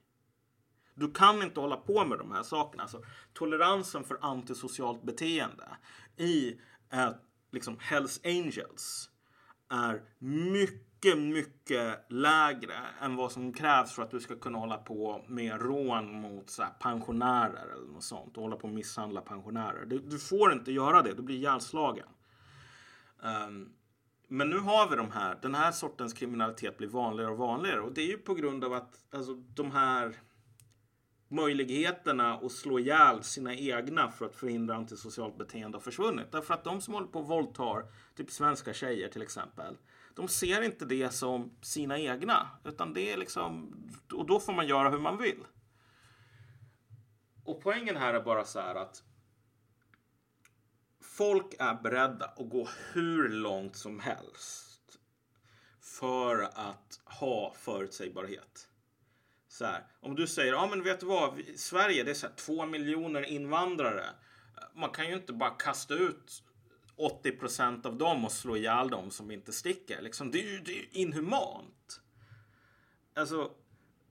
Du 0.94 1.12
kan 1.12 1.42
inte 1.42 1.60
hålla 1.60 1.76
på 1.76 2.04
med 2.04 2.18
de 2.18 2.32
här 2.32 2.42
sakerna. 2.42 2.82
Alltså, 2.82 3.02
toleransen 3.32 4.04
för 4.04 4.18
antisocialt 4.20 5.02
beteende 5.02 5.76
i 6.16 6.60
eh, 6.92 7.10
liksom 7.50 7.76
Hells 7.80 8.20
Angels 8.24 9.10
är 9.68 10.02
mycket, 10.18 10.87
mycket 11.04 11.18
mycket 11.18 12.04
lägre 12.08 12.74
än 13.00 13.16
vad 13.16 13.32
som 13.32 13.52
krävs 13.52 13.92
för 13.92 14.02
att 14.02 14.10
du 14.10 14.20
ska 14.20 14.36
kunna 14.36 14.58
hålla 14.58 14.76
på 14.76 15.24
med 15.28 15.62
rån 15.62 16.20
mot 16.20 16.50
så 16.50 16.62
här, 16.62 16.70
pensionärer 16.80 17.72
eller 17.72 17.92
något 17.92 18.04
sånt 18.04 18.36
och 18.36 18.42
hålla 18.42 18.56
på 18.56 18.68
och 18.68 18.74
misshandla 18.74 19.20
pensionärer. 19.20 19.86
Du, 19.86 19.98
du 19.98 20.18
får 20.18 20.52
inte 20.52 20.72
göra 20.72 21.02
det, 21.02 21.14
du 21.14 21.22
blir 21.22 21.36
ihjälslagen. 21.36 22.06
Um, 23.22 23.72
men 24.28 24.50
nu 24.50 24.58
har 24.58 24.90
vi 24.90 24.96
de 24.96 25.10
här, 25.10 25.38
den 25.42 25.54
här 25.54 25.72
sortens 25.72 26.12
kriminalitet 26.12 26.78
blir 26.78 26.88
vanligare 26.88 27.30
och 27.30 27.38
vanligare 27.38 27.80
och 27.80 27.92
det 27.92 28.02
är 28.02 28.06
ju 28.06 28.18
på 28.18 28.34
grund 28.34 28.64
av 28.64 28.72
att 28.72 29.14
alltså, 29.14 29.34
de 29.34 29.70
här 29.70 30.16
möjligheterna 31.28 32.34
att 32.34 32.52
slå 32.52 32.78
ihjäl 32.78 33.22
sina 33.22 33.54
egna 33.54 34.10
för 34.10 34.26
att 34.26 34.34
förhindra 34.34 34.74
antisocialt 34.74 35.38
beteende 35.38 35.76
har 35.76 35.82
försvunnit. 35.82 36.32
Därför 36.32 36.54
att 36.54 36.64
de 36.64 36.80
som 36.80 36.94
håller 36.94 37.06
på 37.06 37.18
och 37.18 37.28
våldtar, 37.28 37.84
typ 38.16 38.30
svenska 38.30 38.72
tjejer 38.72 39.08
till 39.08 39.22
exempel, 39.22 39.76
de 40.18 40.28
ser 40.28 40.62
inte 40.62 40.84
det 40.84 41.10
som 41.10 41.56
sina 41.62 41.98
egna. 41.98 42.50
Utan 42.64 42.94
det 42.94 43.12
är 43.12 43.16
liksom, 43.16 43.74
och 44.12 44.26
då 44.26 44.40
får 44.40 44.52
man 44.52 44.66
göra 44.66 44.90
hur 44.90 44.98
man 44.98 45.18
vill. 45.18 45.44
Och 47.44 47.60
poängen 47.62 47.96
här 47.96 48.14
är 48.14 48.22
bara 48.22 48.44
så 48.44 48.60
här 48.60 48.74
att 48.74 49.02
folk 51.02 51.54
är 51.58 51.74
beredda 51.74 52.24
att 52.24 52.50
gå 52.50 52.68
hur 52.92 53.28
långt 53.28 53.76
som 53.76 54.00
helst 54.00 54.98
för 55.80 56.42
att 56.42 57.00
ha 57.04 57.54
förutsägbarhet. 57.58 58.68
Så 59.48 59.64
här, 59.64 59.86
om 60.00 60.14
du 60.14 60.26
säger, 60.26 60.52
ja 60.52 60.66
men 60.66 60.82
vet 60.82 61.00
du 61.00 61.06
vad, 61.06 61.42
Sverige 61.56 62.02
det 62.04 62.10
är 62.10 62.14
så 62.14 62.26
här, 62.26 62.34
två 62.34 62.66
miljoner 62.66 63.22
invandrare. 63.22 64.04
Man 64.74 64.90
kan 64.90 65.08
ju 65.08 65.14
inte 65.14 65.32
bara 65.32 65.50
kasta 65.50 65.94
ut 65.94 66.42
80 66.98 67.32
procent 67.32 67.86
av 67.86 67.98
dem 67.98 68.24
och 68.24 68.32
slå 68.32 68.56
ihjäl 68.56 68.90
dem 68.90 69.10
som 69.10 69.30
inte 69.30 69.52
sticker. 69.52 70.02
Liksom, 70.02 70.30
det, 70.30 70.40
är 70.40 70.52
ju, 70.52 70.58
det 70.58 70.72
är 70.72 70.76
ju 70.76 70.88
inhumant. 70.92 72.00
Alltså, 73.14 73.50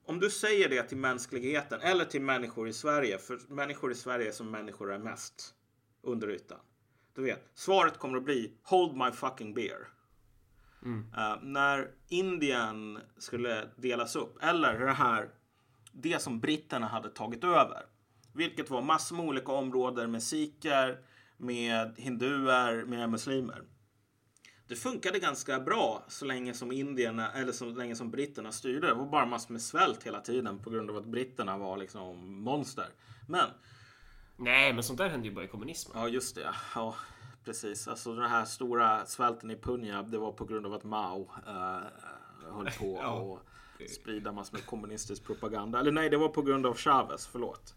om 0.06 0.20
du 0.20 0.30
säger 0.30 0.70
det 0.70 0.84
till 0.84 0.98
mänskligheten 0.98 1.82
eller 1.82 2.06
till 2.06 2.22
människor 2.22 2.70
i 2.70 2.74
Sverige, 2.74 3.18
för 3.18 3.40
människor 3.48 3.92
i 3.92 3.96
Sverige 3.96 4.32
som 4.32 4.52
människor 4.52 4.94
är 4.94 5.00
mest 5.00 5.54
under 6.02 6.30
ytan. 6.30 6.60
Du 7.16 7.24
vet, 7.24 7.50
svaret 7.54 7.98
kommer 7.98 8.18
att 8.18 8.24
bli 8.24 8.54
Hold 8.64 8.98
my 8.98 9.12
fucking 9.12 9.54
beer. 9.54 9.88
Mm. 10.84 11.00
Uh, 11.00 11.44
när 11.44 11.92
Indien 12.08 13.00
skulle 13.18 13.70
delas 13.76 14.16
upp, 14.16 14.44
eller 14.44 14.80
det 14.80 14.92
här, 14.92 15.30
det 15.92 16.22
som 16.22 16.40
britterna 16.40 16.88
hade 16.88 17.10
tagit 17.10 17.44
över. 17.44 17.86
Vilket 18.34 18.70
var 18.70 18.82
massor 18.82 19.16
med 19.16 19.26
olika 19.26 19.52
områden 19.52 20.12
med 20.12 20.24
sikher, 20.24 21.00
med 21.38 21.96
hinduer, 21.98 22.86
med 22.86 23.10
muslimer. 23.10 23.64
Det 24.68 24.76
funkade 24.76 25.20
ganska 25.20 25.60
bra 25.60 26.04
så 26.08 26.26
länge 26.26 26.54
som 26.54 26.72
indierna, 26.72 27.32
eller 27.32 27.52
så 27.52 27.66
länge 27.66 27.96
som 27.96 28.12
britterna 28.12 28.52
styrde. 28.52 28.88
Det 28.88 28.94
var 28.94 29.06
bara 29.06 29.26
massor 29.26 29.54
med 29.54 29.62
svält 29.62 30.04
hela 30.04 30.22
tiden 30.22 30.60
på 30.60 30.70
grund 30.70 30.90
av 30.90 30.98
att 30.98 31.06
britterna 31.06 31.58
var 31.58 31.78
liksom 31.78 32.42
monster. 32.42 32.88
Men... 33.28 33.50
Nej, 34.38 34.74
men 34.74 34.84
sånt 34.84 34.98
där 34.98 35.10
hände 35.10 35.28
ju 35.28 35.34
bara 35.34 35.46
i 35.46 35.48
kommunismen. 35.48 36.02
Ja, 36.02 36.08
just 36.08 36.36
det. 36.36 36.56
Ja, 36.76 36.96
precis. 37.46 37.88
Alltså 37.88 38.16
den 38.16 38.30
här 38.30 38.46
stora 38.46 39.06
svälten 39.06 39.52
i 39.52 39.56
Punjab, 39.56 40.12
det 40.12 40.18
var 40.18 40.32
på 40.32 40.46
grund 40.46 40.66
av 40.66 40.74
att 40.74 40.84
Mao 40.84 41.22
uh, 41.48 42.54
höll 42.54 42.72
på 42.80 43.00
ja. 43.02 43.40
att 43.86 43.92
sprida 43.92 44.32
massor 44.32 44.58
med 44.58 44.66
kommunistisk 44.66 45.24
propaganda. 45.24 45.80
Eller 45.80 45.92
nej, 45.92 46.10
det 46.10 46.18
var 46.18 46.30
på 46.30 46.42
grund 46.42 46.66
av 46.66 46.78
Chavez, 46.78 47.28
förlåt. 47.28 47.76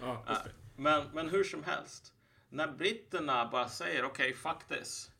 Ja, 0.00 0.24
uh, 0.30 0.36
men, 0.76 1.02
men 1.14 1.28
hur 1.28 1.44
som 1.44 1.64
helst 1.64 2.12
när 2.50 2.72
britterna 2.72 3.48
bara 3.52 3.68
säger 3.68 4.04
okej, 4.04 4.30
okay, 4.30 4.34
fuck 4.34 4.68
this. 4.68 5.10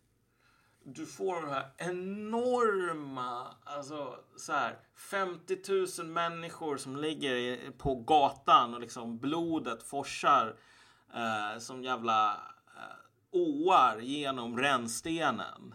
Du 0.84 1.06
får 1.06 1.42
de 1.42 1.48
här 1.48 1.70
enorma, 1.76 3.46
alltså 3.64 4.16
så 4.36 4.52
här 4.52 4.78
50 5.10 5.56
000 6.02 6.06
människor 6.06 6.76
som 6.76 6.96
ligger 6.96 7.70
på 7.70 7.94
gatan 7.94 8.74
och 8.74 8.80
liksom 8.80 9.18
blodet 9.18 9.82
forsar 9.82 10.56
eh, 11.14 11.58
som 11.58 11.82
jävla 11.82 12.32
eh, 12.76 12.96
åar 13.30 13.98
genom 14.00 14.58
rännstenen. 14.58 15.74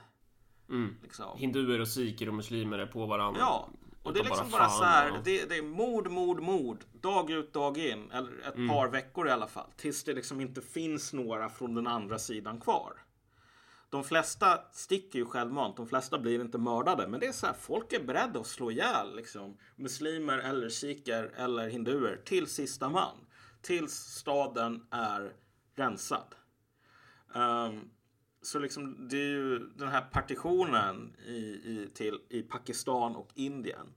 Mm. 0.70 0.98
Liksom. 1.04 1.38
Hinduer 1.38 1.82
och 1.82 1.88
sikher 1.88 2.28
och 2.28 2.34
muslimer 2.34 2.80
är 2.80 2.88
på 2.88 3.06
varandra. 3.06 3.40
Ja, 3.42 3.70
och 4.06 4.14
det 4.14 4.20
är 4.20 4.24
liksom 4.24 4.52
bara, 4.52 4.60
bara 4.60 4.70
så 4.70 4.84
här, 4.84 5.12
och... 5.12 5.24
det, 5.24 5.50
det, 5.50 5.58
är 5.58 5.62
mord, 5.62 6.12
mord, 6.12 6.42
mord. 6.42 6.86
Dag 7.02 7.30
ut, 7.30 7.54
dag 7.54 7.78
in. 7.78 8.12
Eller 8.12 8.48
ett 8.48 8.56
mm. 8.56 8.70
par 8.70 8.88
veckor 8.88 9.28
i 9.28 9.32
alla 9.32 9.48
fall. 9.48 9.68
Tills 9.76 10.04
det 10.04 10.14
liksom 10.14 10.42
inte 10.42 10.62
finns 10.62 11.14
några 11.14 11.50
från 11.50 11.76
den 11.76 11.88
andra 11.88 12.20
sidan 12.20 12.60
kvar. 12.60 12.94
De 13.90 14.04
flesta 14.04 14.60
sticker 14.72 15.20
ju 15.20 15.26
självmant. 15.26 15.78
De 15.78 15.88
flesta 15.88 16.20
blir 16.20 16.42
inte 16.42 16.58
mördade. 16.58 17.08
Men 17.08 17.20
det 17.20 17.28
är 17.28 17.32
så 17.32 17.46
här, 17.46 17.54
folk 17.54 17.94
är 17.94 18.04
beredda 18.04 18.40
att 18.40 18.48
slå 18.48 18.72
ihjäl 18.72 19.16
liksom, 19.16 19.58
muslimer 19.76 20.38
eller 20.38 20.70
sikher 20.70 21.32
eller 21.38 21.70
hinduer 21.70 22.22
till 22.26 22.48
sista 22.48 22.90
man. 22.90 23.18
Tills 23.62 23.94
staden 23.94 24.88
är 24.92 25.34
rensad. 25.76 26.36
Um, 27.36 27.90
så 28.46 28.60
liksom, 28.60 29.08
det 29.08 29.18
är 29.18 29.30
ju 29.30 29.60
den 29.60 29.88
här 29.88 30.02
partitionen 30.02 31.16
i, 31.26 31.36
i, 31.36 31.90
till, 31.94 32.20
i 32.30 32.42
Pakistan 32.42 33.16
och 33.16 33.30
Indien. 33.36 33.94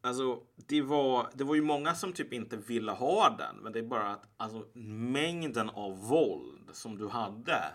Alltså, 0.00 0.42
det 0.56 0.82
var, 0.82 1.30
det 1.34 1.44
var 1.44 1.54
ju 1.54 1.62
många 1.62 1.94
som 1.94 2.12
typ 2.12 2.32
inte 2.32 2.56
ville 2.56 2.92
ha 2.92 3.36
den. 3.38 3.56
Men 3.56 3.72
det 3.72 3.78
är 3.78 3.82
bara 3.82 4.10
att 4.10 4.28
alltså, 4.36 4.78
mängden 4.78 5.70
av 5.70 6.08
våld 6.08 6.70
som 6.72 6.98
du 6.98 7.08
hade 7.08 7.72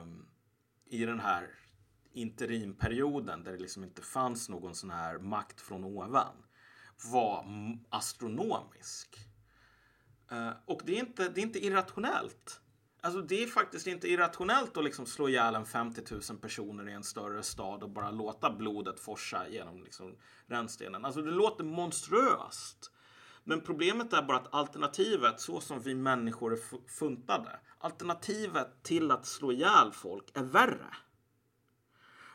um, 0.00 0.26
i 0.86 1.04
den 1.04 1.20
här 1.20 1.50
interimperioden 2.12 3.44
där 3.44 3.52
det 3.52 3.58
liksom 3.58 3.84
inte 3.84 4.02
fanns 4.02 4.48
någon 4.48 4.74
sån 4.74 4.90
här 4.90 5.18
makt 5.18 5.60
från 5.60 5.84
ovan 5.84 6.36
var 7.12 7.46
astronomisk. 7.88 9.18
Uh, 10.32 10.52
och 10.64 10.82
det 10.84 10.96
är, 10.96 11.00
inte, 11.00 11.28
det 11.28 11.40
är 11.40 11.42
inte 11.42 11.64
irrationellt. 11.66 12.60
Alltså 13.04 13.20
det 13.20 13.42
är 13.42 13.46
faktiskt 13.46 13.86
inte 13.86 14.08
irrationellt 14.08 14.76
att 14.76 14.84
liksom 14.84 15.06
slå 15.06 15.28
ihjäl 15.28 15.54
en 15.54 15.66
50 15.66 16.02
000 16.30 16.38
personer 16.40 16.88
i 16.88 16.92
en 16.92 17.04
större 17.04 17.42
stad 17.42 17.82
och 17.82 17.90
bara 17.90 18.10
låta 18.10 18.50
blodet 18.50 19.00
forsa 19.00 19.48
genom 19.48 19.84
liksom 19.84 20.16
rännstenen. 20.46 21.04
Alltså 21.04 21.22
det 21.22 21.30
låter 21.30 21.64
monstruöst. 21.64 22.90
Men 23.44 23.60
problemet 23.60 24.12
är 24.12 24.22
bara 24.22 24.36
att 24.36 24.54
alternativet, 24.54 25.40
så 25.40 25.60
som 25.60 25.80
vi 25.80 25.94
människor 25.94 26.52
är 26.52 26.88
funtade, 26.88 27.60
alternativet 27.78 28.82
till 28.82 29.10
att 29.10 29.26
slå 29.26 29.52
ihjäl 29.52 29.92
folk 29.92 30.36
är 30.36 30.44
värre. 30.44 30.96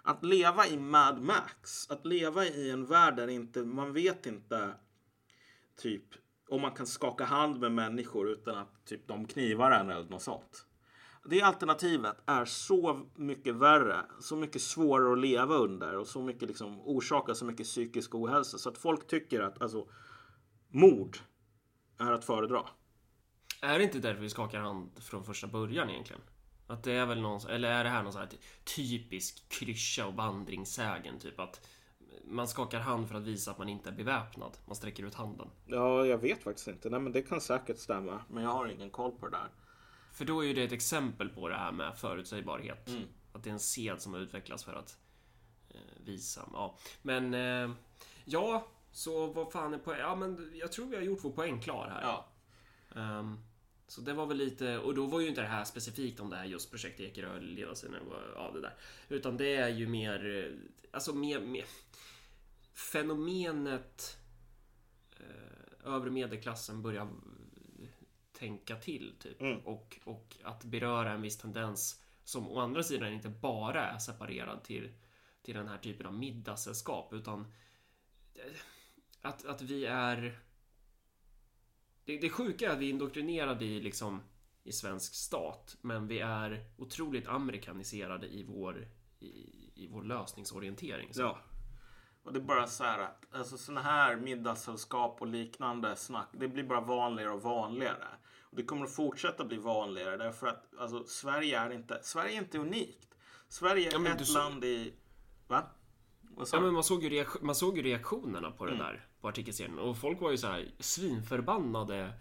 Att 0.04 0.24
leva 0.24 0.68
i 0.68 0.78
Mad 0.78 1.22
Max, 1.22 1.90
att 1.90 2.06
leva 2.06 2.46
i 2.46 2.70
en 2.70 2.86
värld 2.86 3.16
där 3.16 3.28
inte, 3.28 3.64
man 3.64 3.94
vet 3.94 4.26
inte 4.26 4.76
typ 5.78 6.29
om 6.50 6.62
man 6.62 6.72
kan 6.72 6.88
skaka 6.88 7.26
hand 7.26 7.60
med 7.60 7.72
människor 7.72 8.30
utan 8.30 8.58
att 8.58 8.86
typ 8.86 9.08
de 9.08 9.28
knivar 9.28 9.72
en 9.72 9.90
eller 9.90 10.10
något 10.10 10.22
sånt. 10.22 10.66
Det 11.26 11.42
alternativet 11.42 12.16
är 12.26 12.46
så 12.46 13.08
mycket 13.16 13.56
värre, 13.56 14.06
så 14.20 14.36
mycket 14.36 14.62
svårare 14.62 15.14
att 15.14 15.20
leva 15.20 15.56
under 15.56 15.98
och 15.98 16.08
så 16.08 16.22
mycket 16.22 16.48
liksom 16.48 16.82
orsakar 16.82 17.34
så 17.34 17.46
mycket 17.46 17.66
psykisk 17.66 18.16
ohälsa 18.16 18.58
så 18.58 18.70
att 18.70 18.78
folk 18.78 19.08
tycker 19.08 19.42
att 19.42 19.62
alltså 19.62 19.88
mord 20.68 21.18
är 21.98 22.12
att 22.12 22.26
föredra. 22.26 22.62
Är 23.62 23.78
det 23.78 23.84
inte 23.84 24.00
därför 24.00 24.22
vi 24.22 24.30
skakar 24.30 24.60
hand 24.60 25.04
från 25.04 25.24
första 25.24 25.48
början 25.48 25.90
egentligen? 25.90 26.22
Att 26.68 26.84
det 26.84 26.92
är 26.92 27.06
väl 27.06 27.22
någon, 27.22 27.48
eller 27.50 27.72
är 27.72 27.84
det 27.84 27.90
här 27.90 28.04
någon 28.04 28.14
sån 28.14 28.22
här 28.22 28.30
typ 28.30 28.42
typisk 28.76 29.50
klyscha 29.50 30.06
och 30.06 30.14
vandringssägen 30.14 31.20
typ 31.20 31.40
att 31.40 31.68
man 32.24 32.48
skakar 32.48 32.80
hand 32.80 33.08
för 33.08 33.16
att 33.16 33.24
visa 33.24 33.52
att 33.52 33.58
man 33.58 33.70
inte 33.70 33.90
är 33.90 33.94
beväpnad. 33.94 34.58
Man 34.66 34.76
sträcker 34.76 35.04
ut 35.04 35.16
handen. 35.16 35.48
Ja, 35.66 36.06
jag 36.06 36.18
vet 36.18 36.44
faktiskt 36.44 36.68
inte. 36.68 36.90
Nej, 36.90 37.00
men 37.00 37.12
det 37.12 37.22
kan 37.22 37.42
säkert 37.42 37.78
stämma. 37.78 38.22
Men 38.30 38.44
jag 38.44 38.50
har 38.50 38.68
ingen 38.68 38.90
koll 38.90 39.12
på 39.12 39.26
det 39.28 39.38
där. 39.38 39.50
För 40.14 40.26
då 40.26 40.44
är 40.44 40.48
ju 40.48 40.54
det 40.54 40.64
ett 40.64 40.72
exempel 40.72 41.30
på 41.30 41.50
det 41.50 41.56
här 41.56 41.72
med 41.72 41.98
förutsägbarhet. 41.98 42.88
Mm. 42.88 43.04
Att 43.34 43.44
det 43.44 43.50
är 43.50 43.54
en 43.54 43.60
sed 43.60 44.02
som 44.02 44.14
har 44.14 44.20
utvecklats 44.20 44.64
för 44.64 44.74
att 44.74 44.98
eh, 45.70 46.04
visa. 46.06 46.50
Ja, 46.54 46.78
men 47.02 47.34
eh, 47.34 47.72
ja, 48.26 48.68
så 48.92 49.28
vad 49.28 49.52
fan 49.52 49.74
är 49.74 49.78
poäng? 49.78 50.00
Ja, 50.00 50.16
men 50.16 50.52
jag 50.54 50.72
tror 50.72 50.86
vi 50.86 50.96
har 50.96 51.04
gjort 51.04 51.20
vår 51.24 51.32
poäng 51.32 51.62
klar 51.62 51.90
här. 51.90 52.02
Ja. 52.02 52.26
Um, 52.96 53.40
så 53.88 54.02
det 54.02 54.14
var 54.14 54.26
väl 54.26 54.38
lite, 54.38 54.78
och 54.78 54.96
då 54.96 55.06
var 55.06 55.20
ju 55.20 55.28
inte 55.28 55.42
det 55.42 55.48
här 55.48 55.64
specifikt 55.64 56.20
om 56.20 56.30
det 56.30 56.36
här 56.36 56.46
just 56.46 56.72
projekt 56.72 57.00
Ekerö 57.00 57.40
ledarscener 57.40 58.02
ja, 58.36 58.52
det 58.54 58.62
där. 58.62 58.74
Utan 59.10 59.38
det 59.38 59.56
är 59.56 59.70
ju 59.70 59.88
mer, 59.88 60.46
eh, 60.46 60.70
alltså 60.92 61.14
mer, 61.14 61.40
mer 61.40 61.66
fenomenet 62.80 64.18
eh, 65.20 65.94
övre 65.94 66.12
medelklassen 66.12 66.82
börjar 66.82 67.10
tänka 68.32 68.76
till 68.76 69.16
typ. 69.20 69.42
Mm. 69.42 69.60
Och, 69.60 70.00
och 70.04 70.38
att 70.44 70.64
beröra 70.64 71.12
en 71.12 71.22
viss 71.22 71.38
tendens 71.38 72.04
som 72.24 72.50
å 72.50 72.60
andra 72.60 72.84
sidan 72.84 73.14
inte 73.14 73.30
bara 73.30 73.86
är 73.86 73.98
separerad 73.98 74.64
till, 74.64 74.94
till 75.42 75.56
den 75.56 75.68
här 75.68 75.78
typen 75.78 76.06
av 76.06 76.14
middagssällskap 76.14 77.14
utan 77.14 77.40
eh, 78.36 78.60
att, 79.22 79.46
att 79.46 79.62
vi 79.62 79.86
är 79.86 80.40
det, 82.06 82.18
det 82.18 82.30
sjuka 82.30 82.66
är 82.66 82.74
att 82.74 82.80
vi 82.80 82.86
är 82.86 82.90
indoktrinerade 82.90 83.66
i 83.66 83.82
liksom 83.82 84.22
i 84.64 84.72
svensk 84.72 85.14
stat, 85.14 85.78
men 85.82 86.08
vi 86.08 86.20
är 86.20 86.66
otroligt 86.78 87.28
amerikaniserade 87.28 88.28
i 88.28 88.44
vår, 88.44 88.88
i, 89.20 89.30
i 89.76 89.88
vår 89.92 90.04
lösningsorientering. 90.04 91.14
Så. 91.14 91.22
Ja. 91.22 91.40
Och 92.30 92.34
det 92.34 92.40
är 92.40 92.44
bara 92.44 92.68
så 92.68 92.84
här 92.84 93.00
att 93.00 93.26
alltså 93.32 93.58
såna 93.58 93.82
här 93.82 94.16
middagssällskap 94.16 95.18
och 95.22 95.28
liknande 95.28 95.96
snack, 95.96 96.28
det 96.32 96.48
blir 96.48 96.64
bara 96.64 96.82
vanligare 96.82 97.32
och 97.32 97.42
vanligare. 97.42 98.08
Och 98.42 98.56
det 98.56 98.64
kommer 98.64 98.86
att 98.86 98.96
fortsätta 98.96 99.44
bli 99.46 99.58
vanligare 99.58 100.18
därför 100.18 100.48
att 100.48 100.66
alltså, 100.80 101.04
Sverige 101.04 101.60
är 101.60 101.70
inte, 101.70 102.00
Sverige 102.04 102.34
är 102.34 102.38
inte 102.38 102.58
unikt. 102.58 103.08
Sverige 103.48 103.88
är 103.88 104.06
Ja, 104.06 104.10
ett 104.10 104.28
sa- 104.28 104.40
land 104.40 104.64
i... 104.64 104.94
Va? 105.48 105.64
Ja, 106.52 106.60
men 106.60 106.74
man 106.74 106.84
såg 106.84 107.04
ju, 107.04 107.26
man 107.42 107.56
såg 107.56 107.78
ju 107.78 107.84
reaktionerna 107.84 108.52
på 108.52 108.66
den 108.66 108.74
Mm. 108.76 108.86
där 108.88 109.06
på 109.22 109.28
artikelserien 109.28 109.80
och 109.80 109.98
folk 109.98 110.22
var 110.22 110.32
ju 110.32 110.38
så 110.38 110.48
här 110.48 110.72
svinförbannade 110.80 112.14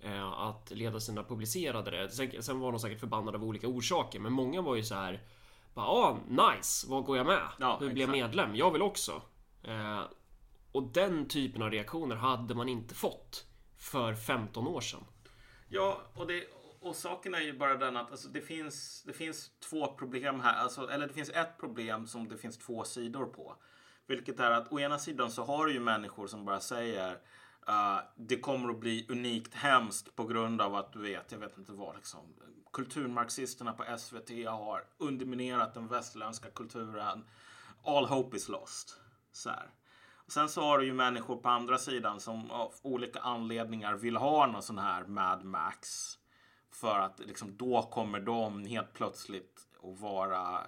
eh, 0.00 0.32
att 0.32 0.70
leda 0.70 1.00
sina 1.00 1.24
publicerade 1.24 1.90
det. 1.90 2.10
Sen, 2.10 2.42
sen 2.42 2.60
var 2.60 2.72
de 2.72 2.80
säkert 2.80 3.00
förbannade 3.00 3.38
av 3.38 3.44
olika 3.44 3.68
orsaker, 3.68 4.20
men 4.20 4.32
många 4.32 4.62
var 4.62 4.74
ju 4.76 4.82
så 4.82 4.94
här. 4.94 5.22
Bara, 5.74 5.86
ah, 5.86 6.18
nice, 6.28 6.86
vad 6.90 7.04
går 7.04 7.16
jag 7.16 7.26
med? 7.26 7.48
Ja, 7.58 7.76
Hur 7.80 7.90
blir 7.92 8.02
jag 8.02 8.10
medlem? 8.10 8.56
Jag 8.56 8.70
vill 8.70 8.82
också. 8.82 9.22
Eh, 9.66 10.02
och 10.72 10.82
den 10.82 11.28
typen 11.28 11.62
av 11.62 11.70
reaktioner 11.70 12.16
hade 12.16 12.54
man 12.54 12.68
inte 12.68 12.94
fått 12.94 13.46
för 13.76 14.14
15 14.14 14.66
år 14.66 14.80
sedan. 14.80 15.04
Ja, 15.68 16.00
och, 16.14 16.26
det, 16.26 16.44
och 16.80 16.96
saken 16.96 17.34
är 17.34 17.40
ju 17.40 17.58
bara 17.58 17.76
den 17.76 17.96
att 17.96 18.10
alltså, 18.10 18.28
det, 18.28 18.40
finns, 18.40 19.02
det 19.02 19.12
finns 19.12 19.50
två 19.60 19.86
problem 19.86 20.40
här. 20.40 20.54
Alltså, 20.54 20.88
eller 20.88 21.06
det 21.06 21.14
finns 21.14 21.30
ett 21.30 21.58
problem 21.58 22.06
som 22.06 22.28
det 22.28 22.36
finns 22.36 22.58
två 22.58 22.84
sidor 22.84 23.26
på. 23.26 23.56
Vilket 24.06 24.40
är 24.40 24.50
att 24.50 24.72
å 24.72 24.80
ena 24.80 24.98
sidan 24.98 25.30
så 25.30 25.44
har 25.44 25.66
du 25.66 25.72
ju 25.72 25.80
människor 25.80 26.26
som 26.26 26.44
bara 26.44 26.60
säger 26.60 27.12
uh, 27.68 27.98
det 28.16 28.36
kommer 28.36 28.70
att 28.70 28.80
bli 28.80 29.06
unikt 29.08 29.54
hemskt 29.54 30.16
på 30.16 30.24
grund 30.24 30.60
av 30.60 30.74
att 30.74 30.92
du 30.92 31.02
vet, 31.02 31.32
jag 31.32 31.38
vet 31.38 31.58
inte 31.58 31.72
vad 31.72 31.96
liksom. 31.96 32.20
Kulturmarxisterna 32.72 33.72
på 33.72 33.98
SVT 33.98 34.30
har 34.48 34.84
underminerat 34.98 35.74
den 35.74 35.88
västerländska 35.88 36.50
kulturen. 36.50 37.24
All 37.84 38.06
hope 38.06 38.36
is 38.36 38.48
lost. 38.48 39.00
Så 39.36 39.50
här. 39.50 39.70
Sen 40.28 40.48
så 40.48 40.62
har 40.62 40.78
du 40.78 40.84
ju 40.84 40.92
människor 40.92 41.36
på 41.36 41.48
andra 41.48 41.78
sidan 41.78 42.20
som 42.20 42.50
av 42.50 42.74
olika 42.82 43.20
anledningar 43.20 43.94
vill 43.94 44.16
ha 44.16 44.46
någon 44.46 44.62
sån 44.62 44.78
här 44.78 45.04
Mad 45.04 45.44
Max. 45.44 46.12
För 46.70 46.98
att 46.98 47.20
liksom, 47.20 47.56
då 47.56 47.82
kommer 47.82 48.20
de 48.20 48.66
helt 48.66 48.92
plötsligt 48.92 49.68
att 49.82 50.00
vara... 50.00 50.66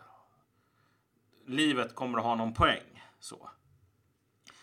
Livet 1.47 1.95
kommer 1.95 2.19
att 2.19 2.25
ha 2.25 2.35
någon 2.35 2.55
poäng. 2.55 3.05
Så. 3.21 3.51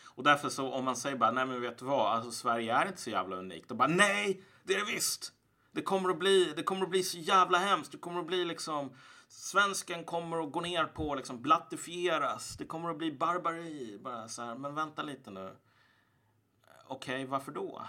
Och 0.05 0.23
därför 0.23 0.49
så 0.49 0.73
om 0.73 0.85
man 0.85 0.95
säger 0.95 1.17
bara 1.17 1.31
nej 1.31 1.45
men 1.45 1.61
vet 1.61 1.77
du 1.77 1.85
vad, 1.85 2.11
alltså 2.11 2.31
Sverige 2.31 2.73
är 2.73 2.87
inte 2.87 3.01
så 3.01 3.09
jävla 3.09 3.35
unikt. 3.35 3.71
Och 3.71 3.77
bara 3.77 3.87
nej, 3.87 4.43
det 4.63 4.73
är 4.73 4.85
det 4.85 4.93
visst. 4.93 5.33
Det 5.71 5.81
kommer 5.81 6.09
att 6.09 6.19
bli, 6.19 6.53
det 6.55 6.63
kommer 6.63 6.83
att 6.83 6.89
bli 6.89 7.03
så 7.03 7.17
jävla 7.17 7.57
hemskt. 7.57 7.91
Det 7.91 7.97
kommer 7.97 8.19
att 8.19 8.27
bli 8.27 8.45
liksom 8.45 8.93
Svensken 9.27 10.03
kommer 10.03 10.43
att 10.43 10.51
gå 10.51 10.61
ner 10.61 10.85
på 10.85 11.15
liksom 11.15 11.41
blattifieras. 11.41 12.57
Det 12.57 12.65
kommer 12.65 12.89
att 12.89 12.97
bli 12.97 13.11
barbari. 13.11 13.99
Bara 14.03 14.27
så 14.27 14.41
här, 14.41 14.55
men 14.55 14.75
vänta 14.75 15.03
lite 15.03 15.31
nu. 15.31 15.55
Okej, 16.87 17.25
varför 17.25 17.51
då? 17.51 17.81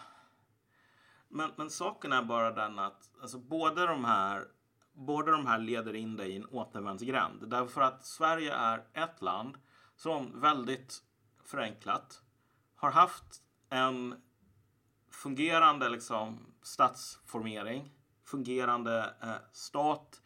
Men, 1.28 1.50
men 1.56 1.70
saken 1.70 2.12
är 2.12 2.22
bara 2.22 2.50
den 2.50 2.78
att 2.78 3.10
alltså, 3.22 3.38
båda, 3.38 3.86
de 3.86 4.04
här, 4.04 4.48
båda 4.92 5.32
de 5.32 5.46
här 5.46 5.58
leder 5.58 5.94
in 5.94 6.16
dig 6.16 6.30
i 6.30 6.36
en 6.36 6.46
återvändsgränd. 6.46 7.48
Därför 7.48 7.80
att 7.80 8.04
Sverige 8.04 8.54
är 8.54 8.84
ett 8.92 9.22
land 9.22 9.58
som 9.96 10.40
väldigt 10.40 11.02
förenklat 11.44 12.22
har 12.76 12.90
haft 12.90 13.42
en 13.68 14.22
fungerande 15.10 15.88
liksom, 15.88 16.54
statsformering, 16.62 17.90
fungerande 18.24 19.14
eh, 19.22 19.34
stat, 19.52 20.22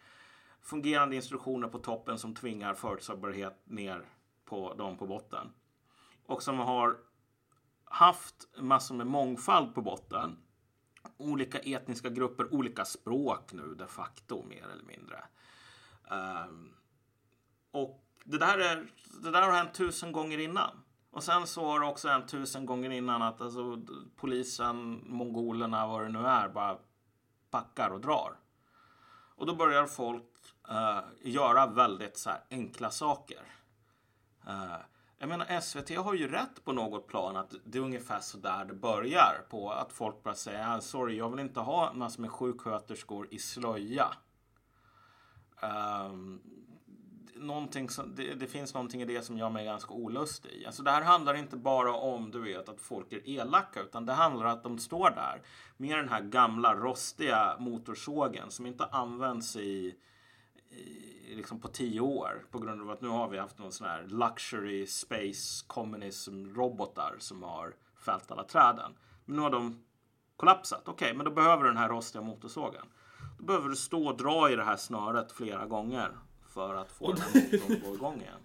fungerande 0.70 1.16
instruktioner 1.16 1.68
på 1.68 1.78
toppen 1.78 2.18
som 2.18 2.34
tvingar 2.34 2.74
förutsägbarhet 2.74 3.60
ner 3.64 4.04
på 4.44 4.74
dem 4.74 4.96
på 4.96 5.06
botten. 5.06 5.52
Och 6.26 6.42
som 6.42 6.58
har 6.58 6.96
haft 7.84 8.48
massor 8.58 8.94
med 8.94 9.06
mångfald 9.06 9.74
på 9.74 9.82
botten. 9.82 10.38
Olika 11.16 11.58
etniska 11.58 12.08
grupper, 12.08 12.54
olika 12.54 12.84
språk 12.84 13.52
nu 13.52 13.74
de 13.74 13.86
facto 13.86 14.44
mer 14.48 14.64
eller 14.64 14.84
mindre. 14.84 15.24
Um, 16.10 16.74
och 17.70 18.04
det 18.24 18.38
där, 18.38 18.58
är, 18.58 18.86
det 19.22 19.30
där 19.30 19.42
har 19.42 19.52
hänt 19.52 19.74
tusen 19.74 20.12
gånger 20.12 20.38
innan. 20.38 20.70
Och 21.10 21.22
sen 21.22 21.46
så 21.46 21.64
har 21.64 21.80
det 21.80 21.86
också 21.86 22.08
hänt 22.08 22.28
tusen 22.28 22.66
gånger 22.66 22.90
innan 22.90 23.22
att 23.22 23.40
alltså, 23.40 23.82
polisen, 24.16 25.04
mongolerna, 25.06 25.86
vad 25.86 26.02
det 26.02 26.08
nu 26.08 26.26
är, 26.26 26.48
bara 26.48 26.78
packar 27.50 27.90
och 27.90 28.00
drar. 28.00 28.36
Och 29.40 29.46
då 29.46 29.54
börjar 29.54 29.86
folk 29.86 30.24
uh, 30.70 31.00
göra 31.22 31.66
väldigt 31.66 32.16
så 32.16 32.30
här, 32.30 32.40
enkla 32.50 32.90
saker. 32.90 33.42
Uh, 34.48 34.76
jag 35.18 35.28
menar 35.28 35.60
SVT 35.60 35.96
har 35.96 36.14
ju 36.14 36.28
rätt 36.28 36.64
på 36.64 36.72
något 36.72 37.06
plan 37.06 37.36
att 37.36 37.54
det 37.64 37.78
är 37.78 37.82
ungefär 37.82 38.20
så 38.20 38.38
där 38.38 38.64
det 38.64 38.74
börjar. 38.74 39.44
På 39.50 39.70
att 39.70 39.92
folk 39.92 40.22
bara 40.22 40.34
säger 40.34 40.76
ah, 40.76 40.80
sorry 40.80 41.16
jag 41.16 41.30
vill 41.30 41.40
inte 41.40 41.60
ha 41.60 41.92
massor 41.92 42.20
med 42.20 42.30
sjuksköterskor 42.30 43.28
i 43.30 43.38
slöja. 43.38 44.06
Um, 45.62 46.42
någonting 47.40 47.88
som, 47.88 48.14
det, 48.14 48.34
det 48.34 48.46
finns 48.46 48.74
någonting 48.74 49.02
i 49.02 49.04
det 49.04 49.22
som 49.22 49.38
gör 49.38 49.50
mig 49.50 49.64
ganska 49.64 49.94
olustig. 49.94 50.64
Alltså 50.66 50.82
det 50.82 50.90
här 50.90 51.02
handlar 51.02 51.34
inte 51.34 51.56
bara 51.56 51.94
om 51.94 52.30
du 52.30 52.40
vet 52.40 52.68
att 52.68 52.80
folk 52.80 53.12
är 53.12 53.28
elaka 53.28 53.80
utan 53.80 54.06
det 54.06 54.12
handlar 54.12 54.46
om 54.46 54.52
att 54.52 54.62
de 54.62 54.78
står 54.78 55.10
där 55.10 55.42
med 55.76 55.98
den 55.98 56.08
här 56.08 56.20
gamla 56.20 56.74
rostiga 56.74 57.56
motorsågen 57.58 58.50
som 58.50 58.66
inte 58.66 58.84
används 58.84 59.56
i, 59.56 59.94
i 60.70 61.34
liksom 61.34 61.60
på 61.60 61.68
tio 61.68 62.00
år 62.00 62.44
på 62.50 62.58
grund 62.58 62.80
av 62.80 62.90
att 62.90 63.00
nu 63.00 63.08
har 63.08 63.28
vi 63.28 63.38
haft 63.38 63.58
någon 63.58 63.72
sån 63.72 63.86
här 63.86 64.02
luxury 64.02 64.86
space 64.86 65.64
communism 65.66 66.54
robotar 66.54 67.16
som 67.18 67.42
har 67.42 67.74
fällt 68.04 68.30
alla 68.30 68.44
träden. 68.44 68.92
Men 69.24 69.36
nu 69.36 69.42
har 69.42 69.50
de 69.50 69.84
kollapsat. 70.36 70.88
Okej, 70.88 71.14
men 71.14 71.24
då 71.24 71.30
behöver 71.30 71.62
du 71.62 71.68
den 71.68 71.78
här 71.78 71.88
rostiga 71.88 72.22
motorsågen. 72.22 72.86
Då 73.38 73.44
behöver 73.44 73.68
du 73.68 73.76
stå 73.76 74.08
och 74.08 74.16
dra 74.16 74.50
i 74.50 74.56
det 74.56 74.64
här 74.64 74.76
snöret 74.76 75.32
flera 75.32 75.66
gånger 75.66 76.12
för 76.50 76.74
att 76.74 76.92
få 76.92 77.12
den 77.12 77.20
här 77.22 77.42
motorn 77.52 77.72
att 77.76 77.84
gå 77.88 77.94
igång 77.94 78.20
igen. 78.20 78.38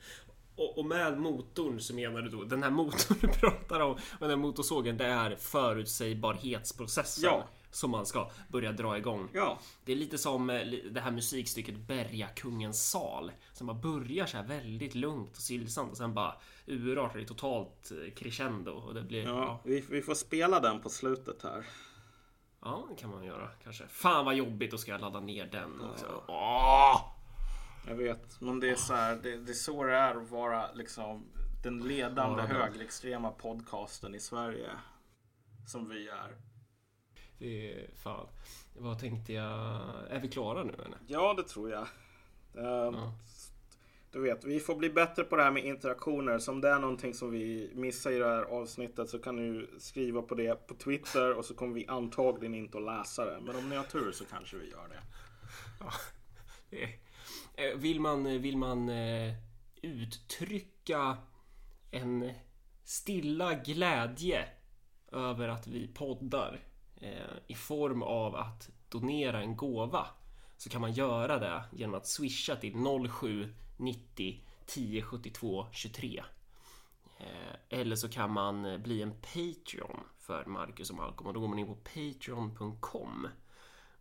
Och, 0.57 0.77
och 0.77 0.85
med 0.85 1.17
motorn 1.17 1.79
så 1.79 1.95
menar 1.95 2.21
du 2.21 2.29
då 2.29 2.43
den 2.43 2.63
här 2.63 2.69
motorn 2.69 3.17
du 3.21 3.27
pratar 3.27 3.79
om 3.79 3.91
och 3.91 3.99
den 4.19 4.29
här 4.29 4.37
motorsågen 4.37 4.97
det 4.97 5.05
är 5.05 5.35
förutsägbarhetsprocessen 5.35 7.23
Ja. 7.23 7.43
som 7.71 7.91
man 7.91 8.05
ska 8.05 8.29
börja 8.47 8.71
dra 8.71 8.97
igång. 8.97 9.29
Ja, 9.33 9.59
Det 9.85 9.91
är 9.91 9.95
lite 9.95 10.17
som 10.17 10.49
eh, 10.49 10.61
det 10.91 10.99
här 11.01 11.11
musikstycket 11.11 11.75
Bergakungens 11.77 12.89
sal 12.89 13.31
som 13.53 13.67
bara 13.67 13.77
börjar 13.77 14.25
så 14.25 14.37
här 14.37 14.43
väldigt 14.47 14.95
lugnt 14.95 15.31
och 15.31 15.41
stillsamt 15.41 15.91
och 15.91 15.97
sen 15.97 16.13
bara 16.13 16.35
urartar 16.65 17.19
i 17.19 17.25
totalt 17.25 17.91
eh, 17.91 18.13
crescendo 18.13 18.71
och 18.71 18.93
det 18.93 19.01
blir... 19.01 19.23
ja 19.23 19.29
Ja, 19.45 19.59
vi, 19.63 19.85
vi 19.89 20.01
får 20.01 20.13
spela 20.15 20.59
den 20.59 20.79
på 20.81 20.89
slutet 20.89 21.43
här. 21.43 21.65
ja 22.61 22.85
det 22.89 22.95
kan 22.95 23.09
man 23.09 23.23
göra 23.23 23.49
kanske. 23.63 23.87
Fan 23.87 24.25
vad 24.25 24.35
jobbigt 24.35 24.71
då 24.71 24.77
ska 24.77 24.91
jag 24.91 25.01
ladda 25.01 25.19
ner 25.19 25.45
den 25.45 25.81
också. 25.81 26.23
Åh! 26.27 27.11
Jag 27.87 27.95
vet, 27.95 28.41
men 28.41 28.59
det 28.59 28.69
är 28.69 28.75
så 28.75 28.93
här, 28.93 29.15
det, 29.15 29.37
det 29.37 29.51
är 29.51 29.53
så 29.53 29.83
det 29.83 29.93
är 29.95 30.15
att 30.15 30.29
vara 30.29 30.71
liksom 30.73 31.25
den 31.63 31.79
ledande 31.79 32.41
Ja, 32.41 32.47
det- 32.47 32.53
högerextrema 32.53 33.31
podcasten 33.31 34.15
i 34.15 34.19
Sverige. 34.19 34.69
Som 35.67 35.89
vi 35.89 36.07
är. 36.09 36.35
Det 37.39 37.73
är 37.73 37.89
fan. 37.95 38.27
Vad 38.77 38.99
tänkte 38.99 39.33
jag? 39.33 39.81
Är 40.09 40.19
vi 40.21 40.27
klara 40.29 40.63
nu 40.63 40.73
eller? 40.73 40.97
Ja, 41.07 41.33
det 41.33 41.43
tror 41.43 41.69
jag. 41.71 41.87
Ehm, 42.57 42.95
Du 44.11 44.21
vet, 44.21 44.43
vi 44.45 44.59
får 44.59 44.75
bli 44.75 44.89
bättre 44.89 45.23
på 45.23 45.35
det 45.35 45.43
här 45.43 45.51
med 45.51 45.65
interaktioner. 45.65 46.39
Så 46.39 46.51
om 46.51 46.61
det 46.61 46.69
är 46.69 46.79
någonting 46.79 47.13
som 47.13 47.31
vi 47.31 47.71
missar 47.73 48.11
i 48.11 48.17
det 48.17 48.25
här 48.25 48.43
avsnittet 48.43 49.09
så 49.09 49.19
kan 49.19 49.35
du 49.35 49.69
skriva 49.79 50.21
på 50.21 50.35
det 50.35 50.67
på 50.67 50.73
Twitter 50.75 51.33
och 51.33 51.45
så 51.45 51.53
kommer 51.55 51.73
vi 51.73 51.87
antagligen 51.87 52.55
inte 52.55 52.77
att 52.77 52.83
läsa 52.83 53.25
det. 53.25 53.39
Men 53.41 53.55
om 53.55 53.69
ni 53.69 53.75
har 53.75 53.83
tur 53.83 54.11
så 54.11 54.25
kanske 54.25 54.57
vi 54.57 54.69
gör 54.71 54.87
det. 54.89 54.99
Eh, 56.77 56.83
eh, 56.83 56.89
Eh, 57.57 57.77
vill 57.77 57.99
man, 57.99 58.25
eh, 58.25 58.39
vill 58.39 58.57
man 58.57 58.89
eh, 58.89 59.33
uttrycka 59.81 61.17
en 61.91 62.31
stilla 62.83 63.53
glädje 63.53 64.47
över 65.11 65.47
att 65.47 65.67
vi 65.67 65.87
poddar 65.87 66.59
i 67.47 67.55
form 67.55 68.03
av 68.03 68.35
att 68.35 68.69
donera 68.89 69.41
en 69.41 69.55
gåva 69.55 70.07
så 70.57 70.69
kan 70.69 70.81
man 70.81 70.93
göra 70.93 71.39
det 71.39 71.63
genom 71.71 71.95
att 71.95 72.07
swisha 72.07 72.55
till 72.55 72.73
0790 73.11 74.43
10 74.65 75.01
72 75.01 75.67
23. 75.71 76.23
Eller 77.69 77.95
så 77.95 78.09
kan 78.09 78.31
man 78.31 78.81
bli 78.83 79.01
en 79.01 79.11
Patreon 79.11 79.99
för 80.19 80.45
Marcus 80.45 80.89
och 80.89 80.95
Malcolm 80.95 81.27
och 81.27 81.33
då 81.33 81.39
går 81.39 81.47
man 81.47 81.59
in 81.59 81.67
på 81.67 81.75
patreon.com 81.75 83.27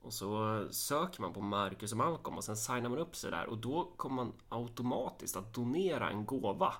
och 0.04 0.12
så 0.12 0.64
söker 0.70 1.20
man 1.20 1.32
på 1.32 1.40
Marcus 1.40 1.92
och 1.92 1.98
Malcolm 1.98 2.36
och 2.36 2.44
sen 2.44 2.56
signar 2.56 2.90
man 2.90 2.98
upp 2.98 3.16
sig 3.16 3.30
där 3.30 3.46
och 3.46 3.58
då 3.58 3.92
kommer 3.96 4.16
man 4.16 4.32
automatiskt 4.48 5.36
att 5.36 5.54
donera 5.54 6.10
en 6.10 6.26
gåva 6.26 6.74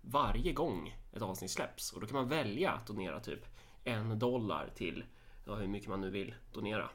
varje 0.00 0.52
gång 0.52 0.96
ett 1.12 1.22
avsnitt 1.22 1.50
släpps 1.50 1.92
och 1.92 2.00
då 2.00 2.06
kan 2.06 2.16
man 2.16 2.28
välja 2.28 2.70
att 2.70 2.86
donera 2.86 3.20
typ 3.20 3.46
en 3.84 4.18
dollar 4.18 4.70
till 4.74 5.04
ja, 5.46 5.54
hur 5.54 5.68
mycket 5.68 5.88
man 5.88 6.00
nu 6.00 6.10
vill 6.10 6.34
donera. 6.52 6.90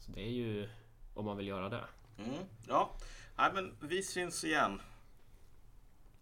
Så 0.00 0.12
det 0.12 0.20
är 0.20 0.30
ju 0.30 0.68
om 1.14 1.24
man 1.24 1.36
vill 1.36 1.46
göra 1.46 1.68
det. 1.68 1.84
Mm. 2.18 2.38
Ja, 2.68 2.90
Nej, 3.36 3.50
men 3.54 3.76
vi 3.80 4.02
syns 4.02 4.44
igen. 4.44 4.80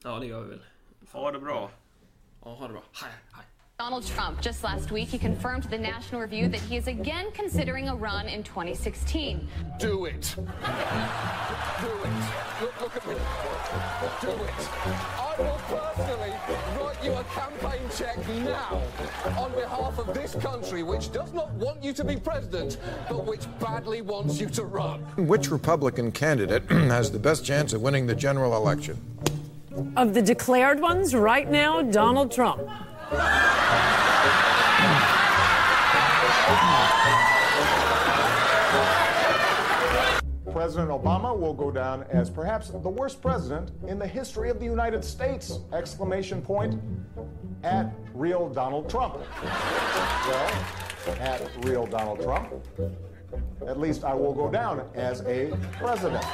Ja, 0.03 0.19
det 0.19 0.27
gör 0.27 0.43
vi 0.43 0.49
väl. 0.49 0.65
Ha 1.13 1.33
det 1.33 1.41
bra. 1.41 1.71
Ja, 2.45 2.55
ha 2.55 2.67
det 2.67 2.73
bra. 2.73 2.83
Hej, 2.93 3.13
hej. 3.33 3.45
Donald 3.83 4.07
Trump, 4.07 4.41
just 4.41 4.63
last 4.63 4.93
week, 4.93 5.09
he 5.09 5.19
confirmed 5.19 5.65
to 5.65 5.69
the 5.69 5.77
National 5.77 6.21
Review 6.21 6.47
that 6.47 6.61
he 6.61 6.77
is 6.77 6.87
again 6.87 7.33
considering 7.33 7.89
a 7.89 7.97
run 7.97 8.29
in 8.29 8.45
2016. 8.45 9.49
Do 9.81 10.05
it. 10.05 10.37
Do 10.37 10.43
it. 10.45 10.53
Look, 12.61 12.81
look 12.81 12.97
at 12.97 13.09
me. 13.09 13.15
Do 14.21 14.31
it. 14.31 14.53
I 15.19 15.35
will 15.37 15.61
personally 15.67 16.33
write 16.79 17.03
you 17.03 17.13
a 17.15 17.25
campaign 17.25 17.81
check 17.93 18.29
now 18.45 18.81
on 19.37 19.51
behalf 19.51 19.99
of 19.99 20.15
this 20.15 20.37
country, 20.37 20.85
which 20.85 21.11
does 21.11 21.33
not 21.33 21.51
want 21.55 21.83
you 21.83 21.93
to 21.93 22.05
be 22.05 22.15
president, 22.15 22.79
but 23.09 23.25
which 23.25 23.47
badly 23.59 24.01
wants 24.01 24.39
you 24.39 24.47
to 24.51 24.63
run. 24.63 25.01
Which 25.17 25.51
Republican 25.51 26.13
candidate 26.13 26.63
has 26.71 27.11
the 27.11 27.19
best 27.19 27.45
chance 27.45 27.73
of 27.73 27.83
winning 27.83 28.07
the 28.07 28.15
general 28.15 28.55
election? 28.55 28.97
Of 29.97 30.15
the 30.15 30.23
declared 30.23 30.79
ones, 30.79 31.17
right 31.17 31.51
now, 31.51 31.83
Donald 31.83 32.31
Trump. 32.31 32.71
President 40.53 40.91
Obama 40.91 41.37
will 41.37 41.55
go 41.55 41.71
down 41.71 42.05
as 42.11 42.31
perhaps 42.31 42.69
the 42.69 42.79
worst 42.79 43.21
president 43.21 43.73
in 43.89 43.99
the 43.99 44.07
history 44.07 44.49
of 44.49 44.59
the 44.59 44.65
United 44.65 45.05
States! 45.05 45.59
Exclamation 45.73 46.41
point 46.41 46.81
at 47.63 47.93
real 48.15 48.49
Donald 48.49 48.89
Trump. 48.89 49.19
Well, 49.43 50.65
at 51.19 51.43
real 51.65 51.87
Donald 51.87 52.23
Trump, 52.23 52.53
at 53.67 53.81
least 53.81 54.05
I 54.05 54.15
will 54.15 54.33
go 54.33 54.51
down 54.51 54.89
as 54.95 55.23
a 55.23 55.53
president. 55.73 56.25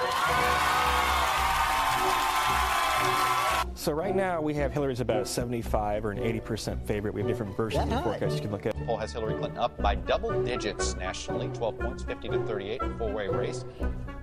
So 3.79 3.93
right 3.93 4.15
now 4.15 4.41
we 4.41 4.55
have 4.55 4.73
Hillary's 4.73 4.99
about 4.99 5.23
a 5.23 5.25
75 5.25 6.05
or 6.05 6.11
an 6.11 6.19
80% 6.19 6.85
favorite. 6.85 7.15
We 7.15 7.21
have 7.21 7.29
different 7.29 7.57
versions 7.57 7.85
of 7.85 7.91
the 7.91 8.03
forecast 8.03 8.35
you 8.35 8.41
can 8.41 8.51
look 8.51 8.67
at. 8.67 8.75
poll 8.87 8.97
has 8.97 9.13
Hillary 9.13 9.35
Clinton 9.35 9.57
up 9.57 9.81
by 9.81 9.95
double 9.95 10.43
digits 10.43 10.97
nationally, 10.97 11.47
12 11.55 11.79
points, 11.79 12.03
50 12.03 12.29
to 12.31 12.45
38, 12.45 12.83
a 12.83 12.99
four-way 12.99 13.29
race. 13.29 13.65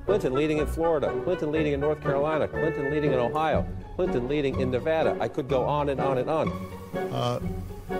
Clinton 0.06 0.34
leading 0.34 0.58
in 0.58 0.68
Florida, 0.68 1.08
Clinton 1.24 1.54
leading 1.54 1.72
in 1.72 1.80
North 1.80 2.02
Carolina, 2.02 2.50
Clinton 2.50 2.92
leading 2.92 3.14
in 3.14 3.18
Ohio, 3.20 3.66
Clinton 3.96 4.28
leading 4.28 4.60
in 4.60 4.72
Nevada. 4.72 5.16
I 5.22 5.30
could 5.30 5.48
go 5.48 5.64
on 5.64 5.88
and 5.88 6.02
on 6.02 6.18
and 6.18 6.30
on. 6.30 6.50
Uh, 6.94 7.40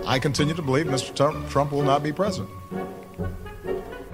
I 0.04 0.18
continue 0.18 0.52
to 0.52 0.62
believe 0.62 0.84
Mr. 0.84 1.16
Trump, 1.16 1.48
Trump 1.48 1.72
will 1.72 1.82
not 1.82 2.02
be 2.02 2.12
president. 2.12 2.50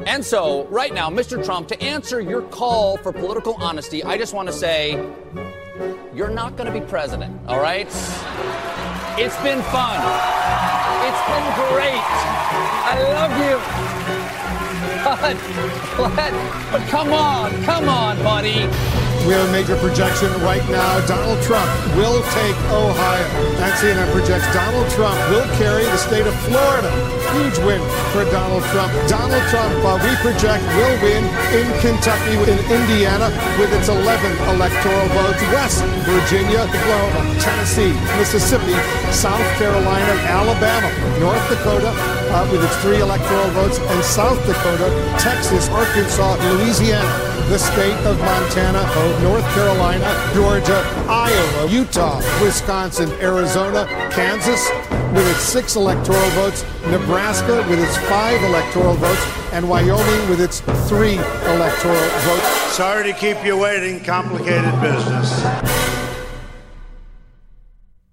And 0.06 0.24
so, 0.24 0.64
right 0.66 0.94
now, 0.94 1.10
Mr. 1.10 1.44
Trump, 1.44 1.66
to 1.68 1.82
answer 1.82 2.20
your 2.20 2.42
call 2.42 2.98
for 2.98 3.12
political 3.12 3.54
honesty, 3.54 4.04
I 4.04 4.16
just 4.16 4.32
want 4.32 4.46
to 4.46 4.54
say 4.54 4.94
you're 6.14 6.28
not 6.28 6.56
going 6.56 6.72
to 6.72 6.78
be 6.78 6.84
president, 6.86 7.38
all 7.48 7.60
right? 7.60 7.86
It's 9.18 9.36
been 9.42 9.62
fun. 9.62 9.98
It's 11.06 11.22
been 11.28 11.46
great. 11.72 12.02
I 12.88 12.96
love 13.12 13.32
you. 13.38 13.58
But, 15.02 15.36
but, 16.14 16.32
but 16.70 16.88
come 16.88 17.12
on, 17.12 17.50
come 17.64 17.88
on, 17.88 18.16
buddy. 18.22 19.01
We 19.22 19.38
have 19.38 19.46
a 19.48 19.52
major 19.54 19.78
projection 19.78 20.26
right 20.42 20.66
now. 20.66 20.98
Donald 21.06 21.38
Trump 21.46 21.70
will 21.94 22.18
take 22.34 22.58
Ohio. 22.74 23.22
That 23.54 23.78
CNN 23.78 24.10
projects 24.10 24.50
Donald 24.50 24.90
Trump 24.98 25.14
will 25.30 25.46
carry 25.62 25.86
the 25.86 25.94
state 25.94 26.26
of 26.26 26.34
Florida. 26.42 26.90
Huge 27.30 27.54
win 27.62 27.78
for 28.10 28.26
Donald 28.34 28.66
Trump. 28.74 28.90
Donald 29.06 29.46
Trump, 29.46 29.78
uh, 29.86 29.94
we 30.02 30.10
project, 30.26 30.66
will 30.74 30.96
win 31.06 31.22
in 31.54 31.66
Kentucky, 31.78 32.34
in 32.34 32.58
Indiana, 32.66 33.30
with 33.62 33.70
its 33.70 33.86
11 33.86 34.10
electoral 34.58 35.06
votes. 35.14 35.38
West 35.54 35.86
Virginia, 36.02 36.66
Oklahoma, 36.66 37.22
Tennessee, 37.38 37.94
Mississippi, 38.18 38.74
South 39.14 39.46
Carolina, 39.54 40.18
Alabama, 40.34 40.90
North 41.22 41.46
Dakota, 41.46 41.94
uh, 41.94 42.42
with 42.50 42.58
its 42.66 42.74
three 42.82 42.98
electoral 42.98 43.54
votes, 43.54 43.78
and 43.78 44.02
South 44.02 44.42
Dakota, 44.50 44.90
Texas, 45.22 45.70
Arkansas, 45.70 46.34
Louisiana 46.58 47.31
the 47.52 47.58
state 47.58 48.06
of 48.06 48.18
Montana, 48.20 48.80
North 49.22 49.44
Carolina, 49.52 50.30
Georgia, 50.32 50.82
Iowa, 51.06 51.70
Utah, 51.70 52.16
Wisconsin, 52.42 53.10
Arizona, 53.20 53.84
Kansas 54.10 54.70
with 55.12 55.28
its 55.28 55.42
six 55.42 55.76
electoral 55.76 56.30
votes, 56.30 56.64
Nebraska 56.86 57.62
with 57.68 57.78
its 57.78 57.94
five 58.08 58.42
electoral 58.42 58.94
votes, 58.94 59.22
and 59.52 59.68
Wyoming 59.68 60.30
with 60.30 60.40
its 60.40 60.60
three 60.88 61.16
electoral 61.52 62.08
votes. 62.20 62.48
Sorry 62.72 63.12
to 63.12 63.18
keep 63.18 63.44
you 63.44 63.58
waiting, 63.58 64.02
complicated 64.02 64.72
business. 64.80 66.11